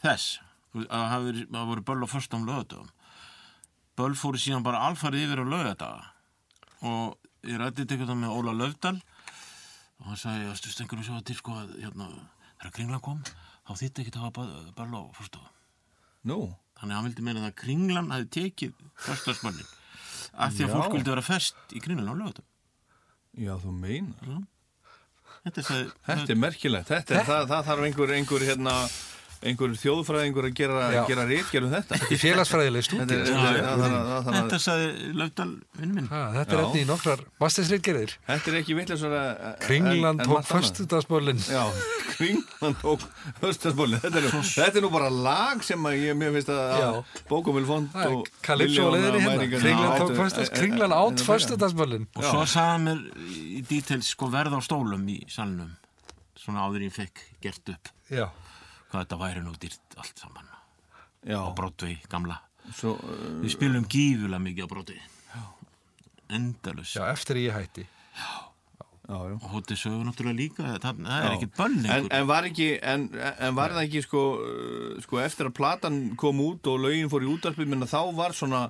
þess, 0.00 0.40
að 0.88 1.04
það 1.52 1.68
voru 1.68 1.84
böll 1.90 2.06
á 2.08 2.08
förstu 2.08 2.40
um 2.40 2.46
lögatagum. 2.48 2.88
Böll 3.96 4.16
fóru 4.16 4.40
síðan 4.40 4.64
bara 4.64 4.86
alfarið 4.88 5.28
yfir 5.28 5.44
á 5.44 5.46
lögataga 5.46 6.02
og 6.84 7.18
ég 7.44 7.60
rætti 7.60 7.86
þetta 7.86 8.16
með 8.16 8.32
Óla 8.32 8.52
Löfdal 8.56 8.96
og 10.00 10.10
hann 10.10 10.20
sagði, 10.20 10.48
að 10.50 10.82
einhverju 10.84 11.06
svo 11.08 11.20
til 11.28 11.36
sko 11.38 11.56
að 11.60 11.74
hérna, 11.82 12.08
þegar 12.58 12.74
kringlan 12.78 13.04
kom, 13.04 13.22
þá 13.64 13.72
þýtti 13.80 14.04
ekki 14.04 14.14
að 14.14 14.26
hafa 14.26 14.46
böll 14.78 14.98
á 14.98 15.02
förstu 15.16 15.42
nú, 16.28 16.38
Þannig 16.74 16.90
að 16.90 16.98
hann 16.98 17.06
vildi 17.06 17.24
meina 17.24 17.44
að 17.46 17.54
kringlan 17.60 18.10
hafi 18.10 18.26
tekið 18.34 18.72
föstarsmannin 19.06 19.68
af 20.34 20.56
því 20.56 20.66
að 20.66 20.72
fólk 20.74 20.96
vildi 20.96 21.12
vera 21.12 21.24
fest 21.24 21.74
í 21.76 21.82
kringlan 21.84 22.10
á 22.10 22.14
lögatum. 22.18 22.46
já, 23.38 23.54
þú 23.62 23.74
meinar. 23.78 24.42
Þetta 25.44 25.60
er 25.60 25.90
Þetta 26.08 26.32
er 26.32 26.40
merkilegt, 26.40 26.88
þetta 26.88 27.14
er, 27.14 27.26
það, 27.28 27.46
það 27.52 27.66
þarf 27.68 27.86
einhver, 27.88 28.12
einhver, 28.16 28.46
hérna, 28.48 28.74
einhver 29.44 29.74
þjóðfræðingur 29.76 30.46
að 30.48 30.54
gera, 30.58 30.82
gera 31.08 31.24
rítgerð 31.28 31.66
um 31.68 31.74
þetta. 31.74 31.98
Félagsfræðileg 32.24 32.84
Þetta 32.84 33.04
stúdíu 33.04 33.18
er, 33.20 33.64
það 33.64 33.82
þarf 33.84 34.36
þetta 34.38 34.58
sagði 34.64 35.10
Löfdal 35.20 35.48
vinn 35.80 35.92
minn. 35.98 36.08
Ha, 36.10 36.22
Þetta 36.38 36.56
er 36.56 36.62
efni 36.64 36.80
í 36.80 36.88
nokkrar 36.88 37.24
mastersreitgerðir 37.44 38.14
þetta 38.30 38.50
er 38.52 38.58
ekki 38.60 38.76
vitlega 38.78 39.22
Kringlan 39.64 40.22
tók 40.24 40.48
föstudagsbólinn 40.48 41.42
Já, 41.44 41.62
Kringlan 42.14 42.76
tók 42.80 43.04
föstudagsbólinn. 43.42 44.00
Þetta, 44.04 44.22
er 44.22 44.28
nú- 44.30 44.42
þetta 44.54 44.80
er 44.80 44.86
nú 44.86 44.90
bara 44.94 45.10
lag 45.10 45.62
sem 45.66 45.88
að 45.90 45.98
ég, 46.00 46.16
mér 46.18 46.32
finnst 46.38 46.52
að 46.54 46.74
Já. 46.80 46.90
Bókumil 47.28 47.66
fond 47.68 47.88
leiðinni 48.96 49.20
hérna. 49.20 49.34
Mæringarnir 49.34 49.64
Kringlan 49.64 49.96
tók 50.00 50.14
föstudags 50.18 50.48
e- 50.48 50.52
e- 50.52 50.60
Kringlan 50.60 50.92
e- 50.94 51.00
átt 51.04 51.24
föstudagsbólinn 51.28 52.06
Og 52.16 52.24
svo 52.24 52.44
sagði 52.46 52.70
hann 52.72 52.84
mér 52.88 53.02
í 53.54 53.60
details 53.68 54.12
sko 54.14 54.28
verð 54.32 54.56
á 54.56 54.60
stólum 54.64 55.04
í 55.10 55.20
salnum. 55.28 55.72
Svona 56.44 56.64
áður 56.68 56.82
ég 56.88 56.92
fekk 56.92 57.22
gert 57.40 57.68
upp. 57.72 57.88
Já, 58.12 58.26
hvað 58.94 59.02
þetta 59.08 59.18
væri 59.24 59.42
nú 59.42 59.52
dýrt 59.58 59.98
allt 59.98 60.22
saman. 60.22 60.46
Já, 61.26 61.40
Á 61.42 61.50
Broadway, 61.58 61.98
gamla. 62.12 62.38
svo, 62.78 62.94
uh, 62.94 63.28
Við 63.42 63.56
spilum 63.58 63.84
gífulega 63.90 64.38
mikið 64.46 64.64
á 64.64 64.68
Broadway. 64.70 65.02
Endalus. 66.30 66.94
já, 66.96 67.04
eftir 67.12 67.36
ég 67.42 67.52
hætti 67.52 67.84
já, 67.84 68.28
já. 69.04 69.34
Og 69.36 69.42
hótið 69.52 69.76
sögur 69.76 70.06
náttúrulega 70.08 70.38
líka. 70.38 70.64
Það, 70.80 71.02
það 71.04 71.18
er 71.18 71.26
Já. 71.28 71.32
ekkit 71.36 71.56
bönn 71.58 71.74
En, 71.92 72.06
en 72.16 72.26
var 72.30 72.46
ekki, 72.48 72.68
en, 72.80 73.02
en 73.20 73.54
var 73.58 73.74
það 73.76 73.82
ekki 73.84 74.00
sko, 74.06 74.22
uh, 74.40 75.02
sko 75.04 75.20
eftir 75.20 75.50
að 75.50 75.56
platan 75.58 75.98
kom 76.16 76.40
út 76.40 76.64
og 76.72 76.80
lögin 76.80 77.10
fór 77.12 77.26
í 77.26 77.28
útarpið, 77.34 77.68
menna 77.68 77.84
þá 77.90 78.00
var 78.16 78.32
svona 78.32 78.62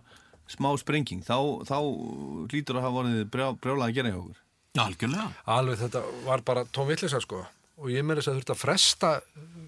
smá 0.50 0.72
sprenging, 0.82 1.22
þá, 1.24 1.38
þá 1.70 1.76
hlýtur 2.50 2.80
að 2.80 2.82
hafa 2.88 2.96
vorið 2.98 3.20
brjá, 3.30 3.46
brjálað 3.62 3.86
að 3.86 3.94
gera 4.00 4.10
hjá 4.10 4.18
okkur. 4.24 4.40
Alveg 5.54 5.78
þetta 5.84 6.02
var 6.26 6.42
bara 6.50 6.64
tóm 6.74 6.90
villisa 6.90 7.20
sko 7.22 7.44
og 7.78 7.90
ég 7.90 8.04
með 8.06 8.20
þess 8.20 8.30
að 8.30 8.36
þurfti 8.38 8.54
að 8.54 8.62
fresta 8.64 9.10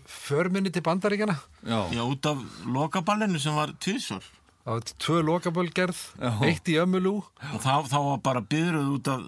förminni 0.07 0.71
til 0.73 0.83
bandaríkjana 0.87 1.37
Já, 1.67 1.81
Já, 1.93 2.03
út 2.07 2.27
af 2.31 2.43
lokaballinu 2.67 3.39
sem 3.43 3.55
var 3.57 3.73
tvísvar. 3.83 4.23
það 4.65 4.73
var 4.79 4.89
tvö 5.05 5.21
lokaböl 5.27 5.71
gerð 5.75 6.01
Já. 6.21 6.33
eitt 6.47 6.69
í 6.71 6.77
ömulú 6.83 7.17
Og 7.53 7.61
þá, 7.63 7.87
þá 7.91 7.99
var 8.11 8.19
bara 8.23 8.41
byðruð 8.43 8.93
út 8.99 9.09
af 9.09 9.23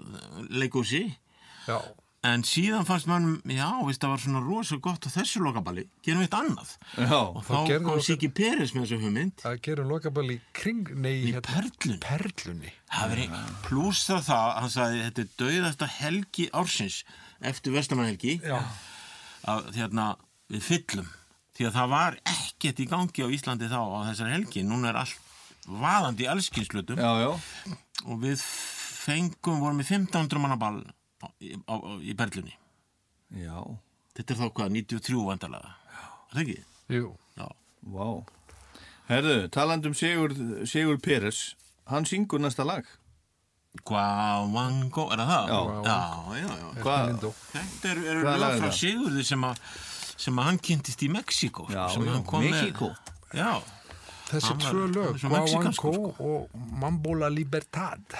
leikúsi. 0.49 1.05
Já, 1.67 1.79
En 2.21 2.41
síðan 2.43 2.83
fannst 2.83 3.07
mannum, 3.07 3.37
já, 3.47 3.69
veist, 3.87 4.01
það 4.03 4.09
var 4.11 4.19
svona 4.19 4.39
rosa 4.43 4.75
gott 4.83 5.05
á 5.07 5.09
þessu 5.13 5.39
lokaballi. 5.39 5.85
Gerum 6.03 6.19
við 6.19 6.25
eitt 6.27 6.33
annað. 6.35 6.73
já, 6.99 7.15
Og 7.15 7.45
Þá 7.47 7.53
kom 7.79 7.95
við- 7.95 8.03
Siggi 8.03 8.27
Peres 8.35 8.73
með 8.75 8.83
þessu 8.89 8.97
hugmynd. 9.05 9.35
að 9.47 9.61
gera 9.61 9.83
lokaböl 9.87 10.25
í 10.35 10.39
kring 10.51 10.83
nei, 10.99 11.31
Í 11.31 11.31
Perlunni. 11.39 11.99
Perlunni 12.03 12.71
Það 12.91 13.09
veri 13.13 13.29
pluss 13.63 14.03
það 14.09 14.21
það, 14.27 14.59
hann 14.59 14.69
sagði, 14.69 14.99
þetta 15.07 15.21
er 15.23 15.29
dauðasta 15.39 15.87
helgi 15.87 16.49
ársins 16.51 17.03
eftir 17.41 17.73
Vestamanhelgi. 17.75 18.39
Já, 18.43 18.59
Að 19.49 19.69
hérna, 19.77 20.05
við 20.51 20.63
fyllum. 20.67 21.07
Því 21.55 21.65
að 21.69 21.75
það 21.77 21.89
var 21.93 22.17
ekkert 22.27 22.79
í 22.83 22.87
gangi 22.91 23.23
á 23.23 23.27
Íslandi 23.31 23.69
þá 23.71 23.79
á 23.79 23.99
þessari 24.09 24.33
helgi. 24.35 24.63
Núna 24.67 24.89
er 24.91 24.99
allt 24.99 25.19
vaðandi 25.69 26.25
í 26.25 26.29
allskynslutum. 26.31 26.99
já, 26.99 27.11
já, 27.23 27.77
Og 28.07 28.19
við 28.23 28.39
fengum, 28.43 29.59
vorum 29.59 29.79
við 29.81 29.89
1500 29.95 30.39
manna 30.43 30.55
ball 30.59 30.81
á, 31.23 31.27
í, 31.43 31.53
á, 31.67 31.75
á, 31.75 31.91
í 32.03 32.15
Perlunni. 32.15 32.55
já, 33.35 33.59
Þetta 34.15 34.33
er 34.33 34.39
þá 34.39 34.47
hvað, 34.55 34.71
93 34.75 35.23
vandalega. 35.27 35.73
Er 36.29 36.35
það 36.35 36.41
ekki? 36.43 36.57
jú 36.89 37.09
Já. 37.39 37.47
vá. 37.95 38.07
Herðu, 39.09 39.35
talandum 39.49 39.93
Sigur, 39.95 40.33
Sigur 40.67 40.99
Peres, 41.01 41.55
hann 41.87 42.05
syngur 42.05 42.39
næsta 42.43 42.65
lag. 42.67 42.85
Guawango, 43.85 45.05
er 45.13 45.21
það 45.21 45.29
það? 45.29 45.51
Já. 45.53 45.59
já, 45.85 46.41
já, 46.41 46.53
já. 46.57 47.31
Þetta 47.53 47.91
er, 47.91 47.99
er 48.09 48.23
lög 48.41 48.55
frá? 48.63 48.71
Sigurði 48.73 49.25
sem 49.27 49.45
að 49.45 49.61
sem 50.19 50.39
að 50.41 50.49
hann 50.49 50.59
kynntist 50.67 51.03
í 51.05 51.09
Mexíkó 51.13 51.67
Já. 51.69 51.85
Já, 53.29 53.51
Þessi 54.29 54.55
tvö 54.61 54.87
lög, 54.93 55.21
mexíkanskur, 55.21 55.95
Guawanco 55.95 56.25
og 56.25 56.67
Mambo 56.81 57.15
la 57.17 57.29
Libertad 57.33 58.17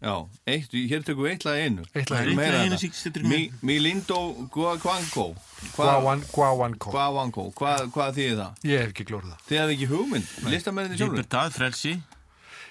Já, 0.00 0.14
eitt, 0.48 0.72
hér 0.72 1.02
tökum 1.04 1.26
við 1.26 1.34
eitt 1.34 1.42
lag 1.44 1.58
einu. 1.60 1.82
Eitt 1.92 2.08
lag 2.08 2.24
einu. 2.24 3.50
Milindo 3.68 4.20
Guaguanco. 4.48 5.26
Guawan, 5.74 6.22
Guawanco 6.32 6.94
Guaguanco, 6.94 7.44
hvað, 7.52 7.90
hvað 7.92 8.16
þýðir 8.16 8.38
það? 8.38 8.62
Ég 8.70 8.80
hef 8.80 8.94
ekki 8.94 9.06
glórið 9.10 9.34
það 9.34 9.42
Þið 9.50 9.60
hefði 9.60 9.76
ekki 9.76 9.88
hugmynd, 9.90 10.32
listamenninni 10.54 10.96
sjálfur. 10.96 11.18
Libertad, 11.18 11.52
frelsi 11.58 11.92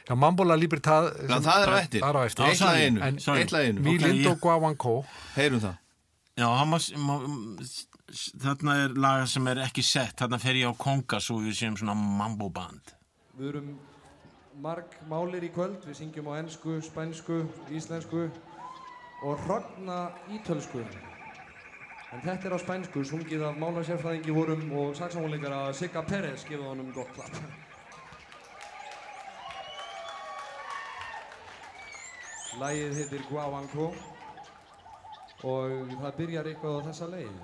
Já, 0.09 0.15
Mambo 0.17 0.43
la 0.43 0.55
Libertad 0.57 1.11
Já, 1.29 1.37
það 1.39 1.61
er 1.63 1.69
á 1.69 1.77
eftir. 1.83 2.01
Það 2.01 2.09
er 2.09 2.17
á 2.17 2.23
eftir 2.25 2.45
í 2.45 2.85
einu, 2.87 3.01
En- 3.05 3.19
sorry. 3.19 3.41
eitt 3.43 3.51
lag 3.53 3.61
í 3.61 3.67
einu. 3.69 3.81
Mi 3.85 3.95
Ok, 3.95 4.01
Lindo 4.07 4.29
ég- 4.33 4.39
Guawanco 4.41 5.05
Heyrum 5.35 5.59
það. 5.61 5.77
Já, 6.39 6.47
hann 6.57 6.71
var, 6.71 6.79
má, 6.97 7.15
þarna 8.41 8.75
er 8.85 8.89
laga 8.95 9.27
sem 9.27 9.47
er 9.47 9.57
ekki 9.67 9.83
sett 9.83 10.15
þarna 10.17 10.39
fer 10.39 10.55
ég 10.55 10.71
á 10.71 10.73
konga 10.77 11.19
svo 11.21 11.37
við 11.43 11.53
séum 11.59 11.77
svona 11.77 11.93
mambo 11.93 12.49
band 12.49 12.95
Við 13.37 13.49
erum 13.53 13.79
marg 14.59 14.95
málir 15.07 15.43
í 15.43 15.51
kvöld, 15.53 15.85
við 15.85 15.95
syngjum 15.95 16.27
á 16.27 16.39
ennsku, 16.41 16.81
spænsku, 16.83 17.47
íslensku 17.71 18.25
og 19.23 19.37
hrogna 19.45 20.09
ítölsku. 20.31 20.81
En 22.11 22.21
þetta 22.25 22.45
er 22.49 22.55
á 22.57 22.59
spænsku, 22.59 23.03
sungið 23.05 23.43
af 23.47 23.55
málasérfræðingi 23.61 24.33
vorum 24.33 24.71
og 24.73 24.95
saxofónleikara 24.97 25.73
Sigga 25.73 26.01
Peres, 26.01 26.43
gefið 26.49 26.65
honum 26.73 26.91
gott 26.91 27.13
klapp. 27.13 27.37
Lægið 32.59 32.97
heitir 32.99 33.21
Guavanko 33.29 33.85
og 35.47 35.75
það 36.01 36.15
byrjar 36.17 36.47
eitthvað 36.51 36.79
á 36.83 36.87
þessa 36.89 37.07
leið. 37.13 37.37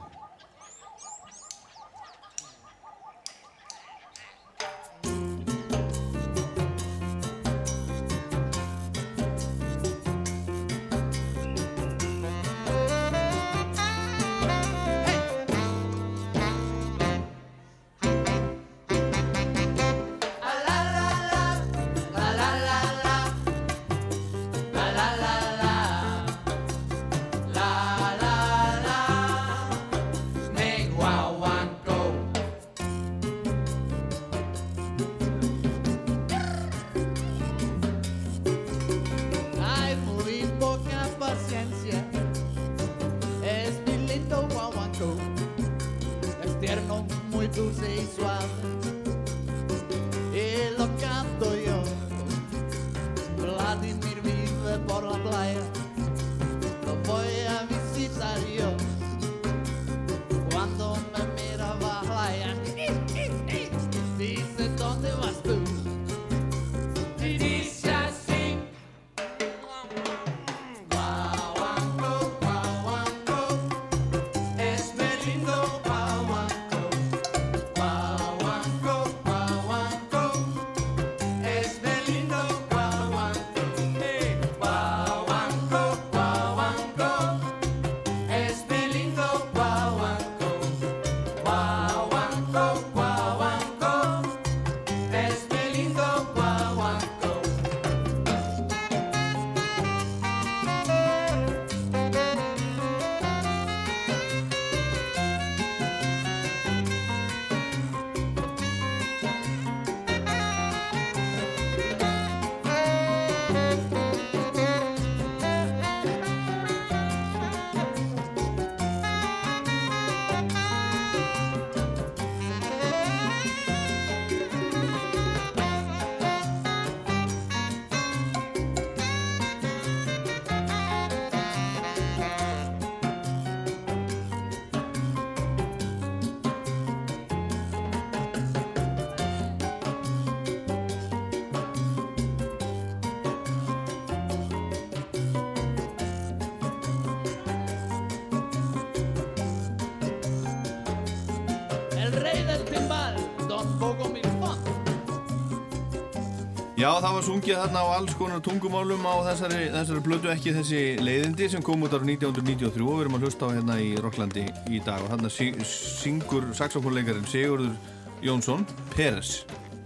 Já, 156.85 156.91
það 157.01 157.13
var 157.15 157.23
sungið 157.25 157.55
þarna 157.57 157.81
á 157.81 157.87
alls 157.95 158.13
konar 158.13 158.41
tungumálum 158.45 159.05
á 159.09 159.13
þessari, 159.25 159.61
þessari 159.73 160.01
blödu 160.05 160.29
ekki 160.29 160.51
þessi 160.53 160.81
leiðindi 161.01 161.47
sem 161.49 161.63
kom 161.65 161.81
út 161.81 161.95
ára 161.97 162.05
1993 162.05 162.83
og 162.85 162.91
við 162.99 163.01
erum 163.01 163.15
að 163.17 163.25
hlusta 163.25 163.47
á 163.49 163.55
hérna 163.55 163.77
í 163.81 163.87
Rocklandi 164.03 164.43
í 164.69 164.81
dag 164.85 165.01
og 165.01 165.09
þarna 165.09 165.31
syngur 165.33 166.45
saxofónleikarinn 166.53 167.25
Sigurður 167.31 167.73
Jónsson 168.21 168.67
Peres 168.93 169.31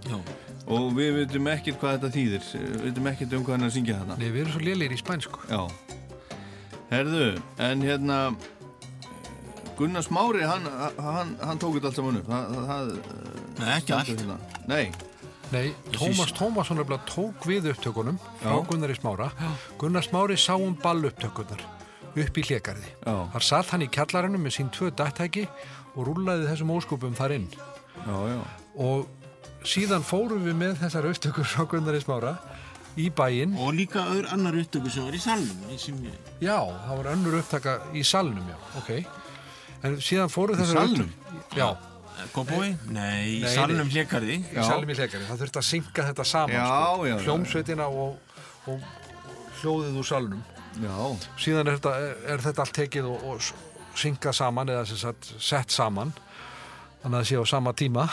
Já. 0.09 0.17
og 0.67 0.91
við 0.97 1.21
veitum 1.21 1.47
ekkert 1.53 1.79
hvað 1.79 1.95
þetta 1.95 2.11
þýðir 2.17 2.51
við 2.51 2.83
veitum 2.89 3.09
ekkert 3.13 3.35
um 3.37 3.45
hvað 3.47 3.55
hann 3.55 3.63
er 3.63 3.71
að 3.71 3.75
syngja 3.77 3.99
þarna 4.01 4.19
Nei, 4.19 4.27
við 4.27 4.41
erum 4.43 4.55
svo 4.57 4.67
lélir 4.67 4.91
í 4.91 4.99
spænsku. 4.99 5.43
Já 5.47 5.61
Herðu, 6.91 7.27
en 7.63 7.85
hérna 7.87 8.17
Gunnar 9.79 10.03
Smári 10.03 10.43
hann, 10.43 10.67
hann, 10.99 11.37
hann 11.39 11.63
tók 11.63 11.79
þetta 11.79 11.93
allt 11.93 12.01
saman 12.01 12.19
upp 12.19 12.27
það, 12.27 12.59
það, 12.73 12.91
Nei, 13.61 13.69
ekki 13.77 13.95
allt. 13.95 14.11
hérna. 14.11 14.41
Nei, 14.67 14.89
Nei, 15.49 15.73
Tómas 15.95 16.31
Tómasson 16.37 16.77
tók 17.09 17.45
við 17.49 17.71
upptökunum 17.71 18.19
frá 18.41 18.51
Já. 18.53 18.65
Gunnari 18.69 18.93
Smára. 18.93 19.31
Gunnar 19.81 20.03
Smári 20.05 20.35
sá 20.37 20.53
um 20.55 20.75
ballupptökunar 20.77 21.63
upp 22.19 22.37
í 22.37 22.43
hlekarði. 22.45 22.91
Þar 23.05 23.45
satt 23.45 23.71
hann 23.73 23.81
í 23.81 23.89
kjallarinu 23.89 24.37
með 24.41 24.55
sín 24.59 24.69
tvö 24.73 24.91
dættæki 24.93 25.47
og 25.95 26.05
rúlaði 26.09 26.45
þessum 26.51 26.73
óskupum 26.75 27.15
þar 27.17 27.33
inn. 27.39 27.47
já, 28.05 28.17
já 28.29 28.39
Og 28.79 29.07
síðan 29.65 30.05
fórum 30.05 30.45
við 30.45 30.55
með 30.55 30.77
þessar 30.83 31.09
upptökur 31.09 31.45
frá 31.49 31.65
Gunnari 31.65 32.01
Smára 32.03 32.35
í 32.99 33.09
bæinn. 33.09 33.57
Og 33.57 33.73
líka 33.73 34.05
öðru 34.05 34.29
annar 34.35 34.53
upptöku 34.61 34.89
sem 34.93 35.03
var 35.05 35.17
í 35.17 35.21
salnum 35.23 35.65
í 35.73 35.77
ég... 36.05 36.13
Já, 36.45 36.59
það 36.61 36.95
var 37.01 37.09
önnur 37.15 37.39
upptaka 37.41 37.77
í 37.97 38.03
salnum, 38.05 38.45
já, 38.49 38.57
ok. 38.77 38.91
En 39.83 39.97
síðan 40.03 40.29
fóru 40.29 40.57
þessar 40.59 40.83
salnum? 40.83 41.09
upptökur- 41.09 41.57
Já, 41.57 41.69
Kópói? 42.35 42.69
Nei, 42.91 43.39
í 43.39 43.41
Nei, 43.43 43.49
salnum 43.53 43.89
í 43.89 43.95
salnum 44.59 44.91
hlekarði. 44.93 45.25
Það 45.29 45.43
þurfti 45.43 45.61
að 45.61 45.67
synga 45.69 46.07
þetta 46.11 46.25
saman, 46.27 46.55
Já, 46.55 46.67
sko. 46.69 47.05
já, 47.05 47.11
já. 47.11 47.17
Hljómsveitina 47.25 47.89
og, 47.89 48.39
og 48.69 48.87
hljóðið 49.61 49.99
úr 50.01 50.07
salnum. 50.07 50.45
Já, 50.79 50.95
síðan 51.41 51.67
er 51.71 51.79
þetta, 51.79 51.93
er 52.35 52.43
þetta 52.45 52.65
allt 52.65 52.75
tekið 52.77 53.09
og, 53.09 53.23
og 53.33 53.41
syngað 53.99 54.37
saman 54.37 54.71
eða 54.71 54.85
sem 54.87 54.99
sagt 55.01 55.31
sett 55.41 55.73
saman 55.73 56.13
þannig 57.01 57.15
að 57.15 57.21
það 57.21 57.27
sé 57.29 57.39
á 57.39 57.45
sama 57.51 57.73
tíma 57.77 58.05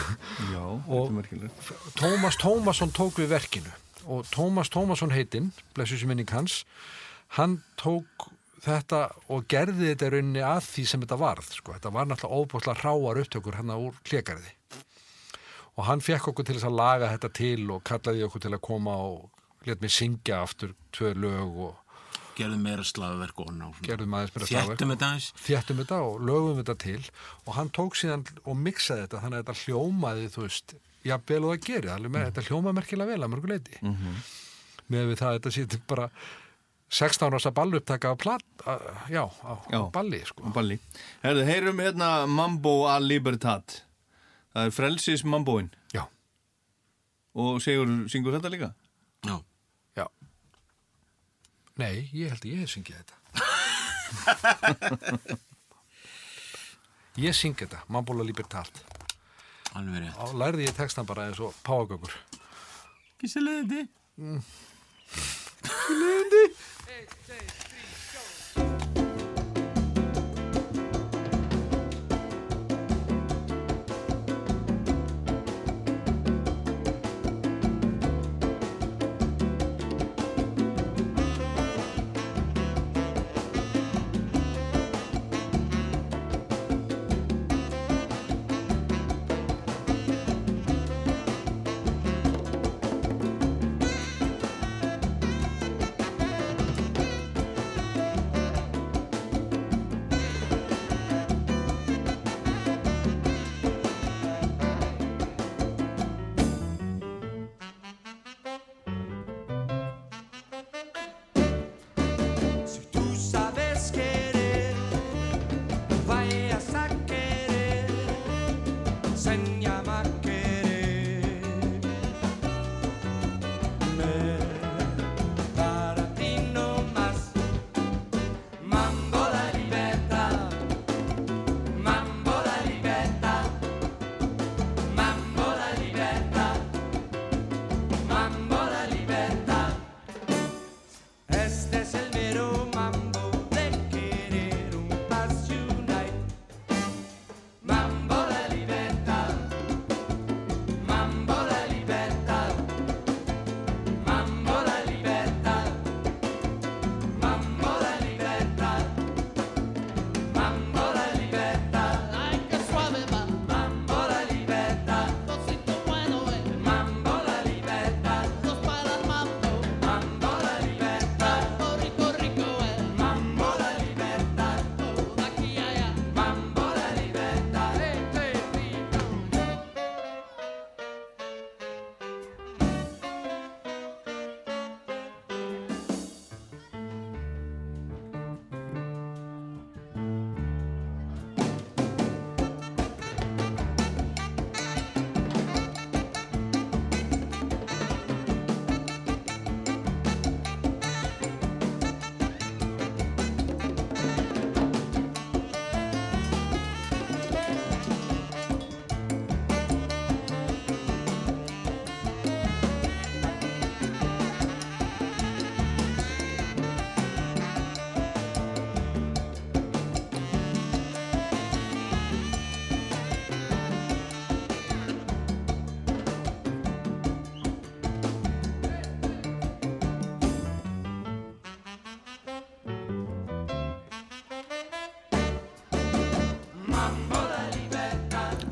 já, 0.54 0.62
þetta 0.86 1.00
er 1.00 1.16
merkilegt 1.18 1.72
Tómas 1.98 2.38
Tómasson 2.40 2.92
tók 2.94 3.18
við 3.20 3.32
verkinu 3.34 3.72
og 4.04 4.28
Tómas 4.32 4.70
Tómasson 4.72 5.14
heitinn 5.14 5.50
blessu 5.76 5.98
sem 6.00 6.10
minning 6.10 6.30
hans 6.32 6.62
hann 7.38 7.58
tók 7.80 8.28
þetta 8.64 9.00
og 9.34 9.46
gerði 9.50 9.92
þetta 9.92 10.10
rauninni 10.14 10.42
að 10.44 10.66
því 10.70 10.84
sem 10.90 11.04
þetta 11.04 11.20
varð 11.20 11.52
sko. 11.52 11.76
þetta 11.76 11.94
var 11.94 12.10
náttúrulega 12.10 12.40
óbúslega 12.40 12.80
hráar 12.80 13.22
upptökur 13.22 13.60
hann 13.60 13.76
úr 13.76 14.00
klekarði 14.06 14.52
og 15.74 15.86
hann 15.88 16.04
fekk 16.04 16.30
okkur 16.32 16.46
til 16.46 16.58
þess 16.58 16.68
að 16.70 16.78
laga 16.80 17.12
þetta 17.14 17.32
til 17.34 17.70
og 17.74 17.82
kallaði 17.86 18.26
okkur 18.26 18.44
til 18.44 18.52
að 18.54 18.64
koma 18.64 18.98
og 19.08 19.66
let 19.68 19.80
mig 19.82 19.94
syngja 19.94 20.42
aftur 20.44 20.76
tvö 20.94 21.14
lög 21.16 21.64
og 21.68 21.80
Gerðum 22.34 22.64
meira 22.66 22.82
slagverk 22.82 23.40
og 23.44 23.50
ná. 23.54 23.68
gerðum 23.86 24.14
aðeins 24.18 24.32
meira 24.34 24.46
slagverk. 24.48 24.80
Þjættum 25.38 25.82
þetta 25.84 25.98
og 26.02 26.16
lögum 26.26 26.56
þetta 26.58 26.74
til 26.82 27.02
og 27.44 27.52
hann 27.54 27.70
tók 27.70 27.94
síðan 27.98 28.24
og 28.42 28.56
miksaði 28.58 29.04
þetta 29.04 29.20
þannig 29.22 29.38
að 29.38 29.44
þetta 29.44 29.60
hljómaði, 29.60 30.24
þú 30.34 30.42
veist 30.42 30.74
jafnvel 31.06 31.38
og 31.44 31.52
það 31.52 31.68
gerir, 31.68 32.08
með, 32.08 32.26
þetta 32.30 32.46
hljómaði 32.48 32.78
merkilega 32.80 33.12
vel 33.12 33.20
að 33.26 33.32
mörgu 33.34 33.52
leiti 33.52 33.78
mm 33.80 33.94
-hmm. 33.94 34.24
með 34.94 35.06
við 35.12 35.20
það 35.20 35.28
að 35.28 35.38
þetta 35.38 35.54
sé 35.54 35.80
bara 35.86 36.08
16 36.94 37.26
ára 37.26 37.50
ballupptaka 37.50 38.12
á, 38.12 38.14
plat, 38.14 38.44
að, 38.70 38.84
já, 39.10 39.24
á, 39.26 39.52
á 39.66 39.80
balli 39.90 40.20
sko. 40.28 40.46
Balli. 40.54 40.76
Herðu, 41.24 41.42
heyrum 41.48 41.80
hérna 41.82 42.10
Mambo 42.30 42.84
a 42.86 43.00
Libertad. 43.02 43.80
Það 44.54 44.68
er 44.68 44.74
frelsis 44.76 45.24
Mamboin. 45.26 45.72
Já. 45.90 46.04
Og 47.34 47.58
Sigur, 47.64 47.90
syngur 48.12 48.36
þetta 48.36 48.52
líka? 48.54 48.70
Já. 49.26 49.40
Já. 49.98 50.06
Nei, 51.82 52.06
ég 52.14 52.30
held 52.30 52.44
að 52.44 52.52
ég 52.52 52.62
hef 52.62 52.70
syngið 52.70 53.02
þetta. 53.02 53.16
ég 57.26 57.34
syngi 57.34 57.64
þetta, 57.64 57.82
Mambola 57.90 58.22
Libertad. 58.22 58.70
Alveg 59.74 60.04
rétt. 60.04 60.20
Og 60.22 60.36
lærði 60.38 60.68
ég 60.68 60.78
textan 60.78 61.10
bara 61.10 61.26
eins 61.26 61.42
og 61.42 61.50
páagökur. 61.66 62.14
Kísilegði. 63.18 63.88
Mm. 64.22 64.38
Þessi 66.94 67.32
leiðindi 67.32 67.63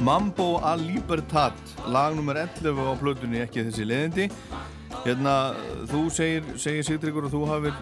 Mambo 0.03 0.59
a 0.59 0.74
Libertad 0.74 1.53
lag 1.87 2.16
nummer 2.16 2.35
11 2.35 2.74
á 2.74 2.99
plötunni 2.99 3.39
ekki 3.45 3.62
þessi 3.69 3.85
leiðindi. 3.87 4.24
Hérna 5.05 5.35
þú 5.93 6.01
segir, 6.11 6.49
segir 6.59 6.83
Sigtryggur 6.89 7.29
og 7.29 7.31
þú 7.31 7.43
hafir 7.47 7.77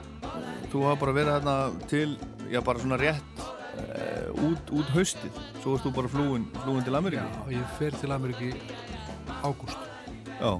þú 0.69 0.83
hafir 0.85 1.01
bara 1.01 1.15
verið 1.17 1.33
hérna 1.39 1.55
til 1.89 2.19
já 2.53 2.61
bara 2.67 2.83
svona 2.83 2.99
rétt 3.01 3.41
uh, 3.41 4.45
út, 4.51 4.69
út 4.69 4.93
haustið. 4.93 5.41
Svo 5.63 5.79
erst 5.79 5.89
þú 5.89 5.95
bara 5.97 6.13
flúin, 6.13 6.45
flúin 6.61 6.85
til 6.85 7.01
Ameríku. 7.01 7.25
Já, 7.25 7.57
ég 7.57 7.75
fer 7.79 7.97
til 7.97 8.13
Ameríki 8.13 8.53
ágúst. 9.41 9.89
Já. 10.37 10.53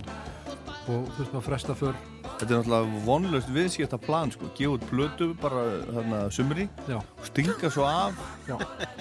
og 0.91 1.07
þú 1.13 1.21
veist 1.21 1.35
maður 1.35 1.47
fresta 1.51 1.77
för. 1.77 1.99
Þetta 2.41 2.47
er 2.47 2.57
náttúrulega 2.57 3.05
vonlaust 3.05 3.53
viðskipta 3.53 3.99
plan 4.01 4.33
sko, 4.33 4.49
út 4.49 4.89
plötu 4.89 5.35
bara 5.43 5.67
þarna 5.93 6.23
sumri. 6.33 6.71
Já. 6.89 7.03
Stinga 7.31 7.71
svo 7.71 7.87
af 7.87 8.21
Já. 8.49 8.57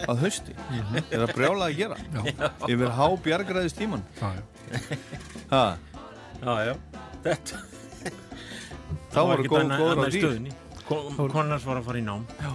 að 0.06 0.24
hausti. 0.24 0.56
Er 1.10 1.24
það 1.26 1.34
brjálað 1.36 1.66
að 1.68 1.78
gera. 1.80 1.98
Já. 2.14 2.22
yfir 2.70 2.94
há 3.00 3.06
bjargræðis 3.26 3.76
tíman 3.78 4.04
Já, 5.50 6.54
já. 6.70 6.76
þetta 7.26 7.62
þá 9.10 9.20
voru 9.26 9.46
góð, 9.50 9.72
góður 9.74 10.02
á 10.02 10.06
dýr 10.10 10.24
stöðinni 10.24 10.54
Konars 11.30 11.66
var 11.68 11.78
að 11.78 11.86
fara 11.86 12.00
í 12.00 12.04
nám. 12.06 12.24
Já, 12.42 12.54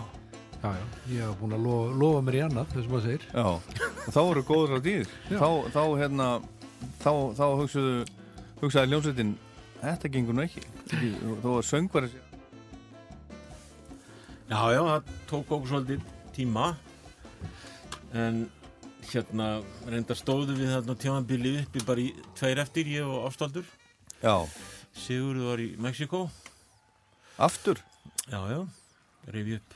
já, 0.65 0.71
ég 1.13 1.21
hef 1.23 1.35
búin 1.39 1.55
að 1.55 1.67
lofa, 1.69 1.91
lofa 2.03 2.23
mér 2.27 2.37
í 2.39 2.41
annað, 2.43 2.73
þess 2.73 2.89
að 2.89 2.95
maður 2.95 3.05
segir. 3.05 3.27
Þá 4.15 4.19
voru 4.19 4.43
góður 4.49 4.75
á 4.75 4.81
dýr 4.83 5.11
þá, 5.29 5.49
þá 5.75 5.83
hérna 6.01 6.29
þá, 7.05 7.11
þá 7.39 7.45
hugsaðu 7.61 7.93
hugsaði 8.63 8.91
ljónsveitin 8.91 9.35
þetta 9.85 10.11
gengur 10.17 10.39
nú 10.39 10.45
ekki. 10.49 10.65
Þó 11.45 11.49
að 11.53 11.63
söngvar 11.69 12.09
Já, 14.51 14.61
já, 14.75 14.81
það 14.85 15.13
tók 15.31 15.53
okkur 15.57 15.71
svolítið 15.71 16.03
tíma. 16.37 16.67
En 18.15 18.45
hérna 19.11 19.49
reyndar 19.89 20.19
stóðu 20.19 20.57
við 20.59 20.71
þarna 20.75 20.97
tjámanbili 21.01 21.55
uppi 21.63 21.83
bara 21.87 22.03
í 22.03 22.11
tveir 22.39 22.61
eftir, 22.63 22.89
ég 22.95 23.05
og 23.09 23.27
Ástaldur 23.29 23.67
já, 24.23 24.35
Sigurður 24.97 25.49
var 25.51 25.63
í 25.63 25.67
Mexiko 25.83 26.21
aftur? 27.43 27.81
Já, 28.31 28.39
já, 28.49 28.61
reyfi 29.35 29.59
upp 29.59 29.75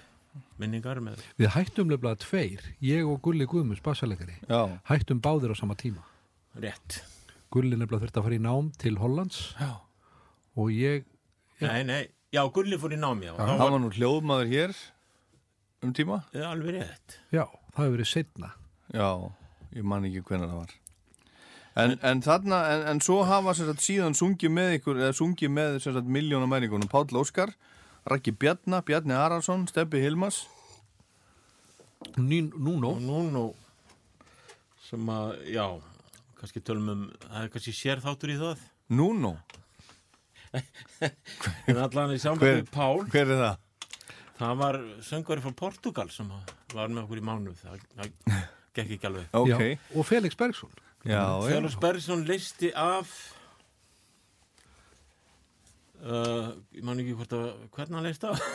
minningar 0.63 1.01
með 1.05 1.21
Við 1.41 1.53
hættum 1.57 1.91
lefnilega 1.93 2.23
tveir, 2.23 2.65
ég 2.85 3.09
og 3.11 3.21
Gulli 3.25 3.49
Guðmunds, 3.51 3.83
bassalegari, 3.85 4.39
já, 4.49 4.61
hættum 4.89 5.21
báðir 5.25 5.53
á 5.53 5.57
sama 5.59 5.77
tíma. 5.79 6.05
rétt. 6.57 7.03
Gulli 7.53 7.77
nefnilega 7.77 8.07
þurfti 8.07 8.21
að 8.21 8.29
fara 8.29 8.39
í 8.39 8.45
nám 8.45 8.73
til 8.79 8.97
Hollands. 9.01 9.55
Já. 9.59 9.81
og 10.57 10.71
ég, 10.73 11.05
Nei, 11.61 11.83
nei, 11.83 12.05
já, 12.35 12.43
Gulli 12.55 12.79
fór 12.81 12.95
í 12.97 13.01
námi 13.01 13.31
það 13.31 13.55
var 13.63 13.73
var 13.75 13.83
nú 13.83 13.93
hljóðmaður 13.95 14.53
hér 14.53 14.75
um 15.85 15.95
tíma. 15.95 16.23
Það 16.33 16.49
alveg 16.49 16.77
rétt. 16.79 17.17
Já, 17.31 17.45
það 17.47 17.81
hefur 17.85 17.97
verið 17.97 18.11
setna. 18.13 18.53
já, 18.95 19.09
ég 19.77 19.85
man 19.87 20.07
ekki 20.09 20.25
hvenær 20.27 20.51
það 20.51 20.61
var. 20.63 20.77
En, 21.79 21.95
en 22.03 22.23
þarna 22.25 22.59
en, 22.73 22.85
en 22.91 23.01
svo 23.05 23.21
hafa 23.29 23.55
sem 23.55 23.69
sagt, 23.69 23.85
síðan 23.85 24.17
sungið 24.19 24.51
með 24.51 24.73
ykkur 24.81 24.99
eða 24.99 25.15
sungið 25.15 25.53
með 25.55 25.77
sem 25.85 25.95
sagt, 25.95 26.09
miljónamæringunum 26.11 26.91
Páll 26.91 27.21
Óskar, 27.21 27.53
Raggi 28.09 28.33
Bjarna 28.35 28.81
Bjarni 28.83 29.15
Arason, 29.15 29.69
Steppi 29.71 30.01
Hilmas 30.03 30.47
Nín, 32.19 32.51
núnó, 32.55 32.95
og 32.97 33.03
nú 33.03 33.23
nú 33.31 33.45
sem 34.89 35.07
að, 35.13 35.33
já 35.51 35.65
kannski 36.39 36.63
tölum 36.65 36.91
um, 36.93 37.07
það 37.25 37.45
er 37.45 37.51
kannski 37.53 37.75
sér 37.75 38.03
þáttur 38.03 38.33
í 38.33 38.37
það. 38.39 38.61
Núno, 38.95 39.35
en 40.55 41.81
allan 41.85 42.15
í 42.15 42.21
sambandi 42.25 42.67
Pál. 42.75 43.03
hver 43.13 43.33
er 43.35 43.43
það? 43.45 43.65
það 44.39 44.61
var 44.63 44.79
söngari 45.03 45.43
frá 45.43 45.55
Portugal 45.59 46.11
sem 46.15 46.29
var 46.75 46.93
með 46.93 47.03
okkur 47.05 47.19
í 47.23 47.25
mánuð. 47.27 47.59
Það, 47.65 47.87
það 47.97 48.13
gekk 48.79 48.93
ekki 48.99 49.09
alveg. 49.09 49.33
Ok, 49.35 49.51
já, 49.51 49.81
og 49.99 50.07
Felix 50.07 50.39
Bergson. 50.39 50.71
já, 51.03 51.19
já, 51.19 51.49
Felix 51.49 51.75
Bergson 51.83 52.23
listi 52.29 52.71
af 52.79 53.17
uh, 56.05 56.53
ég 56.77 56.85
man 56.87 57.01
ekki 57.03 57.17
hvort 57.19 57.35
að 57.39 57.49
hvernig 57.75 57.99
hann 57.99 58.21
það 58.23 58.43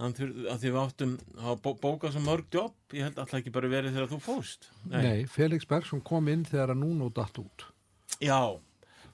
hann 0.00 0.14
þurfti 0.16 0.48
að 0.50 0.60
því 0.62 0.70
við 0.74 0.80
áttum 0.82 1.12
að 1.38 1.60
bó, 1.64 1.70
bóka 1.80 2.10
svo 2.12 2.22
mörg 2.24 2.48
jobb, 2.52 2.76
ég 2.96 3.06
held 3.06 3.20
alltaf 3.22 3.38
ekki 3.40 3.52
bara 3.54 3.70
verið 3.72 3.94
þegar 3.94 4.10
þú 4.12 4.18
fóst 4.24 4.68
Nei, 4.90 5.24
Felix 5.30 5.68
Bergson 5.70 6.02
kom 6.04 6.28
inn 6.32 6.44
þegar 6.48 6.74
að 6.74 6.82
Núno 6.82 7.10
datt 7.14 7.38
út. 7.40 7.66
já, 8.18 8.40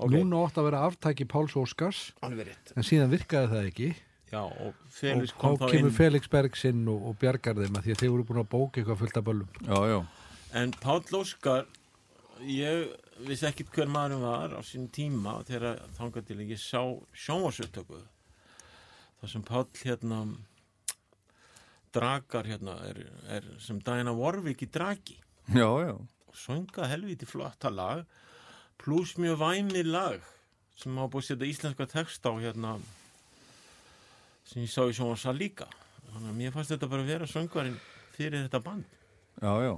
ok, 0.04 0.14
Núno 0.14 0.44
átt 0.46 0.60
að 0.60 0.66
vera 0.70 0.84
aftæki 0.88 1.26
Páls 1.30 1.56
Óskars, 1.60 2.00
en 2.24 2.86
síðan 2.86 3.12
virkaði 3.12 3.50
það 3.52 3.68
ekki. 3.70 3.88
já, 4.30 4.40
og 4.46 4.74
Felix 4.94 5.32
og 5.34 5.40
kom 5.42 5.56
þá 5.58 5.64
þá 5.66 5.72
kemur 5.74 5.90
inn 5.90 5.96
Felix 5.98 6.30
Bergs 6.30 6.64
inn 6.70 6.82
og, 6.88 7.02
og 7.10 7.18
bjargar 7.20 7.58
þeim 7.60 7.76
að 7.80 7.86
því 7.86 7.94
að 7.96 8.02
þeir 8.04 8.12
voru 8.14 8.26
búin 8.30 8.42
að 8.44 8.50
bóka 8.54 8.80
eitthvað 8.80 9.00
fullt 9.02 9.20
af 9.20 9.26
böllum. 9.28 9.48
Já, 9.66 9.78
já. 9.90 9.98
En 10.60 10.74
Páll 10.82 11.16
Óskar, 11.20 11.66
ég 12.46 12.86
vissi 13.26 13.46
ekkit 13.50 13.72
hver 13.74 13.90
maðurinn 13.92 14.22
var 14.24 14.54
á 14.56 14.60
sín 14.64 14.86
tíma 14.94 15.36
þegar 15.48 15.82
þangað 15.98 16.30
til 16.30 16.38
ég 16.46 16.62
sá 16.62 16.80
sjónvarsuttöku. 17.12 18.00
Það 19.20 19.32
sem 19.34 19.42
Páll 19.44 19.66
hérna 19.84 20.22
dragar 21.94 22.46
hérna 22.46 22.76
er, 22.86 23.00
er 23.28 23.46
sem 23.62 23.80
Diana 23.82 24.12
Warwick 24.14 24.62
í 24.62 24.68
dragi 24.70 25.16
Já, 25.50 25.66
já. 25.82 25.94
og 25.98 26.36
sönga 26.38 26.86
helviti 26.86 27.26
flotta 27.26 27.70
lag 27.74 28.04
pluss 28.80 29.16
mjög 29.20 29.38
væmi 29.40 29.82
lag 29.86 30.20
sem 30.80 30.96
hafa 30.96 31.12
búið 31.12 31.24
að 31.24 31.28
setja 31.28 31.50
íslenska 31.52 31.86
text 31.92 32.24
á 32.24 32.32
hérna 32.40 32.74
sem 34.48 34.62
ég 34.64 34.70
sá 34.72 34.82
í 34.88 34.94
sjónvarsal 34.96 35.36
líka. 35.36 35.68
Þannig 36.10 36.30
að 36.32 36.38
mér 36.40 36.54
fannst 36.54 36.72
þetta 36.74 36.88
bara 36.90 37.04
að 37.04 37.10
vera 37.12 37.28
söngarinn 37.30 37.76
fyrir 38.16 38.46
þetta 38.46 38.60
band. 38.64 38.86
Já, 39.40 39.52
já. 39.62 39.74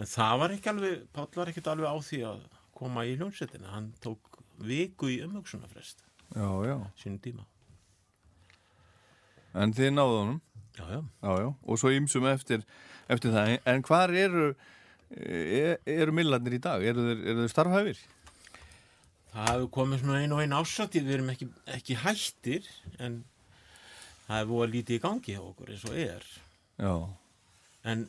En 0.00 0.08
það 0.08 0.38
var 0.40 0.54
ekki 0.56 0.70
alveg, 0.72 1.04
Páll 1.14 1.36
var 1.36 1.52
ekkert 1.52 1.68
alveg 1.70 1.92
á 1.92 1.96
því 2.08 2.20
að 2.30 2.40
koma 2.80 3.04
í 3.06 3.14
hljómsveitina. 3.20 3.70
Hann 3.74 3.90
tók 4.02 4.40
viku 4.64 5.08
í 5.12 5.20
umhugsunarfrest 5.24 6.02
Já, 6.34 6.48
já. 6.66 6.76
sínum 7.00 7.20
tíma. 7.22 7.44
En 9.54 9.72
þið 9.74 9.92
náðu 9.94 10.18
honum. 10.22 10.40
Já, 10.78 10.84
já. 10.94 11.00
Já, 11.22 11.30
já. 11.44 11.48
Og 11.66 11.80
svo 11.80 11.90
ymsum 11.92 12.26
eftir, 12.30 12.62
eftir 13.10 13.34
það. 13.34 13.56
En 13.68 13.82
hvar 13.86 14.12
eru, 14.14 14.50
er, 15.10 15.78
eru 15.90 16.14
millarnir 16.16 16.56
í 16.56 16.62
dag? 16.62 16.84
Eru 16.86 17.06
þeir 17.20 17.50
starfhæfir? 17.52 18.00
Það 19.30 19.50
hefur 19.52 19.68
komið 19.76 20.00
svona 20.02 20.20
einu 20.24 20.36
og 20.36 20.40
einu 20.44 20.56
ásatið, 20.58 21.04
við 21.06 21.16
erum 21.16 21.28
ekki, 21.32 21.46
ekki 21.76 21.96
hættir, 22.02 22.64
en 22.98 23.20
það 24.26 24.40
hefur 24.40 24.50
búið 24.50 24.72
lítið 24.74 24.96
í 24.96 25.02
gangi 25.04 25.36
hjá 25.36 25.42
okkur 25.44 25.70
eins 25.74 25.84
og 25.86 26.00
er. 26.02 26.26
Já. 26.80 26.94
En 27.92 28.02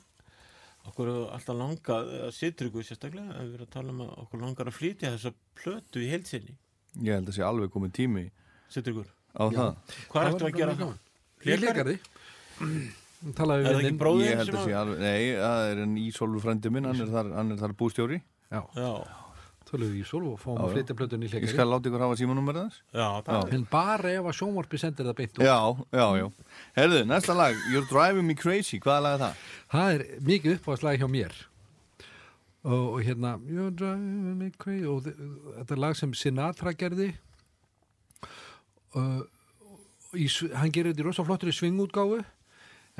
okkur 0.89 1.11
hefur 1.11 1.35
alltaf 1.38 1.60
langað, 1.60 2.10
að 2.26 2.34
sitrugu 2.39 2.85
sérstaklega, 2.88 3.35
að 3.38 3.52
við 3.52 3.60
erum 3.60 3.68
að 3.69 3.76
tala 3.77 3.93
um 3.93 4.02
að 4.07 4.15
okkur 4.26 4.43
langar 4.48 4.72
að 4.72 4.77
flytja 4.80 5.14
þessa 5.14 5.34
plötu 5.61 6.02
í 6.02 6.10
heilsinni. 6.10 6.57
Ég 7.06 7.15
held 7.19 7.30
að 7.30 7.38
sé 7.38 7.45
alveg 7.48 7.72
komið 7.72 7.93
tími 8.02 8.26
Sitrugur, 8.72 9.07
á 9.38 9.43
það. 9.52 9.95
hvað 10.11 10.26
Það 10.26 10.31
ertu 10.31 10.48
að 10.49 10.57
gera 10.57 10.76
það? 10.81 10.98
Leikari. 11.45 11.95
Talaði 13.38 13.68
Er 13.69 13.77
við 13.77 13.85
það 13.85 13.98
bróðir 14.02 14.26
Ég 14.26 14.39
held 14.41 14.56
að 14.56 14.64
sé 14.65 14.73
alveg, 14.80 15.02
nei, 15.06 15.26
það 15.38 15.64
er 15.69 15.81
en 15.85 15.98
Ísólfur 16.02 16.43
frændi 16.43 16.72
minn, 16.73 16.88
hann 16.89 17.03
er 17.06 17.11
þar, 17.14 17.30
hann 17.38 17.53
er 17.53 17.60
þar 17.61 17.76
bústjóri. 17.77 18.18
Já, 18.52 18.61
Já, 18.76 18.89
talaði 19.72 19.91
við 19.95 20.02
í 20.03 20.07
Sól 20.11 20.22
og 20.31 20.39
fáum 20.41 20.57
Já, 20.60 20.64
að 20.68 20.73
flytja 20.76 20.95
plötun 20.99 21.22
í 21.23 21.27
Ég 21.30 21.34
leikari. 21.38 21.52
skal 21.53 21.68
láta 21.72 21.89
ykkur 21.91 22.03
hafa 22.06 22.18
símanúmerið 22.22 22.65
þess. 22.68 22.81
já, 22.93 23.07
það 23.27 23.39
er 23.48 23.56
En 23.57 23.65
bara 23.72 24.11
ef 24.18 24.30
að 24.31 24.38
sjónvarpi 24.41 24.80
sendir 24.81 25.07
það 25.10 25.15
beint 25.22 25.39
út. 25.39 25.45
Já, 25.45 25.60
já, 25.98 26.07
já. 26.22 26.27
Herðu, 26.77 26.99
næsta 27.10 27.35
lag, 27.38 27.56
You're 27.72 27.88
Driving 27.91 28.27
Me 28.27 28.35
Crazy, 28.35 28.80
hvaða 28.84 29.02
lag 29.07 29.15
er 29.18 29.23
það? 29.26 29.48
Það 29.72 29.95
er 29.95 30.06
mikið 30.31 30.57
uppáðslega 30.60 31.02
hjá 31.02 31.10
mér 31.15 31.39
og, 32.61 32.84
og 32.93 32.99
hérna 33.02 33.31
You're 33.49 33.73
driving 33.73 34.38
me 34.38 34.52
crazy 34.61 34.85
og 34.85 35.07
þetta 35.07 35.73
er 35.73 35.80
lag 35.81 35.95
sem 35.98 36.11
Sinatra 36.14 36.73
gerði 36.77 37.07
og, 38.93 39.23
og 40.11 40.19
í, 40.19 40.27
hann 40.53 40.73
gerir 40.76 40.91
þetta 40.93 41.03
í 41.03 41.07
rosa 41.07 41.26
flottur 41.26 41.49
í 41.52 41.56
svingútgáfu 41.56 42.19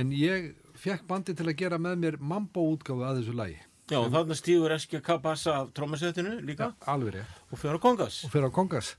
en 0.02 0.14
ég 0.15 0.53
fekk 0.81 1.03
bandi 1.10 1.35
til 1.38 1.45
að 1.52 1.57
gera 1.60 1.77
með 1.81 1.99
mér 2.02 2.18
mambo 2.23 2.64
útgáfu 2.73 3.03
að 3.06 3.19
þessu 3.22 3.35
lagi 3.38 3.60
Já, 3.92 4.00
og 4.00 4.38
stígur 4.40 4.72
SGK 4.72 5.18
bassa 5.20 5.52
af 5.52 5.74
trómasettinu 5.76 6.38
líka. 6.48 6.72
Alveg 6.88 7.14
rétt. 7.14 7.32
Og 7.52 7.60
fyrir 7.60 7.76
á 7.76 7.80
kongas. 7.80 8.24
og 8.24 8.32
fyrir 8.32 8.48
á 8.48 8.52
kongas. 8.52 8.96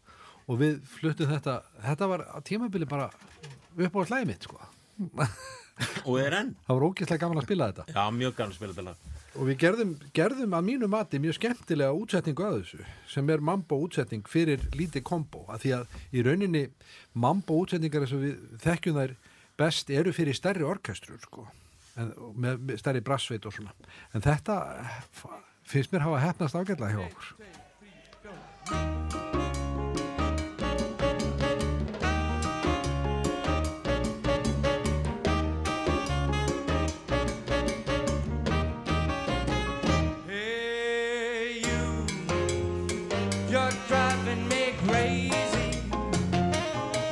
Og 0.47 0.59
við 0.61 0.83
fluttum 0.85 1.31
þetta 1.33 1.63
þetta 1.81 2.09
var 2.09 2.21
á 2.29 2.39
tímabili 2.45 2.85
bara 2.85 3.09
uppáðslega 3.73 4.27
mitt 4.27 4.45
sko. 4.45 4.61
Og 6.05 6.21
er 6.21 6.37
enn. 6.37 6.51
það 6.67 6.77
var 6.77 6.85
ógeðslega 6.85 7.23
gaman 7.23 7.41
að 7.41 7.47
spila 7.47 7.71
þetta. 7.73 7.87
Já, 7.89 8.11
mjög 8.13 8.37
gaman 8.37 8.53
að 8.53 8.59
spila 8.59 8.73
þetta 8.75 8.85
lag. 8.91 8.97
Og 9.33 9.49
við 9.49 9.59
gerðum, 9.65 9.97
gerðum 10.13 10.59
að 10.59 10.69
mínu 10.69 10.89
mati 10.93 11.19
mjög 11.19 11.39
skemmtilega 11.39 11.97
útsetningu 11.97 12.45
að 12.45 12.59
þessu 12.61 12.85
sem 13.09 13.31
er 13.33 13.41
mambo 13.41 13.81
útsetning 13.87 14.29
fyrir 14.29 14.69
lítið 14.77 15.07
kombo. 15.09 15.47
Að 15.49 15.65
því 15.65 15.75
að 15.79 15.97
í 16.13 16.27
rauninni 16.29 16.67
mambo 17.15 17.63
útsetningar 17.65 18.05
eins 18.05 18.13
og 18.13 18.27
við 18.27 18.45
þekkjum 18.61 19.01
þær 19.01 19.17
best 19.57 19.91
eru 19.91 20.13
fyrir 20.13 20.37
stærri 20.37 20.69
orkestrur 20.69 21.25
sko 21.25 21.49
en, 22.01 22.13
með, 22.41 22.61
með 22.69 22.81
stærri 22.81 23.03
brassveit 23.05 23.47
og 23.49 23.53
svona 23.57 23.75
en 24.17 24.25
þetta 24.25 24.57
f- 25.13 25.27
finnst 25.69 25.93
mér 25.93 26.07
hafa 26.07 26.23
hefnast 26.27 26.57
ágætlega 26.57 26.93
hjá 26.97 27.05
okkur. 27.09 27.29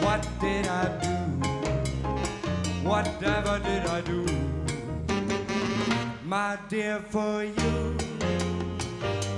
What? 0.02 0.27
Whatever 2.82 3.59
did 3.61 3.86
I 3.86 4.01
do? 4.01 4.19
My 6.31 6.57
dear, 6.69 7.01
for 7.09 7.43
you, 7.43 7.97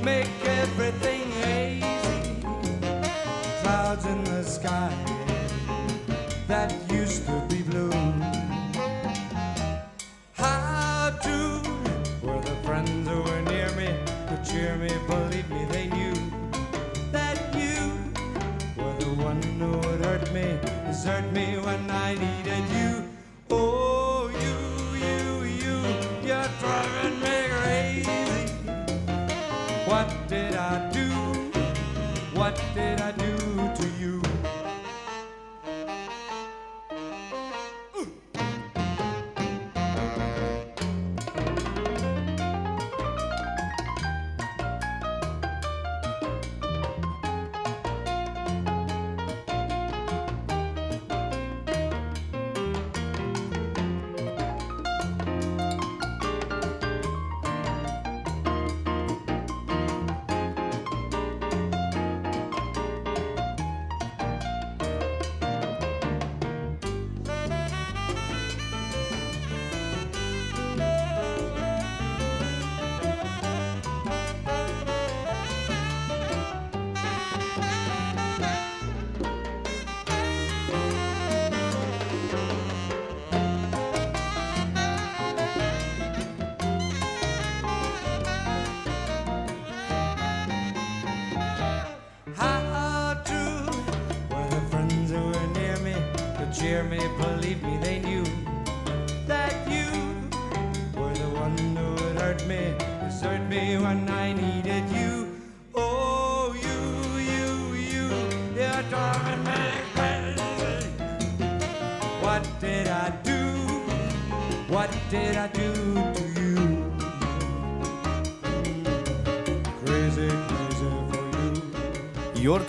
make 0.05 0.28
everything 0.44 1.11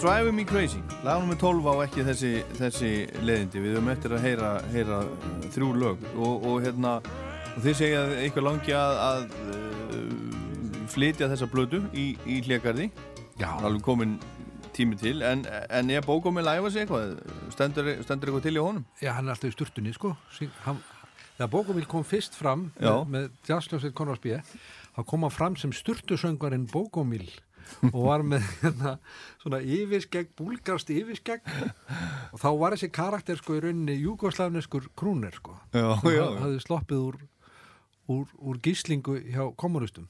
Driving 0.03 0.35
Me 0.35 0.43
Crazy 0.43 0.81
lagunum 1.05 1.29
með 1.31 1.37
12 1.45 1.67
á 1.71 1.73
ekki 1.85 2.03
þessi, 2.03 2.29
þessi 2.57 2.87
leðindi, 3.23 3.61
við 3.63 3.75
höfum 3.77 3.91
eftir 3.93 4.15
að 4.17 4.25
heyra, 4.25 4.49
heyra 4.73 4.97
þrjú 5.53 5.69
lög 5.79 6.01
og, 6.17 6.47
og 6.49 6.57
hérna 6.65 6.97
og 7.53 7.61
þið 7.63 7.77
segja 7.79 8.01
að 8.01 8.11
eitthvað 8.25 8.45
langi 8.49 8.75
að, 8.75 8.99
að 9.05 9.37
uh, 9.53 10.81
flytja 10.91 11.29
þessa 11.31 11.47
blödu 11.53 11.79
í, 11.95 12.03
í 12.27 12.41
hlégarði 12.43 12.89
Já. 13.39 13.47
alveg 13.53 13.79
komin 13.85 14.17
tími 14.75 14.99
til 14.99 15.23
en, 15.23 15.45
en 15.47 15.95
er 15.95 16.03
bókomil 16.03 16.43
að 16.51 16.59
æfa 16.59 16.73
sig 16.75 16.83
eitthvað 16.83 17.15
stendur, 17.55 17.93
stendur 18.03 18.33
eitthvað 18.33 18.45
til 18.49 18.55
í 18.57 18.65
honum 18.65 18.83
Já, 18.99 19.13
hann 19.15 19.31
er 19.31 19.37
alltaf 19.37 19.53
í 19.53 19.55
sturtunni, 19.55 19.95
sko. 19.95 20.11
Hann, 20.65 20.83
þegar 21.37 21.53
Bókumil 21.55 21.87
kom 21.95 22.03
fyrst 22.03 22.35
fram 22.35 22.73
Já. 22.75 22.91
með, 22.91 23.07
með 23.15 23.31
jazzljósið 23.53 23.95
Conrad 23.95 24.19
B. 24.25 24.35
þá 24.97 25.01
kom 25.07 25.23
hann 25.29 25.37
fram 25.39 25.55
sem 25.63 25.71
sturtusöngvarinn 25.79 26.67
Bókumil 26.75 27.29
og 27.91 27.99
var 28.05 28.23
með 28.27 28.45
hérna, 28.61 28.95
svona 29.43 29.59
yfirskegg, 29.61 30.31
búlgarst 30.39 30.89
yfirskegg 30.93 31.41
og 32.33 32.39
þá 32.41 32.47
var 32.61 32.75
þessi 32.77 32.89
karakter 32.95 33.39
sko 33.41 33.57
í 33.57 33.63
rauninni 33.65 33.97
júgoslavneskur 34.01 34.89
krúner 34.99 35.35
sko. 35.37 35.57
Já, 35.75 35.87
sem 36.01 36.39
hafði 36.43 36.63
sloppið 36.65 37.03
úr, 37.09 37.19
úr, 38.13 38.25
úr 38.39 38.61
gíslingu 38.65 39.17
hjá 39.33 39.45
kommunistum 39.59 40.09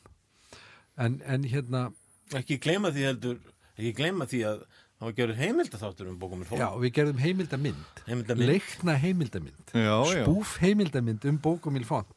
en, 0.97 1.19
en 1.25 1.43
hérna 1.49 1.89
Ekki 2.34 2.55
gleyma 2.63 2.89
því 2.95 3.03
heldur, 3.05 3.39
ekki 3.77 3.91
gleyma 3.97 4.25
því 4.30 4.39
að 4.47 4.61
það 4.63 5.03
var 5.09 5.15
gjörður 5.17 5.39
heimildaþáttur 5.41 6.07
um 6.09 6.15
bókumir 6.21 6.47
fólk. 6.47 6.61
Já, 6.63 6.69
við 6.80 6.93
gerðum 6.95 7.19
heimildamind, 7.19 7.99
Heimildamynd. 8.07 8.47
leikna 8.49 8.95
heimildamind, 9.01 9.73
Já, 9.75 9.97
já. 10.07 10.21
spúf 10.23 10.53
heimildamind 10.63 11.27
um 11.30 11.38
bókumil 11.43 11.84
font. 11.85 12.09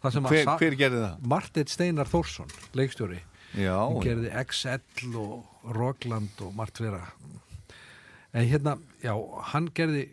Það 0.00 0.14
sem 0.14 0.28
að 0.30 0.36
Hver- 0.36 0.52
hver 0.62 0.76
gerði 0.80 1.00
það? 1.02 1.26
Marteinn 1.34 1.68
Steinar 1.74 2.08
Þórsson, 2.08 2.54
leikstjóri. 2.78 3.18
Já, 3.58 3.76
Hann 3.76 3.96
já. 3.98 4.04
gerði 4.06 4.30
XL 4.44 5.16
og 5.18 5.72
Rockland 5.76 6.42
og 6.46 6.54
margt 6.54 6.80
vera. 6.80 7.02
En 8.32 8.46
hérna, 8.46 8.76
já, 9.02 9.14
hann 9.50 9.70
gerði, 9.74 10.04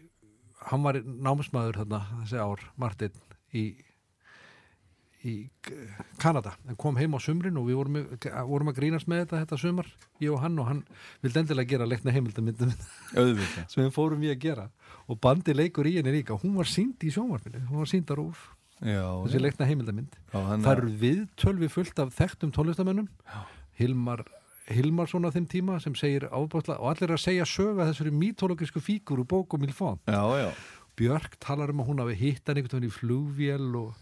hann 0.72 0.82
var 0.84 0.98
námsmaður 1.06 1.84
þarna 1.84 2.00
þessi 2.24 2.40
ár, 2.42 2.64
Marteinn, 2.82 3.20
í 3.54 3.68
í 5.28 5.50
Kanada. 6.22 6.54
En 6.70 6.78
kom 6.80 6.96
heim 6.96 7.16
á 7.18 7.20
sumrin 7.20 7.58
og 7.60 7.66
við 7.68 7.76
vorum, 7.80 7.96
vorum 8.48 8.70
að 8.72 8.78
grínast 8.78 9.10
með 9.12 9.26
þetta 9.26 9.40
þetta 9.42 9.58
sumar, 9.60 9.88
ég 10.24 10.32
og 10.32 10.40
hann 10.44 10.60
og 10.62 10.68
hann 10.70 10.84
vildi 11.26 11.42
endilega 11.42 11.72
gera 11.74 11.88
leikna 11.90 12.14
heimildamindum 12.16 12.72
sem 13.68 13.82
við 13.84 13.90
fórum 13.96 14.24
í 14.24 14.30
að 14.32 14.40
gera. 14.46 14.68
Og 15.10 15.20
bandi 15.24 15.56
leikur 15.58 15.90
í 15.90 15.98
henni 15.98 16.14
líka. 16.16 16.38
Hún 16.40 16.56
var 16.56 16.70
sínd 16.70 17.04
í 17.04 17.12
sjónvarpinu, 17.12 17.66
hún 17.68 17.82
var 17.84 17.90
sínd 17.92 18.14
á 18.14 18.16
rúf 18.16 18.46
Já, 18.48 18.57
þessi 18.82 19.40
leikna 19.42 19.66
heimildamind 19.70 20.18
það 20.32 20.68
er- 20.72 20.82
eru 20.84 20.92
viðtöl 21.02 21.56
við 21.64 21.72
fullt 21.74 22.00
af 22.04 22.12
þekktum 22.18 22.52
tónlistamönnum 22.54 23.08
Hilmar 23.80 24.24
Hilmarsson 24.68 25.24
á 25.24 25.32
þeim 25.32 25.46
tíma 25.48 25.78
sem 25.82 25.96
segir 25.96 26.26
ábúrslega 26.28 26.82
og 26.82 26.90
allir 26.92 27.14
að 27.16 27.22
segja 27.24 27.46
söga 27.48 27.86
þessari 27.88 28.12
mítológisku 28.12 28.82
fígur 28.84 29.22
úr 29.24 29.30
bókum 29.30 29.64
já. 30.44 30.50
Björk 30.98 31.38
talar 31.40 31.70
um 31.72 31.80
að 31.82 31.88
hún 31.92 32.02
hafi 32.04 32.16
hitt 32.20 32.44
hann 32.50 32.58
einhvern 32.58 32.82
veginn 32.82 32.90
í 32.90 32.94
flugvél 32.98 33.68
og, 33.80 33.94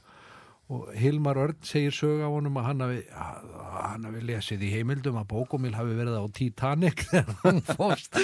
og 0.72 0.90
Hilmar 0.98 1.38
Örn 1.38 1.60
segir 1.62 1.92
sög 1.94 2.24
á 2.26 2.30
honum 2.34 2.58
að 2.58 2.66
hann 2.72 2.82
hafi, 2.82 3.02
að, 3.14 3.54
hann 3.84 4.08
hafi 4.10 4.24
lesið 4.26 4.64
í 4.66 4.72
heimildum 4.74 5.20
að 5.22 5.28
Bókumil 5.36 5.76
hafi 5.78 5.94
verið 6.00 6.18
á 6.18 6.26
Titanic 6.34 7.04
þegar 7.12 7.36
hann 7.44 7.62
fórst 7.62 8.18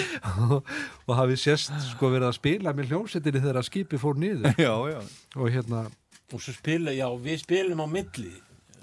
og, 0.50 0.58
og 1.06 1.16
hafi 1.20 1.38
sérst 1.38 1.76
sko 1.92 2.10
verið 2.16 2.32
að 2.32 2.38
spila 2.40 2.74
með 2.74 2.90
hljómsettinni 2.96 3.44
þegar 3.44 3.62
að 3.62 3.70
skipi 3.70 4.02
fór 4.02 4.18
niður. 4.18 4.56
Já, 4.58 4.74
já. 4.96 5.02
og 5.38 5.52
hérna 5.52 5.86
Og 6.34 6.40
svo 6.42 6.54
spila, 6.56 6.92
já, 6.96 7.08
við 7.20 7.42
spilum 7.44 7.82
á 7.84 7.88
milli. 7.92 8.32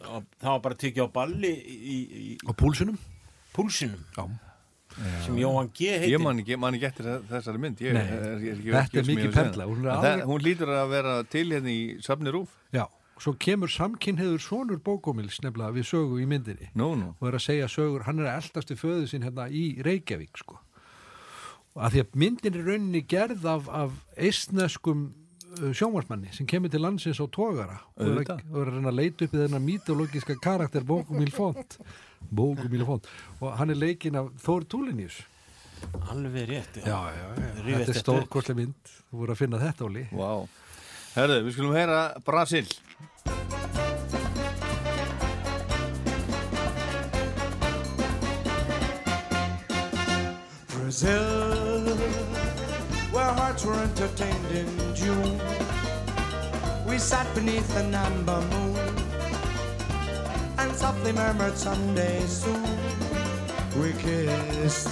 Og 0.09 0.25
Það 0.39 0.51
var 0.53 0.61
bara 0.67 0.75
að 0.77 0.83
tekja 0.85 1.07
á 1.07 1.11
balli 1.11 1.51
í, 1.55 1.97
í, 1.99 2.37
á 2.47 2.53
púlsunum 2.55 2.99
púlsinum. 3.59 4.05
Já. 4.15 4.29
Sem 5.25 5.37
Jóhann 5.39 5.69
G. 5.75 5.89
heitir. 5.99 6.13
Ég 6.15 6.23
man 6.23 6.39
ekki, 6.43 6.57
man 6.59 6.75
ekki 6.75 6.87
eftir 6.89 7.09
þessari 7.31 7.59
mynd 7.63 7.81
ég, 7.83 7.95
er, 7.95 8.13
er, 8.15 8.45
ekki, 8.83 9.03
þetta 9.03 9.25
er 9.25 9.33
perla, 9.35 9.67
hana. 9.67 9.73
hún 9.73 9.89
alveg- 9.95 10.23
hún 10.31 10.43
lítur 10.43 10.71
að 10.75 10.89
vera 10.91 11.17
til 11.31 11.45
hérna 11.53 11.71
í 11.71 11.83
Safni 12.03 12.31
Rúf 12.35 12.49
Já, 12.75 12.85
svo 13.19 13.35
kemur 13.39 13.71
samkynniður 13.71 14.39
sonur 14.43 14.79
Bókumils 14.83 15.39
nefnilega 15.43 15.75
við 15.75 15.87
sögu 15.91 16.19
í 16.23 16.27
myndinni 16.31 16.71
Nú, 16.79 16.93
nú. 16.99 17.13
og 17.21 17.29
er 17.29 17.39
að 17.39 17.45
segja 17.47 17.69
sögur, 17.71 18.07
hann 18.07 18.19
er 18.23 18.31
að 18.31 18.41
eldast 18.43 18.71
við 18.75 18.81
föðu 18.83 19.07
sín 19.11 19.27
hérna 19.27 19.47
í 19.51 19.65
Reykjavík 19.87 20.39
sko. 20.39 20.59
að 21.79 21.93
því 21.95 22.01
að 22.03 22.15
myndin 22.25 22.55
er 22.59 22.65
rauninni 22.67 23.03
gerð 23.07 23.45
af, 23.47 23.69
af 23.71 23.93
eistneskum 24.17 25.13
sjónvarsmanni 25.75 26.33
sem 26.35 26.47
kemur 26.49 26.71
til 26.73 26.83
landsins 26.85 27.21
á 27.21 27.27
tógara 27.33 27.79
og 27.97 28.21
er, 28.21 28.31
og 28.51 28.61
er 28.61 28.71
að 28.71 28.77
reyna 28.77 28.93
að 28.93 28.99
leita 29.01 29.27
upp 29.27 29.35
í 29.35 29.41
þennan 29.43 29.65
mítológiska 29.65 30.37
karakter 30.43 30.87
Bókumil 30.87 31.33
Font. 31.35 31.79
Bókumil 32.31 32.85
Font. 32.87 33.09
Og 33.41 33.57
hann 33.59 33.73
er 33.73 33.81
leikinn 33.81 34.19
af 34.21 34.31
Þór 34.45 34.69
Túlinius. 34.69 35.23
Alveg 36.11 36.49
rétt, 36.51 36.81
já, 36.83 36.99
já, 37.15 37.27
já. 37.29 37.35
Þetta 37.39 37.69
er 37.69 37.85
þetta 37.85 38.01
stórkostlega 38.03 38.61
mynd. 38.63 38.95
Þú 39.09 39.23
voru 39.23 39.35
að 39.35 39.43
finna 39.45 39.63
þetta 39.63 39.87
Óli. 39.87 40.05
Vá. 40.13 40.33
Herðu, 41.15 41.41
við 41.47 41.57
skulum 41.57 41.77
heyra 41.79 42.01
Brasil. 42.27 42.67
Brazil, 50.89 51.48
hearts 53.59 53.65
were 53.65 54.05
entertained 54.05 54.51
in 54.53 54.95
June. 54.95 55.41
We 56.87 56.99
sat 56.99 57.27
beneath 57.35 57.77
an 57.77 57.95
amber 57.95 58.41
moon 58.41 58.77
and 60.59 60.75
softly 60.75 61.13
murmured 61.13 61.57
someday 61.57 62.21
soon. 62.27 62.63
We 63.81 63.93
kissed, 63.95 64.89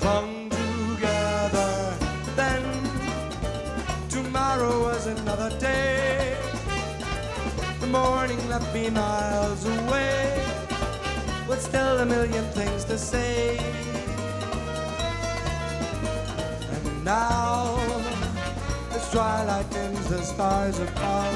clung 0.00 0.50
together. 0.50 1.94
Then 2.36 2.62
tomorrow 4.08 4.82
was 4.82 5.06
another 5.06 5.50
day. 5.58 6.36
The 7.80 7.86
morning 7.86 8.48
left 8.48 8.72
me 8.74 8.90
miles 8.90 9.64
away, 9.64 10.44
with 11.48 11.60
still 11.62 11.98
a 11.98 12.06
million 12.06 12.44
things 12.52 12.84
to 12.84 12.98
say. 12.98 13.89
Now, 17.10 17.76
as 18.92 19.10
twilight 19.10 19.74
ends, 19.74 20.08
the 20.08 20.22
stars 20.22 20.78
apart, 20.78 21.34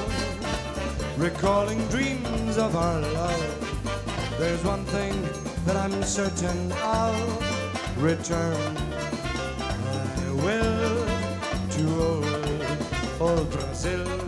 recalling 1.16 1.80
dreams 1.88 2.56
of 2.58 2.76
our 2.76 3.00
love. 3.18 4.36
There's 4.38 4.62
one 4.62 4.84
thing 4.96 5.14
that 5.66 5.76
I'm 5.76 5.96
certain 6.04 6.60
of 7.02 7.14
return. 8.00 8.76
I 10.16 10.30
will 10.44 10.96
to 11.76 11.84
old, 12.08 13.28
old 13.28 13.50
Brazil. 13.50 14.23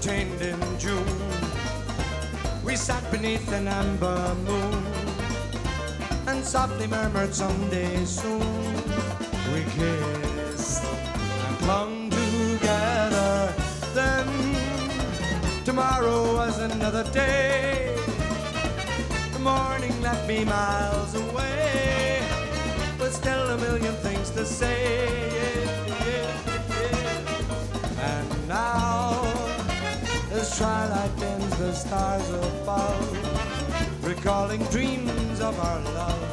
Entertained 0.00 0.40
in 0.40 0.78
June. 0.78 1.04
We 2.64 2.74
sat 2.74 3.10
beneath 3.10 3.52
an 3.52 3.68
amber 3.68 4.34
moon 4.46 4.86
and 6.26 6.42
softly 6.42 6.86
murmured 6.86 7.34
someday 7.34 8.04
soon. 8.06 8.40
We 9.52 9.62
kissed 9.76 10.84
and 10.84 11.58
clung 11.58 12.10
together. 12.10 13.52
Then 13.92 14.26
tomorrow 15.66 16.34
was 16.34 16.58
another 16.58 17.04
day. 17.12 17.94
The 19.34 19.38
morning 19.38 20.00
left 20.00 20.26
me 20.26 20.44
miles 20.46 21.14
away, 21.14 22.22
but 22.98 23.12
still 23.12 23.50
a 23.50 23.58
million 23.58 23.94
things 23.96 24.30
to 24.30 24.46
say. 24.46 25.79
Twilight 30.60 31.16
dims 31.16 31.56
the 31.56 31.72
stars 31.72 32.28
above, 32.28 34.04
recalling 34.04 34.62
dreams 34.64 35.40
of 35.40 35.58
our 35.58 35.80
love, 35.96 36.24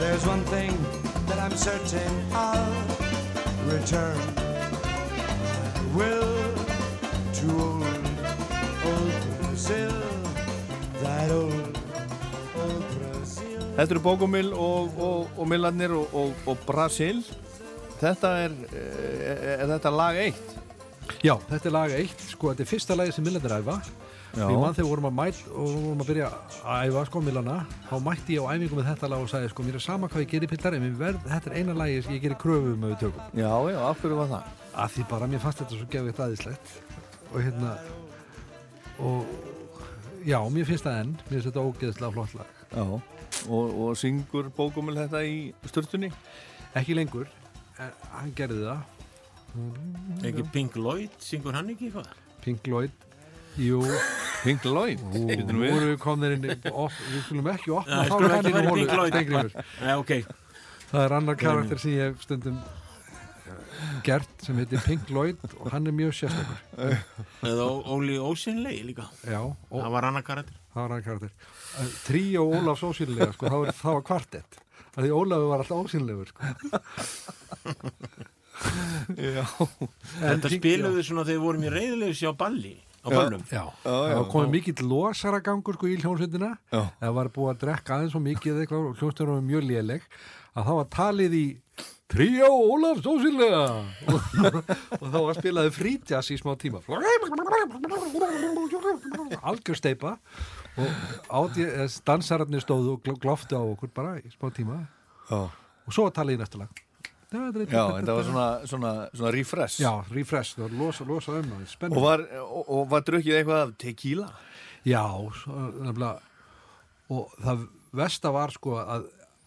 there's 0.00 0.26
one 0.26 0.42
thing 0.50 0.74
that 1.28 1.38
I'm 1.38 1.54
certain 1.56 2.14
of 2.34 2.66
return. 3.74 4.18
Will 5.94 6.34
to 7.38 7.48
old, 7.62 8.10
old 8.90 9.14
Brazil, 9.38 9.94
that 11.04 11.30
old, 11.30 11.78
old 12.58 12.84
Brazil. 12.98 13.62
Þetta 13.78 13.90
eru 13.94 14.06
Bókumil 14.10 14.50
og, 14.50 14.98
og, 14.98 15.30
og 15.38 15.46
Millarnir 15.46 15.94
og, 15.94 16.34
og, 16.42 16.58
Brasil 16.66 17.22
Þetta 18.00 18.38
er, 18.46 18.62
er, 18.74 19.44
er 19.60 19.68
þetta 19.76 19.94
lag 19.94 20.18
eitt 20.26 20.57
Já, 21.24 21.34
þetta 21.48 21.66
er 21.66 21.74
lag 21.74 21.92
eitt, 21.98 22.20
sko, 22.30 22.52
þetta 22.52 22.62
er 22.62 22.68
fyrsta 22.70 22.94
lagi 22.98 23.12
sem 23.16 23.24
Millanir 23.26 23.54
æfa 23.58 23.78
Já. 24.36 24.44
Því 24.44 24.56
mann 24.60 24.74
þegar 24.76 24.84
við 24.84 24.90
vorum 24.92 25.06
að 25.08 25.14
mæl 25.16 25.38
og 25.48 25.68
vorum 25.72 26.02
að 26.04 26.08
byrja 26.10 26.26
að 26.68 26.88
æfa 26.90 27.02
sko 27.08 27.20
Millana 27.24 27.54
þá 27.88 27.94
mætti 28.04 28.34
ég 28.36 28.44
á 28.44 28.52
æfingu 28.52 28.76
með 28.78 28.88
þetta 28.90 29.08
lag 29.08 29.22
og 29.24 29.30
sagði 29.32 29.48
sko 29.50 29.64
mér 29.66 29.78
er 29.78 29.82
sama 29.82 30.10
hvað 30.12 30.22
ég 30.22 30.28
gerir 30.34 30.50
pillar 30.52 30.76
en 30.76 30.84
mér 30.84 30.98
verð, 31.00 31.22
þetta 31.32 31.50
er 31.50 31.56
eina 31.62 31.76
lagi 31.80 32.02
sem 32.04 32.12
ég 32.14 32.22
gerir 32.26 32.38
kröfu 32.42 32.74
um 32.74 32.84
að 32.84 32.92
við 32.92 33.00
tökum 33.06 33.40
Já, 33.40 33.48
já, 33.72 33.78
af 33.88 34.02
hverju 34.04 34.18
var 34.20 34.28
það? 34.34 34.52
að 34.84 34.92
því 34.94 35.06
bara 35.14 35.30
mér 35.32 35.42
fannst 35.46 35.62
þetta 35.64 35.78
svo 35.80 35.88
gefið 35.94 36.20
aðeinslegt 36.26 36.74
og 37.32 37.38
hérna 37.46 37.72
og 39.08 39.32
já, 40.28 40.38
mér 40.52 40.68
finnst 40.68 40.86
það 40.86 41.00
enn 41.00 41.16
mér 41.16 41.32
finnst 41.32 41.48
þetta 41.48 41.64
ógeðslega 41.64 42.12
flott 42.18 42.36
lag 42.38 42.52
Já, 42.68 42.84
og, 43.48 43.64
og 43.88 43.96
syngur 43.98 44.52
Bókumil 44.60 44.98
þetta 45.00 45.24
í 45.24 45.40
sturtunni? 45.72 46.12
ekki 46.76 46.94
lengur, 47.00 47.32
en 47.80 47.96
hann 48.12 48.36
gerði 48.36 48.68
það 48.68 48.97
Ekki 50.28 50.44
Pink 50.52 50.76
Lloyd, 50.78 51.14
syngur 51.22 51.54
hann 51.58 51.70
ekki 51.72 51.88
eitthvað? 51.90 52.08
Pink 52.44 52.66
Lloyd 52.70 52.90
Jú, 53.58 53.80
Pink 54.44 54.62
Lloyd 54.68 55.00
Ú, 55.02 55.24
nú 55.24 55.26
við. 55.26 55.70
erum 55.72 55.88
við 55.88 55.96
komnir 56.02 56.34
inn 56.36 56.44
við 56.46 56.68
skulum 57.24 57.48
ekki 57.54 57.72
opna 57.74 58.04
þá 58.06 58.18
Pink 58.44 58.92
Lloyd. 58.94 59.14
Steingrímur. 59.14 59.48
Nei, 59.82 59.94
ok. 59.98 60.12
Það 60.92 61.00
er 61.06 61.14
annar 61.18 61.36
karakter 61.40 61.80
sem 61.82 61.96
ég 61.96 62.04
hef 62.12 62.22
stundum 62.28 62.60
eh, 62.60 63.90
gert 64.06 64.44
sem 64.46 64.60
heitir 64.62 64.84
Pink 64.86 65.10
Lloyd 65.10 65.42
og 65.58 65.66
hann 65.74 65.90
er 65.90 65.96
mjög 65.98 66.14
sérstakur 66.20 66.94
Eða 67.50 67.66
Óli 67.96 68.16
Ósynlegi 68.22 68.86
líka. 68.92 69.08
Já, 69.26 69.42
Það 69.72 69.90
var 69.96 70.08
annar 70.12 70.24
karakter. 70.30 70.54
það 70.74 70.80
var 70.84 70.94
annar 70.94 71.06
karakter 71.08 71.34
Eh, 71.82 71.90
Tríó 72.06 72.46
Ólafs 72.48 72.80
ósynlega, 72.86 73.32
sko, 73.34 73.50
það 73.50 73.92
var, 73.98 74.02
kvartett 74.08 74.56
af 74.94 75.02
því 75.02 75.10
Ólafur 75.18 75.50
var 75.50 75.60
alltaf 75.66 75.82
ósynlegur 75.84 76.30
sko. 76.30 76.40
Já, 79.18 79.44
Þetta 80.22 80.50
spiluðu 80.56 81.04
svona 81.06 81.24
þegar 81.28 81.38
við 81.38 81.44
vorum 81.46 81.64
í 81.68 81.72
reyðilegu 81.74 82.16
sér 82.18 82.32
á 82.32 82.40
balli, 82.40 82.74
á 83.04 83.08
ballum. 83.12 83.44
Já, 83.52 83.62
það 83.84 84.24
komið 84.32 84.50
mikill 84.56 84.88
losaragangur 84.90 85.78
sko 85.78 85.88
í 85.92 85.96
hljónsveitina 86.02 86.50
Já. 86.74 86.82
það 86.98 87.14
var 87.20 87.30
búið 87.38 87.52
að 87.54 87.62
drekka 87.62 87.96
aðeins 87.98 88.18
og 88.18 88.24
mikið 88.26 88.52
eða 88.56 88.64
eitthvað 88.66 88.90
og 88.90 88.98
hljónsveitina 89.00 89.36
var 89.38 89.46
mjög 89.52 89.68
léleg. 89.70 90.10
Að 90.58 90.66
það 90.68 90.78
var 90.80 90.88
talið 90.98 91.34
í 91.38 91.46
Tríó 92.08 92.46
Ólafs 92.72 93.04
ósynlega 93.06 93.58
og, 94.10 94.70
þá 94.96 95.18
var 95.20 95.36
spilaði 95.36 95.72
frítjas 95.76 96.30
í 96.32 96.38
smá 96.40 96.54
tíma. 96.58 96.80
Algjör 99.42 99.76
steipa 99.78 100.14
og 100.78 101.58
dansararnir 102.08 102.62
stóðu 102.64 102.96
og 102.96 103.02
gl- 103.04 103.18
gloftu 103.22 103.58
á 103.58 103.62
okkur 103.62 103.92
bara 103.94 104.16
í 104.22 104.30
smá 104.32 104.48
tíma. 104.54 104.80
Já. 105.28 105.42
og 105.84 105.92
svo 105.92 106.06
var 106.08 106.14
talið 106.16 106.38
í 106.38 106.40
næsta 106.40 106.60
lag 106.62 106.80
þetta 107.32 108.14
var 108.16 108.24
svona, 108.24 108.46
svona, 108.68 108.92
svona 109.12 109.32
refresh. 109.34 109.82
Já, 109.82 109.92
refresh, 110.12 110.56
það 110.56 110.64
var 110.64 110.78
losa, 110.78 111.04
losa 111.08 111.34
um 111.36 111.50
það, 111.50 111.64
Og 111.66 111.72
spennandi 111.74 112.04
var, 112.06 112.24
og, 112.44 112.62
og 112.72 112.88
var 112.92 113.04
drukkið 113.04 113.36
eitthvað 113.40 113.60
af 113.66 113.74
tequila? 113.82 114.30
Já, 114.88 115.04
nefnilega 115.84 116.14
og 117.08 117.36
það 117.40 117.66
versta 117.96 118.32
var 118.32 118.52
sko 118.52 118.74
að, 118.80 119.06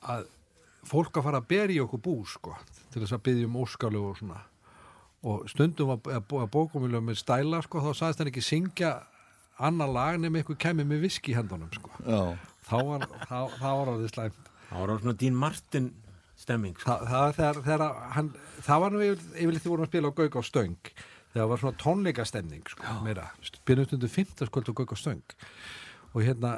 að 0.09 0.29
fólk 0.89 1.17
að 1.19 1.27
fara 1.27 1.41
að 1.41 1.49
bera 1.51 1.75
í 1.75 1.81
okkur 1.83 2.01
bú 2.01 2.15
sko, 2.29 2.55
til 2.93 3.03
þess 3.03 3.15
að 3.17 3.23
byggja 3.27 3.49
um 3.49 3.59
óskalu 3.61 4.01
og 4.09 4.17
svona. 4.17 4.39
Og 5.21 5.43
stundum 5.51 5.93
að, 5.93 6.23
bókumilja 6.49 7.01
með 7.05 7.19
stæla 7.21 7.61
sko, 7.65 7.83
þá 7.85 7.91
sagðist 7.93 8.23
hann 8.23 8.31
ekki 8.31 8.45
syngja 8.45 8.93
annar 9.61 9.91
lag 9.93 10.17
nema 10.17 10.41
eitthvað 10.41 10.61
kemur 10.63 10.89
með 10.89 11.03
viski 11.05 11.33
í 11.33 11.37
hendunum 11.37 11.69
sko. 11.75 11.91
Já, 12.01 12.21
þá 12.65 12.77
var, 12.87 13.05
þá, 13.27 13.37
þá 13.59 13.67
var 13.69 13.91
það 13.91 14.07
slæmt. 14.15 14.49
Það 14.71 14.81
var 14.81 15.03
svona 15.03 15.19
Dín 15.21 15.37
Martin 15.37 15.91
stemming. 16.41 16.75
sko. 16.77 16.89
það, 16.89 17.07
það, 17.07 17.33
þegar, 17.39 17.61
þegar 17.67 17.83
hann, 18.17 18.31
það 18.67 18.83
var 18.85 18.95
nú 18.95 19.03
yfir, 19.05 19.25
yfirleitt 19.35 19.65
því 19.65 19.73
vorum 19.73 19.87
að 19.87 19.91
spila 19.91 20.11
á 20.11 20.17
Gauk 20.19 20.37
á 20.37 20.41
Stöng 20.47 20.93
þegar 21.31 21.51
var 21.51 21.61
svona 21.61 21.81
tónleikastemning 21.81 22.71
sko, 22.73 22.95
meira, 23.05 23.27
spilum 23.47 23.87
stundu 23.87 24.09
15 24.11 24.49
skvöld 24.49 24.71
á 24.71 24.77
Gauk 24.81 24.95
á 24.95 24.97
Stöng 24.99 25.35
og 26.11 26.25
hérna 26.25 26.55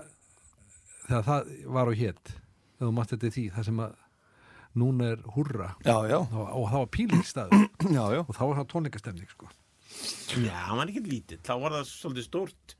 þegar 1.08 1.28
það 1.28 1.52
var 1.78 1.92
á 1.92 1.94
hétt 2.00 2.34
þegar 2.34 2.88
þú 2.88 2.94
mátt 2.98 3.14
þetta 3.14 3.30
í 3.30 3.36
því, 3.38 3.46
það 3.58 3.68
sem 3.70 3.84
að 3.84 4.00
núna 4.82 5.12
er 5.14 5.20
hurra 5.36 5.74
já, 5.86 5.98
já, 6.10 6.18
og, 6.18 6.48
og 6.48 6.72
það 6.72 6.80
var 6.80 6.94
pílið 6.98 7.28
staður 7.30 7.68
já, 7.98 8.04
já. 8.18 8.22
og 8.24 8.34
þá 8.34 8.42
var 8.48 8.56
það 8.62 8.72
tónleikastemning 8.74 9.36
sko. 9.36 9.50
Já, 10.42 10.56
hann 10.66 10.80
var 10.80 10.90
ekki 10.90 11.04
lítill. 11.06 11.38
Þá 11.46 11.54
var 11.62 11.76
það 11.78 11.90
svolítið 11.92 12.26
stórt, 12.26 12.76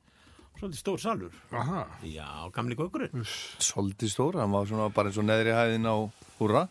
svolítið 0.58 0.80
stór 0.80 1.02
salur. 1.02 1.36
Aha. 1.54 1.84
Já, 2.10 2.26
gamli 2.56 2.74
gökurinn. 2.78 3.26
Svolítið 3.62 4.10
stóra, 4.10 4.42
hann 4.42 4.54
var 4.54 4.66
svona 4.66 4.88
bara 4.94 5.12
eins 5.12 5.20
og 5.22 5.28
neðri 5.28 5.54
hæðin 5.54 5.86
á 5.86 5.96
húra 6.40 6.64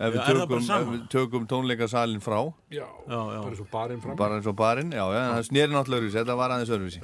Ef 0.00 0.14
við 0.14 0.22
tökum, 0.30 0.92
tökum 1.12 1.42
tónleikasalinn 1.50 2.22
frá. 2.24 2.38
Já, 2.72 2.86
Já, 3.04 3.18
já. 3.34 3.40
bara 3.44 3.56
svo 3.58 3.66
barinn 3.72 4.00
fram. 4.00 4.16
Bara 4.16 4.38
eins 4.38 4.46
og 4.48 4.56
barinn, 4.56 4.94
já, 4.96 5.02
já, 5.12 5.18
en 5.26 5.34
það 5.36 5.46
sneri 5.50 5.74
náttúrulega 5.74 6.00
öðruvísi, 6.00 6.18
þetta 6.22 6.36
var 6.40 6.54
aðeins 6.56 6.72
öðruvísi. 6.72 7.02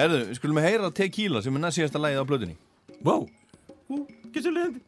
Herðu, 0.00 0.18
við 0.32 0.40
skulum 0.40 0.58
heyra 0.64 0.90
Tequila 0.98 1.42
sem 1.46 1.54
er 1.60 1.62
næst 1.62 1.78
síðasta 1.78 2.02
lagið 2.02 2.22
á 2.22 2.26
blöðunni 2.26 2.56
Vá, 3.06 3.14
ú, 3.94 4.00
getur 4.34 4.56
leiðandi. 4.56 4.82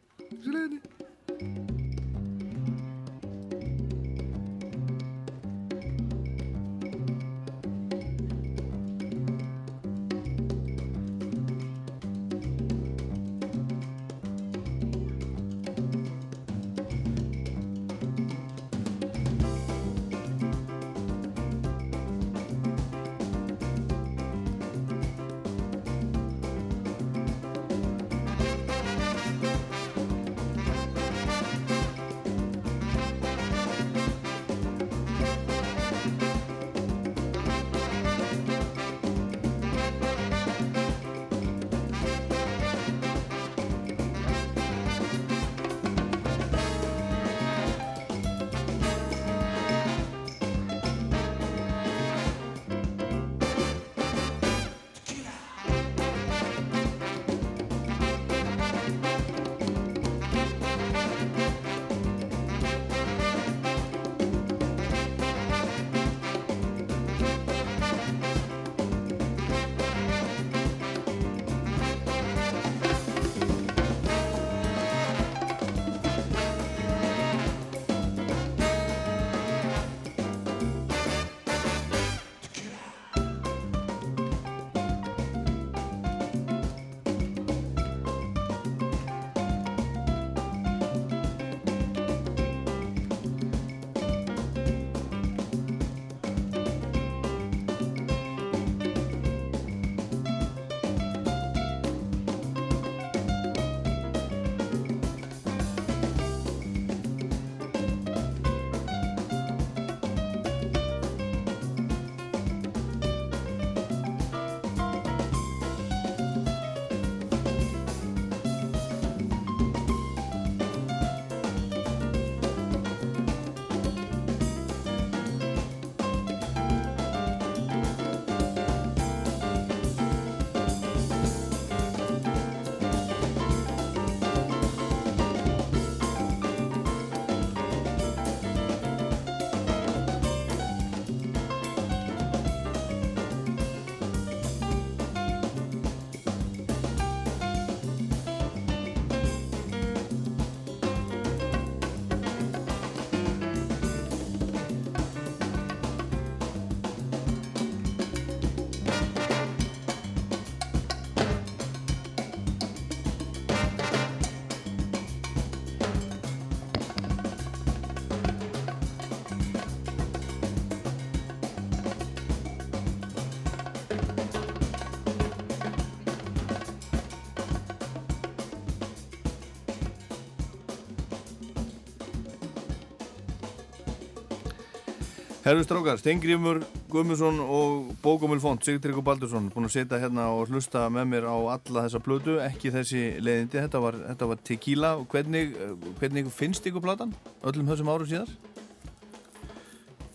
Herru 185.49 185.63
strákar, 185.65 185.97
Stengrimur 185.97 186.59
Guðmundsson 186.91 187.39
og 187.41 187.87
Bókomil 188.03 188.37
Font, 188.37 188.61
Sigtryggur 188.61 189.01
Baldursson 189.01 189.47
búin 189.49 189.65
að 189.65 189.79
setja 189.79 189.97
hérna 189.97 190.27
og 190.29 190.51
hlusta 190.51 190.83
með 190.93 191.07
mér 191.09 191.25
á 191.25 191.37
alla 191.55 191.87
þessa 191.87 192.01
plötu, 192.05 192.35
ekki 192.43 192.69
þessi 192.75 193.01
leiðindi. 193.17 193.57
Þetta 193.57 193.81
var, 193.81 193.97
þetta 194.11 194.27
var 194.29 194.43
tequila. 194.45 194.91
Og 195.01 195.09
hvernig, 195.09 195.55
hvernig 195.97 196.29
finnst 196.35 196.69
ykkur 196.69 196.85
platan 196.85 197.15
öllum 197.41 197.65
þessum 197.71 197.89
árum 197.89 198.11
síðar? 198.11 198.29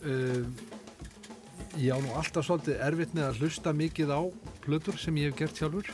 uh, 0.04 0.44
ég 1.80 1.90
á 1.90 1.98
nú 1.98 2.12
alltaf 2.14 2.46
svolítið 2.46 2.78
erfitt 2.86 3.16
með 3.16 3.28
að 3.28 3.42
hlusta 3.42 3.74
mikið 3.74 4.14
á 4.14 4.20
plötur 4.64 5.00
sem 5.00 5.18
ég 5.18 5.32
hef 5.32 5.40
gert 5.40 5.58
sjálfur 5.58 5.90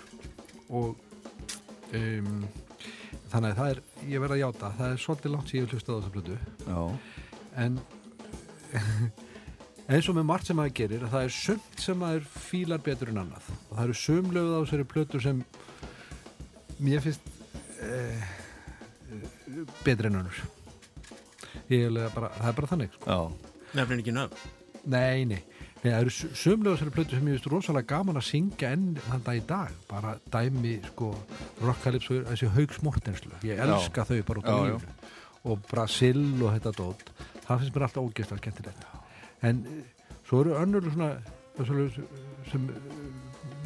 og 0.68 1.00
um, 1.96 2.44
þannig 3.32 3.48
að 3.48 3.56
það 3.62 3.72
er, 3.72 3.82
ég 4.10 4.24
verð 4.26 4.36
að 4.36 4.42
játa 4.44 4.74
það 4.82 4.92
er 4.92 5.02
svolítið 5.06 5.34
langt 5.36 5.48
sem 5.48 5.58
ég 5.58 5.66
hef 5.66 5.74
hlustað 5.74 5.96
á 5.96 5.98
þessa 5.98 6.14
plötu. 6.18 6.38
Já, 6.68 6.82
en 7.64 7.80
eins 9.90 10.08
og 10.10 10.16
með 10.16 10.26
margt 10.28 10.46
sem 10.50 10.58
maður 10.58 10.74
gerir 10.80 11.04
að 11.06 11.12
það 11.16 11.24
er 11.28 11.34
sumt 11.36 11.82
sem 11.82 11.98
maður 11.98 12.26
fílar 12.46 12.82
betur 12.86 13.10
en 13.12 13.20
annað. 13.24 13.48
Og 13.68 13.76
það 13.76 13.84
eru 13.88 13.98
sumlöguð 14.00 14.54
á 14.54 14.60
þessari 14.62 14.86
plötu 14.92 15.20
sem 15.24 15.40
mér 16.80 17.02
finnst 17.04 17.30
eh, 17.84 18.28
betri 19.84 20.10
en 20.10 20.20
önnur. 20.22 20.40
Er 21.70 21.90
bara, 22.14 22.30
það 22.38 22.48
er 22.52 22.56
bara 22.60 22.70
þannig 22.74 22.94
sko. 22.96 23.06
já, 23.10 23.50
Nefnir 23.78 24.00
ekki 24.02 24.14
nöfn. 24.14 24.48
nei, 24.90 25.24
nei, 25.30 25.38
nei, 25.82 25.90
það 25.92 25.98
eru 26.00 26.12
sumlöguð 26.14 26.70
á 26.70 26.76
þessari 26.80 26.94
plötu 26.96 27.18
sem 27.18 27.28
ég 27.30 27.36
finnst 27.36 27.50
rosalega 27.52 27.90
gaman 27.94 28.18
að 28.18 28.26
syngja 28.30 28.70
enn 28.74 28.88
þann 29.08 29.24
dag 29.26 29.38
í 29.38 29.44
dag, 29.50 29.74
bara 29.90 30.14
dæmi 30.34 30.76
sko, 30.88 31.10
rockalips 31.62 32.10
og 32.10 32.24
þessi 32.32 32.50
haugs 32.56 32.80
mortenslu, 32.86 33.34
ég 33.46 33.62
elska 33.66 34.06
þau 34.08 34.18
bara 34.30 34.42
út 34.42 34.50
af 34.50 34.58
Já, 34.58 34.66
já. 34.70 34.78
lífinu. 34.78 34.96
Og 35.50 35.62
Brasil 35.70 36.18
og 36.44 36.50
þetta 36.58 36.72
dót. 36.76 37.06
Það 37.46 37.62
finnst 37.62 37.74
mér 37.78 37.86
alltaf 37.86 38.02
ógeðslega 38.04 38.42
skemmtilegt 38.42 38.82
en 39.42 39.64
eh, 39.66 40.04
svo 40.28 40.40
eru 40.44 40.54
önnur 40.60 40.82
svona 40.92 41.10
sem 42.50 42.68
eh, 42.68 42.80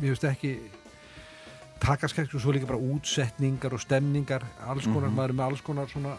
mér 0.01 0.15
finnst 0.15 0.25
ekki 0.29 0.55
takaskækt 1.85 2.35
og 2.35 2.41
svo 2.41 2.53
líka 2.55 2.67
bara 2.71 2.79
útsetningar 2.81 3.73
og 3.77 3.81
stemningar 3.83 4.43
alls 4.67 4.85
konar, 4.87 5.09
Mhm. 5.11 5.17
maður 5.17 5.29
er 5.29 5.39
með 5.41 5.47
alls 5.51 5.61
konar 5.63 5.87
svona 5.89 6.17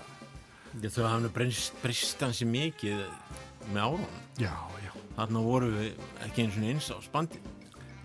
Ég, 0.81 0.91
þau 0.91 1.07
hafði 1.07 1.29
breyst, 1.81 2.19
hansi 2.19 2.45
mikið 2.45 3.05
með 3.71 3.81
árunum. 3.81 4.15
já, 4.37 4.51
já, 4.83 4.91
Þarna 5.15 5.41
voru 5.43 5.69
við 5.71 5.93
ekki 6.25 6.43
eins 6.43 6.57
og 6.57 6.63
eins 6.63 6.89
á 6.91 6.97
spandi. 7.01 7.39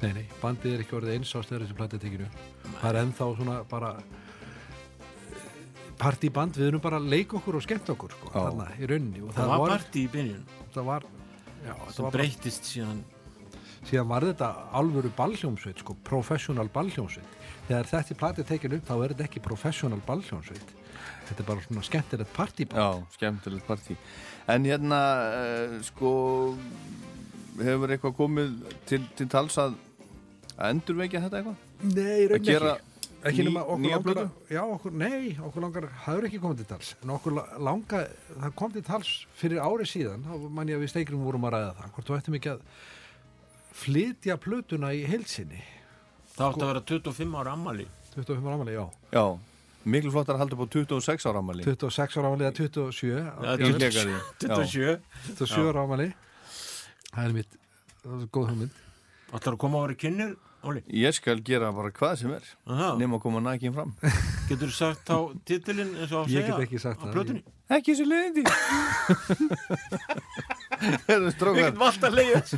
nei, 0.02 0.12
nei, 0.12 0.26
bandið 0.40 0.74
er 0.74 0.80
ekki 0.84 0.96
orðið 1.00 1.14
eins 1.18 1.34
á 1.34 1.40
þegar 1.42 1.66
þessi 1.66 1.76
platið 1.76 2.00
tekinu 2.00 2.28
það 2.80 2.88
er 2.94 2.98
ennþá 3.04 3.36
svona 3.36 3.64
bara 3.68 3.96
partyband, 6.00 6.54
við 6.56 6.68
erum 6.70 6.80
bara 6.80 6.96
að 7.00 7.10
leika 7.12 7.36
okkur 7.36 7.58
og 7.58 7.62
skemmt 7.66 7.90
okkur 7.92 8.14
sko, 8.14 8.30
Já. 8.32 8.40
þarna 8.46 8.68
í 8.80 8.86
rauninni 8.88 9.20
og 9.26 9.34
Það 9.36 9.50
var 9.52 9.72
partí 9.74 10.04
í 10.06 10.08
byrjun 10.14 10.44
það 10.72 10.84
var, 10.88 11.02
já, 11.64 11.72
það 11.72 11.96
sem 11.96 12.10
breytist 12.16 12.70
síðan. 12.70 13.02
Síðan 13.88 14.10
var 14.10 14.26
þetta 14.28 14.48
alvöru 14.76 15.10
ballhljómsveit 15.16 15.80
sko, 15.80 15.96
professional 16.04 16.68
ballhljómsveit. 16.72 17.38
Þegar 17.68 17.90
þetta 17.90 18.18
platið 18.20 18.48
tekin 18.50 18.76
upp 18.76 18.88
þá 18.88 18.94
er 18.98 19.14
þetta 19.14 19.26
ekki 19.28 19.42
professional 19.44 20.00
ballhljómsveit. 20.08 20.74
Þetta 21.30 21.44
er 21.44 21.48
bara 21.48 21.64
svona 21.64 21.84
skemmtilegt 21.86 22.32
partyband 22.34 22.80
já, 22.82 23.14
skemmtilegt 23.16 23.68
partí. 23.68 23.96
En 24.50 24.66
hérna, 24.66 24.98
uh, 25.30 25.76
sko 25.86 26.10
hefur 27.60 27.94
eitthvað 27.94 28.18
komið 28.18 28.58
til, 28.88 29.00
til 29.16 29.28
tals 29.30 29.56
að 29.60 29.78
að 30.60 30.74
endurvekja 30.74 31.22
þetta 31.24 31.40
eitthvað? 31.40 31.66
Nei, 31.96 32.28
Að 32.28 32.44
gera 32.44 32.72
ekki 33.28 33.44
nema 33.44 33.62
okkur 33.66 33.82
nýja 33.84 33.96
langar 34.00 34.20
að- 34.22 34.54
já, 34.54 34.60
okkur, 34.74 34.92
nei, 34.92 35.36
okkur 35.48 35.62
langar 35.64 35.88
það 36.04 36.18
er 36.20 36.26
ekki 36.30 36.40
komið 36.40 36.56
til 36.62 36.68
tals 36.70 36.94
en 37.02 37.10
okkur 37.16 37.34
la- 37.36 37.58
langa, 37.58 38.00
það 38.40 38.54
kom 38.56 38.72
til 38.72 38.82
tals 38.86 39.10
fyrir 39.40 39.60
ári 39.60 39.86
síðan, 39.86 40.24
þá 40.24 40.48
man 40.50 40.68
ég 40.68 40.76
að 40.78 40.84
við 40.86 40.92
steikrum 40.94 41.24
vorum 41.24 41.44
að 41.44 41.52
ræða 41.56 41.74
það, 41.80 41.90
hvort 41.96 42.06
þú 42.10 42.16
ættum 42.20 42.38
ekki 42.40 42.50
að 42.54 42.60
flytja 43.80 44.36
plötuna 44.40 44.92
í 44.96 45.04
heilsinni 45.08 45.60
Það 46.36 46.46
átti 46.48 46.64
að 46.64 46.70
vera 46.72 46.82
25 46.88 47.38
ára 47.42 47.52
ammali 47.56 47.86
25 48.14 48.46
ára 48.48 48.56
ámali, 48.58 48.72
já. 48.74 48.84
Já, 49.14 49.24
miklu 49.84 50.10
flottar 50.14 50.34
að 50.36 50.42
halda 50.44 50.56
upp 50.56 50.64
á 50.64 50.68
26 50.74 51.26
ára 51.30 51.38
ammali 51.44 51.64
26 51.66 52.16
ára 52.20 52.30
ámali 52.30 52.46
eða 52.48 52.56
27 52.56 53.20
Já. 53.20 53.30
Já. 53.44 54.56
27 54.64 55.00
27 55.36 55.68
ára 55.70 55.84
ámali 55.86 56.08
það 57.10 57.24
er 57.28 57.32
mitt, 57.36 57.58
það 58.04 58.22
er 58.24 58.28
góð 58.34 58.48
hugmynd. 58.52 58.78
Ætlar 59.30 59.54
að 59.54 59.60
koma 59.62 59.78
á 59.78 59.80
að 59.80 59.86
vera 59.88 59.98
kynir, 60.02 60.30
Óli. 60.60 60.82
Ég 60.92 61.14
skal 61.16 61.38
gera 61.40 61.70
bara 61.72 61.88
hvað 61.96 62.18
sem 62.20 62.32
er 62.36 62.44
Aha. 62.68 62.90
nema 63.00 63.16
að 63.16 63.22
koma 63.24 63.40
nækinn 63.40 63.72
fram. 63.72 63.94
Getur 64.50 64.68
þú 64.68 64.74
sagt 64.76 65.06
þá 65.08 65.16
titilinn 65.48 65.94
eins 65.96 66.12
og 66.12 66.26
að 66.26 66.34
Ég 66.34 66.42
segja? 66.44 66.56
get 66.58 66.66
ekki 66.66 66.80
sagt 66.82 67.00
á 67.00 67.04
það. 67.06 67.14
plötunni? 67.16 67.42
Ekki 67.70 67.94
þessu 67.94 68.06
leiðindi 68.10 68.42
Við 71.06 71.26
strókar. 71.36 71.62
Getum 71.70 71.84
alltaf 71.86 72.14
leiðið 72.18 72.52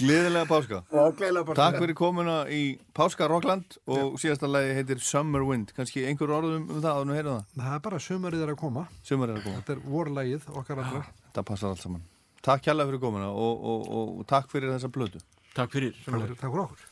Gleðilega 0.00 0.46
páska. 0.50 0.80
Já, 0.90 1.02
gleðilega 1.20 1.46
páska. 1.50 1.58
Takk 1.60 1.78
fyrir 1.84 1.96
komuna 1.98 2.36
í 2.50 2.60
Páska 2.96 3.28
Rockland 3.30 3.78
og 3.90 4.18
síðasta 4.22 4.50
lagi 4.50 4.74
heitir 4.78 5.02
Summer 5.04 5.44
Wind. 5.46 5.72
Kannski 5.76 6.04
einhver 6.10 6.32
orðum 6.40 6.66
um 6.66 6.80
það 6.82 6.92
að 6.96 7.08
nú 7.10 7.16
heyrðu 7.18 7.34
það? 7.36 7.48
Það 7.62 7.74
er 7.78 7.82
bara 7.88 8.02
sumarið 8.06 8.44
er 8.46 8.54
að 8.54 8.60
koma. 8.64 8.86
Sumar 9.06 9.32
er 9.34 9.40
að 9.40 9.46
koma. 9.48 9.60
Þetta 9.62 9.76
er 9.76 9.82
vorlægið 9.94 10.48
okkar 10.62 10.82
allra. 10.84 11.02
Það 11.36 11.48
passar 11.52 11.74
allt 11.74 11.84
saman. 11.84 12.06
Takk 12.42 12.64
kjærlega 12.66 12.90
fyrir 12.90 13.02
komuna 13.06 13.28
og, 13.30 13.66
og, 13.74 13.82
og, 14.00 14.14
og 14.22 14.26
takk 14.30 14.48
fyrir 14.50 14.72
þessa 14.74 14.88
blötu 14.94 15.20
Takk 15.52 15.74
fyrir 15.74 15.92
takk 16.06 16.14
fyrir. 16.14 16.36
Takk 16.40 16.46
fyrir 16.54 16.62
okkur 16.64 16.86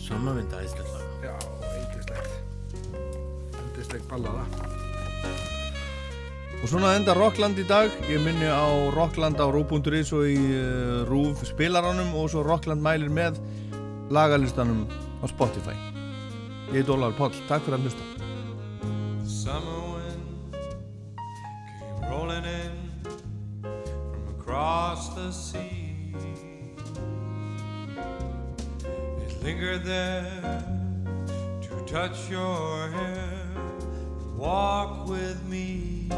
Summervinda 0.00 0.58
æðislega 0.58 1.00
Já, 1.22 1.34
eindislegt 1.70 2.32
Eindislegt 3.60 4.06
ballaða. 4.10 4.44
Og 6.60 6.68
svona 6.68 6.90
enda 6.98 7.14
Rockland 7.16 7.56
í 7.56 7.64
dag. 7.64 7.92
Ég 8.10 8.20
minni 8.20 8.48
á 8.50 8.68
Rockland 8.92 9.40
á 9.40 9.48
Rú.is 9.48 10.10
og 10.12 10.26
í 10.28 10.36
uh, 10.36 11.08
Rúf 11.08 11.44
spilaranum 11.48 12.12
og 12.20 12.28
svo 12.32 12.42
Rockland 12.44 12.84
mælir 12.84 13.08
með 13.08 13.38
lagalistanum 14.12 14.84
á 15.22 15.26
Spotify. 15.30 15.76
Ég 16.74 16.82
heit 16.82 16.92
Ólar 16.92 17.16
Páll, 17.16 17.32
takk 17.48 17.64
fyrir 17.64 17.78
að 17.78 17.86
hlusta. 17.88 18.04
Summer 19.24 19.80
wind 19.94 20.58
came 21.80 22.10
rolling 22.12 22.44
in 22.44 22.74
from 24.04 24.34
across 24.36 25.14
the 25.14 25.30
sea. 25.32 25.89
It 29.40 29.44
lingered 29.44 29.84
there 29.84 30.64
to 31.62 31.84
touch 31.86 32.28
your 32.30 32.88
hair 32.88 33.46
walk 34.36 35.08
with 35.08 35.42
me. 35.46 36.08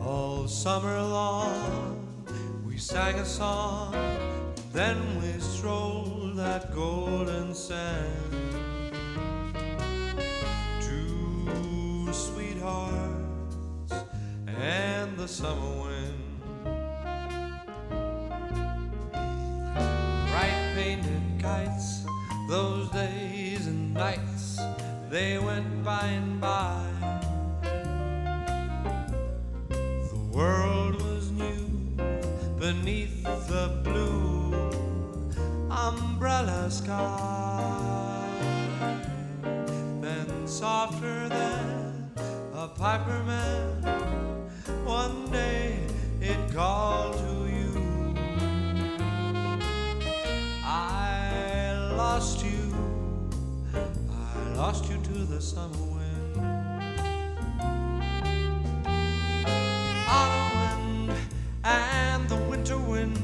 All 0.00 0.48
summer 0.48 1.00
long 1.02 2.06
we 2.66 2.78
sang 2.78 3.16
a 3.16 3.24
song, 3.24 3.94
then 4.72 4.96
we 5.20 5.40
strolled 5.40 6.36
that 6.36 6.74
golden 6.74 7.54
sand. 7.54 8.08
Two 10.80 12.12
sweethearts 12.12 13.94
and 14.46 15.16
the 15.18 15.28
summer 15.28 15.82
wind. 15.82 15.99
Those 22.50 22.88
days 22.88 23.68
and 23.68 23.94
nights, 23.94 24.58
they 25.08 25.38
went 25.38 25.84
by 25.84 26.04
and 26.04 26.40
by. 26.40 26.82
The 29.68 30.18
world 30.32 31.00
was 31.00 31.30
new 31.30 31.64
beneath 32.58 33.22
the 33.46 33.80
blue 33.84 34.52
umbrella 35.70 36.68
sky. 36.72 38.26
Then 40.00 40.48
softer 40.48 41.28
than 41.28 42.10
a 42.52 42.66
piper 42.66 43.22
man, 43.22 44.50
one 44.84 45.30
day 45.30 45.78
it 46.20 46.52
called 46.52 47.09
summer 55.40 55.74
wind. 55.74 56.36
Autumn 60.06 61.08
wind 61.08 61.18
and 61.64 62.28
the 62.28 62.36
winter 62.36 62.76
wind, 62.76 63.16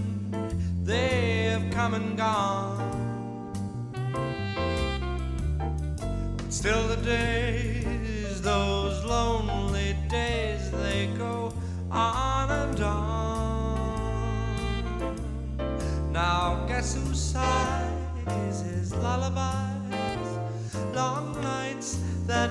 they 0.82 1.51
have 1.51 1.70
come 1.72 1.93
and 1.93 2.16
gone. 2.16 2.90
But 6.38 6.52
still 6.52 6.88
the 6.88 6.97
days, 6.97 7.55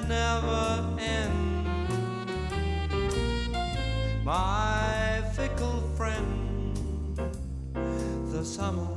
never 0.08 0.84
end. 1.00 1.66
My 4.24 5.24
fickle 5.36 5.82
friend, 5.96 6.76
the 8.32 8.44
summer. 8.44 8.95